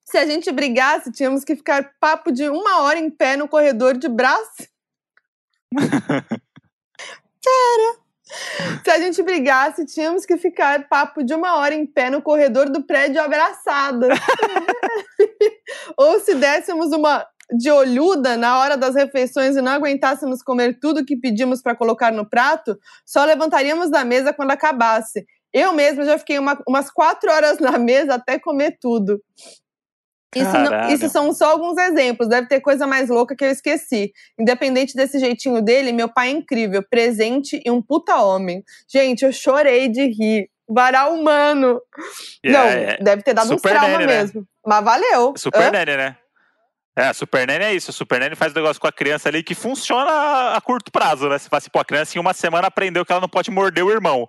Se 0.05 0.19
a 0.19 0.27
gente 0.27 0.53
brigasse, 0.53 1.11
tínhamos 1.11 1.43
que 1.43 1.57
ficar 1.57 1.95
papo 1.99 2.31
de 2.31 2.49
uma 2.49 2.83
hora 2.83 2.99
em 2.99 3.11
pé 3.11 3.37
no 3.37 3.49
corredor 3.49 3.97
de 3.97 4.09
braço. 4.09 4.69
Sério. 7.43 8.02
Se 8.85 8.91
a 8.91 8.99
gente 8.99 9.23
brigasse, 9.23 9.85
tínhamos 9.85 10.25
que 10.25 10.37
ficar 10.37 10.89
papo 10.89 11.23
de 11.23 11.35
uma 11.35 11.57
hora 11.57 11.75
em 11.75 11.87
pé 11.87 12.11
no 12.11 12.23
corredor 12.23 12.71
do 12.71 12.83
prédio 12.85 13.21
abraçada. 13.21 14.09
Ou 15.97 16.21
se 16.21 16.35
dessemos 16.35 16.93
uma 16.93 17.27
de 17.55 17.71
olhuda 17.71 18.37
na 18.37 18.59
hora 18.59 18.77
das 18.77 18.95
refeições 18.95 19.57
e 19.57 19.61
não 19.63 19.73
aguentássemos 19.73 20.43
comer 20.43 20.79
tudo 20.81 21.05
que 21.05 21.17
pedimos 21.17 21.61
para 21.61 21.77
colocar 21.77 22.11
no 22.11 22.29
prato, 22.29 22.79
só 23.05 23.25
levantaríamos 23.25 23.91
da 23.91 24.05
mesa 24.05 24.33
quando 24.33 24.53
acabasse. 24.53 25.25
Eu 25.53 25.75
mesma 25.75 26.05
já 26.05 26.17
fiquei 26.19 26.39
uma- 26.39 26.59
umas 26.67 26.91
quatro 26.91 27.31
horas 27.31 27.59
na 27.59 27.77
mesa 27.77 28.15
até 28.15 28.39
comer 28.39 28.79
tudo. 28.81 29.21
Isso, 30.35 30.53
não- 30.59 30.89
isso 30.91 31.09
são 31.09 31.33
só 31.33 31.51
alguns 31.51 31.77
exemplos, 31.79 32.29
deve 32.29 32.49
ter 32.49 32.61
coisa 32.61 32.87
mais 32.87 33.09
louca 33.09 33.37
que 33.37 33.45
eu 33.45 33.51
esqueci. 33.51 34.13
Independente 34.39 34.95
desse 34.95 35.19
jeitinho 35.19 35.61
dele, 35.63 35.93
meu 35.93 36.09
pai 36.09 36.29
é 36.29 36.31
incrível, 36.33 36.83
presente 36.89 37.61
e 37.65 37.71
um 37.71 37.83
puta 37.83 38.17
homem. 38.17 38.63
Gente, 38.89 39.25
eu 39.25 39.33
chorei 39.33 39.89
de 39.89 40.07
rir. 40.07 40.49
Varal 40.69 41.13
humano. 41.13 41.81
E 42.43 42.51
não, 42.51 42.61
é- 42.63 42.95
é 42.95 42.99
deve 43.03 43.23
ter 43.23 43.35
dado 43.35 43.47
uns 43.47 43.57
Super 43.61 43.71
trauma 43.73 43.89
Nanny, 43.89 44.07
né? 44.07 44.19
mesmo. 44.21 44.47
Mas 44.67 44.83
valeu. 44.85 45.35
Super 45.37 45.65
Hã? 45.65 45.71
Nanny, 45.71 45.97
né? 45.97 46.17
É, 46.97 47.07
a 47.09 47.15
Super 47.15 47.47
Nanny 47.47 47.65
é 47.65 47.75
isso. 47.75 47.91
A 47.91 47.93
Super 47.93 48.21
Nanny 48.21 48.35
faz 48.37 48.53
um 48.53 48.55
negócio 48.57 48.81
com 48.81 48.87
a 48.87 48.93
criança 48.93 49.29
ali 49.29 49.43
que 49.43 49.55
funciona 49.55 50.11
a, 50.11 50.57
a 50.57 50.61
curto 50.61 50.91
prazo, 50.91 51.29
né? 51.29 51.39
Você 51.39 51.49
fala 51.49 51.59
assim, 51.59 51.69
pô, 51.71 51.79
a 51.81 51.85
criança 51.85 52.17
em 52.17 52.21
uma 52.21 52.33
semana 52.33 52.69
aprendeu 52.69 53.05
que 53.05 53.13
ela 53.13 53.21
não 53.21 53.29
pode 53.29 53.51
morder 53.51 53.85
o 53.85 53.91
irmão. 53.91 54.27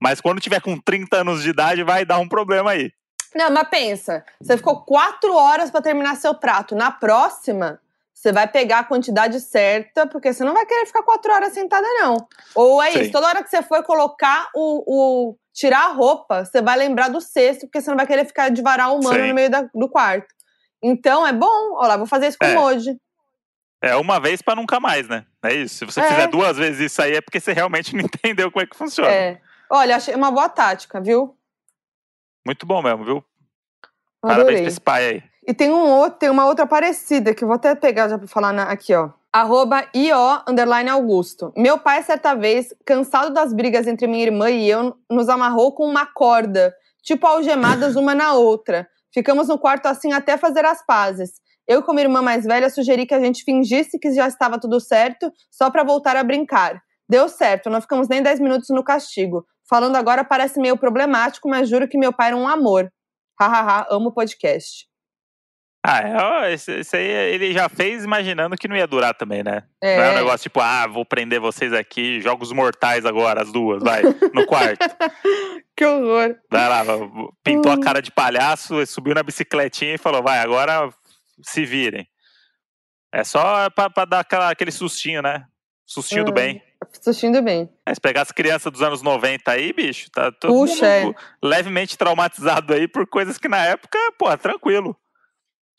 Mas 0.00 0.20
quando 0.20 0.40
tiver 0.40 0.60
com 0.60 0.76
30 0.80 1.18
anos 1.18 1.42
de 1.42 1.50
idade, 1.50 1.82
vai 1.84 2.04
dar 2.04 2.18
um 2.18 2.28
problema 2.28 2.70
aí. 2.72 2.90
Não, 3.36 3.50
mas 3.50 3.68
pensa, 3.68 4.24
você 4.40 4.56
ficou 4.56 4.80
quatro 4.82 5.34
horas 5.34 5.70
pra 5.70 5.82
terminar 5.82 6.16
seu 6.16 6.34
prato. 6.34 6.74
Na 6.74 6.90
próxima, 6.90 7.80
Você 8.18 8.32
vai 8.32 8.48
pegar 8.48 8.78
a 8.78 8.84
quantidade 8.84 9.38
certa, 9.40 10.06
porque 10.06 10.32
você 10.32 10.42
não 10.42 10.54
vai 10.54 10.64
querer 10.64 10.86
ficar 10.86 11.02
quatro 11.02 11.30
horas 11.30 11.52
sentada, 11.52 11.86
não. 12.00 12.16
Ou 12.54 12.82
é 12.82 12.90
Sim. 12.92 13.00
isso, 13.02 13.12
toda 13.12 13.26
hora 13.26 13.44
que 13.44 13.50
você 13.50 13.62
for 13.62 13.82
colocar 13.84 14.48
o, 14.54 14.84
o- 15.32 15.36
tirar 15.52 15.84
a 15.84 15.92
roupa, 15.92 16.42
você 16.44 16.62
vai 16.62 16.78
lembrar 16.78 17.08
do 17.08 17.20
cesto, 17.20 17.66
porque 17.66 17.78
você 17.80 17.90
não 17.90 17.96
vai 17.96 18.06
querer 18.06 18.24
ficar 18.24 18.48
de 18.48 18.62
varal 18.62 18.96
humano 18.98 19.20
Sim. 19.20 19.28
no 19.28 19.34
meio 19.34 19.50
da- 19.50 19.68
do 19.72 19.86
quarto. 19.88 20.26
Então 20.82 21.26
é 21.26 21.32
bom, 21.32 21.74
olha 21.76 21.88
lá, 21.88 21.96
vou 21.98 22.06
fazer 22.06 22.28
isso 22.28 22.38
com 22.40 22.46
É. 22.46 22.58
hoje. 22.58 22.96
É 23.82 23.94
uma 23.96 24.18
vez 24.18 24.40
pra 24.40 24.56
nunca 24.56 24.80
mais, 24.80 25.06
né? 25.06 25.26
É 25.44 25.52
isso. 25.52 25.74
Se 25.76 25.84
você 25.84 26.00
É. 26.00 26.08
fizer 26.08 26.26
duas 26.28 26.56
vezes 26.56 26.80
isso 26.90 27.02
aí, 27.02 27.12
é 27.16 27.20
porque 27.20 27.38
você 27.38 27.52
realmente 27.52 27.92
não 27.94 28.00
entendeu 28.02 28.50
como 28.50 28.62
é 28.64 28.66
que 28.66 28.74
funciona. 28.76 29.10
É. 29.12 29.38
Olha, 29.70 29.94
achei 29.94 30.14
uma 30.14 30.30
boa 30.30 30.48
tática, 30.48 31.00
viu? 31.02 31.36
Muito 32.46 32.64
bom 32.64 32.80
mesmo, 32.80 33.04
viu? 33.04 33.24
Parabéns 34.22 34.40
Adorei. 34.44 34.60
pra 34.60 34.68
esse 34.68 34.80
pai 34.80 35.06
aí. 35.06 35.22
E 35.48 35.52
tem, 35.52 35.68
um 35.70 35.90
outro, 35.90 36.18
tem 36.20 36.30
uma 36.30 36.46
outra 36.46 36.64
parecida, 36.64 37.34
que 37.34 37.42
eu 37.42 37.48
vou 37.48 37.56
até 37.56 37.74
pegar 37.74 38.08
já 38.08 38.16
pra 38.16 38.28
falar 38.28 38.52
na- 38.52 38.70
aqui, 38.70 38.94
ó. 38.94 39.10
Arroba 39.32 39.84
IO 39.92 40.42
underline 40.48 40.88
Augusto. 40.88 41.52
Meu 41.56 41.76
pai, 41.76 42.04
certa 42.04 42.34
vez, 42.34 42.72
cansado 42.86 43.34
das 43.34 43.52
brigas 43.52 43.88
entre 43.88 44.06
minha 44.06 44.24
irmã 44.24 44.48
e 44.48 44.68
eu, 44.70 44.96
nos 45.10 45.28
amarrou 45.28 45.72
com 45.72 45.84
uma 45.84 46.06
corda, 46.06 46.72
tipo 47.02 47.26
algemadas 47.26 47.96
uma 47.96 48.14
na 48.14 48.32
outra. 48.34 48.88
Ficamos 49.12 49.48
no 49.48 49.58
quarto 49.58 49.86
assim 49.86 50.12
até 50.12 50.36
fazer 50.36 50.64
as 50.64 50.84
pazes. 50.86 51.32
Eu, 51.66 51.82
como 51.82 51.98
irmã 51.98 52.22
mais 52.22 52.44
velha, 52.44 52.70
sugeri 52.70 53.06
que 53.06 53.14
a 53.14 53.20
gente 53.20 53.42
fingisse 53.42 53.98
que 53.98 54.12
já 54.12 54.28
estava 54.28 54.58
tudo 54.58 54.78
certo, 54.80 55.32
só 55.50 55.68
pra 55.68 55.82
voltar 55.82 56.16
a 56.16 56.22
brincar. 56.22 56.80
Deu 57.08 57.28
certo, 57.28 57.68
não 57.68 57.80
ficamos 57.80 58.08
nem 58.08 58.22
10 58.22 58.38
minutos 58.40 58.68
no 58.70 58.84
castigo. 58.84 59.44
Falando 59.68 59.96
agora 59.96 60.24
parece 60.24 60.60
meio 60.60 60.76
problemático, 60.76 61.48
mas 61.48 61.68
juro 61.68 61.88
que 61.88 61.98
meu 61.98 62.12
pai 62.12 62.28
era 62.28 62.36
um 62.36 62.48
amor. 62.48 62.90
Hahaha, 63.40 63.86
amo 63.90 64.08
o 64.08 64.12
podcast. 64.12 64.86
Ah, 65.88 66.46
é, 66.48 66.52
esse, 66.52 66.80
esse 66.80 66.96
aí 66.96 67.06
ele 67.06 67.52
já 67.52 67.68
fez 67.68 68.02
imaginando 68.02 68.56
que 68.56 68.66
não 68.66 68.76
ia 68.76 68.88
durar 68.88 69.14
também, 69.14 69.44
né? 69.44 69.62
É. 69.80 69.96
Não 69.96 70.04
é 70.04 70.10
um 70.10 70.14
negócio 70.16 70.42
tipo, 70.42 70.58
ah, 70.60 70.84
vou 70.88 71.04
prender 71.04 71.38
vocês 71.38 71.72
aqui, 71.72 72.20
jogos 72.20 72.50
mortais 72.50 73.06
agora, 73.06 73.40
as 73.40 73.52
duas, 73.52 73.84
vai, 73.84 74.02
no 74.34 74.44
quarto. 74.46 74.84
Que 75.76 75.84
horror. 75.84 76.34
Vai 76.50 76.68
lá, 76.70 76.82
pintou 77.44 77.70
a 77.70 77.78
cara 77.78 78.00
de 78.00 78.10
palhaço, 78.10 78.86
subiu 78.86 79.14
na 79.14 79.22
bicicletinha 79.22 79.94
e 79.96 79.98
falou, 79.98 80.22
vai, 80.22 80.38
agora 80.38 80.88
se 81.42 81.66
virem. 81.66 82.08
É 83.12 83.22
só 83.22 83.68
pra, 83.68 83.90
pra 83.90 84.06
dar 84.06 84.20
aquela, 84.20 84.50
aquele 84.50 84.70
sustinho, 84.70 85.20
né? 85.20 85.44
Sustinho 85.84 86.24
do 86.24 86.30
Hum. 86.30 86.60
Assistindo 87.00 87.40
bem. 87.42 87.68
Mas 87.86 87.98
pegar 87.98 88.22
as 88.22 88.32
crianças 88.32 88.72
dos 88.72 88.82
anos 88.82 89.02
90 89.02 89.50
aí, 89.50 89.72
bicho, 89.72 90.10
tá 90.10 90.32
todo 90.32 90.52
Puxa, 90.52 91.00
mundo 91.00 91.16
levemente 91.42 91.96
traumatizado 91.96 92.72
aí 92.72 92.88
por 92.88 93.06
coisas 93.06 93.38
que 93.38 93.48
na 93.48 93.64
época, 93.64 93.98
pô, 94.18 94.36
tranquilo. 94.36 94.96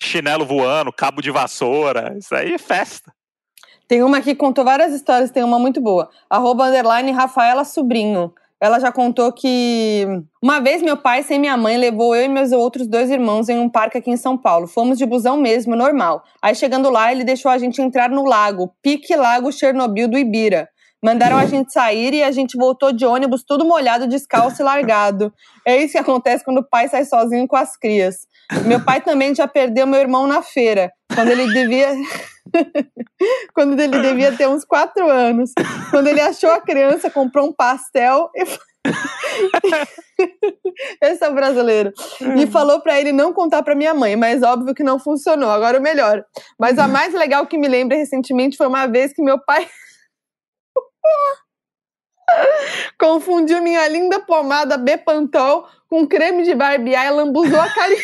Chinelo 0.01 0.45
voando, 0.45 0.93
cabo 0.93 1.21
de 1.21 1.31
vassoura, 1.31 2.15
isso 2.17 2.33
aí 2.35 2.53
é 2.53 2.57
festa. 2.57 3.11
Tem 3.87 4.03
uma 4.03 4.21
que 4.21 4.35
contou 4.35 4.65
várias 4.65 4.93
histórias, 4.93 5.31
tem 5.31 5.43
uma 5.43 5.57
muito 5.57 5.81
boa. 5.81 6.09
Arroba 6.29 6.65
underline 6.65 7.11
Rafaela 7.11 7.63
Sobrinho. 7.63 8.33
Ela 8.59 8.79
já 8.79 8.91
contou 8.91 9.31
que 9.31 10.05
uma 10.41 10.59
vez 10.59 10.81
meu 10.81 10.97
pai, 10.97 11.21
sem 11.21 11.39
minha 11.39 11.55
mãe, 11.55 11.77
levou 11.77 12.15
eu 12.15 12.25
e 12.25 12.27
meus 12.27 12.51
outros 12.51 12.87
dois 12.87 13.11
irmãos 13.11 13.49
em 13.49 13.59
um 13.59 13.69
parque 13.69 13.99
aqui 13.99 14.09
em 14.09 14.17
São 14.17 14.35
Paulo. 14.35 14.67
Fomos 14.67 14.97
de 14.97 15.05
busão 15.05 15.37
mesmo, 15.37 15.75
normal. 15.75 16.23
Aí 16.41 16.55
chegando 16.55 16.89
lá, 16.89 17.11
ele 17.11 17.23
deixou 17.23 17.51
a 17.51 17.57
gente 17.57 17.81
entrar 17.81 18.09
no 18.09 18.25
lago, 18.25 18.73
Pique 18.81 19.15
Lago 19.15 19.51
Chernobyl 19.51 20.07
do 20.07 20.17
Ibira. 20.17 20.67
Mandaram 21.03 21.37
a 21.37 21.45
gente 21.45 21.71
sair 21.71 22.13
e 22.13 22.23
a 22.23 22.31
gente 22.31 22.57
voltou 22.57 22.91
de 22.91 23.05
ônibus 23.05 23.43
tudo 23.43 23.63
molhado, 23.63 24.07
descalço 24.07 24.61
e 24.61 24.65
largado. 24.65 25.31
É 25.65 25.77
isso 25.77 25.93
que 25.93 25.99
acontece 25.99 26.43
quando 26.43 26.59
o 26.59 26.67
pai 26.67 26.87
sai 26.87 27.05
sozinho 27.05 27.47
com 27.47 27.55
as 27.55 27.77
crias. 27.77 28.27
Meu 28.65 28.83
pai 28.83 29.01
também 29.01 29.35
já 29.35 29.47
perdeu 29.47 29.85
meu 29.85 29.99
irmão 29.99 30.25
na 30.25 30.41
feira, 30.41 30.91
quando 31.13 31.29
ele 31.29 31.53
devia. 31.53 31.93
quando 33.53 33.79
ele 33.79 34.01
devia 34.01 34.31
ter 34.31 34.47
uns 34.47 34.65
quatro 34.65 35.07
anos. 35.09 35.51
Quando 35.91 36.07
ele 36.07 36.21
achou 36.21 36.51
a 36.51 36.61
criança, 36.61 37.11
comprou 37.11 37.47
um 37.47 37.53
pastel 37.53 38.31
e. 38.35 38.43
Esse 41.01 41.23
é 41.23 41.29
o 41.29 41.35
brasileiro. 41.35 41.93
E 42.37 42.47
falou 42.47 42.81
pra 42.81 42.99
ele 42.99 43.11
não 43.11 43.33
contar 43.33 43.61
pra 43.61 43.75
minha 43.75 43.93
mãe, 43.93 44.15
mas 44.15 44.41
óbvio 44.41 44.73
que 44.73 44.83
não 44.83 44.97
funcionou. 44.97 45.51
Agora 45.51 45.77
o 45.77 45.81
melhor. 45.81 46.23
Mas 46.57 46.79
a 46.79 46.87
mais 46.87 47.13
legal 47.13 47.45
que 47.45 47.57
me 47.57 47.67
lembra 47.67 47.97
recentemente 47.97 48.57
foi 48.57 48.67
uma 48.67 48.87
vez 48.87 49.13
que 49.13 49.21
meu 49.21 49.37
pai 49.43 49.67
confundiu 52.99 53.61
minha 53.61 53.87
linda 53.87 54.19
pomada 54.19 54.77
Bepantol 54.77 55.67
com 55.87 56.07
creme 56.07 56.43
de 56.43 56.53
barbear 56.53 57.07
e 57.07 57.11
lambuzou 57.11 57.59
a 57.59 57.69
cara. 57.69 57.93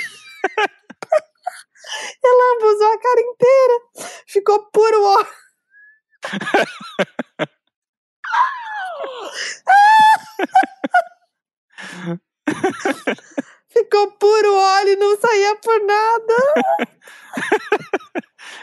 e 2.24 2.28
lambuzou 2.28 2.93
a 2.93 2.99
cara 2.99 3.22
inteira. 3.22 3.82
Ficou 4.28 4.66
puro 4.72 5.04
óleo. 5.04 5.28
Ficou 13.70 14.12
puro 14.12 14.56
óleo 14.56 14.89
e 14.89 14.95
não 14.95 15.18
saía 15.18 15.56
por 15.56 15.82
nada. 15.84 16.36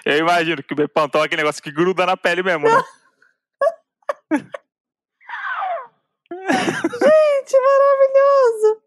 Eu 0.04 0.18
imagino 0.18 0.62
que 0.62 0.72
o 0.72 0.76
Bepantol 0.76 1.22
é 1.22 1.26
aquele 1.26 1.42
negócio 1.42 1.62
que 1.62 1.72
gruda 1.72 2.06
na 2.06 2.16
pele 2.16 2.42
mesmo, 2.42 2.68
né? 2.68 2.82
Gente, 6.32 7.56
maravilhoso. 7.60 8.82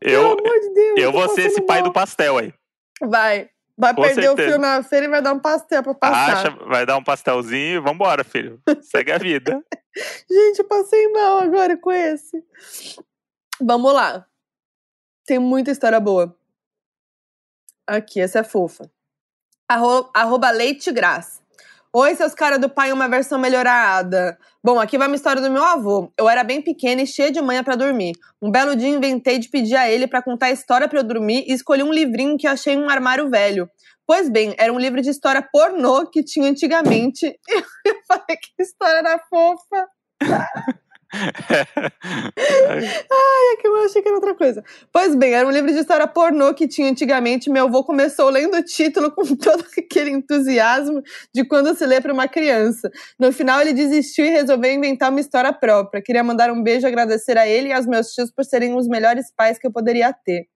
Eu, 0.00 0.36
de 0.36 0.70
Deus. 0.74 1.00
eu 1.00 1.12
vou 1.12 1.28
ser 1.30 1.46
esse 1.46 1.60
pai 1.62 1.80
mal. 1.80 1.88
do 1.88 1.92
pastel 1.92 2.38
aí. 2.38 2.52
Vai. 3.00 3.50
Vai 3.76 3.92
Com 3.92 4.02
perder 4.02 4.28
o 4.28 4.36
certeza. 4.36 4.48
fio 4.50 4.58
na 4.58 4.82
feira 4.84 5.06
e 5.06 5.08
vai 5.08 5.20
dar 5.20 5.32
um 5.32 5.40
pastel 5.40 5.82
pra 5.82 5.94
passar. 5.94 6.36
Acha, 6.36 6.50
vai 6.66 6.86
dar 6.86 6.96
um 6.96 7.02
pastelzinho 7.02 7.76
e 7.76 7.80
vambora, 7.80 8.22
filho. 8.22 8.62
Segue 8.82 9.10
a 9.10 9.18
vida. 9.18 9.60
Gente, 10.30 10.60
eu 10.60 10.64
passei 10.64 11.08
mal 11.08 11.38
agora 11.38 11.76
com 11.76 11.90
esse. 11.90 12.44
Vamos 13.60 13.92
lá. 13.92 14.24
Tem 15.26 15.40
muita 15.40 15.72
história 15.72 15.98
boa. 15.98 16.36
Aqui, 17.86 18.20
essa 18.20 18.40
é 18.40 18.44
fofa. 18.44 18.88
Arro, 19.68 20.08
arroba 20.14 20.50
Leite 20.50 20.92
Graça. 20.92 21.42
Oi, 21.96 22.12
seus 22.16 22.34
caras 22.34 22.58
do 22.58 22.68
pai, 22.68 22.90
uma 22.90 23.08
versão 23.08 23.38
melhorada. 23.38 24.36
Bom, 24.60 24.80
aqui 24.80 24.98
vai 24.98 25.06
uma 25.06 25.14
história 25.14 25.40
do 25.40 25.48
meu 25.48 25.62
avô. 25.62 26.12
Eu 26.18 26.28
era 26.28 26.42
bem 26.42 26.60
pequena 26.60 27.02
e 27.02 27.06
cheia 27.06 27.30
de 27.30 27.40
manhã 27.40 27.62
pra 27.62 27.76
dormir. 27.76 28.14
Um 28.42 28.50
belo 28.50 28.74
dia 28.74 28.88
inventei 28.88 29.38
de 29.38 29.48
pedir 29.48 29.76
a 29.76 29.88
ele 29.88 30.08
pra 30.08 30.20
contar 30.20 30.46
a 30.46 30.50
história 30.50 30.88
pra 30.88 30.98
eu 30.98 31.04
dormir 31.04 31.44
e 31.46 31.52
escolhi 31.52 31.84
um 31.84 31.92
livrinho 31.92 32.36
que 32.36 32.48
achei 32.48 32.74
em 32.74 32.82
um 32.82 32.90
armário 32.90 33.30
velho. 33.30 33.70
Pois 34.04 34.28
bem, 34.28 34.56
era 34.58 34.72
um 34.72 34.78
livro 34.80 35.00
de 35.00 35.08
história 35.08 35.40
pornô 35.40 36.10
que 36.10 36.24
tinha 36.24 36.50
antigamente. 36.50 37.38
Eu 37.86 37.96
falei 38.08 38.38
que 38.42 38.60
história 38.60 38.98
era 38.98 39.20
fofa. 39.30 39.86
É 42.36 43.56
que 43.56 43.66
eu 43.66 43.76
achei 43.84 44.02
que 44.02 44.08
era 44.08 44.16
outra 44.16 44.34
coisa. 44.34 44.64
Pois 44.92 45.14
bem, 45.14 45.32
era 45.34 45.46
um 45.46 45.50
livro 45.50 45.72
de 45.72 45.78
história 45.78 46.06
pornô 46.06 46.52
que 46.54 46.66
tinha 46.66 46.90
antigamente. 46.90 47.50
Meu 47.50 47.66
avô 47.66 47.84
começou 47.84 48.28
lendo 48.30 48.56
o 48.56 48.62
título 48.62 49.10
com 49.10 49.22
todo 49.36 49.64
aquele 49.76 50.10
entusiasmo 50.10 51.02
de 51.32 51.44
quando 51.44 51.74
se 51.74 51.86
lê 51.86 52.00
para 52.00 52.12
uma 52.12 52.26
criança. 52.26 52.90
No 53.18 53.32
final, 53.32 53.60
ele 53.60 53.72
desistiu 53.72 54.24
e 54.24 54.30
resolveu 54.30 54.72
inventar 54.72 55.10
uma 55.10 55.20
história 55.20 55.52
própria. 55.52 56.02
Queria 56.02 56.24
mandar 56.24 56.50
um 56.50 56.62
beijo 56.62 56.86
e 56.86 56.88
agradecer 56.88 57.38
a 57.38 57.46
ele 57.46 57.68
e 57.68 57.72
aos 57.72 57.86
meus 57.86 58.08
tios 58.12 58.30
por 58.30 58.44
serem 58.44 58.74
os 58.74 58.88
melhores 58.88 59.32
pais 59.36 59.58
que 59.58 59.66
eu 59.66 59.72
poderia 59.72 60.12
ter. 60.12 60.46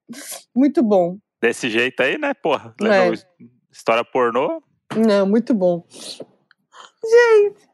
Muito 0.55 0.83
bom. 0.83 1.17
Desse 1.41 1.69
jeito 1.69 2.01
aí, 2.01 2.17
né, 2.17 2.33
porra? 2.33 2.75
É. 2.83 3.11
História 3.71 4.03
pornô. 4.03 4.61
Não, 4.95 5.25
muito 5.25 5.53
bom. 5.53 5.85
Gente! 7.03 7.69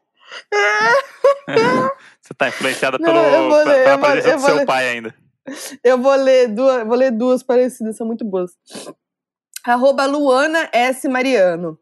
Você 2.26 2.34
tá 2.34 2.48
influenciada 2.48 2.98
pelo, 2.98 3.12
vou 3.48 3.64
ler, 3.64 3.84
pela 3.84 3.96
vou- 3.98 4.10
presença 4.10 4.28
eu 4.30 4.36
do 4.36 4.40
vou 4.40 4.48
seu 4.50 4.56
ler. 4.56 4.66
pai 4.66 4.88
ainda. 4.88 5.14
Eu 5.84 5.98
vou 6.02 6.14
ler 6.16 6.48
duas, 6.48 6.84
vou 6.86 6.96
ler 6.96 7.12
duas 7.12 7.42
parecidas, 7.42 7.96
são 7.96 8.04
muito 8.06 8.24
boas. 8.24 8.50
Arroba 9.64 10.04
Luana 10.06 10.68
S. 10.72 11.08
Mariano. 11.08 11.78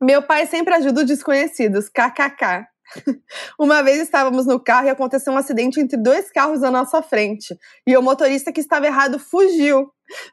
Meu 0.00 0.22
pai 0.22 0.46
sempre 0.46 0.74
ajuda 0.74 1.00
os 1.00 1.06
desconhecidos, 1.06 1.88
kkk. 1.88 2.66
Uma 3.58 3.82
vez 3.82 3.98
estávamos 3.98 4.46
no 4.46 4.60
carro 4.60 4.86
e 4.86 4.90
aconteceu 4.90 5.32
um 5.32 5.36
acidente 5.36 5.80
entre 5.80 5.96
dois 5.96 6.30
carros 6.30 6.62
à 6.62 6.70
nossa 6.70 7.02
frente. 7.02 7.52
E 7.86 7.96
o 7.96 8.02
motorista 8.02 8.52
que 8.52 8.60
estava 8.60 8.86
errado 8.86 9.18
fugiu. 9.18 9.90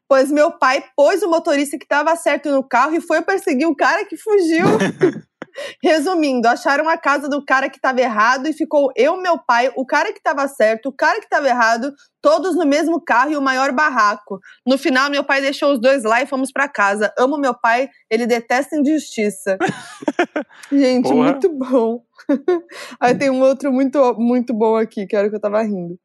Pois 0.08 0.32
meu 0.32 0.52
pai 0.52 0.84
pôs 0.96 1.22
o 1.24 1.30
motorista 1.30 1.78
que 1.80 1.84
estava 1.84 2.16
certo 2.16 2.50
no 2.52 2.64
carro 2.64 2.96
e 2.96 3.02
foi 3.02 3.22
perseguir 3.24 3.68
o 3.68 3.76
cara 3.76 4.06
que 4.06 4.16
fugiu. 4.18 4.66
Resumindo, 5.84 6.48
acharam 6.48 6.88
a 6.90 6.98
casa 6.98 7.30
do 7.30 7.44
cara 7.44 7.70
que 7.70 7.78
estava 7.78 8.02
errado 8.02 8.48
e 8.48 8.54
ficou 8.54 8.92
eu, 8.96 9.18
meu 9.18 9.38
pai, 9.38 9.72
o 9.76 9.86
cara 9.86 10.12
que 10.12 10.20
estava 10.20 10.48
certo, 10.48 10.90
o 10.90 10.92
cara 10.92 11.20
que 11.20 11.26
estava 11.26 11.48
errado, 11.48 11.94
todos 12.22 12.56
no 12.56 12.66
mesmo 12.66 13.00
carro 13.00 13.32
e 13.32 13.38
o 13.38 13.42
maior 13.42 13.72
barraco. 13.72 14.40
No 14.66 14.78
final, 14.78 15.10
meu 15.10 15.24
pai 15.24 15.42
deixou 15.42 15.74
os 15.74 15.80
dois 15.80 16.04
lá 16.04 16.22
e 16.22 16.28
fomos 16.28 16.52
para 16.52 16.68
casa. 16.68 17.14
Amo 17.18 17.38
meu 17.38 17.54
pai, 17.54 17.90
ele 18.10 18.26
detesta 18.26 18.76
injustiça. 18.76 19.58
Gente, 20.72 21.10
Porra. 21.10 21.32
muito 21.32 21.50
bom. 21.54 22.02
Aí 23.00 23.16
tem 23.16 23.30
um 23.30 23.42
outro 23.42 23.72
muito, 23.72 24.16
muito 24.18 24.54
bom 24.54 24.76
aqui, 24.76 25.06
que 25.06 25.16
era 25.16 25.28
o 25.28 25.30
que 25.30 25.36
eu 25.36 25.42
tava 25.42 25.62
rindo. 25.62 26.00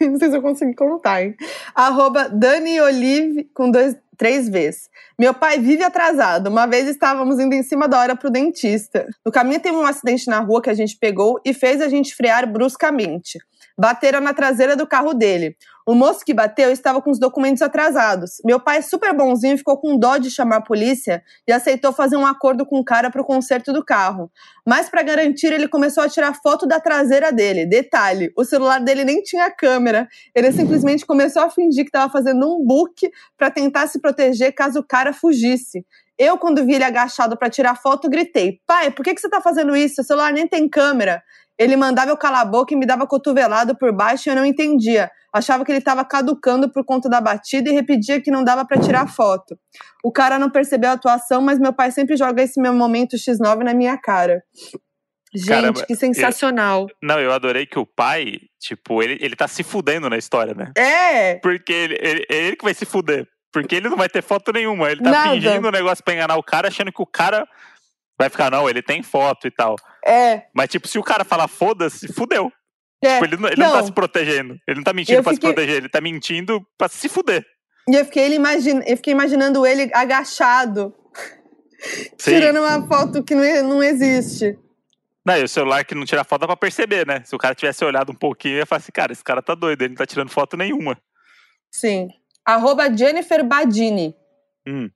Não 0.00 0.18
sei 0.18 0.30
se 0.30 0.36
eu 0.36 0.42
consegui 0.42 0.74
contar, 0.74 1.22
hein? 1.22 1.34
Arroba 1.74 2.28
Dani 2.28 2.80
Olive, 2.80 3.44
com 3.54 3.70
dois 3.70 3.96
três 4.20 4.50
vezes. 4.50 4.90
Meu 5.18 5.32
pai 5.32 5.58
vive 5.58 5.82
atrasado. 5.82 6.48
Uma 6.48 6.66
vez 6.66 6.86
estávamos 6.86 7.40
indo 7.40 7.54
em 7.54 7.62
cima 7.62 7.88
da 7.88 7.98
hora 7.98 8.14
pro 8.14 8.28
dentista. 8.28 9.06
No 9.24 9.32
caminho 9.32 9.58
teve 9.58 9.74
um 9.74 9.86
acidente 9.86 10.28
na 10.28 10.40
rua 10.40 10.60
que 10.60 10.68
a 10.68 10.74
gente 10.74 10.94
pegou 10.98 11.40
e 11.42 11.54
fez 11.54 11.80
a 11.80 11.88
gente 11.88 12.14
frear 12.14 12.46
bruscamente. 12.46 13.38
Bateram 13.80 14.20
na 14.20 14.34
traseira 14.34 14.76
do 14.76 14.86
carro 14.86 15.14
dele. 15.14 15.56
O 15.86 15.94
moço 15.94 16.22
que 16.22 16.34
bateu 16.34 16.70
estava 16.70 17.00
com 17.00 17.10
os 17.10 17.18
documentos 17.18 17.62
atrasados. 17.62 18.32
Meu 18.44 18.60
pai, 18.60 18.82
super 18.82 19.16
bonzinho, 19.16 19.56
ficou 19.56 19.78
com 19.78 19.98
dó 19.98 20.18
de 20.18 20.30
chamar 20.30 20.56
a 20.56 20.60
polícia 20.60 21.22
e 21.48 21.52
aceitou 21.52 21.90
fazer 21.90 22.14
um 22.16 22.26
acordo 22.26 22.66
com 22.66 22.78
o 22.78 22.84
cara 22.84 23.10
para 23.10 23.22
o 23.22 23.24
conserto 23.24 23.72
do 23.72 23.82
carro. 23.82 24.30
Mas, 24.66 24.90
para 24.90 25.02
garantir, 25.02 25.46
ele 25.46 25.66
começou 25.66 26.02
a 26.02 26.10
tirar 26.10 26.34
foto 26.34 26.66
da 26.66 26.78
traseira 26.78 27.32
dele. 27.32 27.64
Detalhe: 27.64 28.30
o 28.36 28.44
celular 28.44 28.80
dele 28.80 29.02
nem 29.02 29.22
tinha 29.22 29.50
câmera. 29.50 30.06
Ele 30.34 30.52
simplesmente 30.52 31.06
começou 31.06 31.40
a 31.40 31.48
fingir 31.48 31.84
que 31.84 31.88
estava 31.88 32.12
fazendo 32.12 32.54
um 32.54 32.62
book 32.62 33.10
para 33.38 33.50
tentar 33.50 33.86
se 33.86 33.98
proteger 33.98 34.54
caso 34.54 34.80
o 34.80 34.86
cara 34.86 35.14
fugisse. 35.14 35.86
Eu, 36.20 36.36
quando 36.36 36.66
vi 36.66 36.74
ele 36.74 36.84
agachado 36.84 37.34
para 37.34 37.48
tirar 37.48 37.74
foto, 37.74 38.10
gritei: 38.10 38.60
Pai, 38.66 38.90
por 38.90 39.02
que, 39.02 39.14
que 39.14 39.20
você 39.22 39.26
está 39.26 39.40
fazendo 39.40 39.74
isso? 39.74 40.02
O 40.02 40.04
celular 40.04 40.30
nem 40.30 40.46
tem 40.46 40.68
câmera. 40.68 41.22
Ele 41.58 41.76
mandava 41.76 42.10
eu 42.10 42.16
calar 42.16 42.42
a 42.42 42.44
boca 42.44 42.74
e 42.74 42.76
me 42.76 42.84
dava 42.84 43.06
cotovelado 43.06 43.74
por 43.74 43.90
baixo 43.90 44.28
e 44.28 44.30
eu 44.30 44.36
não 44.36 44.44
entendia. 44.44 45.10
Achava 45.32 45.64
que 45.64 45.72
ele 45.72 45.78
estava 45.78 46.04
caducando 46.04 46.70
por 46.70 46.84
conta 46.84 47.08
da 47.08 47.22
batida 47.22 47.70
e 47.70 47.72
repetia 47.72 48.20
que 48.20 48.30
não 48.30 48.44
dava 48.44 48.66
para 48.66 48.78
tirar 48.78 49.08
foto. 49.08 49.58
O 50.04 50.12
cara 50.12 50.38
não 50.38 50.50
percebeu 50.50 50.90
a 50.90 50.92
atuação, 50.92 51.40
mas 51.40 51.58
meu 51.58 51.72
pai 51.72 51.90
sempre 51.90 52.18
joga 52.18 52.42
esse 52.42 52.60
meu 52.60 52.74
momento 52.74 53.16
X9 53.16 53.62
na 53.62 53.72
minha 53.72 53.96
cara. 53.96 54.42
Gente, 55.34 55.48
Caramba, 55.48 55.86
que 55.86 55.96
sensacional. 55.96 56.82
Eu, 56.82 56.96
não, 57.02 57.20
eu 57.20 57.32
adorei 57.32 57.64
que 57.64 57.78
o 57.78 57.86
pai, 57.86 58.40
tipo, 58.58 59.02
ele, 59.02 59.16
ele 59.22 59.36
tá 59.36 59.48
se 59.48 59.62
fudendo 59.62 60.10
na 60.10 60.18
história, 60.18 60.52
né? 60.52 60.72
É! 60.76 61.36
Porque 61.36 61.72
ele, 61.72 61.98
ele, 62.00 62.26
é 62.28 62.36
ele 62.36 62.56
que 62.56 62.64
vai 62.64 62.74
se 62.74 62.84
fuder. 62.84 63.26
Porque 63.52 63.74
ele 63.74 63.88
não 63.88 63.96
vai 63.96 64.08
ter 64.08 64.22
foto 64.22 64.52
nenhuma. 64.52 64.90
Ele 64.90 65.02
tá 65.02 65.10
Nada. 65.10 65.30
fingindo 65.30 65.64
o 65.64 65.68
um 65.68 65.72
negócio 65.72 66.04
pra 66.04 66.14
enganar 66.14 66.36
o 66.36 66.42
cara, 66.42 66.68
achando 66.68 66.92
que 66.92 67.02
o 67.02 67.06
cara 67.06 67.46
vai 68.18 68.28
ficar, 68.28 68.50
não, 68.50 68.68
ele 68.68 68.82
tem 68.82 69.02
foto 69.02 69.46
e 69.46 69.50
tal. 69.50 69.76
É. 70.06 70.42
Mas, 70.54 70.68
tipo, 70.68 70.86
se 70.86 70.98
o 70.98 71.02
cara 71.02 71.24
falar 71.24 71.48
foda-se, 71.48 72.12
fudeu. 72.12 72.52
É. 73.02 73.14
Tipo, 73.14 73.24
ele, 73.24 73.36
não, 73.36 73.48
ele 73.48 73.60
não. 73.60 73.68
não 73.68 73.78
tá 73.78 73.84
se 73.84 73.92
protegendo. 73.92 74.58
Ele 74.68 74.76
não 74.76 74.84
tá 74.84 74.92
mentindo 74.92 75.18
eu 75.18 75.22
pra 75.22 75.32
fiquei... 75.32 75.48
se 75.48 75.54
proteger, 75.54 75.76
ele 75.76 75.88
tá 75.88 76.00
mentindo 76.00 76.60
pra 76.76 76.88
se 76.88 77.08
fuder. 77.08 77.44
E 77.88 77.94
eu 77.94 78.04
fiquei, 78.04 78.32
imagine... 78.34 78.84
eu 78.86 78.96
fiquei 78.96 79.12
imaginando 79.12 79.66
ele 79.66 79.90
agachado, 79.94 80.94
tirando 82.18 82.58
uma 82.58 82.86
foto 82.86 83.24
que 83.24 83.34
não, 83.34 83.68
não 83.68 83.82
existe. 83.82 84.56
Não, 85.24 85.36
e 85.36 85.44
o 85.44 85.48
celular 85.48 85.84
que 85.84 85.94
não 85.94 86.04
tira 86.04 86.24
foto 86.24 86.42
dá 86.42 86.46
pra 86.46 86.56
perceber, 86.56 87.06
né? 87.06 87.22
Se 87.24 87.34
o 87.34 87.38
cara 87.38 87.54
tivesse 87.54 87.84
olhado 87.84 88.12
um 88.12 88.14
pouquinho, 88.14 88.56
ia 88.56 88.66
falar 88.66 88.78
assim, 88.78 88.92
cara, 88.92 89.12
esse 89.12 89.24
cara 89.24 89.42
tá 89.42 89.54
doido, 89.54 89.82
ele 89.82 89.90
não 89.90 89.96
tá 89.96 90.06
tirando 90.06 90.30
foto 90.30 90.56
nenhuma. 90.56 90.96
Sim. 91.70 92.08
Arroba 92.50 92.92
Jennifer 92.92 93.44
Badini. 93.44 94.12
Hum. 94.66 94.90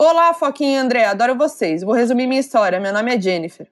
Olá, 0.00 0.32
Foquinha 0.32 0.74
e 0.74 0.76
André, 0.76 1.06
adoro 1.06 1.36
vocês. 1.36 1.82
Vou 1.82 1.92
resumir 1.92 2.28
minha 2.28 2.40
história. 2.40 2.78
Meu 2.78 2.92
nome 2.92 3.12
é 3.12 3.20
Jennifer. 3.20 3.68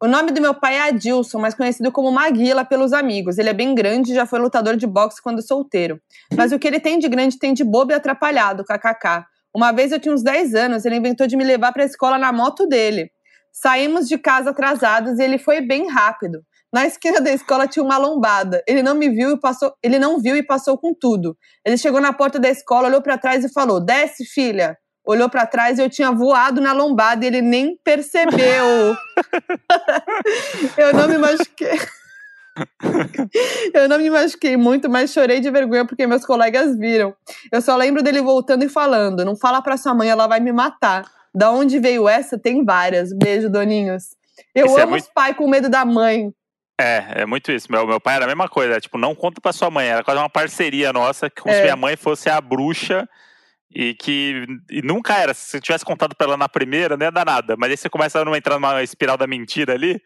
O 0.00 0.06
nome 0.06 0.30
do 0.30 0.40
meu 0.40 0.54
pai 0.54 0.76
é 0.76 0.82
Adilson, 0.82 1.40
mas 1.40 1.56
conhecido 1.56 1.90
como 1.90 2.12
Maguila 2.12 2.64
pelos 2.64 2.92
amigos. 2.92 3.38
Ele 3.38 3.48
é 3.48 3.52
bem 3.52 3.74
grande 3.74 4.12
e 4.12 4.14
já 4.14 4.24
foi 4.24 4.38
lutador 4.38 4.76
de 4.76 4.86
boxe 4.86 5.20
quando 5.20 5.42
solteiro. 5.42 6.00
Mas 6.32 6.52
o 6.52 6.60
que 6.60 6.68
ele 6.68 6.78
tem 6.78 7.00
de 7.00 7.08
grande 7.08 7.36
tem 7.40 7.52
de 7.52 7.64
bobo 7.64 7.90
e 7.90 7.94
atrapalhado, 7.94 8.64
kkk. 8.64 9.26
Uma 9.52 9.72
vez 9.72 9.90
eu 9.90 9.98
tinha 9.98 10.14
uns 10.14 10.22
10 10.22 10.54
anos, 10.54 10.84
ele 10.84 10.94
inventou 10.94 11.26
de 11.26 11.36
me 11.36 11.42
levar 11.42 11.72
para 11.72 11.82
a 11.82 11.86
escola 11.86 12.18
na 12.18 12.32
moto 12.32 12.68
dele. 12.68 13.10
Saímos 13.50 14.06
de 14.06 14.16
casa 14.16 14.50
atrasados 14.50 15.18
e 15.18 15.24
ele 15.24 15.38
foi 15.38 15.60
bem 15.60 15.90
rápido. 15.90 16.44
Na 16.72 16.86
esquina 16.86 17.20
da 17.20 17.32
escola 17.32 17.66
tinha 17.66 17.84
uma 17.84 17.96
lombada. 17.96 18.62
Ele 18.66 18.82
não 18.82 18.94
me 18.94 19.08
viu 19.08 19.30
e 19.30 19.40
passou, 19.40 19.72
ele 19.82 19.98
não 19.98 20.20
viu 20.20 20.36
e 20.36 20.42
passou 20.42 20.76
com 20.76 20.94
tudo. 20.94 21.36
Ele 21.64 21.78
chegou 21.78 22.00
na 22.00 22.12
porta 22.12 22.38
da 22.38 22.48
escola, 22.48 22.88
olhou 22.88 23.02
para 23.02 23.18
trás 23.18 23.44
e 23.44 23.52
falou: 23.52 23.80
"Desce, 23.80 24.24
filha" 24.24 24.76
olhou 25.08 25.30
para 25.30 25.46
trás 25.46 25.78
e 25.78 25.82
eu 25.82 25.88
tinha 25.88 26.12
voado 26.12 26.60
na 26.60 26.74
lombada 26.74 27.24
e 27.24 27.28
ele 27.28 27.40
nem 27.40 27.78
percebeu. 27.82 28.94
eu 30.76 30.92
não 30.92 31.08
me 31.08 31.16
machuquei. 31.16 31.78
eu 33.72 33.88
não 33.88 33.96
me 33.98 34.10
machuquei 34.10 34.54
muito, 34.54 34.90
mas 34.90 35.10
chorei 35.10 35.40
de 35.40 35.50
vergonha 35.50 35.86
porque 35.86 36.06
meus 36.06 36.26
colegas 36.26 36.76
viram. 36.76 37.14
Eu 37.50 37.62
só 37.62 37.74
lembro 37.74 38.02
dele 38.02 38.20
voltando 38.20 38.64
e 38.64 38.68
falando: 38.68 39.24
Não 39.24 39.34
fala 39.34 39.62
pra 39.62 39.78
sua 39.78 39.94
mãe, 39.94 40.10
ela 40.10 40.26
vai 40.26 40.40
me 40.40 40.52
matar. 40.52 41.06
Da 41.34 41.50
onde 41.50 41.78
veio 41.78 42.06
essa? 42.06 42.38
Tem 42.38 42.62
várias. 42.62 43.10
Beijo, 43.12 43.48
Doninhos. 43.48 44.14
Eu 44.54 44.66
isso 44.66 44.78
é 44.78 44.82
amo 44.82 44.90
é 44.90 44.90
muito... 44.90 45.04
os 45.04 45.10
pais 45.10 45.36
com 45.36 45.48
medo 45.48 45.70
da 45.70 45.86
mãe. 45.86 46.32
É, 46.80 47.22
é 47.22 47.26
muito 47.26 47.50
isso. 47.50 47.70
Meu, 47.70 47.86
meu 47.86 48.00
pai 48.00 48.16
era 48.16 48.24
a 48.24 48.28
mesma 48.28 48.48
coisa. 48.48 48.80
Tipo, 48.80 48.96
não 48.96 49.14
conta 49.14 49.40
pra 49.40 49.52
sua 49.52 49.70
mãe. 49.70 49.88
Era 49.88 50.04
quase 50.04 50.20
uma 50.20 50.30
parceria 50.30 50.92
nossa, 50.92 51.28
como 51.28 51.52
é. 51.52 51.56
se 51.56 51.62
minha 51.62 51.76
mãe 51.76 51.96
fosse 51.96 52.30
a 52.30 52.40
bruxa 52.40 53.08
e 53.74 53.94
que 53.94 54.46
e 54.70 54.80
nunca 54.80 55.14
era. 55.16 55.34
Se 55.34 55.50
você 55.50 55.60
tivesse 55.60 55.84
contado 55.84 56.14
pra 56.14 56.28
ela 56.28 56.36
na 56.36 56.48
primeira, 56.48 56.96
não 56.96 57.04
ia 57.04 57.10
dar 57.10 57.26
nada. 57.26 57.56
Mas 57.58 57.70
aí 57.70 57.76
você 57.76 57.90
começa 57.90 58.22
a 58.22 58.36
entrar 58.36 58.54
numa 58.54 58.82
espiral 58.82 59.16
da 59.16 59.26
mentira 59.26 59.74
ali, 59.74 60.00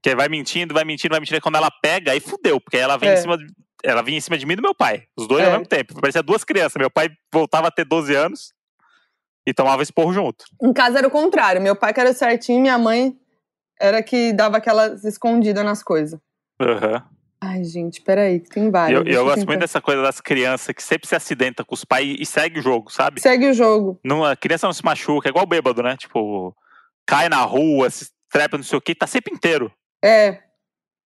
que 0.00 0.14
vai 0.14 0.28
mentindo, 0.28 0.72
vai 0.72 0.84
mentindo, 0.84 1.12
vai 1.12 1.20
mentindo. 1.20 1.38
E 1.38 1.40
quando 1.40 1.56
ela 1.56 1.70
pega, 1.82 2.12
aí 2.12 2.20
fudeu, 2.20 2.60
porque 2.60 2.76
ela 2.76 2.96
vem 2.96 3.10
é. 3.10 3.14
em 3.14 3.16
cima. 3.16 3.36
De, 3.36 3.46
ela 3.82 4.02
vinha 4.02 4.16
em 4.16 4.20
cima 4.20 4.38
de 4.38 4.46
mim 4.46 4.52
e 4.52 4.56
do 4.56 4.62
meu 4.62 4.74
pai. 4.74 5.02
Os 5.16 5.26
dois 5.26 5.42
é. 5.42 5.46
ao 5.46 5.52
mesmo 5.52 5.66
tempo. 5.66 6.00
Parecia 6.00 6.22
duas 6.22 6.44
crianças. 6.44 6.76
Meu 6.76 6.90
pai 6.90 7.08
voltava 7.32 7.68
a 7.68 7.70
ter 7.70 7.84
12 7.84 8.14
anos 8.14 8.54
e 9.46 9.52
tomava 9.52 9.82
esporro 9.82 10.12
junto. 10.12 10.44
Em 10.62 10.72
casa 10.72 10.98
era 10.98 11.08
o 11.08 11.10
contrário. 11.10 11.60
Meu 11.60 11.76
pai 11.76 11.92
que 11.92 12.00
era 12.00 12.14
certinho, 12.14 12.62
minha 12.62 12.78
mãe 12.78 13.14
era 13.80 14.02
que 14.02 14.32
dava 14.32 14.56
aquelas 14.58 15.04
escondidas 15.04 15.64
nas 15.64 15.82
coisas. 15.82 16.18
Aham. 16.60 16.94
Uhum. 16.94 17.14
Ai, 17.46 17.62
gente, 17.62 18.00
peraí, 18.00 18.40
que 18.40 18.48
tem 18.48 18.70
vários. 18.70 19.04
Eu, 19.06 19.12
eu 19.12 19.24
gosto 19.24 19.44
muito 19.44 19.60
dessa 19.60 19.78
coisa 19.78 20.00
das 20.00 20.18
crianças 20.18 20.74
que 20.74 20.82
sempre 20.82 21.06
se 21.06 21.14
acidenta 21.14 21.62
com 21.62 21.74
os 21.74 21.84
pais 21.84 22.16
e 22.18 22.24
segue 22.24 22.58
o 22.58 22.62
jogo, 22.62 22.90
sabe? 22.90 23.20
Segue 23.20 23.50
o 23.50 23.52
jogo. 23.52 24.00
Não, 24.02 24.24
a 24.24 24.34
criança 24.34 24.66
não 24.66 24.72
se 24.72 24.82
machuca, 24.82 25.28
é 25.28 25.30
igual 25.30 25.44
bêbado, 25.44 25.82
né? 25.82 25.94
Tipo, 25.94 26.56
cai 27.06 27.28
na 27.28 27.42
rua, 27.42 27.90
se 27.90 28.08
trepa, 28.32 28.56
não 28.56 28.64
sei 28.64 28.78
o 28.78 28.80
que, 28.80 28.94
tá 28.94 29.06
sempre 29.06 29.34
inteiro. 29.34 29.70
É. 30.02 30.38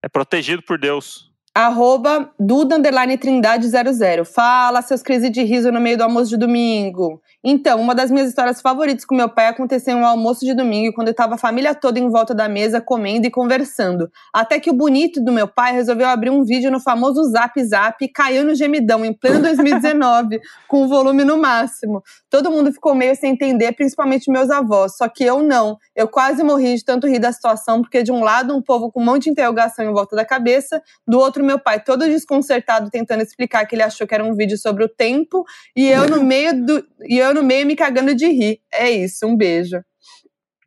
É 0.01 0.07
protegido 0.07 0.63
por 0.63 0.79
Deus. 0.79 1.29
Arroba 1.53 2.31
Duda 2.39 2.77
Underline 2.77 3.17
Trindade 3.17 3.67
00. 3.67 4.23
Fala, 4.23 4.81
seus 4.81 5.01
crises 5.01 5.29
de 5.29 5.43
riso 5.43 5.71
no 5.73 5.81
meio 5.81 5.97
do 5.97 6.03
almoço 6.03 6.29
de 6.29 6.37
domingo. 6.37 7.21
Então, 7.41 7.79
uma 7.79 7.95
das 7.95 8.11
minhas 8.11 8.27
histórias 8.27 8.59
favoritas 8.59 9.05
com 9.05 9.15
meu 9.15 9.29
pai 9.29 9.47
aconteceu 9.47 9.95
em 9.95 10.01
um 10.01 10.05
almoço 10.05 10.45
de 10.45 10.53
domingo, 10.53 10.93
quando 10.93 11.07
estava 11.07 11.35
a 11.35 11.37
família 11.37 11.73
toda 11.73 11.97
em 11.97 12.09
volta 12.09 12.35
da 12.35 12.49
mesa, 12.49 12.81
comendo 12.81 13.27
e 13.27 13.31
conversando. 13.31 14.11
Até 14.33 14.59
que 14.59 14.69
o 14.69 14.73
bonito 14.73 15.23
do 15.23 15.31
meu 15.31 15.47
pai 15.47 15.71
resolveu 15.71 16.09
abrir 16.09 16.29
um 16.29 16.43
vídeo 16.43 16.69
no 16.69 16.81
famoso 16.81 17.23
Zap 17.31 17.63
Zap 17.63 18.03
e 18.03 18.09
caiu 18.09 18.43
no 18.43 18.53
gemidão, 18.53 19.05
em 19.05 19.13
pleno 19.13 19.41
2019, 19.41 20.41
com 20.67 20.83
o 20.83 20.89
volume 20.89 21.23
no 21.23 21.37
máximo. 21.37 22.03
Todo 22.29 22.51
mundo 22.51 22.73
ficou 22.73 22.93
meio 22.93 23.15
sem 23.15 23.31
entender, 23.31 23.71
principalmente 23.71 24.29
meus 24.29 24.49
avós, 24.49 24.97
só 24.97 25.07
que 25.07 25.23
eu 25.23 25.41
não. 25.41 25.77
Eu 25.95 26.09
quase 26.09 26.43
morri 26.43 26.75
de 26.75 26.83
tanto 26.83 27.07
rir 27.07 27.19
da 27.19 27.31
situação, 27.31 27.81
porque 27.81 28.03
de 28.03 28.11
um 28.11 28.21
lado 28.21 28.53
um 28.53 28.61
povo 28.61 28.91
com 28.91 29.01
um 29.01 29.05
monte 29.05 29.23
de 29.23 29.29
interrogação 29.29 29.85
em 29.85 29.93
volta 29.93 30.13
da 30.13 30.25
cabeça, 30.25 30.81
do 31.07 31.17
outro 31.17 31.41
meu 31.41 31.57
pai 31.57 31.79
todo 31.81 32.05
desconcertado 32.05 32.89
tentando 32.89 33.23
explicar 33.23 33.65
que 33.65 33.75
ele 33.75 33.83
achou 33.83 34.05
que 34.05 34.13
era 34.13 34.25
um 34.25 34.35
vídeo 34.35 34.57
sobre 34.57 34.83
o 34.83 34.89
tempo, 34.89 35.45
e 35.73 35.87
eu 35.87 36.09
no 36.09 36.21
meio 36.21 36.65
do. 36.65 36.85
E 37.07 37.17
eu 37.17 37.28
no 37.33 37.43
meio 37.43 37.65
me 37.65 37.75
cagando 37.75 38.13
de 38.15 38.27
rir. 38.27 38.61
É 38.71 38.89
isso, 38.89 39.25
um 39.25 39.35
beijo. 39.35 39.83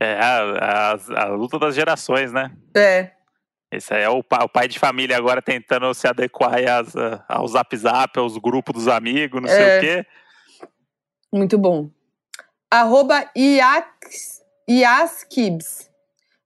É 0.00 0.18
a, 0.20 0.92
a, 0.92 1.22
a 1.22 1.26
luta 1.28 1.58
das 1.58 1.74
gerações, 1.74 2.32
né? 2.32 2.50
É. 2.76 3.12
Esse 3.72 3.94
aí 3.94 4.02
é 4.02 4.08
o 4.08 4.22
pai, 4.22 4.44
o 4.44 4.48
pai 4.48 4.68
de 4.68 4.78
família 4.78 5.16
agora 5.16 5.40
tentando 5.40 5.94
se 5.94 6.06
adequar 6.06 6.58
às, 6.68 6.92
ao 7.28 7.48
zap 7.48 7.74
zap, 7.76 8.18
aos 8.18 8.36
grupos 8.36 8.74
dos 8.74 8.88
amigos, 8.88 9.40
não 9.40 9.48
é. 9.48 9.52
sei 9.54 9.78
o 9.78 9.80
quê. 9.80 10.06
Muito 11.32 11.56
bom. 11.56 11.88
Arroba 12.70 13.30
Iaskibs. 14.68 15.91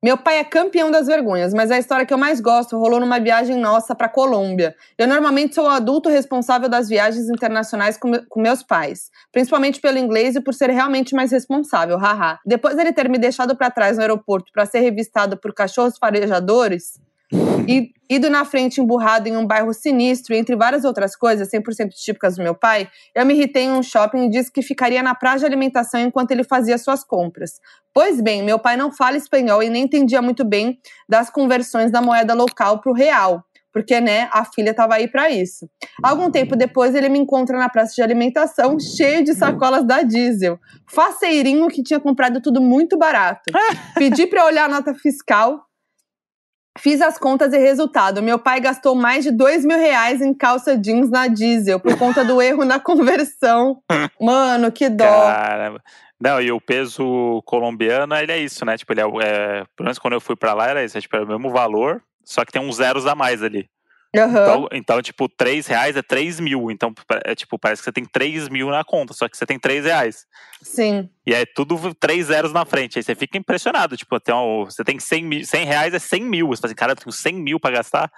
Meu 0.04 0.18
pai 0.18 0.38
é 0.38 0.44
campeão 0.44 0.90
das 0.90 1.06
vergonhas, 1.06 1.54
mas 1.54 1.70
a 1.70 1.78
história 1.78 2.04
que 2.04 2.12
eu 2.12 2.18
mais 2.18 2.38
gosto 2.38 2.78
rolou 2.78 3.00
numa 3.00 3.18
viagem 3.18 3.56
nossa 3.56 3.94
para 3.94 4.10
Colômbia. 4.10 4.74
Eu 4.98 5.08
normalmente 5.08 5.54
sou 5.54 5.64
o 5.64 5.68
adulto 5.68 6.10
responsável 6.10 6.68
das 6.68 6.86
viagens 6.86 7.30
internacionais 7.30 7.96
com, 7.96 8.12
com, 8.28 8.40
meus 8.40 8.62
pais, 8.62 9.10
principalmente 9.32 9.80
pelo 9.80 9.98
inglês 9.98 10.36
e 10.36 10.40
por 10.40 10.52
ser 10.52 10.68
realmente 10.68 11.14
mais 11.14 11.32
responsável, 11.32 11.96
haha. 11.96 12.38
Depois 12.44 12.76
dele 12.76 12.92
ter 12.92 13.08
me 13.08 13.18
deixado 13.18 13.56
para 13.56 13.70
trás 13.70 13.96
no 13.96 14.02
aeroporto 14.02 14.52
para 14.52 14.66
ser 14.66 14.80
revistado 14.80 15.38
por 15.38 15.54
cachorros 15.54 15.96
farejadores, 15.98 17.00
e 17.66 17.92
ido 18.08 18.30
na 18.30 18.44
frente 18.44 18.80
emburrado 18.80 19.28
em 19.28 19.36
um 19.36 19.46
bairro 19.46 19.72
sinistro, 19.74 20.34
entre 20.34 20.54
várias 20.54 20.84
outras 20.84 21.16
coisas, 21.16 21.48
100% 21.50 21.90
típicas 21.90 22.36
do 22.36 22.42
meu 22.42 22.54
pai, 22.54 22.88
eu 23.14 23.26
me 23.26 23.34
irritei 23.34 23.64
em 23.64 23.72
um 23.72 23.82
shopping 23.82 24.26
e 24.26 24.30
disse 24.30 24.52
que 24.52 24.62
ficaria 24.62 25.02
na 25.02 25.14
praia 25.14 25.38
de 25.38 25.44
alimentação 25.44 26.00
enquanto 26.00 26.30
ele 26.30 26.44
fazia 26.44 26.78
suas 26.78 27.02
compras. 27.02 27.60
Pois 27.92 28.20
bem, 28.20 28.44
meu 28.44 28.58
pai 28.58 28.76
não 28.76 28.92
fala 28.92 29.16
espanhol 29.16 29.62
e 29.62 29.68
nem 29.68 29.84
entendia 29.84 30.22
muito 30.22 30.44
bem 30.44 30.78
das 31.08 31.30
conversões 31.30 31.90
da 31.90 32.00
moeda 32.00 32.34
local 32.34 32.80
para 32.80 32.92
o 32.92 32.94
real. 32.94 33.42
Porque, 33.72 34.00
né, 34.00 34.30
a 34.32 34.42
filha 34.42 34.70
estava 34.70 34.94
aí 34.94 35.06
para 35.06 35.28
isso. 35.28 35.68
Algum 36.02 36.30
tempo 36.30 36.56
depois, 36.56 36.94
ele 36.94 37.10
me 37.10 37.18
encontra 37.18 37.58
na 37.58 37.68
praça 37.68 37.94
de 37.94 38.00
alimentação, 38.00 38.80
cheio 38.80 39.22
de 39.22 39.34
sacolas 39.34 39.84
da 39.86 40.00
diesel. 40.00 40.58
Faceirinho 40.86 41.68
que 41.68 41.82
tinha 41.82 42.00
comprado 42.00 42.40
tudo 42.40 42.58
muito 42.58 42.96
barato. 42.96 43.42
Pedi 43.94 44.26
para 44.26 44.46
olhar 44.46 44.64
a 44.64 44.68
nota 44.68 44.94
fiscal, 44.94 45.66
Fiz 46.78 47.00
as 47.00 47.18
contas 47.18 47.52
e 47.52 47.58
resultado. 47.58 48.22
Meu 48.22 48.38
pai 48.38 48.60
gastou 48.60 48.94
mais 48.94 49.24
de 49.24 49.30
dois 49.30 49.64
mil 49.64 49.78
reais 49.78 50.20
em 50.20 50.32
calça 50.34 50.76
jeans 50.76 51.10
na 51.10 51.26
diesel 51.28 51.80
por 51.80 51.96
conta 51.98 52.24
do 52.24 52.40
erro 52.40 52.64
na 52.64 52.78
conversão. 52.80 53.82
Mano, 54.20 54.70
que 54.70 54.88
dó. 54.88 55.04
Caramba. 55.04 55.82
Não, 56.20 56.40
e 56.40 56.50
o 56.50 56.60
peso 56.60 57.42
colombiano, 57.44 58.14
ele 58.16 58.32
é 58.32 58.38
isso, 58.38 58.64
né? 58.64 58.76
Tipo, 58.78 58.92
ele 58.94 59.02
é, 59.02 59.04
é 59.04 59.64
pelo 59.76 59.84
menos 59.84 59.98
quando 59.98 60.14
eu 60.14 60.20
fui 60.20 60.34
pra 60.34 60.54
lá 60.54 60.66
era 60.66 60.82
isso, 60.82 60.96
é, 60.96 61.00
tipo, 61.00 61.14
é 61.14 61.22
o 61.22 61.26
mesmo 61.26 61.50
valor, 61.50 62.02
só 62.24 62.42
que 62.42 62.52
tem 62.52 62.62
uns 62.62 62.76
zeros 62.76 63.06
a 63.06 63.14
mais 63.14 63.42
ali. 63.42 63.68
Uhum. 64.16 64.30
Então, 64.30 64.68
então, 64.72 65.02
tipo, 65.02 65.28
3 65.28 65.66
reais 65.66 65.96
é 65.96 66.02
3 66.02 66.40
mil. 66.40 66.70
Então, 66.70 66.94
é, 67.24 67.34
tipo, 67.34 67.58
parece 67.58 67.82
que 67.82 67.84
você 67.84 67.92
tem 67.92 68.04
3 68.04 68.48
mil 68.48 68.70
na 68.70 68.84
conta, 68.84 69.12
só 69.12 69.28
que 69.28 69.36
você 69.36 69.44
tem 69.44 69.58
3 69.58 69.84
reais. 69.84 70.26
Sim. 70.62 71.08
E 71.26 71.34
é 71.34 71.44
tudo 71.44 71.94
três 71.94 72.26
zeros 72.26 72.52
na 72.52 72.64
frente. 72.64 72.98
Aí 72.98 73.02
você 73.02 73.14
fica 73.14 73.36
impressionado. 73.36 73.96
Tipo, 73.96 74.18
tem 74.18 74.34
um, 74.34 74.64
você 74.64 74.82
tem 74.82 74.98
100, 74.98 75.24
mil, 75.24 75.44
100 75.44 75.64
reais 75.66 75.94
é 75.94 75.98
100 75.98 76.22
mil. 76.22 76.48
Você 76.48 76.62
fala 76.62 76.68
assim, 76.68 76.76
cara, 76.76 76.92
eu 76.92 76.96
tenho 76.96 77.12
100 77.12 77.34
mil 77.34 77.60
pra 77.60 77.70
gastar. 77.70 78.10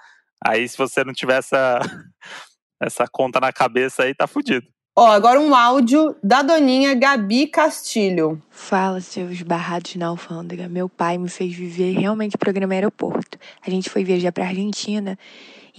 Aí, 0.45 0.67
se 0.67 0.77
você 0.77 1.03
não 1.03 1.13
tiver 1.13 1.37
essa, 1.37 1.79
essa 2.81 3.05
conta 3.07 3.39
na 3.39 3.51
cabeça 3.51 4.03
aí, 4.03 4.13
tá 4.15 4.27
fudido. 4.27 4.67
Ó, 4.95 5.05
agora 5.07 5.39
um 5.39 5.55
áudio 5.55 6.15
da 6.21 6.41
doninha 6.41 6.93
Gabi 6.93 7.47
Castilho. 7.47 8.41
Fala, 8.49 8.99
seus 8.99 9.41
barrados 9.41 9.95
na 9.95 10.07
alfândega. 10.07 10.67
Meu 10.67 10.89
pai 10.89 11.17
me 11.17 11.29
fez 11.29 11.53
viver 11.53 11.97
realmente 11.97 12.35
o 12.35 12.39
programa 12.39 12.73
aeroporto. 12.73 13.37
A 13.65 13.69
gente 13.69 13.89
foi 13.89 14.03
viajar 14.03 14.31
pra 14.31 14.47
Argentina 14.47 15.17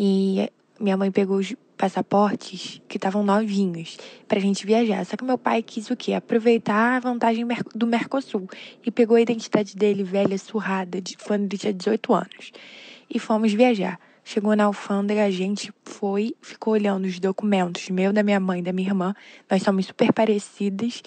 e 0.03 0.51
minha 0.81 0.97
mãe 0.97 1.11
pegou 1.11 1.37
os 1.37 1.55
passaportes 1.77 2.81
que 2.89 2.97
estavam 2.97 3.23
novinhos 3.23 3.99
pra 4.27 4.41
gente 4.41 4.65
viajar. 4.65 5.05
Só 5.05 5.15
que 5.15 5.23
meu 5.23 5.37
pai 5.37 5.63
quis 5.63 5.91
o 5.91 5.97
quê? 5.97 6.15
Aproveitar 6.15 6.97
a 6.97 7.01
vantagem 7.01 7.47
do 7.75 7.87
Mercosul 7.87 8.49
e 8.83 8.91
pegou 8.91 9.19
a 9.19 9.21
identidade 9.21 9.77
dele 9.77 10.03
velha, 10.03 10.39
surrada, 10.39 11.03
de 11.03 11.19
quando 11.19 11.43
ele 11.43 11.59
tinha 11.59 11.75
18 11.75 12.15
anos. 12.15 12.51
E 13.11 13.19
fomos 13.19 13.53
viajar. 13.53 14.01
Chegou 14.33 14.55
na 14.55 14.67
alfândega, 14.67 15.25
a 15.25 15.31
gente 15.33 15.73
foi, 15.83 16.37
ficou 16.41 16.75
olhando 16.75 17.05
os 17.05 17.19
documentos, 17.19 17.91
meu, 17.91 18.13
da 18.13 18.23
minha 18.23 18.39
mãe, 18.39 18.63
da 18.63 18.73
minha 18.73 18.89
irmã. 18.89 19.13
Nós 19.51 19.61
somos 19.61 19.87
super 19.87 20.13
parecidas 20.13 21.03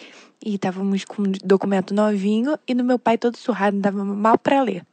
e 0.45 0.56
estávamos 0.56 1.06
com 1.06 1.22
um 1.22 1.32
documento 1.41 1.94
novinho 1.94 2.60
e 2.68 2.74
no 2.74 2.84
meu 2.84 3.00
pai 3.00 3.18
todo 3.18 3.38
surrado, 3.38 3.76
não 3.76 3.82
dava 3.82 4.04
mal 4.04 4.38
para 4.38 4.62
ler. 4.62 4.86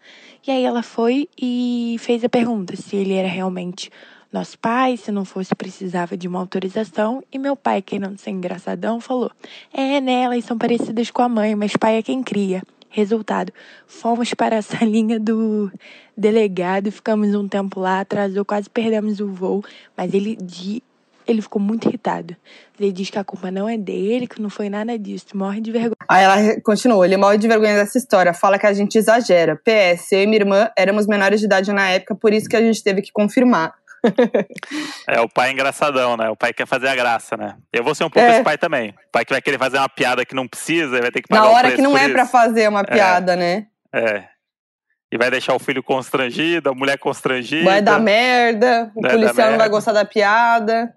E 0.46 0.50
aí 0.52 0.62
ela 0.62 0.80
foi 0.80 1.28
e 1.36 1.96
fez 1.98 2.22
a 2.22 2.28
pergunta 2.28 2.76
se 2.76 2.94
ele 2.94 3.14
era 3.14 3.26
realmente 3.26 3.90
nosso 4.32 4.56
pai, 4.60 4.96
se 4.96 5.10
não 5.10 5.24
fosse 5.24 5.52
precisava 5.56 6.16
de 6.16 6.28
uma 6.28 6.38
autorização. 6.38 7.24
E 7.32 7.36
meu 7.36 7.56
pai, 7.56 7.82
querendo 7.82 8.16
ser 8.16 8.30
engraçadão, 8.30 9.00
falou: 9.00 9.32
É, 9.72 10.00
né, 10.00 10.22
elas 10.22 10.44
são 10.44 10.56
parecidas 10.56 11.10
com 11.10 11.22
a 11.22 11.28
mãe, 11.28 11.56
mas 11.56 11.72
pai 11.76 11.96
é 11.96 12.02
quem 12.02 12.22
cria. 12.22 12.62
Resultado, 12.90 13.52
fomos 13.86 14.34
para 14.34 14.58
a 14.58 14.62
salinha 14.62 15.18
do 15.20 15.70
delegado, 16.16 16.90
ficamos 16.90 17.34
um 17.34 17.48
tempo 17.48 17.80
lá, 17.80 18.00
atrasou, 18.00 18.44
quase 18.44 18.68
perdemos 18.68 19.20
o 19.20 19.28
voo, 19.28 19.64
mas 19.96 20.12
ele 20.12 20.36
ele 21.30 21.40
ficou 21.40 21.62
muito 21.62 21.86
irritado. 21.88 22.34
Ele 22.78 22.90
diz 22.90 23.10
que 23.10 23.18
a 23.18 23.24
culpa 23.24 23.50
não 23.50 23.68
é 23.68 23.76
dele, 23.76 24.26
que 24.26 24.40
não 24.40 24.50
foi 24.50 24.68
nada 24.68 24.98
disso, 24.98 25.26
morre 25.34 25.60
de 25.60 25.70
vergonha. 25.70 25.96
Aí 26.08 26.24
ela 26.24 26.60
continuou, 26.62 27.04
ele 27.04 27.16
morre 27.16 27.38
de 27.38 27.46
vergonha 27.46 27.76
dessa 27.76 27.98
história, 27.98 28.34
fala 28.34 28.58
que 28.58 28.66
a 28.66 28.72
gente 28.72 28.96
exagera. 28.96 29.56
PS, 29.56 30.12
eu 30.12 30.22
e 30.22 30.26
minha 30.26 30.40
irmã 30.40 30.70
éramos 30.76 31.06
menores 31.06 31.40
de 31.40 31.46
idade 31.46 31.72
na 31.72 31.88
época, 31.88 32.14
por 32.14 32.32
isso 32.32 32.48
que 32.48 32.56
a 32.56 32.60
gente 32.60 32.82
teve 32.82 33.02
que 33.02 33.12
confirmar. 33.12 33.74
É, 35.06 35.20
o 35.20 35.28
pai 35.28 35.48
é 35.48 35.52
engraçadão, 35.52 36.16
né? 36.16 36.28
O 36.30 36.36
pai 36.36 36.52
quer 36.52 36.66
fazer 36.66 36.88
a 36.88 36.94
graça, 36.94 37.36
né? 37.36 37.56
Eu 37.72 37.84
vou 37.84 37.94
ser 37.94 38.04
um 38.04 38.10
pouco 38.10 38.26
é. 38.26 38.34
esse 38.34 38.42
pai 38.42 38.56
também. 38.56 38.90
O 38.90 39.12
pai 39.12 39.24
que 39.24 39.32
vai 39.32 39.42
querer 39.42 39.58
fazer 39.58 39.78
uma 39.78 39.88
piada 39.88 40.24
que 40.24 40.34
não 40.34 40.48
precisa, 40.48 41.00
vai 41.00 41.10
ter 41.10 41.22
que 41.22 41.28
pagar 41.28 41.42
Na 41.42 41.50
hora 41.50 41.72
que 41.72 41.82
não 41.82 41.96
é 41.96 42.08
pra 42.08 42.26
fazer 42.26 42.68
uma 42.68 42.84
piada, 42.84 43.34
é. 43.34 43.36
né? 43.36 43.66
É. 43.92 44.24
E 45.12 45.18
vai 45.18 45.30
deixar 45.30 45.54
o 45.54 45.58
filho 45.58 45.82
constrangido, 45.82 46.70
a 46.70 46.74
mulher 46.74 46.96
constrangida. 46.98 47.64
Vai 47.64 47.82
dar 47.82 47.98
merda, 47.98 48.92
o 48.94 49.02
vai 49.02 49.10
policial 49.10 49.50
não 49.50 49.58
vai 49.58 49.68
gostar 49.68 49.92
da 49.92 50.04
piada. 50.04 50.94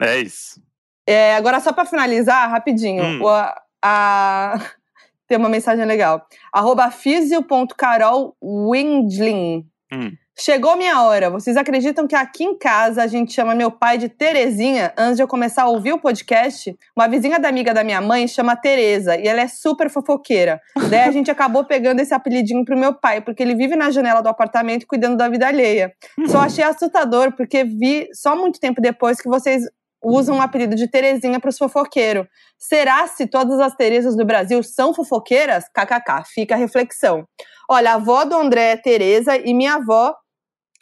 É 0.00 0.18
isso. 0.18 0.62
É, 1.06 1.36
agora, 1.36 1.60
só 1.60 1.72
pra 1.72 1.86
finalizar, 1.86 2.50
rapidinho. 2.50 3.02
Hum. 3.02 3.26
A, 3.28 3.62
a... 3.82 4.60
Tem 5.26 5.38
uma 5.38 5.48
mensagem 5.48 5.86
legal. 5.86 6.26
Arroba 6.52 6.90
fisio.carolwindlin. 6.90 9.66
Hum. 9.90 10.12
Chegou 10.36 10.76
minha 10.76 11.00
hora. 11.00 11.30
Vocês 11.30 11.56
acreditam 11.56 12.08
que 12.08 12.14
aqui 12.16 12.42
em 12.42 12.58
casa 12.58 13.04
a 13.04 13.06
gente 13.06 13.32
chama 13.32 13.54
meu 13.54 13.70
pai 13.70 13.96
de 13.96 14.08
Terezinha 14.08 14.92
antes 14.98 15.16
de 15.16 15.22
eu 15.22 15.28
começar 15.28 15.62
a 15.62 15.68
ouvir 15.68 15.92
o 15.92 15.98
podcast? 15.98 16.76
Uma 16.96 17.06
vizinha 17.06 17.38
da 17.38 17.48
amiga 17.48 17.72
da 17.72 17.84
minha 17.84 18.00
mãe 18.00 18.26
chama 18.26 18.56
Tereza 18.56 19.16
e 19.16 19.28
ela 19.28 19.42
é 19.42 19.46
super 19.46 19.88
fofoqueira. 19.88 20.60
Daí 20.90 21.02
a 21.02 21.10
gente 21.12 21.30
acabou 21.30 21.64
pegando 21.64 22.00
esse 22.00 22.12
apelidinho 22.12 22.64
pro 22.64 22.76
meu 22.76 22.92
pai, 22.92 23.20
porque 23.20 23.44
ele 23.44 23.54
vive 23.54 23.76
na 23.76 23.92
janela 23.92 24.20
do 24.20 24.28
apartamento 24.28 24.88
cuidando 24.88 25.16
da 25.16 25.28
vida 25.28 25.46
alheia. 25.46 25.92
Só 26.26 26.40
achei 26.40 26.64
assustador, 26.64 27.32
porque 27.36 27.62
vi 27.62 28.08
só 28.12 28.34
muito 28.34 28.58
tempo 28.58 28.80
depois 28.80 29.20
que 29.20 29.28
vocês 29.28 29.62
usam 30.02 30.38
o 30.38 30.42
apelido 30.42 30.74
de 30.74 30.88
Terezinha 30.88 31.38
para 31.38 31.48
os 31.48 31.56
fofoqueiros. 31.56 32.26
Será 32.58 33.06
se 33.06 33.28
todas 33.28 33.60
as 33.60 33.74
Terezas 33.76 34.16
do 34.16 34.24
Brasil 34.24 34.62
são 34.64 34.92
fofoqueiras? 34.92 35.66
KKK, 35.68 36.24
fica 36.26 36.56
a 36.56 36.58
reflexão. 36.58 37.24
Olha, 37.70 37.92
a 37.92 37.94
avó 37.94 38.24
do 38.24 38.36
André 38.36 38.72
é 38.72 38.76
Tereza 38.76 39.36
e 39.36 39.54
minha 39.54 39.76
avó 39.76 40.14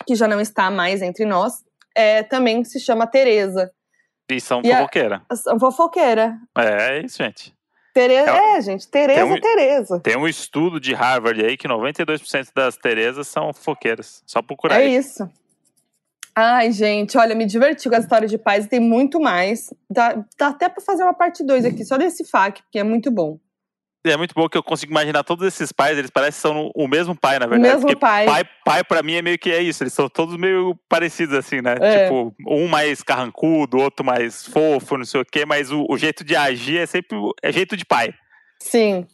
que 0.03 0.15
já 0.15 0.27
não 0.27 0.41
está 0.41 0.71
mais 0.71 1.03
entre 1.03 1.25
nós, 1.25 1.65
é, 1.95 2.23
também 2.23 2.65
se 2.65 2.81
chama 2.81 3.07
Tereza. 3.07 3.71
E 4.31 4.41
são 4.41 4.63
fofoqueira. 4.63 5.23
A, 5.29 5.37
são 5.37 5.59
fofoqueira. 5.59 6.39
É, 6.57 6.99
é 6.99 7.03
isso, 7.05 7.19
gente. 7.19 7.55
Tereza, 7.93 8.31
é, 8.31 8.57
é, 8.57 8.61
gente, 8.63 8.89
Tereza, 8.89 9.27
um, 9.27 9.39
Tereza. 9.39 10.01
Tem 10.01 10.17
um 10.17 10.27
estudo 10.27 10.81
de 10.81 10.95
Harvard 10.95 11.45
aí 11.45 11.59
que 11.59 11.69
92% 11.69 12.49
das 12.55 12.77
Terezas 12.77 13.29
são 13.29 13.53
fofoqueiras. 13.53 14.23
Só 14.27 14.41
procurar 14.41 14.81
É 14.81 14.85
aí. 14.85 14.97
isso. 14.97 15.29
Ai, 16.35 16.73
gente, 16.73 17.19
olha, 17.19 17.35
me 17.35 17.45
diverti 17.45 17.91
com 17.91 17.95
a 17.95 17.99
história 17.99 18.27
de 18.27 18.39
paz 18.39 18.65
e 18.65 18.69
tem 18.69 18.81
muito 18.81 19.21
mais. 19.21 19.75
Dá, 19.91 20.25
dá 20.39 20.49
até 20.49 20.71
para 20.71 20.83
fazer 20.83 21.03
uma 21.03 21.13
parte 21.13 21.45
2 21.45 21.67
aqui, 21.67 21.85
só 21.85 21.99
desse 21.99 22.25
FAQ, 22.25 22.63
porque 22.63 22.79
é 22.79 22.83
muito 22.83 23.11
bom 23.11 23.39
é 24.05 24.17
muito 24.17 24.35
bom 24.35 24.49
que 24.49 24.59
eu 24.59 24.63
consigo 24.63 24.91
imaginar 24.91 25.23
todos 25.23 25.47
esses 25.47 25.71
pais, 25.71 25.97
eles 25.97 26.11
parecem 26.11 26.33
que 26.33 26.41
são 26.41 26.71
o 26.75 26.89
mesmo 26.89 27.15
pai, 27.15 27.39
na 27.39 27.47
verdade. 27.47 27.75
O 27.75 27.77
mesmo 27.77 27.99
pai. 27.99 28.27
Pai, 28.27 28.45
pai 28.65 28.85
para 28.85 29.03
mim 29.03 29.15
é 29.15 29.23
meio 29.23 29.39
que 29.39 29.51
é 29.51 29.63
isso, 29.63 29.83
eles 29.83 29.93
são 29.93 30.09
todos 30.09 30.37
meio 30.37 30.77
parecidos 30.89 31.37
assim, 31.37 31.61
né? 31.61 31.77
É. 31.81 32.05
Tipo, 32.05 32.35
um 32.49 32.67
mais 32.67 33.03
carrancudo, 33.03 33.79
outro 33.79 34.05
mais 34.05 34.47
fofo, 34.47 34.97
não 34.97 35.05
sei 35.05 35.21
o 35.21 35.25
quê, 35.25 35.47
mas 35.47 35.71
o, 35.71 35.87
o 35.89 35.97
jeito 35.97 36.25
de 36.25 36.35
agir 36.35 36.79
é 36.79 36.87
sempre 36.87 37.17
é 37.43 37.53
jeito 37.53 37.77
de 37.77 37.85
pai. 37.85 38.13
Sim. 38.61 39.07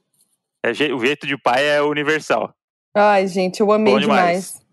É, 0.62 0.70
o 0.70 1.04
jeito 1.04 1.26
de 1.26 1.36
pai 1.36 1.66
é 1.66 1.82
universal. 1.82 2.54
Ai, 2.94 3.26
gente, 3.26 3.60
eu 3.60 3.70
amei 3.70 3.98
demais. 3.98 4.54
demais. 4.54 4.68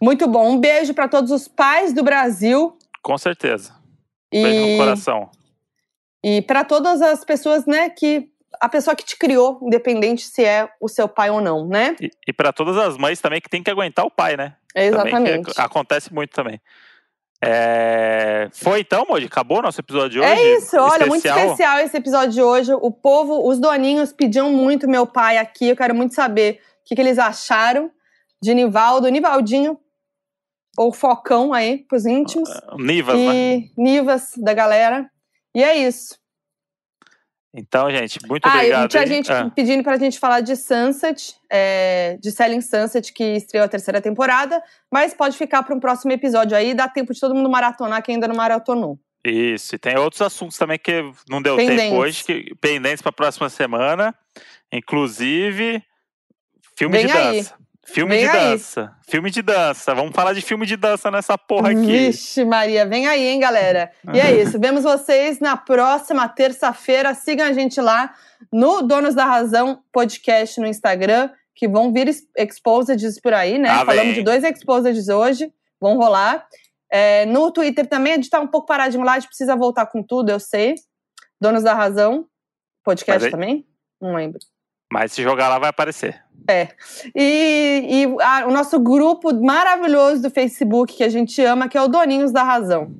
Muito 0.00 0.26
bom. 0.26 0.50
Um 0.50 0.58
beijo 0.58 0.94
para 0.94 1.08
todos 1.08 1.30
os 1.30 1.46
pais 1.46 1.92
do 1.92 2.02
Brasil. 2.02 2.76
Com 3.02 3.16
certeza. 3.16 3.72
Um 4.32 4.42
beijo 4.42 4.66
no 4.66 4.76
coração. 4.78 5.30
E 6.24 6.40
para 6.42 6.64
todas 6.64 7.02
as 7.02 7.24
pessoas, 7.24 7.66
né, 7.66 7.90
que 7.90 8.31
a 8.60 8.68
pessoa 8.68 8.94
que 8.94 9.04
te 9.04 9.16
criou, 9.16 9.58
independente 9.62 10.22
se 10.22 10.44
é 10.44 10.68
o 10.80 10.88
seu 10.88 11.08
pai 11.08 11.30
ou 11.30 11.40
não, 11.40 11.66
né? 11.66 11.96
E, 12.00 12.10
e 12.28 12.32
para 12.32 12.52
todas 12.52 12.76
as 12.76 12.96
mães 12.96 13.20
também 13.20 13.40
que 13.40 13.48
tem 13.48 13.62
que 13.62 13.70
aguentar 13.70 14.04
o 14.04 14.10
pai, 14.10 14.36
né? 14.36 14.56
Exatamente. 14.74 15.52
acontece 15.56 16.12
muito 16.12 16.30
também. 16.30 16.60
É... 17.44 18.48
Foi 18.52 18.80
então, 18.80 19.04
Moji? 19.08 19.26
Acabou 19.26 19.60
nosso 19.60 19.80
episódio 19.80 20.10
de 20.10 20.18
é 20.20 20.32
hoje? 20.32 20.42
É 20.42 20.56
isso, 20.56 20.76
olha, 20.76 21.04
especial. 21.04 21.08
muito 21.08 21.26
especial 21.26 21.78
esse 21.80 21.96
episódio 21.96 22.30
de 22.30 22.42
hoje. 22.42 22.72
O 22.72 22.92
povo, 22.92 23.48
os 23.48 23.58
doninhos 23.58 24.12
pediam 24.12 24.52
muito 24.52 24.88
meu 24.88 25.06
pai 25.06 25.38
aqui. 25.38 25.68
Eu 25.68 25.76
quero 25.76 25.94
muito 25.94 26.14
saber 26.14 26.60
o 26.82 26.88
que, 26.88 26.94
que 26.94 27.00
eles 27.00 27.18
acharam 27.18 27.90
de 28.40 28.54
Nivaldo, 28.54 29.08
Nivaldinho, 29.08 29.76
ou 30.76 30.92
Focão 30.92 31.52
aí, 31.52 31.78
pros 31.88 32.06
íntimos. 32.06 32.48
Nivas, 32.78 33.18
e 33.18 33.26
né? 33.26 33.64
Nivas 33.76 34.30
da 34.36 34.54
galera. 34.54 35.10
E 35.54 35.62
é 35.62 35.76
isso. 35.76 36.21
Então, 37.54 37.90
gente, 37.90 38.18
muito 38.26 38.46
ah, 38.46 38.54
obrigado. 38.54 38.90
Tinha 38.90 39.06
gente 39.06 39.30
ah. 39.30 39.50
pedindo 39.54 39.82
pra 39.82 39.98
gente 39.98 40.18
falar 40.18 40.40
de 40.40 40.56
Sunset, 40.56 41.36
é, 41.50 42.16
de 42.20 42.30
Selling 42.30 42.62
Sunset, 42.62 43.12
que 43.12 43.24
estreou 43.36 43.64
a 43.64 43.68
terceira 43.68 44.00
temporada, 44.00 44.62
mas 44.90 45.12
pode 45.12 45.36
ficar 45.36 45.62
para 45.62 45.74
um 45.74 45.80
próximo 45.80 46.12
episódio 46.12 46.56
aí, 46.56 46.72
dá 46.72 46.88
tempo 46.88 47.12
de 47.12 47.20
todo 47.20 47.34
mundo 47.34 47.50
maratonar 47.50 48.02
quem 48.02 48.14
ainda 48.14 48.26
não 48.26 48.36
maratonou. 48.36 48.98
Isso, 49.24 49.74
e 49.76 49.78
tem 49.78 49.96
outros 49.96 50.22
assuntos 50.22 50.56
também 50.56 50.78
que 50.78 51.12
não 51.28 51.40
deu 51.40 51.56
pendentes. 51.56 51.84
tempo 51.84 51.96
hoje, 51.96 52.24
que, 52.24 52.54
pendentes 52.60 53.02
para 53.02 53.10
a 53.10 53.12
próxima 53.12 53.48
semana, 53.48 54.14
inclusive 54.72 55.82
filme 56.76 56.98
Vem 56.98 57.06
de 57.06 57.12
aí. 57.12 57.46
Filme 57.84 58.14
vem 58.14 58.24
de 58.24 58.30
aí. 58.30 58.50
dança. 58.50 58.96
Filme 59.08 59.30
de 59.30 59.42
dança. 59.42 59.94
Vamos 59.94 60.14
falar 60.14 60.32
de 60.32 60.40
filme 60.40 60.64
de 60.64 60.76
dança 60.76 61.10
nessa 61.10 61.36
porra 61.36 61.70
aqui. 61.70 61.80
Vixe, 61.80 62.44
Maria, 62.44 62.86
vem 62.86 63.08
aí, 63.08 63.26
hein, 63.26 63.40
galera. 63.40 63.90
E 64.12 64.20
é 64.20 64.40
isso. 64.40 64.58
Vemos 64.58 64.84
vocês 64.84 65.40
na 65.40 65.56
próxima 65.56 66.28
terça-feira. 66.28 67.12
Sigam 67.14 67.46
a 67.46 67.52
gente 67.52 67.80
lá 67.80 68.14
no 68.52 68.82
Donos 68.82 69.14
da 69.14 69.24
Razão 69.24 69.82
podcast 69.92 70.60
no 70.60 70.66
Instagram, 70.66 71.30
que 71.54 71.66
vão 71.66 71.92
vir 71.92 72.08
exposeds 72.36 73.20
por 73.20 73.34
aí, 73.34 73.58
né? 73.58 73.68
Ah, 73.68 73.84
Falamos 73.84 74.14
de 74.14 74.22
dois 74.22 74.44
exposeds 74.44 75.08
hoje. 75.08 75.52
Vão 75.80 75.96
rolar. 75.96 76.46
É, 76.90 77.26
no 77.26 77.50
Twitter 77.50 77.86
também, 77.86 78.12
a 78.12 78.16
gente 78.16 78.30
tá 78.30 78.38
um 78.38 78.46
pouco 78.46 78.66
paradinho 78.66 79.02
lá, 79.02 79.14
a 79.14 79.18
gente 79.18 79.28
precisa 79.28 79.56
voltar 79.56 79.86
com 79.86 80.02
tudo, 80.02 80.30
eu 80.30 80.38
sei. 80.38 80.74
Donos 81.40 81.62
da 81.62 81.74
Razão, 81.74 82.26
podcast 82.84 83.24
aí... 83.24 83.30
também? 83.30 83.66
Não 84.00 84.14
lembro. 84.14 84.38
Mas 84.92 85.10
se 85.10 85.22
jogar 85.22 85.48
lá 85.48 85.58
vai 85.58 85.70
aparecer. 85.70 86.21
É. 86.48 86.68
E, 87.14 88.04
e 88.04 88.22
a, 88.22 88.46
o 88.46 88.50
nosso 88.50 88.78
grupo 88.80 89.32
maravilhoso 89.32 90.22
do 90.22 90.30
Facebook 90.30 90.96
que 90.96 91.04
a 91.04 91.08
gente 91.08 91.40
ama, 91.44 91.68
que 91.68 91.78
é 91.78 91.82
o 91.82 91.88
Doninhos 91.88 92.32
da 92.32 92.42
Razão. 92.42 92.94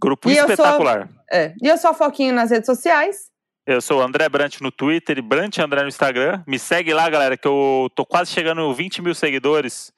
Grupo 0.00 0.28
E 0.28 0.36
eu 0.36 0.44
sou- 0.44 0.54
espetacular. 0.54 1.08
É. 1.32 1.54
E 1.62 1.66
eu 1.68 1.76
sou 1.78 1.90
a 1.90 1.94
Foquinha 1.94 2.32
nas 2.32 2.50
redes 2.50 2.66
sociais. 2.66 3.30
Eu 3.66 3.80
sou 3.80 3.98
o 3.98 4.02
André 4.02 4.28
Brant 4.28 4.60
no 4.60 4.70
Twitter 4.70 5.18
e 5.18 5.22
Brant 5.22 5.58
André 5.58 5.82
no 5.82 5.88
Instagram. 5.88 6.42
Me 6.46 6.58
segue 6.58 6.92
lá, 6.94 7.08
galera, 7.10 7.36
que 7.36 7.48
eu 7.48 7.90
tô 7.96 8.06
quase 8.06 8.30
chegando 8.30 8.60
a 8.60 8.72
20 8.72 9.02
mil 9.02 9.14
seguidores. 9.14 9.92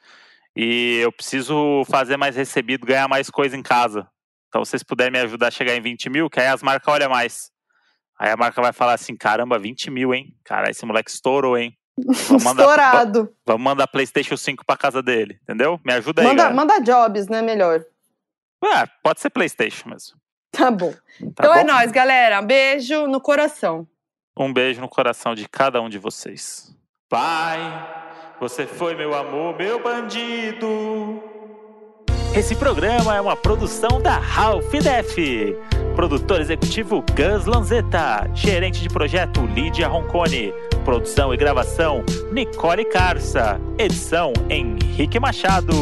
E 0.57 1.01
eu 1.03 1.13
preciso 1.13 1.85
fazer 1.91 2.17
mais 2.17 2.35
recebido, 2.35 2.87
ganhar 2.87 3.07
mais 3.09 3.29
coisa 3.29 3.57
em 3.57 3.63
casa. 3.63 4.09
Então, 4.49 4.65
se 4.65 4.71
vocês 4.71 4.83
puderem 4.83 5.13
me 5.13 5.19
ajudar 5.19 5.49
a 5.49 5.51
chegar 5.51 5.75
em 5.77 5.83
20 5.83 6.09
mil, 6.09 6.31
que 6.31 6.41
aí 6.41 6.47
as 6.47 6.63
marcas 6.63 6.93
olham 6.93 7.11
mais. 7.11 7.51
Aí 8.19 8.31
a 8.31 8.37
marca 8.37 8.61
vai 8.63 8.73
falar 8.73 8.95
assim: 8.95 9.15
caramba, 9.15 9.59
20 9.59 9.91
mil, 9.91 10.15
hein? 10.15 10.35
Cara, 10.45 10.71
esse 10.71 10.87
moleque 10.87 11.11
estourou, 11.11 11.57
hein? 11.59 11.77
Vamos 12.07 12.45
mandar, 12.45 12.63
Estourado. 12.63 13.35
vamos 13.47 13.63
mandar 13.63 13.87
PlayStation 13.89 14.37
5 14.37 14.65
pra 14.65 14.77
casa 14.77 15.03
dele, 15.03 15.39
entendeu? 15.43 15.81
Me 15.85 15.93
ajuda 15.95 16.23
aí, 16.23 16.29
Manda, 16.29 16.43
galera. 16.45 16.55
manda 16.57 16.79
jobs, 16.81 17.29
né? 17.29 17.43
Melhor. 17.43 17.85
Ah, 18.65 18.87
pode 19.03 19.21
ser 19.21 19.31
PlayStation 19.31 19.89
mesmo. 19.89 20.17
Tá 20.51 20.71
bom. 20.71 20.93
Tá 20.93 20.99
então 21.21 21.55
é 21.55 21.65
bom? 21.65 21.73
nóis, 21.73 21.91
galera. 21.93 22.41
Beijo 22.43 23.07
no 23.07 23.21
coração. 23.21 23.87
Um 24.37 24.53
beijo 24.53 24.81
no 24.81 24.89
coração 24.89 25.35
de 25.35 25.49
cada 25.49 25.81
um 25.81 25.89
de 25.89 25.99
vocês. 25.99 26.75
Pai, 27.09 27.59
você 28.41 28.67
foi 28.67 28.95
meu 28.95 29.15
amor, 29.15 29.57
meu 29.57 29.83
bandido. 29.83 31.23
Esse 32.37 32.55
programa 32.55 33.17
é 33.17 33.21
uma 33.21 33.37
produção 33.37 34.01
da 34.01 34.17
Ralph 34.19 34.71
Def. 34.73 35.17
Produtor 35.99 36.41
executivo 36.41 37.05
Gus 37.17 37.45
Lanzetta. 37.45 38.31
Gerente 38.33 38.81
de 38.81 38.89
projeto 38.89 39.45
Lídia 39.47 39.89
Roncone. 39.89 40.55
Produção 40.85 41.35
e 41.35 41.37
gravação 41.37 42.05
Nicole 42.31 42.85
Carça. 42.85 43.61
Edição 43.77 44.33
Henrique 44.49 45.19
Machado. 45.19 45.75